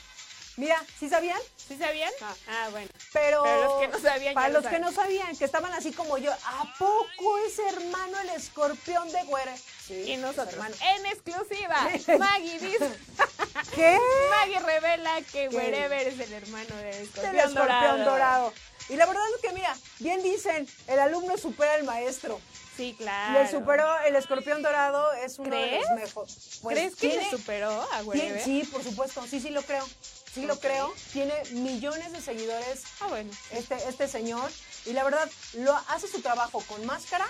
Mira, 0.57 0.83
¿sí 0.99 1.07
sabían? 1.07 1.39
¿Sí 1.67 1.77
sabían? 1.77 2.11
Ah. 2.19 2.33
Ah, 2.47 2.67
bueno. 2.71 2.89
Pero, 3.13 3.43
Pero 3.43 3.63
los 3.63 3.79
que 3.79 3.87
no 3.89 3.99
sabían, 3.99 4.33
para 4.33 4.49
lo 4.49 4.59
los 4.61 4.67
que 4.71 4.79
no 4.79 4.91
sabían, 4.91 5.37
que 5.37 5.45
estaban 5.45 5.71
así 5.73 5.91
como 5.91 6.17
yo, 6.17 6.31
¿a 6.33 6.73
poco 6.79 7.37
es 7.47 7.59
hermano 7.59 8.19
el 8.21 8.29
escorpión 8.29 9.07
de 9.11 9.19
Wherever? 9.25 9.59
Sí, 9.87 10.03
Y 10.11 10.17
nosotros, 10.17 10.63
en 10.81 11.05
exclusiva, 11.05 11.89
Maggie 12.19 12.59
dice, 12.59 12.89
¿Qué? 13.75 13.97
Maggie 14.31 14.59
revela 14.59 15.15
que 15.31 15.47
¿Qué? 15.47 15.55
Wherever 15.55 16.07
es 16.07 16.19
el 16.19 16.33
hermano 16.33 16.75
del 16.77 16.95
escorpión, 17.03 17.53
dorado. 17.53 18.03
dorado. 18.05 18.53
Y 18.89 18.95
la 18.95 19.05
verdad 19.05 19.23
es 19.35 19.41
que, 19.41 19.53
mira, 19.53 19.75
bien 19.99 20.21
dicen, 20.23 20.67
el 20.87 20.99
alumno 20.99 21.37
supera 21.37 21.73
al 21.73 21.83
maestro. 21.83 22.39
Sí, 22.75 22.95
claro. 22.97 23.39
el 23.41 23.49
superó, 23.49 23.99
el 24.01 24.15
escorpión 24.15 24.61
dorado 24.61 25.11
es 25.13 25.39
uno 25.39 25.55
de 25.55 25.79
los 25.79 25.89
mejores. 25.95 26.59
Pues, 26.61 26.75
¿Crees 26.77 26.95
que 26.95 27.07
tiene- 27.09 27.23
le 27.23 27.31
superó 27.31 27.71
a 27.93 28.03
Wherever? 28.03 28.43
Sí, 28.43 28.63
por 28.71 28.83
supuesto, 28.83 29.25
sí, 29.27 29.39
sí 29.39 29.49
lo 29.49 29.61
creo. 29.63 29.87
Sí 30.33 30.45
lo 30.45 30.59
creo. 30.59 30.93
Tiene 31.11 31.33
millones 31.53 32.11
de 32.11 32.21
seguidores 32.21 32.83
Ah, 32.99 33.07
bueno. 33.07 33.31
este, 33.51 33.75
este 33.89 34.07
señor. 34.07 34.51
Y 34.85 34.93
la 34.93 35.03
verdad, 35.03 35.27
lo 35.55 35.75
hace 35.89 36.07
su 36.07 36.21
trabajo 36.21 36.61
con 36.67 36.85
máscara. 36.85 37.25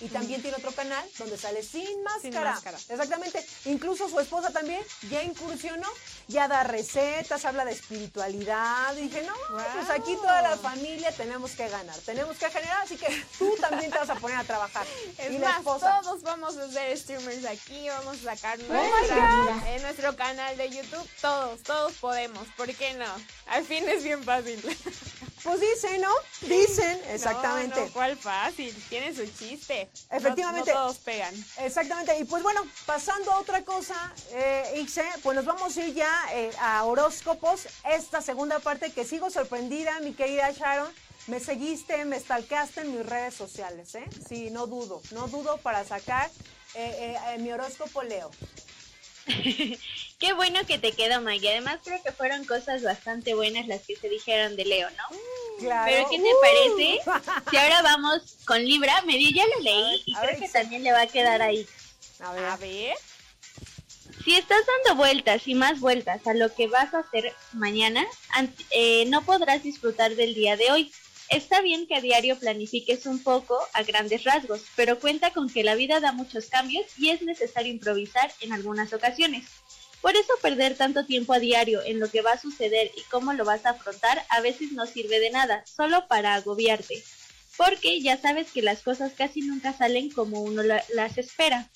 Y 0.00 0.08
también 0.08 0.40
tiene 0.42 0.56
otro 0.56 0.72
canal 0.72 1.04
donde 1.18 1.36
sale 1.36 1.62
sin 1.62 2.02
máscara. 2.02 2.52
máscara. 2.52 2.78
Exactamente. 2.78 3.44
Incluso 3.64 4.08
su 4.08 4.18
esposa 4.20 4.50
también 4.50 4.80
ya 5.10 5.22
incursionó, 5.22 5.88
ya 6.28 6.46
da 6.48 6.62
recetas, 6.64 7.44
habla 7.44 7.64
de 7.64 7.72
espiritualidad. 7.72 8.96
Y 8.96 9.02
dije, 9.02 9.22
no, 9.22 9.34
pues 9.50 9.90
aquí 9.90 10.14
toda 10.16 10.42
la 10.42 10.56
familia 10.56 11.10
tenemos 11.12 11.52
que 11.52 11.68
ganar, 11.68 11.96
tenemos 12.06 12.36
que 12.36 12.48
generar, 12.50 12.82
así 12.82 12.96
que 12.96 13.24
tú 13.38 13.54
también 13.60 13.90
te 13.90 13.98
vas 13.98 14.10
a 14.10 14.14
poner 14.16 14.38
a 14.38 14.44
trabajar. 14.44 14.86
Es 15.18 15.32
y 15.32 15.38
la 15.38 15.48
más, 15.48 15.58
esposa. 15.58 16.00
todos 16.02 16.22
vamos 16.22 16.56
a 16.56 16.70
ser 16.70 16.96
streamers 16.96 17.44
aquí, 17.44 17.88
vamos 17.88 18.18
a 18.18 18.34
sacar 18.36 18.58
nuestra, 18.60 19.74
en 19.74 19.82
nuestro 19.82 20.14
canal 20.16 20.56
de 20.56 20.70
YouTube. 20.70 21.08
Todos, 21.20 21.60
todos 21.62 21.92
podemos. 21.94 22.46
¿Por 22.56 22.72
qué 22.74 22.94
no? 22.94 23.06
Al 23.46 23.64
fin 23.64 23.88
es 23.88 24.04
bien 24.04 24.22
fácil. 24.22 24.62
Pues 25.48 25.60
dicen, 25.60 26.00
¿no? 26.00 26.10
Dicen, 26.42 27.00
exactamente. 27.10 27.80
No, 27.80 27.86
no, 27.86 27.92
¿cuál 27.92 28.16
fácil? 28.16 28.74
Tiene 28.88 29.14
su 29.14 29.24
chiste. 29.26 29.88
No- 30.10 30.16
Efectivamente. 30.18 30.72
No, 30.72 30.80
todos 30.80 30.98
pegan. 30.98 31.34
Exactamente, 31.58 32.18
y 32.18 32.24
pues 32.24 32.42
bueno, 32.42 32.62
pasando 32.86 33.32
a 33.32 33.38
otra 33.40 33.64
cosa, 33.64 34.12
eh, 34.32 34.74
Ixe, 34.80 35.04
pues 35.22 35.34
nos 35.36 35.44
vamos 35.44 35.76
a 35.76 35.80
ir 35.84 35.94
ya 35.94 36.12
eh, 36.32 36.50
a 36.60 36.84
horóscopos, 36.84 37.66
esta 37.90 38.20
segunda 38.20 38.58
parte 38.60 38.92
que 38.92 39.04
sigo 39.04 39.30
sorprendida, 39.30 39.98
mi 40.00 40.12
querida 40.12 40.50
Sharon, 40.50 40.92
me 41.28 41.40
seguiste, 41.40 42.04
me 42.04 42.18
stalkeaste 42.20 42.82
en 42.82 42.96
mis 42.96 43.06
redes 43.06 43.34
sociales, 43.34 43.94
¿eh? 43.94 44.04
Sí, 44.28 44.50
no 44.50 44.66
dudo, 44.66 45.02
no 45.12 45.28
dudo 45.28 45.58
para 45.58 45.84
sacar 45.84 46.30
eh, 46.74 46.96
eh, 46.98 47.16
eh, 47.34 47.38
mi 47.38 47.50
horóscopo 47.52 48.02
Leo. 48.02 48.30
Qué 50.18 50.32
bueno 50.32 50.66
que 50.66 50.78
te 50.78 50.92
quedó, 50.92 51.20
Maggie. 51.20 51.50
Además, 51.50 51.78
creo 51.84 52.02
que 52.02 52.10
fueron 52.12 52.44
cosas 52.44 52.82
bastante 52.82 53.34
buenas 53.34 53.68
las 53.68 53.82
que 53.82 53.94
se 53.94 54.08
dijeron 54.08 54.56
de 54.56 54.64
Leo, 54.64 54.88
¿no? 54.90 55.16
Claro. 55.60 55.84
Pero, 55.86 56.08
¿qué 56.10 56.16
te 56.18 56.22
Uh. 56.24 56.40
parece? 56.40 57.40
Si 57.50 57.56
ahora 57.56 57.82
vamos 57.82 58.22
con 58.44 58.64
Libra, 58.64 59.00
medio 59.02 59.28
ya 59.30 59.44
lo 59.46 59.60
leí 59.62 60.02
y 60.06 60.14
creo 60.14 60.26
ver, 60.26 60.38
que 60.40 60.46
sí. 60.48 60.52
también 60.52 60.82
le 60.82 60.92
va 60.92 61.02
a 61.02 61.06
quedar 61.06 61.40
ahí. 61.42 61.66
A 62.20 62.32
ver, 62.32 62.44
A 62.44 62.56
ver. 62.56 62.94
Si 64.24 64.34
estás 64.34 64.60
dando 64.66 65.00
vueltas 65.00 65.46
y 65.46 65.54
más 65.54 65.78
vueltas 65.78 66.26
a 66.26 66.34
lo 66.34 66.52
que 66.52 66.66
vas 66.66 66.92
a 66.92 66.98
hacer 66.98 67.32
mañana, 67.52 68.04
an- 68.30 68.52
eh, 68.72 69.04
no 69.06 69.22
podrás 69.24 69.62
disfrutar 69.62 70.16
del 70.16 70.34
día 70.34 70.56
de 70.56 70.70
hoy. 70.72 70.92
Está 71.30 71.60
bien 71.60 71.86
que 71.86 71.94
a 71.94 72.00
diario 72.00 72.38
planifiques 72.38 73.06
un 73.06 73.22
poco 73.22 73.58
a 73.74 73.82
grandes 73.84 74.24
rasgos, 74.24 74.62
pero 74.74 74.98
cuenta 74.98 75.30
con 75.32 75.48
que 75.48 75.62
la 75.62 75.76
vida 75.76 76.00
da 76.00 76.10
muchos 76.12 76.46
cambios 76.46 76.86
y 76.98 77.10
es 77.10 77.22
necesario 77.22 77.70
improvisar 77.72 78.32
en 78.40 78.52
algunas 78.52 78.92
ocasiones. 78.92 79.44
Por 80.00 80.16
eso 80.16 80.32
perder 80.40 80.76
tanto 80.76 81.04
tiempo 81.04 81.32
a 81.32 81.40
diario 81.40 81.82
en 81.84 81.98
lo 81.98 82.08
que 82.10 82.22
va 82.22 82.32
a 82.32 82.40
suceder 82.40 82.90
y 82.96 83.02
cómo 83.10 83.32
lo 83.32 83.44
vas 83.44 83.66
a 83.66 83.70
afrontar 83.70 84.24
a 84.28 84.40
veces 84.40 84.72
no 84.72 84.86
sirve 84.86 85.18
de 85.18 85.30
nada, 85.30 85.64
solo 85.66 86.06
para 86.06 86.34
agobiarte. 86.34 87.02
Porque 87.56 88.00
ya 88.00 88.16
sabes 88.16 88.52
que 88.52 88.62
las 88.62 88.82
cosas 88.82 89.12
casi 89.16 89.40
nunca 89.40 89.72
salen 89.76 90.10
como 90.10 90.40
uno 90.42 90.62
la- 90.62 90.84
las 90.94 91.18
espera. 91.18 91.68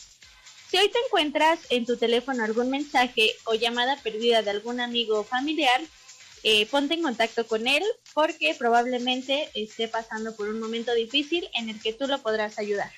Si 0.70 0.78
hoy 0.78 0.88
te 0.88 0.98
encuentras 1.06 1.58
en 1.70 1.84
tu 1.84 1.96
teléfono 1.96 2.44
algún 2.44 2.70
mensaje 2.70 3.34
o 3.44 3.54
llamada 3.54 3.96
perdida 3.96 4.42
de 4.42 4.50
algún 4.50 4.80
amigo 4.80 5.20
o 5.20 5.24
familiar, 5.24 5.80
eh, 6.44 6.66
ponte 6.66 6.94
en 6.94 7.02
contacto 7.02 7.46
con 7.46 7.66
él 7.66 7.82
porque 8.14 8.54
probablemente 8.54 9.50
esté 9.54 9.88
pasando 9.88 10.34
por 10.34 10.48
un 10.48 10.60
momento 10.60 10.94
difícil 10.94 11.48
en 11.54 11.68
el 11.68 11.80
que 11.80 11.92
tú 11.92 12.06
lo 12.06 12.22
podrás 12.22 12.58
ayudar. 12.58 12.90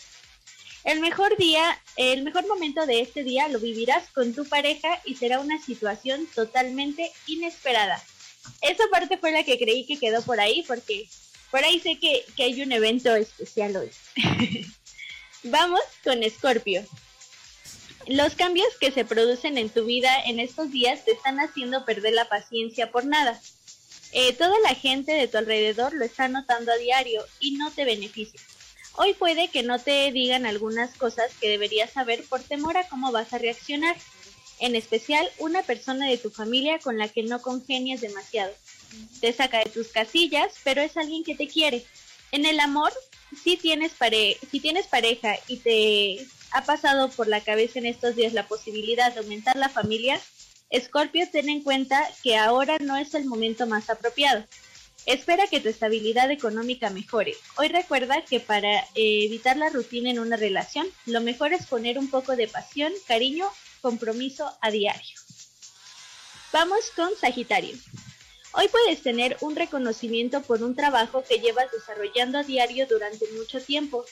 El 0.85 1.01
mejor 1.01 1.37
día, 1.39 1.81
el 1.97 2.23
mejor 2.23 2.47
momento 2.47 2.85
de 2.85 3.01
este 3.01 3.25
día 3.25 3.49
lo 3.49 3.59
vivirás 3.59 4.11
con 4.11 4.35
tu 4.35 4.45
pareja 4.45 5.01
y 5.07 5.17
será 5.17 5.41
una 5.41 5.61
situación 5.61 6.29
totalmente 6.35 7.11
inesperada. 7.27 8.03
Esa 8.61 8.85
parte 8.91 9.17
fue 9.17 9.33
la 9.33 9.45
que 9.45 9.59
creí 9.59 9.87
que 9.87 9.99
quedó 9.99 10.21
por 10.23 10.41
ahí 10.41 10.63
porque 10.69 11.09
por 11.51 11.65
ahí 11.65 11.81
sé 11.81 11.99
que, 11.99 12.25
que 12.37 12.45
hay 12.45 12.63
un 12.63 12.71
evento 12.73 13.15
especial 13.17 13.77
hoy. 13.77 13.91
Vamos 15.45 15.81
con 16.03 16.23
Scorpio. 16.29 16.85
Los 18.07 18.35
cambios 18.35 18.69
que 18.79 18.93
se 18.93 19.07
producen 19.07 19.57
en 19.57 19.71
tu 19.71 19.87
vida 19.87 20.23
en 20.27 20.39
estos 20.39 20.71
días 20.71 21.07
te 21.07 21.13
están 21.13 21.41
haciendo 21.41 21.87
perder 21.87 22.13
la 22.13 22.29
paciencia 22.29 22.91
por 22.91 23.07
nada. 23.07 23.41
Eh, 24.13 24.35
toda 24.35 24.55
la 24.61 24.75
gente 24.75 25.13
de 25.13 25.29
tu 25.29 25.39
alrededor 25.39 25.95
lo 25.95 26.05
está 26.05 26.29
notando 26.29 26.73
a 26.73 26.77
diario 26.77 27.25
y 27.41 27.53
no 27.53 27.71
te 27.73 27.87
beneficia. 27.87 28.41
Hoy 28.97 29.15
puede 29.15 29.49
que 29.49 29.63
no 29.63 29.79
te 29.79 30.11
digan 30.13 30.47
algunas 30.47 30.97
cosas 30.97 31.33
que 31.41 31.49
deberías 31.49 31.91
saber 31.91 32.25
por 32.25 32.43
temor 32.43 32.77
a 32.77 32.89
cómo 32.89 33.11
vas 33.11 33.33
a 33.33 33.39
reaccionar. 33.39 33.97
En 34.61 34.77
especial 34.77 35.29
una 35.39 35.63
persona 35.63 36.09
de 36.09 36.17
tu 36.17 36.31
familia 36.31 36.79
con 36.79 36.97
la 36.97 37.09
que 37.09 37.25
no 37.25 37.43
congenias 37.43 38.01
demasiado. 38.01 38.53
Te 39.21 39.33
saca 39.33 39.59
de 39.59 39.71
tus 39.71 39.89
casillas, 39.89 40.55
pero 40.63 40.81
es 40.81 40.97
alguien 40.97 41.25
que 41.25 41.35
te 41.35 41.49
quiere. 41.49 41.85
En 42.31 42.47
el 42.47 42.61
amor, 42.61 42.93
si 43.43 43.57
tienes, 43.57 43.93
pare 43.93 44.39
si 44.51 44.61
tienes 44.61 44.87
pareja 44.87 45.37
y 45.49 45.57
te 45.57 46.27
ha 46.53 46.65
pasado 46.65 47.11
por 47.11 47.27
la 47.27 47.41
cabeza 47.41 47.81
en 47.81 47.87
estos 47.87 48.15
días 48.15 48.33
la 48.33 48.47
posibilidad 48.47 49.13
de 49.13 49.21
aumentar 49.21 49.57
la 49.57 49.69
familia, 49.69 50.21
Scorpio, 50.81 51.29
ten 51.31 51.49
en 51.49 51.63
cuenta 51.63 52.09
que 52.23 52.37
ahora 52.37 52.79
no 52.81 52.97
es 52.97 53.15
el 53.15 53.25
momento 53.25 53.67
más 53.67 53.91
apropiado. 53.91 54.45
Espera 55.07 55.47
que 55.47 55.61
tu 55.61 55.69
estabilidad 55.69 56.31
económica 56.31 56.89
mejore. 56.89 57.37
Hoy 57.57 57.69
recuerda 57.69 58.25
que 58.25 58.41
para 58.41 58.81
eh, 58.95 59.25
evitar 59.27 59.57
la 59.59 59.69
rutina 59.69 60.11
en 60.11 60.19
una 60.19 60.37
relación, 60.37 60.87
lo 61.05 61.21
mejor 61.21 61.53
es 61.53 61.67
poner 61.67 61.99
un 61.99 62.09
poco 62.09 62.37
de 62.37 62.49
pasión, 62.49 62.91
cariño, 63.07 63.47
compromiso 63.83 64.51
a 64.63 64.71
diario. 64.71 65.19
Vamos 66.53 66.91
con 66.97 67.11
Sagitario. 67.21 67.77
Hoy 68.53 68.69
puedes 68.69 69.03
tener 69.03 69.37
un 69.41 69.57
reconocimiento 69.57 70.41
por 70.43 70.63
un 70.63 70.75
trabajo 70.75 71.23
que 71.29 71.39
llevas 71.39 71.71
desarrollando 71.71 72.39
a 72.39 72.45
diario 72.45 72.87
durante 72.87 73.31
mucho 73.33 73.61
tiempo, 73.61 74.07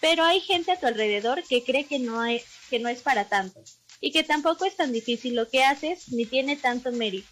pero 0.00 0.24
hay 0.24 0.40
gente 0.40 0.72
a 0.72 0.80
tu 0.80 0.86
alrededor 0.86 1.42
que 1.42 1.64
cree 1.64 1.84
que 1.84 1.98
no, 1.98 2.22
que 2.70 2.78
no 2.78 2.88
es 2.88 3.02
para 3.02 3.28
tanto 3.28 3.60
y 4.00 4.12
que 4.12 4.22
tampoco 4.22 4.64
es 4.64 4.76
tan 4.76 4.92
difícil 4.92 5.34
lo 5.34 5.48
que 5.48 5.64
haces 5.64 6.08
ni 6.08 6.24
tiene 6.24 6.56
tanto 6.56 6.92
mérito. 6.92 7.28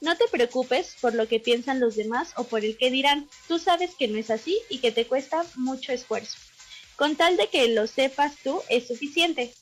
No 0.00 0.16
te 0.16 0.28
preocupes 0.28 0.96
por 1.00 1.14
lo 1.14 1.28
que 1.28 1.40
piensan 1.40 1.80
los 1.80 1.96
demás 1.96 2.32
o 2.36 2.44
por 2.44 2.64
el 2.64 2.76
que 2.76 2.90
dirán. 2.90 3.28
Tú 3.48 3.58
sabes 3.58 3.94
que 3.94 4.08
no 4.08 4.18
es 4.18 4.30
así 4.30 4.58
y 4.68 4.78
que 4.78 4.92
te 4.92 5.06
cuesta 5.06 5.44
mucho 5.56 5.92
esfuerzo. 5.92 6.36
Con 6.96 7.16
tal 7.16 7.36
de 7.36 7.48
que 7.48 7.68
lo 7.68 7.86
sepas 7.86 8.34
tú 8.42 8.62
es 8.68 8.86
suficiente. 8.86 9.52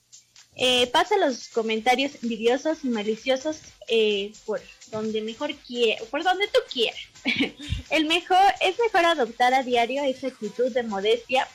Eh, 0.55 0.87
pasa 0.89 1.17
los 1.17 1.49
comentarios 1.49 2.13
envidiosos 2.23 2.85
y 2.85 2.89
maliciosos 2.89 3.59
eh, 3.89 4.33
por 4.45 4.61
donde 4.91 5.23
mejor 5.23 5.55
quiera, 5.55 6.05
por 6.11 6.23
donde 6.23 6.47
tú 6.49 6.59
quieras. 6.71 7.01
El 7.91 8.05
mejor 8.05 8.39
es 8.61 8.79
mejor 8.79 9.07
adoptar 9.07 9.55
a 9.55 9.63
diario 9.63 10.03
esa 10.03 10.27
actitud 10.27 10.71
de 10.73 10.83
modestia 10.83 11.49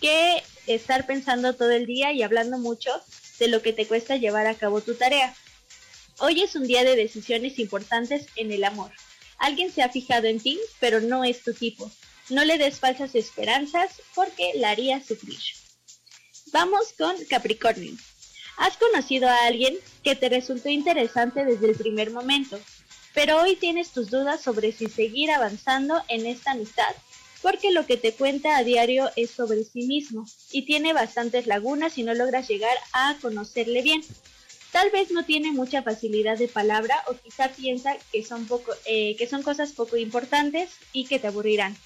que 0.00 0.42
estar 0.66 1.06
pensando 1.06 1.54
todo 1.54 1.70
el 1.70 1.86
día 1.86 2.12
y 2.12 2.22
hablando 2.22 2.58
mucho 2.58 2.90
de 3.38 3.48
lo 3.48 3.62
que 3.62 3.72
te 3.72 3.86
cuesta 3.86 4.16
llevar 4.16 4.46
a 4.48 4.54
cabo 4.54 4.80
tu 4.80 4.94
tarea. 4.94 5.34
Hoy 6.18 6.42
es 6.42 6.54
un 6.54 6.66
día 6.66 6.84
de 6.84 6.96
decisiones 6.96 7.58
importantes 7.58 8.26
en 8.36 8.52
el 8.52 8.64
amor. 8.64 8.92
Alguien 9.38 9.72
se 9.72 9.82
ha 9.82 9.88
fijado 9.88 10.26
en 10.26 10.40
ti, 10.40 10.58
pero 10.78 11.00
no 11.00 11.24
es 11.24 11.42
tu 11.42 11.52
tipo. 11.52 11.90
No 12.28 12.44
le 12.44 12.58
des 12.58 12.78
falsas 12.78 13.14
esperanzas 13.14 14.00
porque 14.14 14.52
la 14.54 14.70
haría 14.70 15.02
sufrir. 15.02 15.40
Vamos 16.52 16.92
con 16.96 17.16
Capricornio. 17.28 17.92
Has 18.58 18.76
conocido 18.76 19.28
a 19.28 19.46
alguien 19.46 19.76
que 20.04 20.14
te 20.14 20.28
resultó 20.28 20.68
interesante 20.68 21.44
desde 21.44 21.70
el 21.70 21.76
primer 21.76 22.10
momento, 22.10 22.60
pero 23.14 23.40
hoy 23.40 23.56
tienes 23.56 23.90
tus 23.90 24.10
dudas 24.10 24.42
sobre 24.42 24.72
si 24.72 24.86
seguir 24.86 25.30
avanzando 25.30 26.02
en 26.08 26.26
esta 26.26 26.52
amistad, 26.52 26.94
porque 27.40 27.72
lo 27.72 27.86
que 27.86 27.96
te 27.96 28.12
cuenta 28.12 28.56
a 28.56 28.64
diario 28.64 29.10
es 29.16 29.30
sobre 29.30 29.64
sí 29.64 29.86
mismo 29.86 30.26
y 30.52 30.62
tiene 30.66 30.92
bastantes 30.92 31.46
lagunas 31.46 31.98
y 31.98 32.02
no 32.02 32.14
logras 32.14 32.48
llegar 32.48 32.76
a 32.92 33.16
conocerle 33.20 33.82
bien. 33.82 34.02
Tal 34.72 34.90
vez 34.90 35.10
no 35.10 35.24
tiene 35.24 35.52
mucha 35.52 35.82
facilidad 35.82 36.38
de 36.38 36.48
palabra 36.48 37.04
o 37.06 37.14
quizá 37.14 37.50
piensa 37.50 37.96
que 38.10 38.24
son, 38.24 38.46
poco, 38.46 38.72
eh, 38.86 39.14
que 39.16 39.26
son 39.26 39.42
cosas 39.42 39.72
poco 39.72 39.98
importantes 39.98 40.70
y 40.94 41.04
que 41.04 41.18
te 41.18 41.26
aburrirán. 41.26 41.76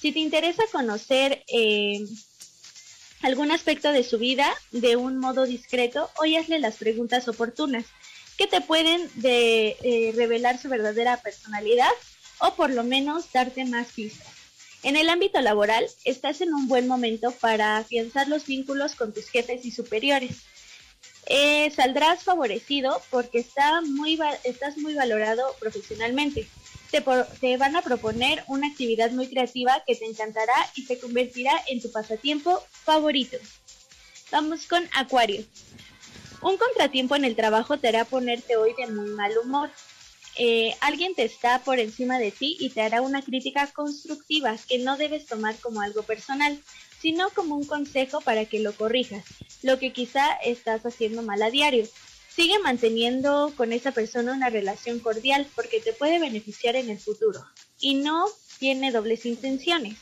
Si 0.00 0.12
te 0.12 0.20
interesa 0.20 0.62
conocer 0.70 1.42
eh, 1.48 2.06
algún 3.22 3.50
aspecto 3.50 3.90
de 3.90 4.04
su 4.04 4.18
vida 4.18 4.54
de 4.70 4.94
un 4.94 5.18
modo 5.18 5.44
discreto, 5.44 6.08
hoy 6.20 6.36
hazle 6.36 6.60
las 6.60 6.76
preguntas 6.76 7.26
oportunas 7.26 7.84
que 8.38 8.46
te 8.46 8.60
pueden 8.60 9.10
de, 9.16 9.76
eh, 9.82 10.12
revelar 10.14 10.58
su 10.60 10.68
verdadera 10.68 11.16
personalidad 11.16 11.90
o 12.38 12.54
por 12.54 12.70
lo 12.70 12.84
menos 12.84 13.32
darte 13.32 13.64
más 13.64 13.88
pistas. 13.88 14.28
En 14.84 14.94
el 14.94 15.08
ámbito 15.08 15.40
laboral, 15.40 15.84
estás 16.04 16.40
en 16.42 16.54
un 16.54 16.68
buen 16.68 16.86
momento 16.86 17.32
para 17.32 17.78
afianzar 17.78 18.28
los 18.28 18.46
vínculos 18.46 18.94
con 18.94 19.12
tus 19.12 19.30
jefes 19.30 19.64
y 19.64 19.72
superiores. 19.72 20.42
Eh, 21.26 21.72
saldrás 21.74 22.22
favorecido 22.22 23.02
porque 23.10 23.38
estás 23.38 23.82
muy 23.84 24.16
valorado 24.94 25.56
profesionalmente. 25.58 26.46
Te, 26.90 27.04
te, 27.40 27.56
van 27.56 27.74
a 27.74 27.82
proponer 27.82 28.44
una 28.46 28.68
actividad 28.68 29.10
muy 29.10 29.26
creativa 29.26 29.82
que 29.84 29.96
te 29.96 30.06
encantará 30.06 30.54
y 30.76 30.82
se 30.82 30.98
convertirá 30.98 31.52
en 31.68 31.82
tu 31.82 31.90
pasatiempo 31.90 32.62
favorito. 32.70 33.36
Vamos 34.30 34.66
con 34.66 34.88
Acuario. 34.94 35.44
Un 36.42 36.56
contratiempo 36.58 37.16
en 37.16 37.24
el 37.24 37.34
trabajo 37.34 37.78
te 37.78 37.88
hará 37.88 38.04
ponerte 38.04 38.56
hoy 38.56 38.72
de 38.78 38.86
muy 38.86 39.10
mal 39.10 39.36
humor. 39.38 39.70
Eh, 40.38 40.76
alguien 40.80 41.14
te 41.14 41.24
está 41.24 41.60
por 41.60 41.78
encima 41.78 42.18
de 42.18 42.30
ti 42.30 42.56
y 42.60 42.68
te 42.70 42.82
hará 42.82 43.00
una 43.00 43.22
crítica 43.22 43.66
constructiva 43.68 44.54
que 44.68 44.78
no 44.78 44.96
debes 44.96 45.26
tomar 45.26 45.56
como 45.56 45.80
algo 45.80 46.02
personal, 46.02 46.60
sino 47.06 47.30
como 47.30 47.54
un 47.54 47.64
consejo 47.64 48.20
para 48.20 48.46
que 48.46 48.58
lo 48.58 48.72
corrijas, 48.72 49.24
lo 49.62 49.78
que 49.78 49.92
quizá 49.92 50.32
estás 50.44 50.84
haciendo 50.84 51.22
mal 51.22 51.40
a 51.40 51.52
diario. 51.52 51.86
Sigue 52.28 52.58
manteniendo 52.58 53.52
con 53.56 53.72
esa 53.72 53.92
persona 53.92 54.32
una 54.32 54.50
relación 54.50 54.98
cordial 54.98 55.46
porque 55.54 55.78
te 55.78 55.92
puede 55.92 56.18
beneficiar 56.18 56.74
en 56.74 56.90
el 56.90 56.98
futuro 56.98 57.44
y 57.78 57.94
no 57.94 58.26
tiene 58.58 58.90
dobles 58.90 59.24
intenciones. 59.24 59.98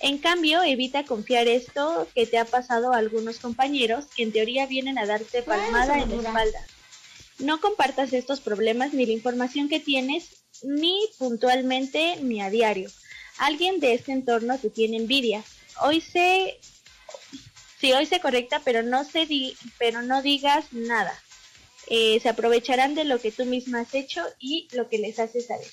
En 0.00 0.18
cambio, 0.18 0.64
evita 0.64 1.04
confiar 1.04 1.46
esto 1.46 2.08
que 2.16 2.26
te 2.26 2.36
ha 2.36 2.44
pasado 2.44 2.92
a 2.92 2.98
algunos 2.98 3.38
compañeros 3.38 4.06
que 4.16 4.24
en 4.24 4.32
teoría 4.32 4.66
vienen 4.66 4.98
a 4.98 5.06
darte 5.06 5.40
palmada 5.42 6.00
en 6.00 6.10
la 6.10 6.16
espalda. 6.16 6.66
No 7.38 7.60
compartas 7.60 8.12
estos 8.12 8.40
problemas 8.40 8.92
ni 8.92 9.06
la 9.06 9.12
información 9.12 9.68
que 9.68 9.78
tienes 9.78 10.30
ni 10.64 10.98
puntualmente 11.16 12.16
ni 12.22 12.42
a 12.42 12.50
diario. 12.50 12.90
Alguien 13.38 13.78
de 13.78 13.94
este 13.94 14.10
entorno 14.10 14.58
te 14.58 14.68
tiene 14.68 14.96
envidia. 14.96 15.44
Hoy 15.80 16.00
se 16.00 16.58
sí, 17.80 17.92
hoy 17.92 18.06
se 18.06 18.20
correcta, 18.20 18.60
pero 18.64 18.82
no 18.82 19.04
se 19.04 19.26
di 19.26 19.56
pero 19.78 20.02
no 20.02 20.22
digas 20.22 20.72
nada. 20.72 21.14
Eh, 21.86 22.18
se 22.20 22.28
aprovecharán 22.28 22.94
de 22.94 23.04
lo 23.04 23.20
que 23.20 23.30
tú 23.30 23.44
misma 23.44 23.80
has 23.80 23.94
hecho 23.94 24.24
y 24.38 24.68
lo 24.72 24.88
que 24.88 24.98
les 24.98 25.18
haces 25.18 25.46
saber. 25.46 25.70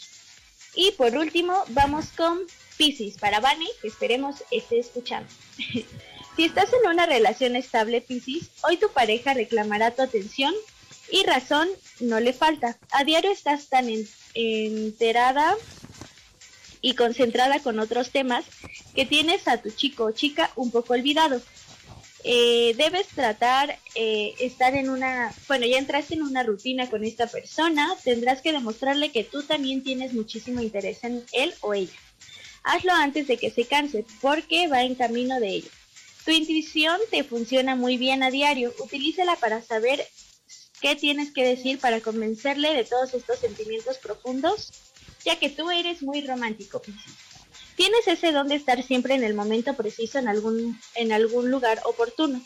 Y 0.75 0.91
por 0.91 1.15
último, 1.17 1.63
vamos 1.69 2.07
con 2.15 2.39
Pisces, 2.77 3.17
para 3.17 3.39
Vani, 3.39 3.67
que 3.81 3.87
esperemos 3.87 4.43
esté 4.51 4.79
escuchando. 4.79 5.29
si 6.35 6.45
estás 6.45 6.69
en 6.73 6.89
una 6.89 7.05
relación 7.05 7.55
estable, 7.55 8.01
Pisces, 8.01 8.49
hoy 8.63 8.77
tu 8.77 8.89
pareja 8.89 9.33
reclamará 9.33 9.91
tu 9.91 10.01
atención 10.01 10.53
y 11.11 11.23
razón 11.23 11.69
no 11.99 12.19
le 12.19 12.33
falta. 12.33 12.77
A 12.91 13.03
diario 13.03 13.31
estás 13.31 13.67
tan 13.67 13.87
enterada 14.33 15.55
y 16.81 16.95
concentrada 16.95 17.59
con 17.59 17.79
otros 17.79 18.09
temas 18.09 18.45
que 18.95 19.05
tienes 19.05 19.47
a 19.47 19.57
tu 19.57 19.69
chico 19.69 20.05
o 20.05 20.11
chica 20.11 20.51
un 20.55 20.71
poco 20.71 20.93
olvidado. 20.93 21.41
Eh, 22.23 22.75
debes 22.77 23.07
tratar 23.07 23.79
eh, 23.95 24.35
estar 24.39 24.75
en 24.75 24.89
una, 24.89 25.33
bueno, 25.47 25.65
ya 25.65 25.79
entraste 25.79 26.13
en 26.13 26.21
una 26.21 26.43
rutina 26.43 26.89
con 26.89 27.03
esta 27.03 27.25
persona, 27.25 27.95
tendrás 28.03 28.41
que 28.41 28.51
demostrarle 28.51 29.11
que 29.11 29.23
tú 29.23 29.41
también 29.41 29.81
tienes 29.81 30.13
muchísimo 30.13 30.61
interés 30.61 31.03
en 31.03 31.23
él 31.31 31.53
o 31.61 31.73
ella. 31.73 31.93
Hazlo 32.63 32.93
antes 32.93 33.27
de 33.27 33.37
que 33.37 33.49
se 33.49 33.65
canse, 33.65 34.05
porque 34.21 34.67
va 34.67 34.83
en 34.83 34.93
camino 34.93 35.39
de 35.39 35.49
ello. 35.49 35.69
Tu 36.25 36.31
intuición 36.31 36.99
te 37.09 37.23
funciona 37.23 37.75
muy 37.75 37.97
bien 37.97 38.21
a 38.21 38.29
diario. 38.29 38.71
Utilícela 38.79 39.35
para 39.37 39.63
saber 39.63 40.07
qué 40.79 40.95
tienes 40.95 41.31
que 41.31 41.43
decir 41.43 41.79
para 41.79 42.01
convencerle 42.01 42.75
de 42.75 42.83
todos 42.83 43.15
estos 43.15 43.39
sentimientos 43.39 43.97
profundos, 43.97 44.71
ya 45.23 45.37
que 45.39 45.49
tú 45.49 45.69
eres 45.71 46.01
muy 46.01 46.21
romántico, 46.25 46.81
Tienes 47.75 48.07
ese 48.07 48.31
don 48.31 48.47
de 48.47 48.55
estar 48.55 48.83
siempre 48.83 49.15
en 49.15 49.23
el 49.23 49.33
momento 49.33 49.75
preciso 49.75 50.19
en 50.19 50.27
algún, 50.27 50.79
en 50.95 51.11
algún 51.11 51.49
lugar 51.49 51.81
oportuno. 51.85 52.41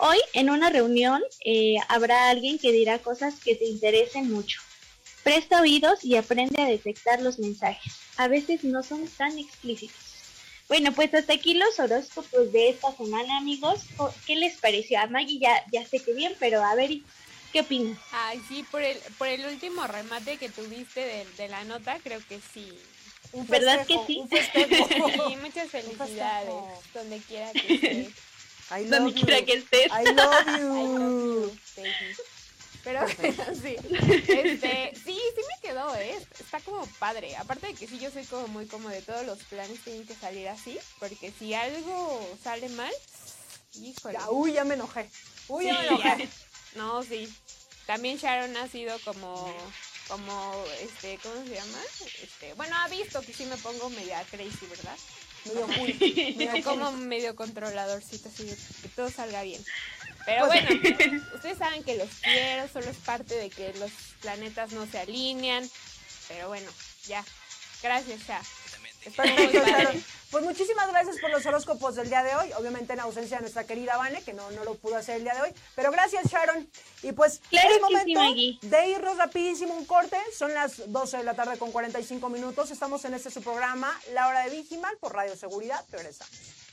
Hoy, 0.00 0.18
en 0.34 0.50
una 0.50 0.68
reunión, 0.68 1.22
eh, 1.44 1.76
habrá 1.88 2.28
alguien 2.28 2.58
que 2.58 2.72
dirá 2.72 2.98
cosas 2.98 3.40
que 3.40 3.54
te 3.54 3.64
interesen 3.64 4.30
mucho. 4.30 4.60
Presta 5.22 5.60
oídos 5.60 6.04
y 6.04 6.16
aprende 6.16 6.60
a 6.62 6.66
detectar 6.66 7.22
los 7.22 7.38
mensajes. 7.38 7.94
A 8.16 8.28
veces 8.28 8.62
no 8.62 8.82
son 8.82 9.08
tan 9.08 9.38
explícitos. 9.38 10.08
Bueno, 10.68 10.92
pues 10.92 11.14
hasta 11.14 11.32
aquí 11.32 11.54
los 11.54 11.80
horóscopos 11.80 12.52
de 12.52 12.68
esta 12.68 12.94
semana, 12.94 13.38
amigos. 13.38 13.80
¿Qué 14.26 14.36
les 14.36 14.58
pareció? 14.58 15.00
A 15.00 15.06
Maggie 15.06 15.38
ya, 15.38 15.64
ya 15.72 15.86
sé 15.86 15.98
que 15.98 16.12
bien, 16.12 16.34
pero 16.38 16.62
a 16.62 16.74
ver, 16.74 16.90
¿qué 17.52 17.60
opinas? 17.60 17.98
Ay, 18.12 18.42
sí, 18.48 18.64
por 18.70 18.82
el, 18.82 18.98
por 19.16 19.28
el 19.28 19.44
último 19.46 19.86
remate 19.86 20.36
que 20.36 20.48
tuviste 20.48 21.00
de, 21.00 21.26
de 21.36 21.48
la 21.48 21.64
nota, 21.64 21.98
creo 22.02 22.20
que 22.28 22.40
sí. 22.52 22.78
Un 23.32 23.46
¿Verdad 23.46 23.86
que 23.86 23.98
sí? 24.06 24.22
sí, 24.30 25.36
muchas 25.42 25.70
felicidades, 25.70 26.54
donde 26.94 27.18
quiera 27.20 27.52
que 27.52 27.74
estés. 27.74 28.90
Donde 28.90 29.14
quiera 29.14 29.44
que 29.44 29.54
estés. 29.54 29.86
I 29.86 30.14
love 30.14 30.58
you. 30.58 31.52
Pero 32.84 33.06
sí, 33.08 33.76
este, 34.28 34.92
sí, 34.94 35.20
sí 35.34 35.42
me 35.46 35.68
quedó, 35.68 35.94
¿eh? 35.96 36.16
Está 36.40 36.60
como 36.60 36.86
padre. 36.98 37.36
Aparte 37.36 37.66
de 37.66 37.74
que 37.74 37.86
sí, 37.86 37.98
yo 37.98 38.10
soy 38.10 38.24
como 38.24 38.48
muy 38.48 38.66
como 38.66 38.88
de 38.88 39.02
todos 39.02 39.26
los 39.26 39.38
planes 39.44 39.80
tienen 39.84 40.06
que 40.06 40.14
salir 40.14 40.48
así, 40.48 40.78
porque 40.98 41.32
si 41.38 41.52
algo 41.52 42.26
sale 42.42 42.68
mal, 42.70 42.92
híjole. 43.74 44.14
Ya, 44.18 44.30
uy, 44.30 44.52
ya 44.52 44.64
me 44.64 44.74
enojé. 44.74 45.10
Uy, 45.48 45.66
ya 45.66 45.74
me 45.74 45.86
enojé. 45.86 46.28
No, 46.74 47.02
sí. 47.02 47.32
También 47.86 48.18
Sharon 48.18 48.56
ha 48.56 48.68
sido 48.68 48.98
como, 49.00 49.52
como, 50.08 50.64
este, 50.82 51.18
¿cómo 51.22 51.42
se 51.44 51.54
llama? 51.54 51.78
Este, 52.22 52.52
bueno, 52.54 52.76
ha 52.76 52.88
visto 52.88 53.20
que 53.22 53.32
sí 53.32 53.46
me 53.46 53.56
pongo 53.56 53.88
media 53.90 54.22
crazy, 54.30 54.66
¿verdad? 54.66 54.96
Medio 56.36 56.62
como 56.64 56.92
medio 56.92 57.34
controladorcito, 57.34 58.28
así 58.28 58.46
que 58.82 58.88
todo 58.88 59.10
salga 59.10 59.42
bien. 59.42 59.64
Pero 60.26 60.46
bueno, 60.46 60.68
ustedes 61.34 61.56
saben 61.56 61.82
que 61.84 61.96
los 61.96 62.10
quiero, 62.20 62.68
solo 62.68 62.90
es 62.90 62.96
parte 62.98 63.34
de 63.34 63.48
que 63.48 63.72
los 63.74 63.90
planetas 64.20 64.72
no 64.72 64.86
se 64.86 64.98
alinean. 64.98 65.68
Pero 66.28 66.48
bueno, 66.48 66.70
ya. 67.06 67.24
Gracias, 67.82 68.26
ya. 68.26 68.42
Pues 70.30 70.44
muchísimas 70.44 70.90
gracias 70.90 71.18
por 71.20 71.30
los 71.30 71.46
horóscopos 71.46 71.94
del 71.94 72.10
día 72.10 72.22
de 72.22 72.34
hoy. 72.34 72.52
Obviamente 72.58 72.92
en 72.92 73.00
ausencia 73.00 73.38
de 73.38 73.42
nuestra 73.42 73.64
querida 73.64 73.96
Vane, 73.96 74.22
que 74.22 74.34
no, 74.34 74.50
no 74.50 74.62
lo 74.62 74.74
pudo 74.74 74.96
hacer 74.96 75.16
el 75.16 75.22
día 75.22 75.32
de 75.32 75.40
hoy. 75.40 75.50
Pero 75.74 75.90
gracias, 75.90 76.26
Sharon. 76.26 76.68
Y 77.02 77.12
pues 77.12 77.40
es 77.50 77.80
momento 77.80 78.20
de 78.60 78.88
irnos 78.90 79.16
rapidísimo 79.16 79.74
un 79.74 79.86
corte. 79.86 80.18
Son 80.36 80.52
las 80.52 80.92
12 80.92 81.16
de 81.16 81.24
la 81.24 81.32
tarde 81.32 81.56
con 81.56 81.72
45 81.72 82.28
minutos. 82.28 82.70
Estamos 82.70 83.06
en 83.06 83.14
este 83.14 83.30
su 83.30 83.40
programa, 83.40 83.98
La 84.12 84.28
Hora 84.28 84.44
de 84.44 84.50
Vigimal, 84.50 84.98
por 84.98 85.14
Radio 85.14 85.34
Seguridad. 85.34 85.82
Regresamos. 85.90 86.67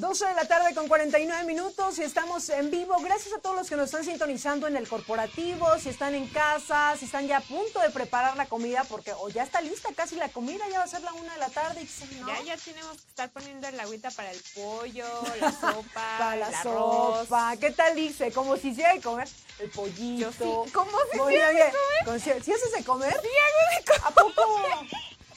12 0.00 0.26
de 0.26 0.34
la 0.34 0.44
tarde 0.46 0.74
con 0.74 0.88
49 0.88 1.44
minutos 1.44 1.98
y 1.98 2.02
estamos 2.02 2.48
en 2.48 2.70
vivo. 2.70 2.96
Gracias 3.00 3.34
a 3.34 3.38
todos 3.40 3.54
los 3.56 3.68
que 3.68 3.76
nos 3.76 3.86
están 3.86 4.04
sintonizando 4.04 4.66
en 4.66 4.76
el 4.76 4.88
corporativo, 4.88 5.66
si 5.78 5.88
están 5.90 6.14
en 6.14 6.26
casa, 6.28 6.96
si 6.98 7.04
están 7.04 7.26
ya 7.26 7.38
a 7.38 7.40
punto 7.40 7.80
de 7.80 7.90
preparar 7.90 8.36
la 8.36 8.46
comida, 8.46 8.84
porque 8.88 9.12
o 9.12 9.28
ya 9.28 9.42
está 9.44 9.60
lista 9.60 9.88
casi 9.94 10.16
la 10.16 10.28
comida, 10.28 10.64
ya 10.70 10.78
va 10.78 10.84
a 10.84 10.88
ser 10.88 11.02
la 11.02 11.12
una 11.12 11.32
de 11.34 11.38
la 11.38 11.48
tarde. 11.48 11.82
Y, 11.82 11.86
Ya, 12.26 12.42
ya 12.42 12.56
tenemos 12.56 13.00
que 13.00 13.08
estar 13.08 13.30
poniendo 13.30 13.68
el 13.68 13.78
agüita 13.78 14.10
para 14.10 14.30
el 14.32 14.40
pollo, 14.54 15.06
la 15.40 15.52
sopa, 15.52 16.18
para 16.18 16.36
la 16.36 16.48
el 16.48 16.54
sopa. 16.62 17.50
arroz. 17.50 17.58
¿Qué 17.60 17.70
tal 17.70 17.94
dice? 17.94 18.32
Como 18.32 18.56
si 18.56 18.74
se 18.74 18.82
de 18.86 19.00
comer 19.00 19.28
el 19.58 19.70
pollito. 19.70 20.30
Yo 20.30 20.32
sí. 20.66 20.72
¿Cómo 20.72 20.90
si 21.12 21.18
Oye, 21.20 21.38
sí 21.38 21.42
haces 21.42 21.62
de 22.00 22.04
comer? 22.04 22.20
¿Sí, 22.20 22.30
sí 22.44 22.52
haces 22.52 22.72
de 22.72 22.84
comer? 22.84 23.12
Sí, 23.22 23.28
hago 23.28 23.78
de 23.78 23.84
comer. 23.84 24.00
¿A 24.04 24.10
poco? 24.10 24.44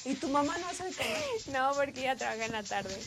¿Y 0.08 0.16
tu 0.16 0.30
mamá 0.30 0.58
no 0.58 0.68
hace 0.68 0.86
de 0.86 0.94
comer? 0.94 1.24
No, 1.52 1.74
porque 1.76 2.00
ella 2.00 2.16
trabaja 2.16 2.46
en 2.46 2.52
la 2.54 2.64
tarde. 2.64 2.98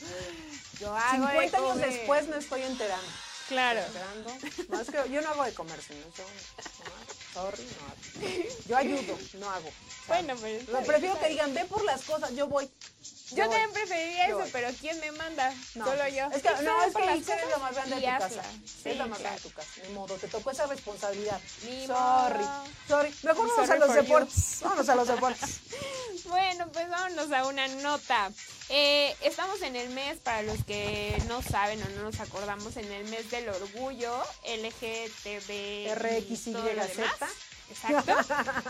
Yo 0.78 0.94
hago 0.94 1.27
50 1.27 1.60
de 1.60 1.66
años 1.66 1.78
después 1.78 2.28
me 2.28 2.36
estoy 2.36 2.62
enterando. 2.62 3.06
Claro. 3.48 3.81
Enterando. 3.81 4.36
No, 4.68 4.81
es 4.81 4.90
que 4.90 5.10
yo 5.10 5.22
no 5.22 5.28
hago 5.31 5.44
de 5.44 5.55
comer, 5.55 5.81
señor. 5.82 6.06
Yo, 6.16 6.24
no, 6.24 7.43
sorry, 7.43 7.64
no 7.64 7.86
hago. 7.86 8.48
Yo 8.68 8.77
ayudo, 8.77 9.18
no 9.39 9.51
hago. 9.51 9.70
Bueno, 10.09 10.35
pero 10.40 10.72
Lo 10.72 10.82
prefiero 10.86 11.18
que 11.18 11.28
digan, 11.31 11.55
ve 11.55 11.64
por 11.64 11.85
las 11.85 12.02
cosas, 12.02 12.35
yo 12.35 12.47
voy. 12.47 12.70
Yo 13.31 13.44
voy. 13.47 13.48
también 13.57 13.73
preferiría 13.73 14.28
Yo 14.28 14.35
eso, 14.35 14.39
voy. 14.40 14.51
pero 14.52 14.69
¿quién 14.81 15.01
me 15.01 15.12
manda? 15.12 15.55
No, 15.74 15.85
Solo 15.85 16.09
yo. 16.09 16.27
Es 16.32 16.43
que, 16.43 16.51
no, 16.62 16.82
es 16.85 16.94
que 16.94 17.07
las 17.07 17.16
Ixchel 17.19 17.39
es 17.39 17.44
cosas 17.44 17.61
más 17.61 17.73
grande 17.74 17.94
de 17.97 18.01
tu 18.01 18.07
casa. 18.19 18.43
Sí, 18.65 18.89
es 18.90 18.97
la 18.97 19.07
más 19.07 19.19
grande 19.20 19.40
de 19.40 19.48
tu 19.48 19.55
casa. 19.55 19.70
Ni 19.86 19.93
modo, 19.94 20.15
te 20.16 20.28
tocó 20.28 20.51
esa 20.51 20.66
responsabilidad. 20.66 21.40
Ni 21.65 21.86
sorry, 21.86 22.39
modo. 22.44 22.65
sorry. 22.89 23.15
Mejor 23.23 23.48
vamos 23.48 23.70
a 23.70 23.77
los 23.77 23.89
you. 23.89 23.94
deportes. 23.94 24.59
Vámonos 24.62 24.89
a 24.89 24.94
los 24.94 25.09
deportes. 25.09 25.51
Bueno, 26.24 26.69
pues 26.73 26.89
vámonos 26.89 27.32
a 27.32 27.47
una 27.47 27.66
nota. 27.66 28.31
Eh, 28.69 29.16
estamos 29.23 29.62
en 29.62 29.74
el 29.74 29.89
mes, 29.90 30.19
para 30.19 30.43
los 30.43 30.62
que 30.65 31.20
no 31.27 31.43
saben 31.43 31.82
o 31.82 31.89
no 31.89 32.02
nos 32.02 32.20
acordamos, 32.20 32.77
en 32.77 32.90
el 32.93 33.05
mes 33.09 33.28
del 33.32 33.48
orgullo 33.48 34.16
LGTB. 34.44 35.51
y 35.51 35.89
RXYZ. 35.94 36.47
Exacto. 37.70 38.14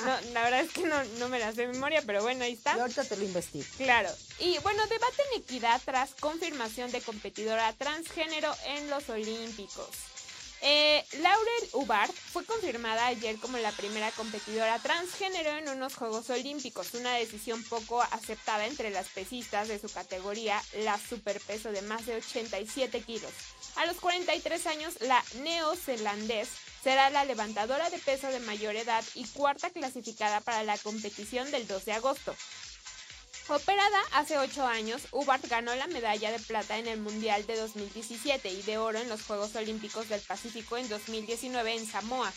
No, 0.00 0.32
la 0.32 0.42
verdad 0.42 0.60
es 0.60 0.72
que 0.72 0.82
no, 0.82 1.02
no 1.18 1.28
me 1.28 1.38
la 1.38 1.52
sé 1.52 1.62
de 1.62 1.68
memoria, 1.68 2.02
pero 2.06 2.22
bueno, 2.22 2.44
ahí 2.44 2.52
está. 2.52 2.74
Yo 2.74 2.82
ahorita 2.82 3.04
te 3.04 3.16
lo 3.16 3.24
investigo. 3.24 3.64
Claro. 3.78 4.08
Y 4.38 4.58
bueno, 4.58 4.86
debate 4.86 5.22
en 5.32 5.42
equidad 5.42 5.80
tras 5.84 6.14
confirmación 6.14 6.90
de 6.90 7.00
competidora 7.00 7.72
transgénero 7.74 8.54
en 8.66 8.90
los 8.90 9.08
Olímpicos. 9.08 9.88
Eh, 10.62 11.02
Laurel 11.20 11.68
Hubbard 11.72 12.12
fue 12.12 12.44
confirmada 12.44 13.06
ayer 13.06 13.38
como 13.38 13.56
la 13.56 13.72
primera 13.72 14.10
competidora 14.10 14.78
transgénero 14.78 15.56
en 15.56 15.70
unos 15.70 15.94
Juegos 15.94 16.28
Olímpicos, 16.28 16.92
una 16.92 17.14
decisión 17.14 17.64
poco 17.64 18.02
aceptada 18.02 18.66
entre 18.66 18.90
las 18.90 19.08
pesistas 19.08 19.68
de 19.68 19.78
su 19.78 19.88
categoría, 19.90 20.62
la 20.84 20.98
superpeso 20.98 21.72
de 21.72 21.80
más 21.82 22.04
de 22.04 22.16
87 22.16 23.00
kilos. 23.00 23.32
A 23.76 23.86
los 23.86 23.96
43 23.96 24.66
años, 24.66 25.00
la 25.00 25.24
neozelandés 25.42 26.50
será 26.82 27.10
la 27.10 27.24
levantadora 27.24 27.90
de 27.90 27.98
peso 27.98 28.28
de 28.28 28.40
mayor 28.40 28.76
edad 28.76 29.04
y 29.14 29.26
cuarta 29.26 29.70
clasificada 29.70 30.40
para 30.40 30.62
la 30.64 30.78
competición 30.78 31.50
del 31.50 31.66
2 31.66 31.84
de 31.84 31.92
agosto. 31.92 32.34
Operada 33.48 33.98
hace 34.12 34.38
8 34.38 34.64
años, 34.64 35.02
Hubbard 35.10 35.40
ganó 35.48 35.74
la 35.74 35.88
medalla 35.88 36.30
de 36.30 36.38
plata 36.38 36.78
en 36.78 36.86
el 36.86 37.00
Mundial 37.00 37.44
de 37.46 37.56
2017 37.56 38.48
y 38.48 38.62
de 38.62 38.78
oro 38.78 39.00
en 39.00 39.08
los 39.08 39.22
Juegos 39.22 39.56
Olímpicos 39.56 40.08
del 40.08 40.20
Pacífico 40.20 40.76
en 40.76 40.88
2019 40.88 41.74
en 41.74 41.86
Samoa. 41.86 42.32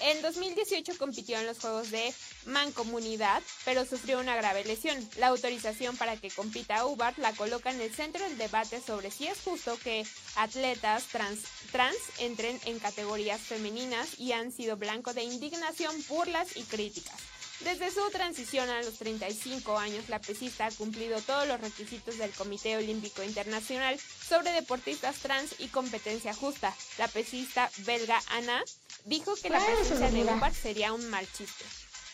En 0.00 0.20
2018 0.20 0.98
compitió 0.98 1.38
en 1.38 1.46
los 1.46 1.58
Juegos 1.58 1.90
de 1.90 2.12
Mancomunidad, 2.44 3.42
pero 3.64 3.86
sufrió 3.86 4.20
una 4.20 4.36
grave 4.36 4.64
lesión. 4.64 4.96
La 5.16 5.28
autorización 5.28 5.96
para 5.96 6.16
que 6.16 6.30
compita 6.30 6.76
a 6.80 7.14
la 7.16 7.32
coloca 7.32 7.70
en 7.70 7.80
el 7.80 7.94
centro 7.94 8.22
del 8.22 8.36
debate 8.36 8.80
sobre 8.80 9.10
si 9.10 9.26
es 9.26 9.40
justo 9.40 9.78
que 9.82 10.04
atletas 10.36 11.04
trans, 11.04 11.40
trans 11.72 11.96
entren 12.18 12.60
en 12.66 12.78
categorías 12.78 13.40
femeninas 13.40 14.18
y 14.18 14.32
han 14.32 14.52
sido 14.52 14.76
blanco 14.76 15.14
de 15.14 15.22
indignación, 15.22 15.94
burlas 16.08 16.56
y 16.56 16.62
críticas. 16.64 17.16
Desde 17.60 17.90
su 17.90 18.10
transición 18.10 18.68
a 18.68 18.82
los 18.82 18.98
35 18.98 19.78
años, 19.78 20.10
la 20.10 20.20
pesista 20.20 20.66
ha 20.66 20.70
cumplido 20.70 21.22
todos 21.22 21.48
los 21.48 21.58
requisitos 21.58 22.18
del 22.18 22.30
Comité 22.32 22.76
Olímpico 22.76 23.22
Internacional 23.22 23.98
sobre 23.98 24.52
deportistas 24.52 25.16
trans 25.20 25.54
y 25.58 25.68
competencia 25.68 26.34
justa. 26.34 26.74
La 26.98 27.08
pesista 27.08 27.70
belga 27.78 28.20
Ana 28.28 28.62
dijo 29.06 29.34
que 29.36 29.48
la 29.50 29.58
presencia 29.64 30.10
de 30.10 30.24
Hubbard 30.36 30.54
sería 30.54 30.92
un 30.92 31.08
mal 31.08 31.26
chiste. 31.32 31.64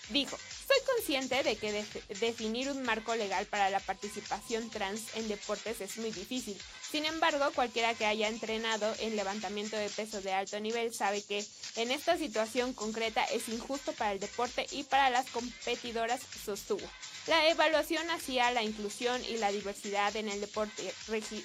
Dijo, 0.09 0.37
soy 0.37 0.77
consciente 0.95 1.43
de 1.43 1.57
que 1.57 1.73
def- 1.73 2.09
definir 2.21 2.69
un 2.71 2.83
marco 2.83 3.15
legal 3.15 3.47
para 3.47 3.71
la 3.71 3.81
participación 3.81 4.69
trans 4.69 5.01
en 5.15 5.29
deportes 5.29 5.81
es 5.81 5.97
muy 5.97 6.11
difícil. 6.11 6.59
Sin 6.91 7.05
embargo, 7.07 7.51
cualquiera 7.55 7.95
que 7.95 8.05
haya 8.05 8.29
entrenado 8.29 8.93
en 8.99 9.17
levantamiento 9.17 9.77
de 9.77 9.89
peso 9.89 10.21
de 10.21 10.33
alto 10.33 10.59
nivel 10.61 10.93
sabe 10.93 11.23
que 11.23 11.47
en 11.77 11.91
esta 11.91 12.19
situación 12.19 12.75
concreta 12.75 13.25
es 13.25 13.49
injusto 13.49 13.93
para 13.93 14.13
el 14.13 14.21
deporte 14.21 14.67
y 14.73 14.83
para 14.83 15.09
las 15.09 15.27
competidoras, 15.31 16.21
sostuvo. 16.45 16.87
La 17.27 17.49
evaluación 17.49 18.11
hacia 18.11 18.51
la 18.51 18.63
inclusión 18.63 19.25
y 19.25 19.37
la 19.37 19.53
diversidad 19.53 20.15
en 20.17 20.29
el 20.29 20.41
deporte. 20.41 20.93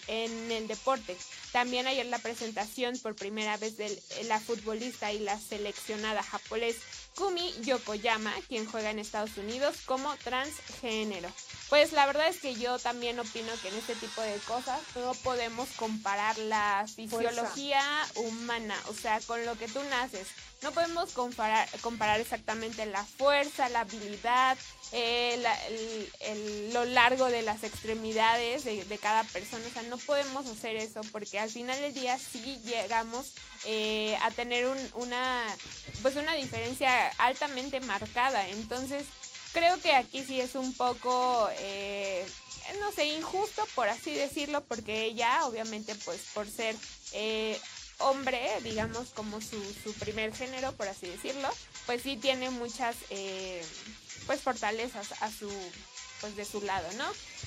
En 0.08 0.52
el 0.52 0.68
deporte. 0.68 1.16
También 1.52 1.86
ayer 1.86 2.06
la 2.08 2.20
presentación 2.20 2.98
por 3.00 3.16
primera 3.16 3.58
vez 3.58 3.78
de 3.78 4.02
la 4.24 4.40
futbolista 4.40 5.12
y 5.12 5.20
la 5.20 5.40
seleccionada 5.40 6.24
japonés 6.24 6.78
Kumi 7.18 7.52
Yokoyama, 7.64 8.32
quien 8.48 8.68
juega 8.68 8.92
en 8.92 9.00
Estados 9.00 9.38
Unidos 9.38 9.78
como 9.86 10.16
transgénero. 10.18 11.30
Pues 11.70 11.92
la 11.92 12.06
verdad 12.06 12.28
es 12.28 12.38
que 12.38 12.54
yo 12.54 12.78
también 12.78 13.20
opino 13.20 13.52
que 13.62 13.70
en 13.70 13.76
este 13.76 13.96
tipo 13.96 14.22
de 14.22 14.38
cosas 14.48 14.80
no 14.96 15.14
podemos 15.16 15.68
comparar 15.78 16.38
la 16.38 16.86
fisiología 16.96 17.82
humana, 18.16 18.76
o 18.90 18.94
sea, 18.94 19.20
con 19.22 19.44
lo 19.46 19.58
que 19.58 19.68
tú 19.68 19.82
naces. 19.90 20.28
No 20.62 20.72
podemos 20.72 21.12
comparar, 21.12 21.68
comparar 21.82 22.20
exactamente 22.20 22.86
la 22.86 23.04
fuerza, 23.04 23.68
la 23.70 23.82
habilidad, 23.82 24.58
eh, 24.94 25.38
la- 25.42 25.68
el- 26.22 26.74
lo 26.74 26.86
largo 26.86 27.26
de 27.26 27.42
las 27.42 27.64
extremidades 27.64 28.64
de, 28.64 28.84
de 28.86 28.98
cada 28.98 29.24
persona. 29.26 29.66
O 29.68 29.72
sea, 29.72 29.84
no 29.84 29.98
podemos 29.98 30.46
hacer 30.48 30.76
eso 30.78 31.02
porque 31.12 31.40
al 31.40 31.50
final 31.50 31.80
del 31.80 31.94
día 31.94 32.18
sí 32.18 32.60
llegamos 32.66 33.34
eh, 33.66 34.18
a 34.22 34.32
tener 34.32 34.66
un- 34.68 34.92
una, 34.96 35.44
pues 36.02 36.16
una 36.16 36.34
diferencia 36.36 37.08
altamente 37.18 37.80
marcada. 37.82 38.48
Entonces, 38.50 39.06
creo 39.54 39.80
que 39.82 39.94
aquí 39.94 40.24
sí 40.24 40.40
es 40.40 40.56
un 40.56 40.74
poco, 40.74 41.50
eh, 41.60 42.26
no 42.80 42.92
sé, 42.92 43.06
injusto 43.06 43.66
por 43.76 43.90
así 43.90 44.12
decirlo, 44.14 44.64
porque 44.66 45.06
ella, 45.06 45.46
obviamente, 45.46 45.96
pues 46.06 46.20
por 46.34 46.48
ser 46.50 46.76
eh, 47.14 47.60
hombre, 48.00 48.40
digamos, 48.64 49.10
como 49.10 49.42
su, 49.42 49.60
su 49.84 49.94
primer 49.94 50.34
género, 50.36 50.72
por 50.74 50.88
así 50.88 51.08
decirlo, 51.08 51.50
pues 51.86 52.04
sí 52.04 52.16
tiene 52.18 52.50
muchas, 52.52 52.96
eh, 53.10 53.64
pues 54.28 54.42
fortalezas 54.42 55.08
a 55.22 55.32
su, 55.32 55.50
pues 56.22 56.36
de 56.36 56.46
su 56.46 56.62
lado, 56.62 56.88
¿no? 56.98 57.06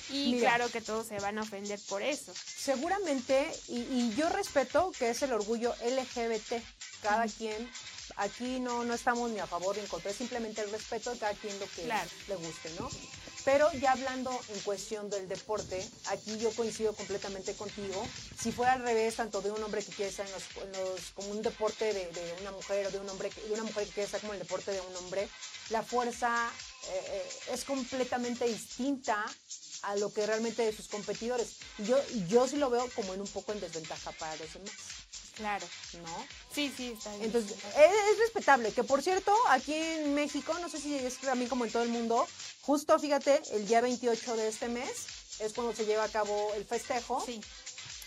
Y 0.09 0.33
Mira. 0.33 0.49
claro 0.49 0.69
que 0.69 0.81
todos 0.81 1.07
se 1.07 1.19
van 1.19 1.37
a 1.37 1.43
ofender 1.43 1.79
por 1.87 2.01
eso. 2.01 2.33
Seguramente, 2.35 3.49
y, 3.69 3.79
y 3.81 4.13
yo 4.17 4.27
respeto 4.29 4.91
que 4.97 5.09
es 5.11 5.21
el 5.21 5.31
orgullo 5.33 5.73
LGBT. 5.85 6.61
Cada 7.01 7.25
quien, 7.27 7.69
aquí 8.17 8.59
no, 8.59 8.83
no 8.83 8.93
estamos 8.93 9.29
ni 9.31 9.39
a 9.39 9.47
favor 9.47 9.75
ni 9.77 9.81
en 9.83 9.87
contra, 9.87 10.11
es 10.11 10.17
simplemente 10.17 10.61
el 10.61 10.71
respeto 10.71 11.11
de 11.11 11.19
cada 11.19 11.33
quien 11.35 11.57
lo 11.59 11.65
que 11.69 11.83
Claro. 11.83 12.09
le 12.27 12.35
guste, 12.35 12.69
¿no? 12.79 12.89
Pero 13.43 13.71
ya 13.73 13.93
hablando 13.93 14.39
en 14.49 14.59
cuestión 14.59 15.09
del 15.09 15.27
deporte, 15.27 15.83
aquí 16.09 16.37
yo 16.37 16.51
coincido 16.51 16.93
completamente 16.93 17.55
contigo. 17.55 18.07
Si 18.39 18.51
fuera 18.51 18.73
al 18.73 18.83
revés, 18.83 19.15
tanto 19.15 19.41
de 19.41 19.49
un 19.49 19.63
hombre 19.63 19.83
que 19.83 19.91
quiere 19.91 20.11
estar 20.11 20.27
en 20.27 20.31
los, 20.31 20.43
en 20.63 20.71
los- 20.73 21.09
como 21.15 21.29
un 21.29 21.41
deporte 21.41 21.85
de, 21.91 22.05
de 22.11 22.35
una 22.41 22.51
mujer 22.51 22.85
o 22.85 22.91
de 22.91 22.99
un 22.99 23.09
hombre 23.09 23.31
que- 23.31 23.41
de 23.41 23.51
una 23.53 23.63
mujer 23.63 23.85
que 23.87 23.93
quiere 23.93 24.05
estar 24.05 24.21
como 24.21 24.33
el 24.33 24.39
deporte 24.39 24.71
de 24.71 24.81
un 24.81 24.95
hombre, 24.97 25.27
la 25.71 25.81
fuerza 25.81 26.51
eh, 26.89 27.29
es 27.53 27.63
completamente 27.63 28.45
distinta 28.45 29.25
a 29.83 29.95
lo 29.95 30.13
que 30.13 30.25
realmente 30.25 30.63
de 30.63 30.73
sus 30.75 30.87
competidores. 30.87 31.57
Y 31.79 31.85
yo, 31.85 31.97
yo 32.27 32.47
sí 32.47 32.57
lo 32.57 32.69
veo 32.69 32.87
como 32.95 33.13
en 33.13 33.21
un 33.21 33.27
poco 33.27 33.51
en 33.51 33.59
desventaja 33.59 34.11
para 34.13 34.35
los 34.35 34.53
demás, 34.53 34.71
Claro. 35.35 35.65
¿no? 36.03 36.27
Sí, 36.53 36.71
sí, 36.75 36.93
está 36.97 37.09
bien. 37.11 37.23
Entonces, 37.25 37.51
es, 37.51 38.13
es 38.13 38.19
respetable. 38.19 38.71
Que 38.73 38.83
por 38.83 39.01
cierto, 39.01 39.33
aquí 39.49 39.73
en 39.73 40.13
México, 40.13 40.55
no 40.59 40.69
sé 40.69 40.79
si 40.79 40.95
es 40.95 41.17
también 41.19 41.49
como 41.49 41.65
en 41.65 41.71
todo 41.71 41.83
el 41.83 41.89
mundo, 41.89 42.27
justo 42.61 42.99
fíjate, 42.99 43.41
el 43.53 43.67
día 43.67 43.81
28 43.81 44.35
de 44.35 44.47
este 44.47 44.67
mes 44.67 45.05
es 45.39 45.53
cuando 45.53 45.73
se 45.73 45.85
lleva 45.85 46.03
a 46.03 46.09
cabo 46.09 46.53
el 46.55 46.65
festejo 46.65 47.23
sí. 47.25 47.41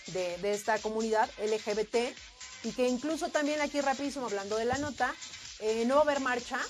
de, 0.08 0.36
de 0.38 0.52
esta 0.52 0.78
comunidad 0.78 1.28
LGBT 1.38 2.14
y 2.64 2.72
que 2.72 2.88
incluso 2.88 3.28
también 3.28 3.60
aquí 3.60 3.80
rapidísimo 3.80 4.26
hablando 4.26 4.56
de 4.56 4.64
la 4.64 4.78
nota, 4.78 5.14
eh, 5.60 5.84
no 5.86 5.96
va 5.96 6.00
a 6.02 6.04
haber 6.04 6.20
marcha, 6.20 6.60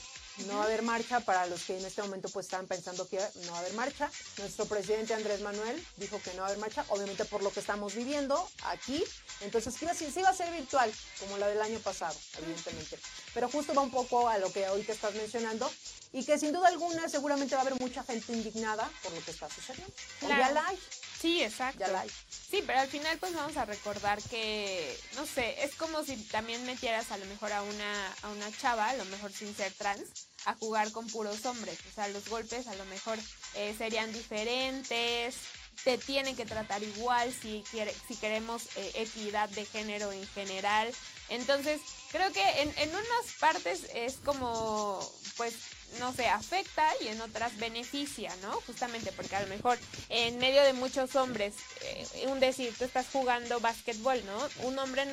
no 0.47 0.57
va 0.57 0.63
a 0.63 0.65
haber 0.67 0.83
marcha 0.83 1.21
para 1.21 1.47
los 1.47 1.63
que 1.63 1.79
en 1.79 1.85
este 1.85 2.03
momento 2.03 2.29
pues 2.29 2.47
están 2.47 2.67
pensando 2.67 3.07
que 3.09 3.19
no 3.47 3.53
va 3.53 3.59
a 3.59 3.61
haber 3.61 3.73
marcha. 3.75 4.11
Nuestro 4.39 4.67
presidente 4.67 5.15
Andrés 5.15 5.41
Manuel 5.41 5.85
dijo 5.97 6.21
que 6.23 6.33
no 6.35 6.39
va 6.43 6.47
a 6.47 6.51
haber 6.51 6.59
marcha, 6.61 6.85
obviamente 6.89 7.25
por 7.25 7.43
lo 7.43 7.51
que 7.53 7.61
estamos 7.61 7.95
viviendo 7.95 8.49
aquí. 8.65 9.03
Entonces 9.41 9.75
sí, 9.75 9.85
va 9.85 9.93
a 9.93 9.95
ser- 9.95 10.13
sí 10.13 10.23
va 10.23 10.31
a 10.31 10.35
ser 10.35 10.51
virtual, 10.53 10.93
como 11.21 11.39
la 11.39 11.47
del 11.49 11.61
año 11.63 11.79
pasado, 11.81 12.17
evidentemente. 12.39 12.99
Pero 13.33 13.49
justo 13.49 13.75
va 13.75 13.83
un 13.83 13.91
poco 13.91 14.29
a 14.29 14.39
lo 14.39 14.53
que 14.53 14.67
ahorita 14.67 14.93
estás 14.93 15.15
mencionando 15.15 15.71
y 16.13 16.25
que 16.25 16.39
sin 16.39 16.53
duda 16.53 16.69
alguna 16.69 17.09
seguramente 17.09 17.55
va 17.55 17.63
a 17.63 17.67
haber 17.67 17.81
mucha 17.81 18.03
gente 18.05 18.33
indignada 18.33 18.91
por 19.03 19.13
lo 19.13 19.25
que 19.25 19.31
está 19.31 19.49
sucediendo. 19.49 19.93
Claro. 20.21 20.43
ya 20.43 20.51
la 20.53 20.67
hay. 20.69 20.79
Sí, 21.25 21.43
exacto. 21.43 21.81
Ya 21.81 21.89
la 21.89 22.01
hay. 22.03 22.11
Sí, 22.29 22.63
pero 22.67 22.81
al 22.81 22.89
final 22.89 23.17
pues 23.17 23.33
vamos 23.33 23.57
a 23.57 23.65
recordar 23.65 24.21
que, 24.25 24.95
no 25.15 25.25
sé, 25.25 25.65
es 25.65 25.75
como 25.75 26.05
si 26.05 26.17
también 26.25 26.67
metieras 26.67 27.11
a 27.13 27.17
lo 27.17 27.25
mejor 27.25 27.51
a 27.51 27.63
una, 27.63 28.15
a 28.21 28.29
una 28.29 28.53
chava, 28.53 28.91
a 28.91 28.97
lo 28.97 29.07
mejor 29.07 29.33
sin 29.33 29.57
ser 29.57 29.73
trans, 29.73 30.03
a 30.45 30.55
jugar 30.57 30.93
con 30.93 31.07
puros 31.07 31.47
hombres. 31.47 31.79
O 31.91 31.95
sea, 31.95 32.09
los 32.09 32.29
golpes 32.29 32.67
a 32.67 32.75
lo 32.75 32.85
mejor 32.85 33.19
eh, 33.55 33.75
serían 33.79 34.13
diferentes, 34.13 35.37
te 35.83 35.97
tienen 35.97 36.37
que 36.37 36.45
tratar 36.45 36.83
igual 36.83 37.33
si, 37.33 37.65
quiere, 37.71 37.95
si 38.07 38.17
queremos 38.17 38.65
eh, 38.77 38.93
equidad 38.97 39.49
de 39.49 39.65
género 39.65 40.13
en 40.13 40.27
general. 40.29 40.93
Entonces, 41.31 41.81
creo 42.13 42.31
que 42.35 42.47
en, 42.61 42.71
en 42.77 42.91
unas 42.91 43.33
partes 43.41 43.87
es 43.95 44.17
como, 44.23 45.01
pues, 45.39 45.55
no 45.99 46.13
sé, 46.13 46.27
afecta 46.27 46.87
y 47.01 47.09
en 47.09 47.21
otras 47.21 47.57
beneficia, 47.59 48.35
¿no? 48.43 48.53
Justamente 48.63 49.13
porque 49.13 49.37
a 49.37 49.43
lo 49.43 49.49
mejor 49.49 49.79
en 50.09 50.39
medio 50.39 50.63
de 50.63 50.73
muchos 50.73 51.17
hombres, 51.17 51.55
eh, 51.83 52.27
un 52.29 52.41
decir, 52.41 52.75
tú 52.77 52.85
estás 52.85 53.07
jugando 53.13 53.61
básquetbol, 53.61 54.23
¿no? 54.27 54.67
Un 54.67 54.79
hombre 54.79 55.07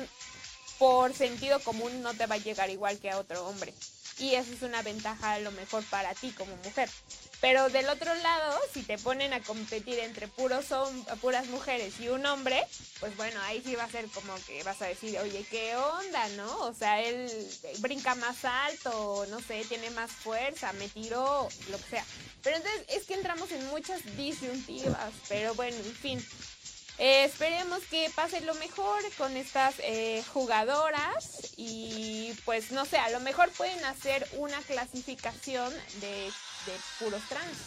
por 0.78 1.14
sentido 1.14 1.60
común 1.60 2.02
no 2.02 2.14
te 2.14 2.26
va 2.26 2.36
a 2.36 2.38
llegar 2.38 2.70
igual 2.70 2.98
que 2.98 3.10
a 3.10 3.18
otro 3.18 3.46
hombre. 3.46 3.72
Y 4.18 4.34
eso 4.34 4.52
es 4.52 4.62
una 4.62 4.82
ventaja 4.82 5.34
a 5.34 5.38
lo 5.38 5.50
mejor 5.52 5.84
para 5.84 6.14
ti 6.14 6.30
como 6.32 6.56
mujer. 6.56 6.88
Pero 7.42 7.68
del 7.70 7.88
otro 7.88 8.14
lado, 8.14 8.56
si 8.72 8.84
te 8.84 8.98
ponen 8.98 9.32
a 9.32 9.40
competir 9.40 9.98
entre 9.98 10.28
puros 10.28 10.66
puras 11.20 11.48
mujeres 11.48 11.98
y 11.98 12.08
un 12.08 12.24
hombre, 12.24 12.64
pues 13.00 13.16
bueno, 13.16 13.40
ahí 13.42 13.60
sí 13.66 13.74
va 13.74 13.82
a 13.82 13.90
ser 13.90 14.06
como 14.10 14.32
que 14.46 14.62
vas 14.62 14.80
a 14.80 14.86
decir, 14.86 15.18
oye, 15.18 15.44
¿qué 15.50 15.74
onda, 15.74 16.28
no? 16.36 16.60
O 16.60 16.72
sea, 16.72 17.02
él 17.02 17.28
brinca 17.80 18.14
más 18.14 18.44
alto, 18.44 19.26
no 19.28 19.40
sé, 19.40 19.64
tiene 19.68 19.90
más 19.90 20.12
fuerza, 20.12 20.72
me 20.74 20.88
tiró, 20.88 21.48
lo 21.68 21.78
que 21.78 21.90
sea. 21.90 22.04
Pero 22.44 22.58
entonces 22.58 22.84
es 22.88 23.06
que 23.06 23.14
entramos 23.14 23.50
en 23.50 23.66
muchas 23.70 24.00
disyuntivas, 24.16 25.12
pero 25.28 25.52
bueno, 25.56 25.76
en 25.76 25.94
fin. 25.96 26.26
Eh, 26.98 27.24
esperemos 27.24 27.82
que 27.90 28.08
pase 28.14 28.40
lo 28.42 28.54
mejor 28.54 29.02
con 29.18 29.36
estas 29.36 29.74
eh, 29.80 30.22
jugadoras 30.32 31.54
y 31.56 32.32
pues 32.44 32.70
no 32.70 32.84
sé, 32.84 32.98
a 32.98 33.10
lo 33.10 33.18
mejor 33.18 33.50
pueden 33.50 33.84
hacer 33.84 34.28
una 34.34 34.60
clasificación 34.62 35.72
de 36.00 36.30
de 36.66 36.72
puros 36.98 37.22
trans. 37.28 37.58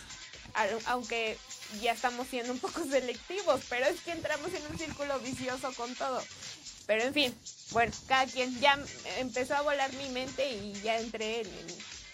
Aunque 0.85 1.37
ya 1.81 1.91
estamos 1.91 2.27
siendo 2.27 2.53
un 2.53 2.59
poco 2.59 2.83
selectivos, 2.89 3.61
pero 3.69 3.85
es 3.85 3.99
que 4.01 4.11
entramos 4.11 4.53
en 4.53 4.65
un 4.67 4.77
círculo 4.77 5.19
vicioso 5.19 5.73
con 5.73 5.93
todo. 5.95 6.21
Pero 6.87 7.03
en 7.03 7.13
fin, 7.13 7.35
bueno, 7.71 7.91
cada 8.07 8.25
quien 8.27 8.59
ya 8.59 8.79
empezó 9.17 9.55
a 9.55 9.61
volar 9.61 9.91
mi 9.93 10.09
mente 10.09 10.51
y 10.51 10.73
ya 10.83 10.99
entré 10.99 11.41
en, 11.41 11.49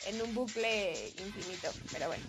en 0.05 0.21
un 0.21 0.33
bucle 0.33 1.13
infinito. 1.17 1.71
Pero 1.91 2.07
bueno. 2.07 2.23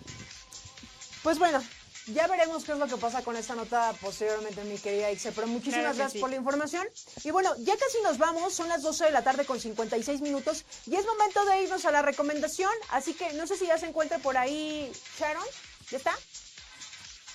Pues 1.23 1.39
bueno, 1.39 1.63
ya 2.07 2.27
veremos 2.27 2.63
qué 2.63 2.73
es 2.73 2.77
lo 2.77 2.87
que 2.87 2.97
pasa 2.97 3.23
con 3.23 3.35
esta 3.37 3.55
nota 3.55 3.93
posteriormente, 4.01 4.63
mi 4.63 4.77
querida 4.77 5.11
Ixe. 5.11 5.31
Pero 5.31 5.47
muchísimas 5.47 5.97
gracias 5.97 6.21
por 6.21 6.29
la 6.29 6.35
información. 6.35 6.85
Y 7.23 7.31
bueno, 7.31 7.53
ya 7.59 7.77
casi 7.77 8.01
nos 8.03 8.17
vamos. 8.17 8.53
Son 8.53 8.67
las 8.67 8.81
12 8.81 9.05
de 9.05 9.11
la 9.11 9.23
tarde 9.23 9.45
con 9.45 9.59
56 9.59 10.21
minutos. 10.21 10.65
Y 10.85 10.95
es 10.95 11.05
momento 11.05 11.45
de 11.45 11.63
irnos 11.63 11.85
a 11.85 11.91
la 11.91 12.01
recomendación. 12.01 12.71
Así 12.89 13.13
que 13.13 13.33
no 13.33 13.47
sé 13.47 13.57
si 13.57 13.67
ya 13.67 13.77
se 13.77 13.87
encuentra 13.87 14.19
por 14.19 14.37
ahí 14.37 14.91
Sharon. 15.17 15.45
¿Ya 15.89 15.97
está? 15.97 16.13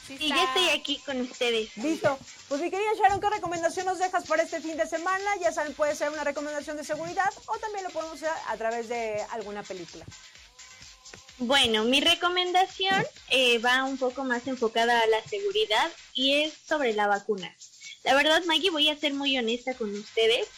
y 0.08 0.28
ya 0.28 0.44
estoy 0.44 0.68
aquí 0.70 0.98
con 1.04 1.20
ustedes. 1.20 1.76
Listo. 1.76 2.18
Pues 2.48 2.60
mi 2.62 2.70
querida 2.70 2.88
Sharon, 2.98 3.20
¿qué 3.20 3.28
recomendación 3.28 3.86
nos 3.86 3.98
dejas 3.98 4.26
para 4.26 4.42
este 4.42 4.60
fin 4.60 4.76
de 4.76 4.86
semana? 4.86 5.36
Ya 5.40 5.52
saben, 5.52 5.74
puede 5.74 5.94
ser 5.94 6.10
una 6.10 6.24
recomendación 6.24 6.76
de 6.76 6.84
seguridad 6.84 7.30
o 7.46 7.58
también 7.58 7.84
lo 7.84 7.90
podemos 7.90 8.16
hacer 8.16 8.30
a 8.46 8.56
través 8.56 8.88
de 8.88 9.22
alguna 9.32 9.62
película. 9.62 10.06
Bueno, 11.39 11.85
mi 11.85 12.01
recomendación 12.01 13.05
eh, 13.31 13.59
va 13.59 13.85
un 13.85 13.97
poco 13.97 14.24
más 14.24 14.47
enfocada 14.48 15.01
a 15.01 15.06
la 15.06 15.23
seguridad 15.23 15.90
y 16.12 16.35
es 16.43 16.52
sobre 16.69 16.94
la 16.94 17.06
vacuna. 17.06 17.55
La 18.02 18.15
verdad, 18.15 18.43
Maggie, 18.47 18.70
voy 18.70 18.89
a 18.89 18.98
ser 18.98 19.15
muy 19.15 19.39
honesta 19.39 19.74
con 19.74 19.94
ustedes. 19.94 20.48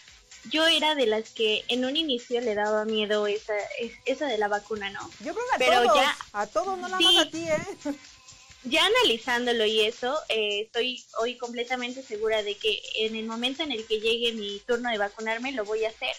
Yo 0.51 0.67
era 0.67 0.95
de 0.95 1.05
las 1.05 1.31
que 1.31 1.65
en 1.69 1.85
un 1.85 1.99
inicio 1.99 2.41
le 2.41 2.55
daba 2.55 2.87
miedo 2.87 3.27
esa, 3.27 3.53
esa 4.07 4.27
de 4.27 4.39
la 4.39 4.49
vacuna, 4.49 4.89
¿no? 4.89 5.11
Yo 5.23 5.35
creo 5.35 5.47
que 5.49 5.55
a 5.55 5.59
Pero 5.59 5.83
todos, 5.83 5.97
ya, 5.97 6.17
a 6.33 6.47
todos, 6.47 6.79
no 6.79 6.89
más 6.89 7.17
a 7.19 7.31
ti, 7.31 7.47
¿eh? 7.47 7.59
Ya 8.65 8.85
analizándolo 8.85 9.65
y 9.65 9.81
eso, 9.81 10.19
eh, 10.29 10.63
estoy 10.67 11.03
hoy 11.19 11.39
completamente 11.39 12.03
segura 12.03 12.43
de 12.43 12.57
que 12.57 12.83
en 12.97 13.17
el 13.17 13.25
momento 13.25 13.63
en 13.63 13.73
el 13.73 13.87
que 13.87 14.01
llegue 14.01 14.33
mi 14.33 14.61
turno 14.67 14.91
de 14.91 14.99
vacunarme 14.99 15.53
lo 15.53 15.65
voy 15.65 15.87
a 15.87 15.89
hacer 15.89 16.15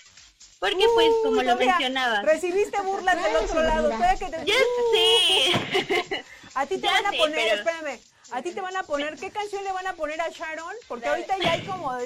porque 0.62 0.86
pues 0.94 1.10
como 1.24 1.42
lo 1.42 1.56
mencionaba. 1.56 2.22
Recibiste 2.22 2.80
burlas 2.82 3.16
del 3.16 3.36
otro 3.36 3.64
lado. 3.64 3.90
Que 4.20 4.26
te... 4.28 4.46
Ya 4.46 4.54
sé. 4.94 6.24
A 6.54 6.68
ti 6.68 6.78
te 6.78 6.86
van 6.86 7.06
a 7.06 7.12
poner, 7.14 7.48
espérame, 7.58 8.00
a 8.32 8.42
ti 8.42 8.52
te 8.52 8.62
van 8.62 8.76
a 8.76 8.84
poner, 8.84 9.18
¿qué 9.18 9.32
canción 9.32 9.64
le 9.64 9.72
van 9.72 9.88
a 9.88 9.94
poner 9.94 10.20
a 10.20 10.30
Sharon? 10.30 10.76
Porque 10.88 11.08
ahorita 11.08 11.38
ya 11.38 11.54
hay 11.54 11.62
como, 11.66 11.90
a 11.92 12.00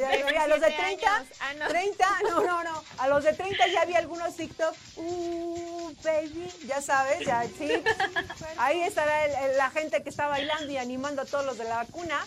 los 0.48 0.61
de 0.61 0.72
30, 0.72 1.26
30, 1.68 2.06
ah, 2.07 2.19
no, 2.30 2.44
no, 2.44 2.64
no, 2.64 2.84
a 2.99 3.07
los 3.07 3.23
de 3.23 3.34
30 3.34 3.68
ya 3.68 3.82
había 3.82 3.98
algunos 3.98 4.36
TikTok, 4.36 4.76
uh, 4.98 5.94
baby, 6.03 6.52
ya 6.68 6.82
sabes, 6.82 7.26
ya, 7.26 7.44
sí. 7.57 7.72
Ahí 8.57 8.82
estará 8.82 9.27
la 9.53 9.69
gente 9.72 10.03
que 10.03 10.10
está 10.10 10.27
bailando 10.27 10.72
y 10.72 10.77
animando 10.77 11.23
a 11.23 11.26
todos 11.26 11.45
los 11.45 11.57
de 11.57 11.65
la 11.65 11.77
vacuna. 11.77 12.26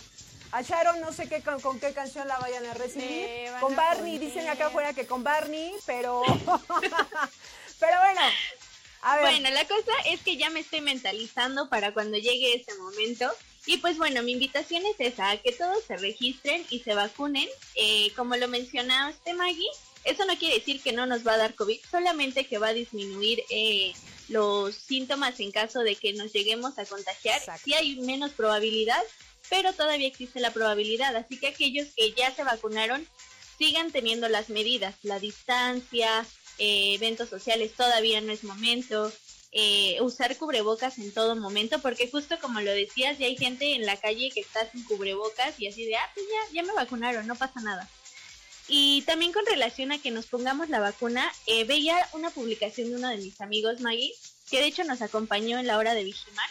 A 0.51 0.63
Sharon 0.63 1.01
no 1.01 1.13
sé 1.13 1.29
qué 1.29 1.43
con, 1.43 1.79
qué 1.79 1.93
canción 1.93 2.27
la 2.27 2.39
vayan 2.39 2.65
a 2.67 2.75
recibir. 2.75 3.29
Con 3.61 3.77
Barney, 3.77 4.19
dicen 4.19 4.49
acá 4.49 4.67
afuera 4.67 4.93
que 4.95 5.07
con 5.07 5.23
Barney, 5.23 5.75
pero 5.85 6.23
pero 7.81 7.97
bueno. 8.01 8.21
A 9.03 9.17
ver. 9.17 9.25
Bueno, 9.27 9.51
la 9.51 9.65
cosa 9.67 9.93
es 10.07 10.21
que 10.23 10.37
ya 10.37 10.51
me 10.51 10.61
estoy 10.61 10.81
mentalizando 10.81 11.69
para 11.69 11.93
cuando 11.93 12.19
llegue 12.19 12.55
ese 12.55 12.75
momento. 12.77 13.31
Y 13.67 13.77
pues 13.77 13.99
bueno, 13.99 14.23
mi 14.23 14.33
invitación 14.33 14.83
es 14.87 14.97
esa, 14.99 15.31
a 15.31 15.37
que 15.37 15.53
todos 15.53 15.85
se 15.85 15.97
registren 15.99 16.65
y 16.71 16.81
se 16.81 16.95
vacunen. 16.95 17.49
Eh, 17.75 18.11
como 18.17 18.35
lo 18.37 18.49
mencionaste 18.49 19.35
Maggie, 19.35 19.69
eso 20.05 20.25
no 20.25 20.39
quiere 20.39 20.55
decir 20.55 20.81
que 20.81 20.93
no 20.93 21.05
nos 21.05 21.27
va 21.27 21.35
a 21.35 21.39
dar 21.39 21.55
COVID, 21.55 21.79
solamente 21.91 22.47
que 22.47 22.59
va 22.59 22.69
a 22.69 22.73
disminuir 22.73 23.45
eh, 23.51 23.93
los 24.29 24.75
síntomas 24.75 25.39
en 25.41 25.53
caso 25.53 25.81
de 25.81 25.97
que 25.97 26.15
nos 26.15 26.33
lleguemos 26.33 26.79
a 26.79 26.87
contagiar. 26.87 27.43
Si 27.63 27.75
hay 27.75 27.97
menos 27.97 28.33
probabilidad, 28.33 29.03
pero 29.49 29.73
todavía 29.73 30.09
existe 30.09 30.41
la 30.41 30.53
probabilidad, 30.53 31.15
así 31.17 31.39
que 31.39 31.49
aquellos 31.49 31.89
que 31.97 32.13
ya 32.13 32.35
se 32.35 32.45
vacunaron 32.45 33.07
sigan 33.59 33.91
teniendo 33.91 34.29
las 34.29 34.51
medidas, 34.51 34.95
la 35.03 35.19
distancia, 35.19 36.25
eh, 36.59 36.95
eventos 36.95 37.29
sociales 37.29 37.73
todavía 37.77 38.21
no 38.21 38.33
es 38.33 38.45
momento, 38.45 39.13
eh, 39.51 39.97
usar 40.03 40.37
cubrebocas 40.37 40.99
en 40.99 41.13
todo 41.13 41.35
momento, 41.35 41.81
porque 41.81 42.09
justo 42.11 42.39
como 42.39 42.61
lo 42.61 42.71
decías, 42.71 43.19
ya 43.19 43.27
hay 43.27 43.37
gente 43.37 43.75
en 43.75 43.87
la 43.87 43.97
calle 43.97 44.31
que 44.33 44.41
está 44.41 44.71
sin 44.71 44.85
cubrebocas 44.85 45.59
y 45.59 45.67
así 45.67 45.87
de, 45.87 45.97
ah, 45.97 46.11
pues 46.15 46.27
ya, 46.27 46.55
ya 46.55 46.63
me 46.63 46.75
vacunaron, 46.75 47.27
no 47.27 47.35
pasa 47.35 47.61
nada. 47.61 47.89
Y 48.69 49.03
también 49.03 49.33
con 49.33 49.47
relación 49.47 49.93
a 49.93 49.99
que 49.99 50.11
nos 50.11 50.27
pongamos 50.27 50.69
la 50.69 50.81
vacuna, 50.81 51.33
eh, 51.47 51.65
veía 51.65 52.07
una 52.13 52.31
publicación 52.31 52.91
de 52.91 52.97
uno 52.97 53.09
de 53.09 53.17
mis 53.17 53.41
amigos, 53.41 53.81
Maggie, 53.81 54.13
que 54.51 54.59
de 54.59 54.67
hecho 54.67 54.85
nos 54.85 55.01
acompañó 55.01 55.59
en 55.59 55.67
la 55.67 55.79
hora 55.79 55.95
de 55.95 56.05
vigimar, 56.05 56.49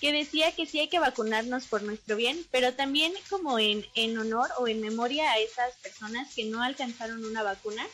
que 0.00 0.12
decía 0.12 0.52
que 0.52 0.66
sí 0.66 0.80
hay 0.80 0.88
que 0.88 0.98
vacunarnos 0.98 1.66
por 1.66 1.82
nuestro 1.82 2.16
bien, 2.16 2.46
pero 2.50 2.74
también 2.74 3.12
como 3.28 3.58
en, 3.58 3.86
en 3.94 4.16
honor 4.18 4.50
o 4.58 4.66
en 4.66 4.80
memoria 4.80 5.30
a 5.30 5.38
esas 5.38 5.76
personas 5.76 6.34
que 6.34 6.44
no 6.44 6.62
alcanzaron 6.62 7.24
una 7.24 7.42
vacuna 7.42 7.86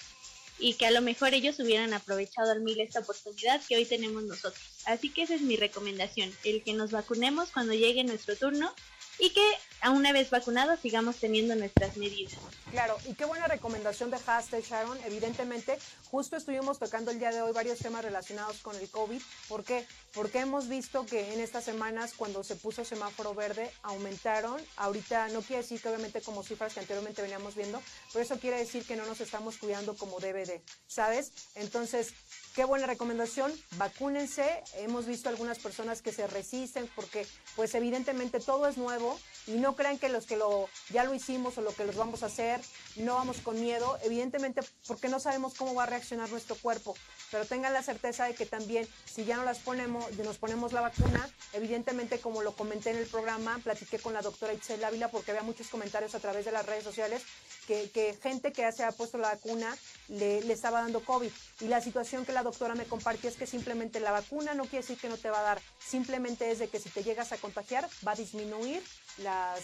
y 0.58 0.74
que 0.74 0.86
a 0.86 0.90
lo 0.90 1.02
mejor 1.02 1.34
ellos 1.34 1.58
hubieran 1.58 1.92
aprovechado 1.92 2.52
al 2.52 2.62
mil 2.62 2.80
esta 2.80 3.00
oportunidad 3.00 3.60
que 3.68 3.76
hoy 3.76 3.84
tenemos 3.84 4.22
nosotros. 4.22 4.62
Así 4.86 5.10
que 5.10 5.22
esa 5.22 5.34
es 5.34 5.42
mi 5.42 5.56
recomendación, 5.56 6.32
el 6.44 6.62
que 6.62 6.72
nos 6.72 6.92
vacunemos 6.92 7.50
cuando 7.50 7.74
llegue 7.74 8.04
nuestro 8.04 8.36
turno 8.36 8.72
y 9.18 9.30
que 9.30 9.46
a 9.80 9.90
una 9.90 10.12
vez 10.12 10.30
vacunados 10.30 10.80
sigamos 10.80 11.16
teniendo 11.16 11.54
nuestras 11.54 11.96
medidas. 11.96 12.34
Claro, 12.70 12.96
y 13.06 13.14
qué 13.14 13.24
buena 13.24 13.46
recomendación 13.46 14.10
dejaste, 14.10 14.60
Sharon. 14.60 14.98
Evidentemente, 15.04 15.78
justo 16.10 16.36
estuvimos 16.36 16.78
tocando 16.78 17.10
el 17.10 17.18
día 17.18 17.30
de 17.30 17.42
hoy 17.42 17.52
varios 17.52 17.78
temas 17.78 18.04
relacionados 18.04 18.58
con 18.58 18.74
el 18.76 18.90
COVID. 18.90 19.20
¿Por 19.48 19.64
qué? 19.64 19.86
Porque 20.12 20.40
hemos 20.40 20.68
visto 20.68 21.06
que 21.06 21.32
en 21.34 21.40
estas 21.40 21.64
semanas, 21.64 22.14
cuando 22.16 22.42
se 22.42 22.56
puso 22.56 22.84
semáforo 22.84 23.34
verde, 23.34 23.70
aumentaron. 23.82 24.60
Ahorita 24.76 25.28
no 25.28 25.42
quiere 25.42 25.62
decir 25.62 25.80
que 25.80 25.88
obviamente 25.88 26.20
como 26.20 26.42
cifras 26.42 26.74
que 26.74 26.80
anteriormente 26.80 27.22
veníamos 27.22 27.54
viendo, 27.54 27.80
pero 28.12 28.24
eso 28.24 28.40
quiere 28.40 28.58
decir 28.58 28.84
que 28.84 28.96
no 28.96 29.06
nos 29.06 29.20
estamos 29.20 29.56
cuidando 29.58 29.96
como 29.96 30.20
debe 30.20 30.44
de, 30.46 30.62
¿sabes? 30.86 31.32
Entonces, 31.54 32.12
Qué 32.56 32.64
buena 32.64 32.86
recomendación, 32.86 33.52
vacúnense. 33.76 34.62
Hemos 34.78 35.04
visto 35.04 35.28
algunas 35.28 35.58
personas 35.58 36.00
que 36.00 36.10
se 36.10 36.26
resisten 36.26 36.88
porque 36.96 37.26
pues 37.54 37.74
evidentemente 37.74 38.40
todo 38.40 38.66
es 38.66 38.78
nuevo 38.78 39.20
y 39.46 39.56
no 39.56 39.76
crean 39.76 39.98
que 39.98 40.08
los 40.08 40.24
que 40.24 40.38
lo 40.38 40.70
ya 40.88 41.04
lo 41.04 41.12
hicimos 41.12 41.58
o 41.58 41.60
lo 41.60 41.74
que 41.74 41.84
los 41.84 41.96
vamos 41.96 42.22
a 42.22 42.26
hacer 42.26 42.62
no 42.96 43.16
vamos 43.16 43.40
con 43.40 43.60
miedo, 43.60 43.98
evidentemente 44.04 44.62
porque 44.86 45.10
no 45.10 45.20
sabemos 45.20 45.52
cómo 45.52 45.74
va 45.74 45.82
a 45.82 45.86
reaccionar 45.86 46.30
nuestro 46.30 46.56
cuerpo, 46.56 46.96
pero 47.30 47.44
tengan 47.44 47.74
la 47.74 47.82
certeza 47.82 48.24
de 48.24 48.34
que 48.34 48.46
también 48.46 48.88
si 49.04 49.26
ya 49.26 49.36
no 49.36 49.44
las 49.44 49.58
ponemos, 49.58 50.10
nos 50.16 50.38
ponemos 50.38 50.72
la 50.72 50.80
vacuna, 50.80 51.28
evidentemente 51.52 52.20
como 52.20 52.40
lo 52.42 52.52
comenté 52.52 52.88
en 52.88 52.96
el 52.96 53.06
programa, 53.06 53.60
platiqué 53.62 53.98
con 53.98 54.14
la 54.14 54.22
doctora 54.22 54.54
Itzel 54.54 54.82
Ávila 54.82 55.10
porque 55.10 55.32
había 55.32 55.42
muchos 55.42 55.68
comentarios 55.68 56.14
a 56.14 56.20
través 56.20 56.46
de 56.46 56.52
las 56.52 56.64
redes 56.64 56.84
sociales 56.84 57.22
que, 57.66 58.16
gente 58.22 58.52
que 58.52 58.70
se 58.72 58.84
ha 58.84 58.92
puesto 58.92 59.18
la 59.18 59.34
vacuna 59.34 59.76
le, 60.08 60.40
le 60.42 60.52
estaba 60.52 60.80
dando 60.80 61.04
COVID 61.04 61.30
y 61.60 61.64
la 61.68 61.80
situación 61.80 62.24
que 62.24 62.32
la 62.32 62.42
doctora 62.42 62.74
me 62.74 62.84
compartió 62.84 63.28
es 63.28 63.36
que 63.36 63.46
simplemente 63.46 64.00
la 64.00 64.12
vacuna 64.12 64.54
no 64.54 64.64
quiere 64.64 64.78
decir 64.78 64.98
que 64.98 65.08
no 65.08 65.16
te 65.16 65.30
va 65.30 65.40
a 65.40 65.42
dar, 65.42 65.62
simplemente 65.78 66.50
es 66.50 66.58
de 66.58 66.68
que 66.68 66.78
si 66.78 66.90
te 66.90 67.02
llegas 67.02 67.32
a 67.32 67.38
contagiar 67.38 67.88
va 68.06 68.12
a 68.12 68.16
disminuir 68.16 68.82
las 69.18 69.60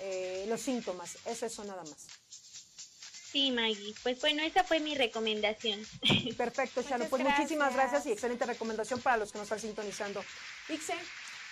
eh, 0.00 0.46
los 0.48 0.60
síntomas. 0.60 1.18
Es 1.26 1.42
eso 1.42 1.64
nada 1.64 1.82
más. 1.82 2.06
Sí, 3.30 3.50
Maggie. 3.50 3.94
Pues 4.02 4.20
bueno, 4.20 4.42
esa 4.42 4.64
fue 4.64 4.80
mi 4.80 4.94
recomendación. 4.94 5.84
Perfecto. 6.36 6.82
Muchas 6.82 7.08
Pues 7.08 7.22
muchísimas 7.22 7.74
gracias. 7.74 7.74
gracias 7.74 8.06
y 8.06 8.12
excelente 8.12 8.46
recomendación 8.46 9.00
para 9.00 9.18
los 9.18 9.32
que 9.32 9.38
nos 9.38 9.46
están 9.46 9.60
sintonizando. 9.60 10.24
Ixe, 10.68 10.94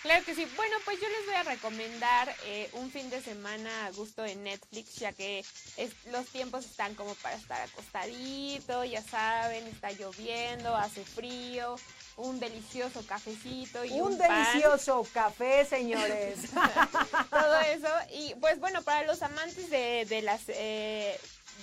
Claro 0.03 0.23
que 0.23 0.35
sí. 0.35 0.45
Bueno, 0.55 0.75
pues 0.85 0.99
yo 1.01 1.07
les 1.09 1.25
voy 1.25 1.35
a 1.35 1.43
recomendar 1.43 2.33
eh, 2.45 2.69
un 2.73 2.89
fin 2.91 3.09
de 3.09 3.21
semana 3.21 3.87
a 3.87 3.91
gusto 3.91 4.23
en 4.23 4.43
Netflix, 4.43 4.95
ya 4.95 5.11
que 5.11 5.43
es- 5.75 5.91
los 6.11 6.25
tiempos 6.27 6.65
están 6.65 6.95
como 6.95 7.13
para 7.15 7.35
estar 7.35 7.59
acostadito, 7.61 8.83
ya 8.85 9.01
saben, 9.01 9.67
está 9.67 9.91
lloviendo, 9.91 10.75
hace 10.75 11.03
frío, 11.03 11.75
un 12.15 12.39
delicioso 12.39 13.05
cafecito 13.05 13.83
y 13.83 13.99
un, 13.99 14.13
un 14.13 14.17
pan, 14.17 14.29
delicioso 14.53 15.05
café, 15.13 15.65
señores. 15.65 16.39
todo 17.29 17.59
eso. 17.61 17.89
Y 18.11 18.35
pues 18.35 18.59
bueno, 18.59 18.83
para 18.83 19.05
los 19.07 19.21
amantes 19.23 19.69
de, 19.69 20.05
de 20.05 20.21
las 20.21 20.41
eh, 20.47 21.19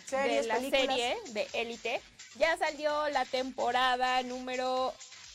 Series, 0.07 0.43
de 0.43 0.49
la 0.49 0.55
películas. 0.57 0.87
serie 0.89 1.17
de 1.29 1.49
Élite, 1.55 2.01
ya 2.35 2.59
salió 2.59 3.09
la 3.11 3.25
temporada 3.25 4.23
número 4.25 4.93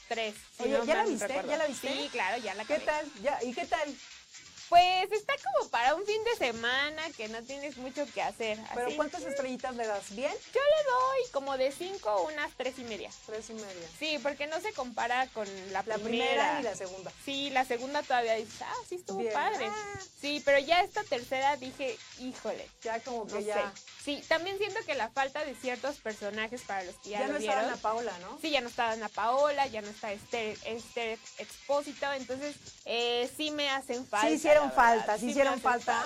3. 0.09 0.35
Oye, 0.57 0.79
¿ya 0.85 0.95
la 0.95 1.05
viste? 1.05 1.27
¿Ya 1.47 1.57
la 1.57 1.67
viste? 1.67 1.87
Sí, 1.87 2.09
claro, 2.11 2.37
ya 2.41 2.53
la 2.55 2.65
¿Qué 2.65 2.73
acabé. 2.73 2.85
tal? 2.85 3.05
Ya, 3.21 3.39
¿Y 3.43 3.53
qué 3.53 3.65
tal? 3.65 3.95
Pues 4.69 5.11
está 5.11 5.33
como 5.43 5.69
para 5.69 5.95
un 5.95 6.05
fin 6.05 6.23
de 6.23 6.35
semana 6.35 7.01
que 7.17 7.27
no 7.27 7.41
tienes 7.41 7.77
mucho 7.77 8.05
que 8.13 8.21
hacer. 8.21 8.59
¿Pero 8.75 8.87
así. 8.87 8.95
cuántas 8.95 9.23
estrellitas 9.23 9.75
le 9.75 9.87
das? 9.87 10.13
¿Bien? 10.15 10.31
Yo 10.53 10.61
le 10.61 10.83
doy 10.91 11.31
como 11.31 11.57
de 11.57 11.71
5 11.71 12.23
unas 12.31 12.51
tres 12.55 12.77
y 12.77 12.83
media. 12.83 13.09
Tres 13.25 13.49
y 13.49 13.53
media. 13.53 13.87
Sí, 13.97 14.19
porque 14.21 14.45
no 14.47 14.61
se 14.61 14.71
compara 14.73 15.27
con 15.33 15.47
la, 15.71 15.83
La 15.87 15.97
primera 15.97 16.59
y 16.59 16.63
la 16.63 16.75
segunda. 16.75 17.11
Sí, 17.25 17.49
la 17.49 17.65
segunda 17.65 18.03
todavía 18.03 18.35
dices, 18.35 18.61
ah, 18.61 18.73
sí 18.87 18.95
estuvo 18.95 19.17
Bien. 19.19 19.33
padre. 19.33 19.65
Ah. 19.67 19.99
Sí, 20.21 20.41
pero 20.45 20.59
ya 20.59 20.81
esta 20.81 21.03
tercera 21.03 21.55
dije, 21.57 21.97
híjole, 22.19 22.67
Ya 22.83 22.99
como 22.99 23.25
que 23.25 23.33
no 23.35 23.39
ya, 23.39 23.55
sé. 23.55 23.81
Sí, 24.03 24.23
también 24.27 24.57
siento 24.59 24.79
que 24.85 24.93
la 24.95 25.09
falta 25.09 25.43
de 25.45 25.55
ciertos 25.55 25.97
personajes 25.97 26.61
para 26.61 26.83
los 26.83 26.95
que 26.97 27.09
ya, 27.09 27.19
ya 27.21 27.27
lo 27.27 27.33
no 27.33 27.39
vieron. 27.39 27.57
estaba 27.57 27.73
Ana 27.73 27.81
Paula, 27.81 28.17
¿no? 28.19 28.37
Sí, 28.41 28.51
ya 28.51 28.61
no 28.61 28.69
está 28.69 28.91
Ana 28.91 29.09
Paola, 29.09 29.65
ya 29.67 29.81
no 29.81 29.89
está 29.89 30.11
Esther, 30.11 30.57
Esther 30.65 31.17
Expósito, 31.37 32.11
entonces 32.13 32.55
eh, 32.85 33.29
sí 33.35 33.51
me 33.51 33.69
hacen 33.69 34.05
falta. 34.05 34.27
Verdad, 34.67 34.75
falta, 34.75 35.17
sí 35.17 35.29
hicieron 35.29 35.59
falta. 35.61 36.05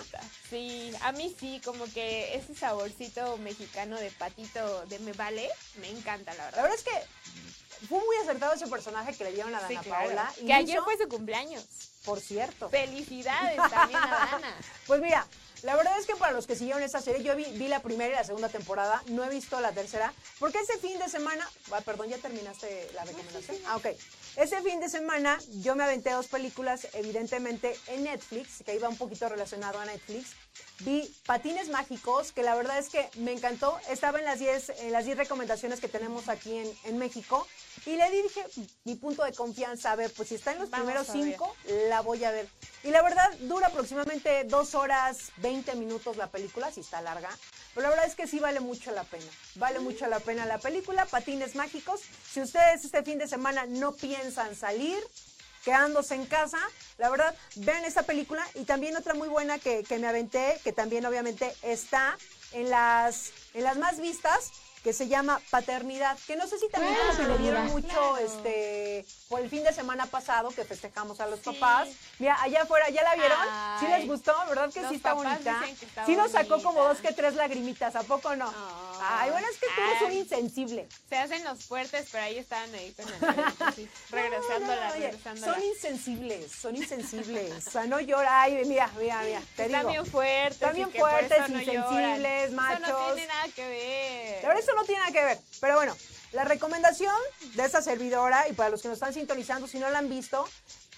Sí, 0.50 0.92
a 1.02 1.12
mí 1.12 1.36
sí, 1.40 1.62
como 1.64 1.86
que 1.94 2.36
ese 2.36 2.54
saborcito 2.56 3.38
mexicano 3.38 3.98
de 3.98 4.12
patito 4.12 4.86
de 4.86 5.00
me 5.00 5.14
vale, 5.14 5.50
me 5.80 5.90
encanta, 5.90 6.34
la 6.34 6.38
La 6.38 6.46
verdad. 6.46 6.62
verdad 6.64 6.78
es 6.78 6.84
que 6.84 7.88
fue 7.88 8.00
muy 8.00 8.16
acertado 8.24 8.54
ese 8.54 8.68
personaje 8.68 9.14
que 9.16 9.24
le 9.26 9.34
dieron 9.34 9.54
a 9.56 9.68
Sí, 9.68 9.74
Ana 9.76 9.84
claro. 9.84 10.06
Paola. 10.06 10.34
Que 10.46 10.54
ayer 10.54 10.80
fue 10.84 10.98
su 10.98 11.08
cumpleaños. 11.10 11.66
Por 12.06 12.20
cierto. 12.20 12.70
Felicidades 12.70 13.58
también 13.72 14.00
a 14.02 14.08
Dana. 14.32 14.56
Pues 14.88 15.00
mira, 15.02 15.26
la 15.64 15.76
verdad 15.78 15.98
es 15.98 16.06
que 16.06 16.16
para 16.18 16.34
los 16.34 16.46
que 16.46 16.56
siguieron 16.58 16.84
esa 16.84 17.02
serie, 17.02 17.24
yo 17.24 17.36
vi, 17.38 17.46
vi 17.46 17.68
la 17.70 17.80
primera 17.82 18.14
y 18.14 18.16
la 18.18 18.24
segunda 18.26 18.50
temporada, 18.50 19.02
no 19.08 19.24
he 19.24 19.30
visto 19.30 19.60
la 19.62 19.72
tercera, 19.72 20.14
porque 20.40 20.60
ese 20.60 20.78
fin 20.80 21.00
de 21.00 21.08
semana, 21.10 21.50
ah, 21.72 21.80
perdón, 21.82 22.10
ya 22.10 22.18
terminaste 22.18 22.90
la 22.94 23.06
recomendación. 23.06 23.58
Ah, 23.68 23.78
ok. 23.78 23.88
Ese 24.36 24.62
fin 24.64 24.80
de 24.80 24.90
semana 24.90 25.38
yo 25.62 25.76
me 25.76 25.84
aventé 25.84 26.12
dos 26.12 26.28
películas, 26.28 26.88
evidentemente 26.94 27.78
en 27.88 28.04
Netflix, 28.06 28.64
que 28.66 28.76
iba 28.76 28.90
un 28.90 28.98
poquito 28.98 29.30
relacionado 29.30 29.80
a 29.80 29.86
Netflix. 29.86 30.32
Vi 30.80 31.14
Patines 31.28 31.70
Mágicos, 31.70 32.32
que 32.32 32.42
la 32.42 32.56
verdad 32.56 32.80
es 32.80 32.90
que 32.90 33.08
me 33.18 33.32
encantó. 33.32 33.80
Estaba 33.90 34.18
en 34.18 34.26
las 34.26 34.40
10 34.40 34.70
en 34.82 34.92
las 34.92 35.06
10 35.06 35.18
recomendaciones 35.18 35.80
que 35.80 35.88
tenemos 35.88 36.30
aquí 36.30 36.58
en, 36.58 36.72
en 36.86 36.98
México. 36.98 37.48
Y 37.86 37.96
le 37.96 38.10
dije 38.10 38.44
mi 38.86 38.96
punto 38.96 39.24
de 39.24 39.34
confianza, 39.34 39.92
a 39.92 39.96
ver, 39.96 40.12
pues 40.12 40.30
si 40.30 40.36
está 40.36 40.54
en 40.54 40.60
los 40.60 40.72
Vamos 40.72 40.86
primeros 40.86 41.08
cinco, 41.12 41.56
la 41.90 42.02
voy 42.02 42.24
a 42.24 42.32
ver. 42.32 42.48
Y 42.84 42.90
la 42.90 43.04
verdad, 43.04 43.30
dura 43.42 43.68
aproximadamente 43.68 44.46
dos 44.46 44.74
horas 44.74 45.32
20 45.38 45.76
minutos 45.76 46.18
la 46.18 46.32
película, 46.32 46.72
si 46.72 46.80
está 46.80 47.02
larga. 47.02 47.30
Pero 47.74 47.84
la 47.84 47.90
verdad 47.90 48.06
es 48.06 48.16
que 48.16 48.28
sí 48.28 48.40
vale 48.40 48.60
mucho 48.60 48.92
la 48.92 49.04
pena. 49.04 49.26
Vale 49.56 49.80
mucho 49.80 50.08
la 50.08 50.20
pena 50.20 50.46
la 50.46 50.60
película, 50.60 51.06
Patines 51.06 51.56
Mágicos. 51.56 52.02
Si 52.32 52.42
ustedes 52.42 52.86
este 52.86 53.04
fin 53.04 53.18
de 53.18 53.28
semana 53.28 53.66
no 53.66 53.94
piensan 53.94 54.56
salir, 54.56 54.98
quedándose 55.64 56.16
en 56.16 56.26
casa, 56.26 56.60
la 56.98 57.10
verdad, 57.10 57.36
vean 57.56 57.84
esta 57.86 58.04
película. 58.04 58.46
Y 58.56 58.66
también 58.66 58.96
otra 58.96 59.14
muy 59.14 59.28
buena 59.28 59.58
que, 59.60 59.84
que 59.84 59.98
me 59.98 60.08
aventé, 60.08 60.60
que 60.64 60.72
también 60.72 61.06
obviamente 61.06 61.54
está 61.64 62.18
en 62.52 62.70
las, 62.70 63.32
en 63.54 63.64
las 63.64 63.78
más 63.78 64.00
vistas, 64.00 64.52
que 64.84 64.92
se 64.92 65.08
llama 65.08 65.40
Paternidad, 65.50 66.18
que 66.28 66.36
no 66.36 66.46
sé 66.46 66.60
si 66.60 66.68
también 66.68 66.94
como 66.94 67.18
que 67.18 67.24
le 67.24 67.38
dieron 67.38 67.68
mucho 67.68 67.88
claro. 67.88 68.18
este 68.18 69.06
por 69.30 69.40
el 69.40 69.50
fin 69.50 69.64
de 69.64 69.72
semana 69.72 70.08
pasado 70.08 70.50
que 70.50 70.66
festejamos 70.66 71.22
a 71.22 71.28
los 71.28 71.40
Sí. 71.40 71.46
papás. 71.52 71.88
Mira, 72.20 72.38
allá 72.42 72.64
afuera, 72.64 72.90
¿ya 72.90 73.02
la 73.02 73.16
vieron? 73.16 73.38
¿Sí 73.80 73.86
Ay. 73.86 74.00
les 74.00 74.08
gustó? 74.10 74.36
¿Verdad 74.50 74.74
que 74.74 74.86
sí 74.90 74.96
está 74.96 75.14
bonita? 75.14 75.58
dicen 75.62 75.78
que 75.78 75.86
está 75.86 76.06
sí 76.06 76.18
nos 76.18 76.32
sacó 76.32 76.62
como 76.62 76.84
dos 76.84 76.98
que 76.98 77.14
tres 77.14 77.36
lagrimitas, 77.36 77.96
¿a 77.96 78.04
poco 78.04 78.36
no? 78.36 78.54
Ay, 79.06 79.32
bueno, 79.32 79.48
es 79.50 79.58
que 79.58 79.68
tú 79.68 79.82
eres 79.90 80.02
un 80.02 80.12
insensible. 80.12 80.88
Se 81.08 81.18
hacen 81.18 81.44
los 81.46 81.64
fuertes, 81.64 82.08
pero 82.12 82.26
ahí 82.26 82.38
estaban 82.38 82.74
ahí 82.76 82.92
con 82.94 83.06
sí, 83.76 83.88
regresándola, 84.12 84.76
No, 84.76 84.88
no, 84.90 84.94
oye, 84.96 85.06
regresándola. 85.12 85.54
Son 85.54 85.64
insensibles, 85.64 86.52
son 86.52 86.76
insensibles. 86.76 87.68
O 87.68 87.72
sea, 87.72 87.86
no 87.86 88.00
llora. 88.02 88.42
Ay, 88.44 88.62
mira, 88.66 88.90
mira, 89.00 89.22
mira. 89.24 89.42
Te 89.56 89.66
Están 89.66 89.80
digo. 89.82 89.92
bien 89.92 90.06
fuertes. 90.06 90.54
Están 90.56 90.76
bien 90.76 90.92
fuertes, 90.92 91.32
eso 91.32 91.48
no 91.48 91.60
insensibles, 91.60 91.90
lloran. 91.92 92.26
Eso 92.26 92.56
machos. 92.56 92.90
no 92.90 93.14
tiene 93.14 93.28
nada 93.28 93.43
que 93.50 93.68
ver. 93.68 94.42
La 94.44 94.50
verdad, 94.50 94.64
eso 94.64 94.74
no 94.76 94.84
tiene 94.86 95.00
nada 95.02 95.12
que 95.12 95.24
ver. 95.24 95.40
Pero 95.62 95.76
bueno, 95.76 95.96
la 96.32 96.44
recomendación 96.44 97.16
de 97.56 97.66
esta 97.66 97.82
servidora, 97.82 98.48
y 98.50 98.54
para 98.54 98.70
los 98.70 98.82
que 98.82 98.88
nos 98.88 98.96
están 98.98 99.14
sintonizando, 99.14 99.68
si 99.68 99.80
no 99.80 99.90
la 99.90 100.00
han 100.00 100.10
visto, 100.10 100.48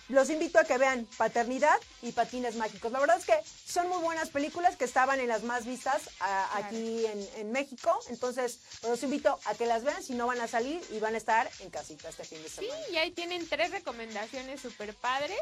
los 0.07 0.29
invito 0.29 0.59
a 0.59 0.63
que 0.65 0.77
vean 0.77 1.07
Paternidad 1.17 1.75
y 2.03 2.11
Patines 2.11 2.55
Mágicos. 2.57 2.91
La 2.91 2.99
verdad 2.99 3.17
es 3.17 3.25
que 3.25 3.33
son 3.65 3.89
muy 3.89 3.97
buenas 4.03 4.29
películas 4.29 4.75
que 4.75 4.85
estaban 4.85 5.19
en 5.19 5.27
las 5.27 5.41
más 5.41 5.65
vistas 5.65 6.09
a- 6.19 6.47
Claro. 6.51 6.65
aquí 6.67 7.05
en, 7.07 7.29
en 7.37 7.51
México. 7.51 7.99
Entonces, 8.09 8.59
pues, 8.81 8.91
los 8.91 9.01
invito 9.03 9.39
a 9.45 9.55
que 9.55 9.65
las 9.65 9.83
vean 9.83 10.03
si 10.03 10.13
no 10.13 10.27
van 10.27 10.39
a 10.41 10.47
salir 10.47 10.79
y 10.91 10.99
van 10.99 11.15
a 11.15 11.17
estar 11.17 11.49
en 11.59 11.71
casita 11.71 12.09
este 12.09 12.23
fin 12.23 12.41
de 12.43 12.49
Sí, 12.49 12.55
semana. 12.67 12.81
y 12.91 12.97
ahí 12.97 13.11
tienen 13.11 13.49
tres 13.49 13.71
recomendaciones 13.71 14.61
súper 14.61 14.93
padres 14.93 15.39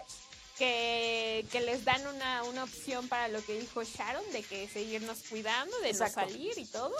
que, 0.57 1.45
que 1.51 1.61
les 1.61 1.83
dan 1.85 2.05
una, 2.07 2.43
una 2.43 2.63
opción 2.63 3.07
para 3.07 3.27
lo 3.27 3.43
que 3.45 3.59
dijo 3.59 3.83
Sharon, 3.83 4.23
de 4.31 4.43
que 4.43 4.67
seguirnos 4.69 5.19
cuidando, 5.29 5.77
de 5.79 5.89
Exacto. 5.89 6.21
no 6.21 6.27
salir 6.27 6.57
y 6.57 6.65
todo. 6.65 6.93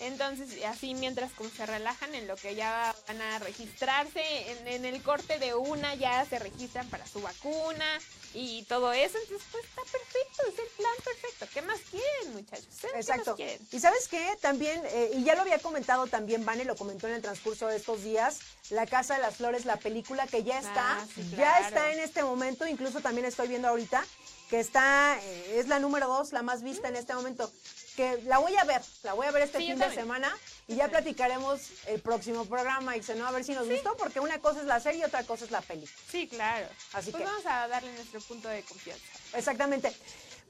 Entonces, 0.00 0.64
así 0.64 0.94
mientras 0.94 1.32
como 1.32 1.50
se 1.50 1.66
relajan 1.66 2.14
en 2.14 2.26
lo 2.26 2.36
que 2.36 2.54
ya 2.54 2.94
van 3.06 3.20
a 3.20 3.38
registrarse, 3.40 4.50
en, 4.52 4.66
en 4.68 4.84
el 4.84 5.02
corte 5.02 5.38
de 5.38 5.54
una 5.54 5.94
ya 5.94 6.24
se 6.24 6.38
registran 6.38 6.88
para 6.88 7.06
su 7.06 7.20
vacuna 7.20 7.86
y 8.32 8.62
todo 8.64 8.92
eso. 8.92 9.18
Entonces, 9.18 9.46
pues 9.52 9.64
está 9.64 9.82
perfecto, 9.82 10.42
es 10.48 10.58
el 10.58 10.68
plan 10.76 10.94
perfecto. 11.04 11.46
¿Qué 11.52 11.62
más 11.62 11.80
quieren, 11.90 12.32
muchachos? 12.32 12.66
¿Ustedes 12.70 12.92
qué 12.92 12.96
más 12.98 13.08
Exacto. 13.08 13.36
quieren? 13.36 13.68
Y 13.72 13.80
sabes 13.80 14.08
qué, 14.08 14.36
también, 14.40 14.80
eh, 14.86 15.10
y 15.14 15.24
ya 15.24 15.34
lo 15.34 15.42
había 15.42 15.58
comentado 15.58 16.06
también, 16.06 16.44
Vane 16.44 16.64
lo 16.64 16.76
comentó 16.76 17.06
en 17.08 17.14
el 17.14 17.22
transcurso 17.22 17.66
de 17.66 17.76
estos 17.76 18.02
días, 18.02 18.38
La 18.70 18.86
Casa 18.86 19.14
de 19.16 19.20
las 19.20 19.36
Flores, 19.36 19.64
la 19.66 19.76
película 19.76 20.26
que 20.26 20.44
ya 20.44 20.58
está, 20.60 21.00
Ah, 21.00 21.06
sí, 21.14 21.28
ya 21.30 21.36
claro. 21.36 21.66
está 21.66 21.92
en 21.92 21.98
este 22.00 22.22
momento, 22.22 22.66
incluso 22.66 22.99
también 23.00 23.26
estoy 23.26 23.48
viendo 23.48 23.68
ahorita, 23.68 24.04
que 24.48 24.58
está, 24.60 25.18
eh, 25.22 25.58
es 25.60 25.68
la 25.68 25.78
número 25.78 26.08
dos, 26.08 26.32
la 26.32 26.42
más 26.42 26.62
vista 26.62 26.88
en 26.88 26.96
este 26.96 27.14
momento, 27.14 27.52
que 27.96 28.20
la 28.24 28.38
voy 28.38 28.56
a 28.56 28.64
ver, 28.64 28.82
la 29.02 29.12
voy 29.12 29.26
a 29.26 29.30
ver 29.30 29.42
este 29.42 29.58
Sí, 29.58 29.66
fin 29.66 29.78
de 29.78 29.92
semana 29.94 30.36
y 30.66 30.76
ya 30.76 30.88
platicaremos 30.88 31.60
el 31.86 32.00
próximo 32.00 32.44
programa, 32.46 32.96
y 32.96 33.02
¿no? 33.16 33.26
A 33.26 33.30
ver 33.30 33.44
si 33.44 33.52
nos 33.52 33.68
gustó, 33.68 33.96
porque 33.96 34.18
una 34.20 34.38
cosa 34.40 34.60
es 34.60 34.66
la 34.66 34.80
serie 34.80 35.00
y 35.00 35.04
otra 35.04 35.22
cosa 35.24 35.44
es 35.44 35.50
la 35.50 35.60
película. 35.60 35.92
Sí, 36.10 36.26
claro. 36.28 36.66
Así 36.92 37.10
pues 37.10 37.22
que- 37.22 37.28
vamos 37.28 37.46
a 37.46 37.68
darle 37.68 37.92
nuestro 37.92 38.20
punto 38.22 38.48
de 38.48 38.62
confianza. 38.62 39.04
Exactamente. 39.34 39.92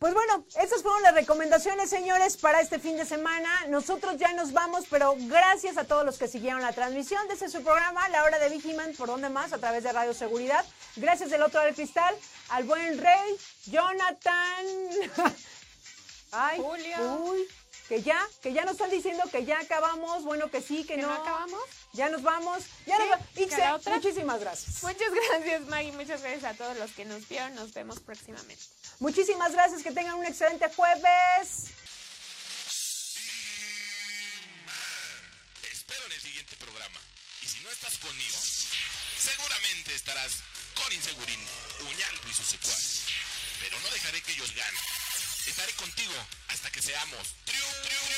Pues 0.01 0.15
bueno, 0.15 0.47
estas 0.59 0.81
fueron 0.83 1.03
las 1.03 1.13
recomendaciones, 1.13 1.91
señores, 1.91 2.39
para 2.39 2.63
este 2.63 2.79
fin 2.79 2.97
de 2.97 3.05
semana. 3.05 3.67
Nosotros 3.69 4.17
ya 4.17 4.33
nos 4.33 4.55
vamos, 4.55 4.87
pero 4.89 5.15
gracias 5.19 5.77
a 5.77 5.85
todos 5.85 6.07
los 6.07 6.17
que 6.17 6.27
siguieron 6.27 6.63
la 6.63 6.73
transmisión 6.73 7.29
de 7.29 7.35
este 7.35 7.51
su 7.51 7.63
programa, 7.63 8.09
La 8.09 8.25
Hora 8.25 8.39
de 8.39 8.49
Vigiman, 8.49 8.95
por 8.95 9.09
donde 9.09 9.29
más, 9.29 9.53
a 9.53 9.59
través 9.59 9.85
de 9.85 9.93
Radio 9.93 10.15
Seguridad. 10.15 10.65
Gracias 10.97 11.29
del 11.29 11.43
otro 11.43 11.61
del 11.61 11.75
cristal, 11.75 12.17
al 12.49 12.65
buen 12.65 12.97
Rey, 12.97 13.37
Jonathan. 13.67 14.67
Ay, 16.33 16.59
Julio. 16.63 16.97
Uy, 17.25 17.47
que 17.87 18.01
ya, 18.01 18.27
que 18.41 18.55
ya 18.55 18.63
nos 18.65 18.73
están 18.77 18.89
diciendo 18.91 19.23
que 19.31 19.45
ya 19.45 19.59
acabamos. 19.61 20.25
Bueno, 20.25 20.51
que 20.51 20.63
sí, 20.63 20.85
que, 20.85 20.95
¿Que 20.95 21.03
no. 21.03 21.09
no 21.09 21.15
acabamos? 21.21 21.61
Ya 21.93 22.09
nos 22.09 22.23
vamos. 22.23 22.65
Ya 22.87 22.97
¿Sí? 22.97 23.03
nos 23.03 23.11
va- 23.11 23.21
¿Que 23.35 23.43
Ixe, 23.43 23.71
otra? 23.73 23.97
muchísimas 23.97 24.41
gracias. 24.41 24.83
Muchas 24.83 25.11
gracias, 25.29 25.61
Maggie. 25.67 25.93
Muchas 25.93 26.23
gracias 26.23 26.45
a 26.45 26.55
todos 26.55 26.79
los 26.79 26.91
que 26.93 27.05
nos 27.05 27.29
vieron. 27.29 27.55
Nos 27.55 27.75
vemos 27.75 28.01
próximamente. 28.01 28.65
Muchísimas 29.01 29.53
gracias, 29.53 29.83
que 29.83 29.93
tengan 29.93 30.17
un 30.17 30.27
excelente 30.27 30.69
jueves. 30.77 31.73
Te 35.63 35.73
espero 35.73 36.05
en 36.05 36.13
el 36.13 36.21
siguiente 36.21 36.55
programa. 36.57 37.01
Y 37.41 37.47
si 37.47 37.61
no 37.61 37.71
estás 37.71 37.97
conmigo, 37.97 38.37
seguramente 39.19 39.95
estarás 39.95 40.43
con 40.75 40.93
Insegurín, 40.93 41.41
Uñaldo 41.81 42.29
y 42.29 42.35
sus 42.35 42.47
secuaces. 42.47 43.05
Pero 43.61 43.81
no 43.81 43.89
dejaré 43.89 44.21
que 44.21 44.33
ellos 44.33 44.55
ganen. 44.55 44.83
Estaré 45.47 45.73
contigo 45.73 46.13
hasta 46.49 46.71
que 46.71 46.83
seamos 46.83 47.37
triunfadores. 47.47 48.10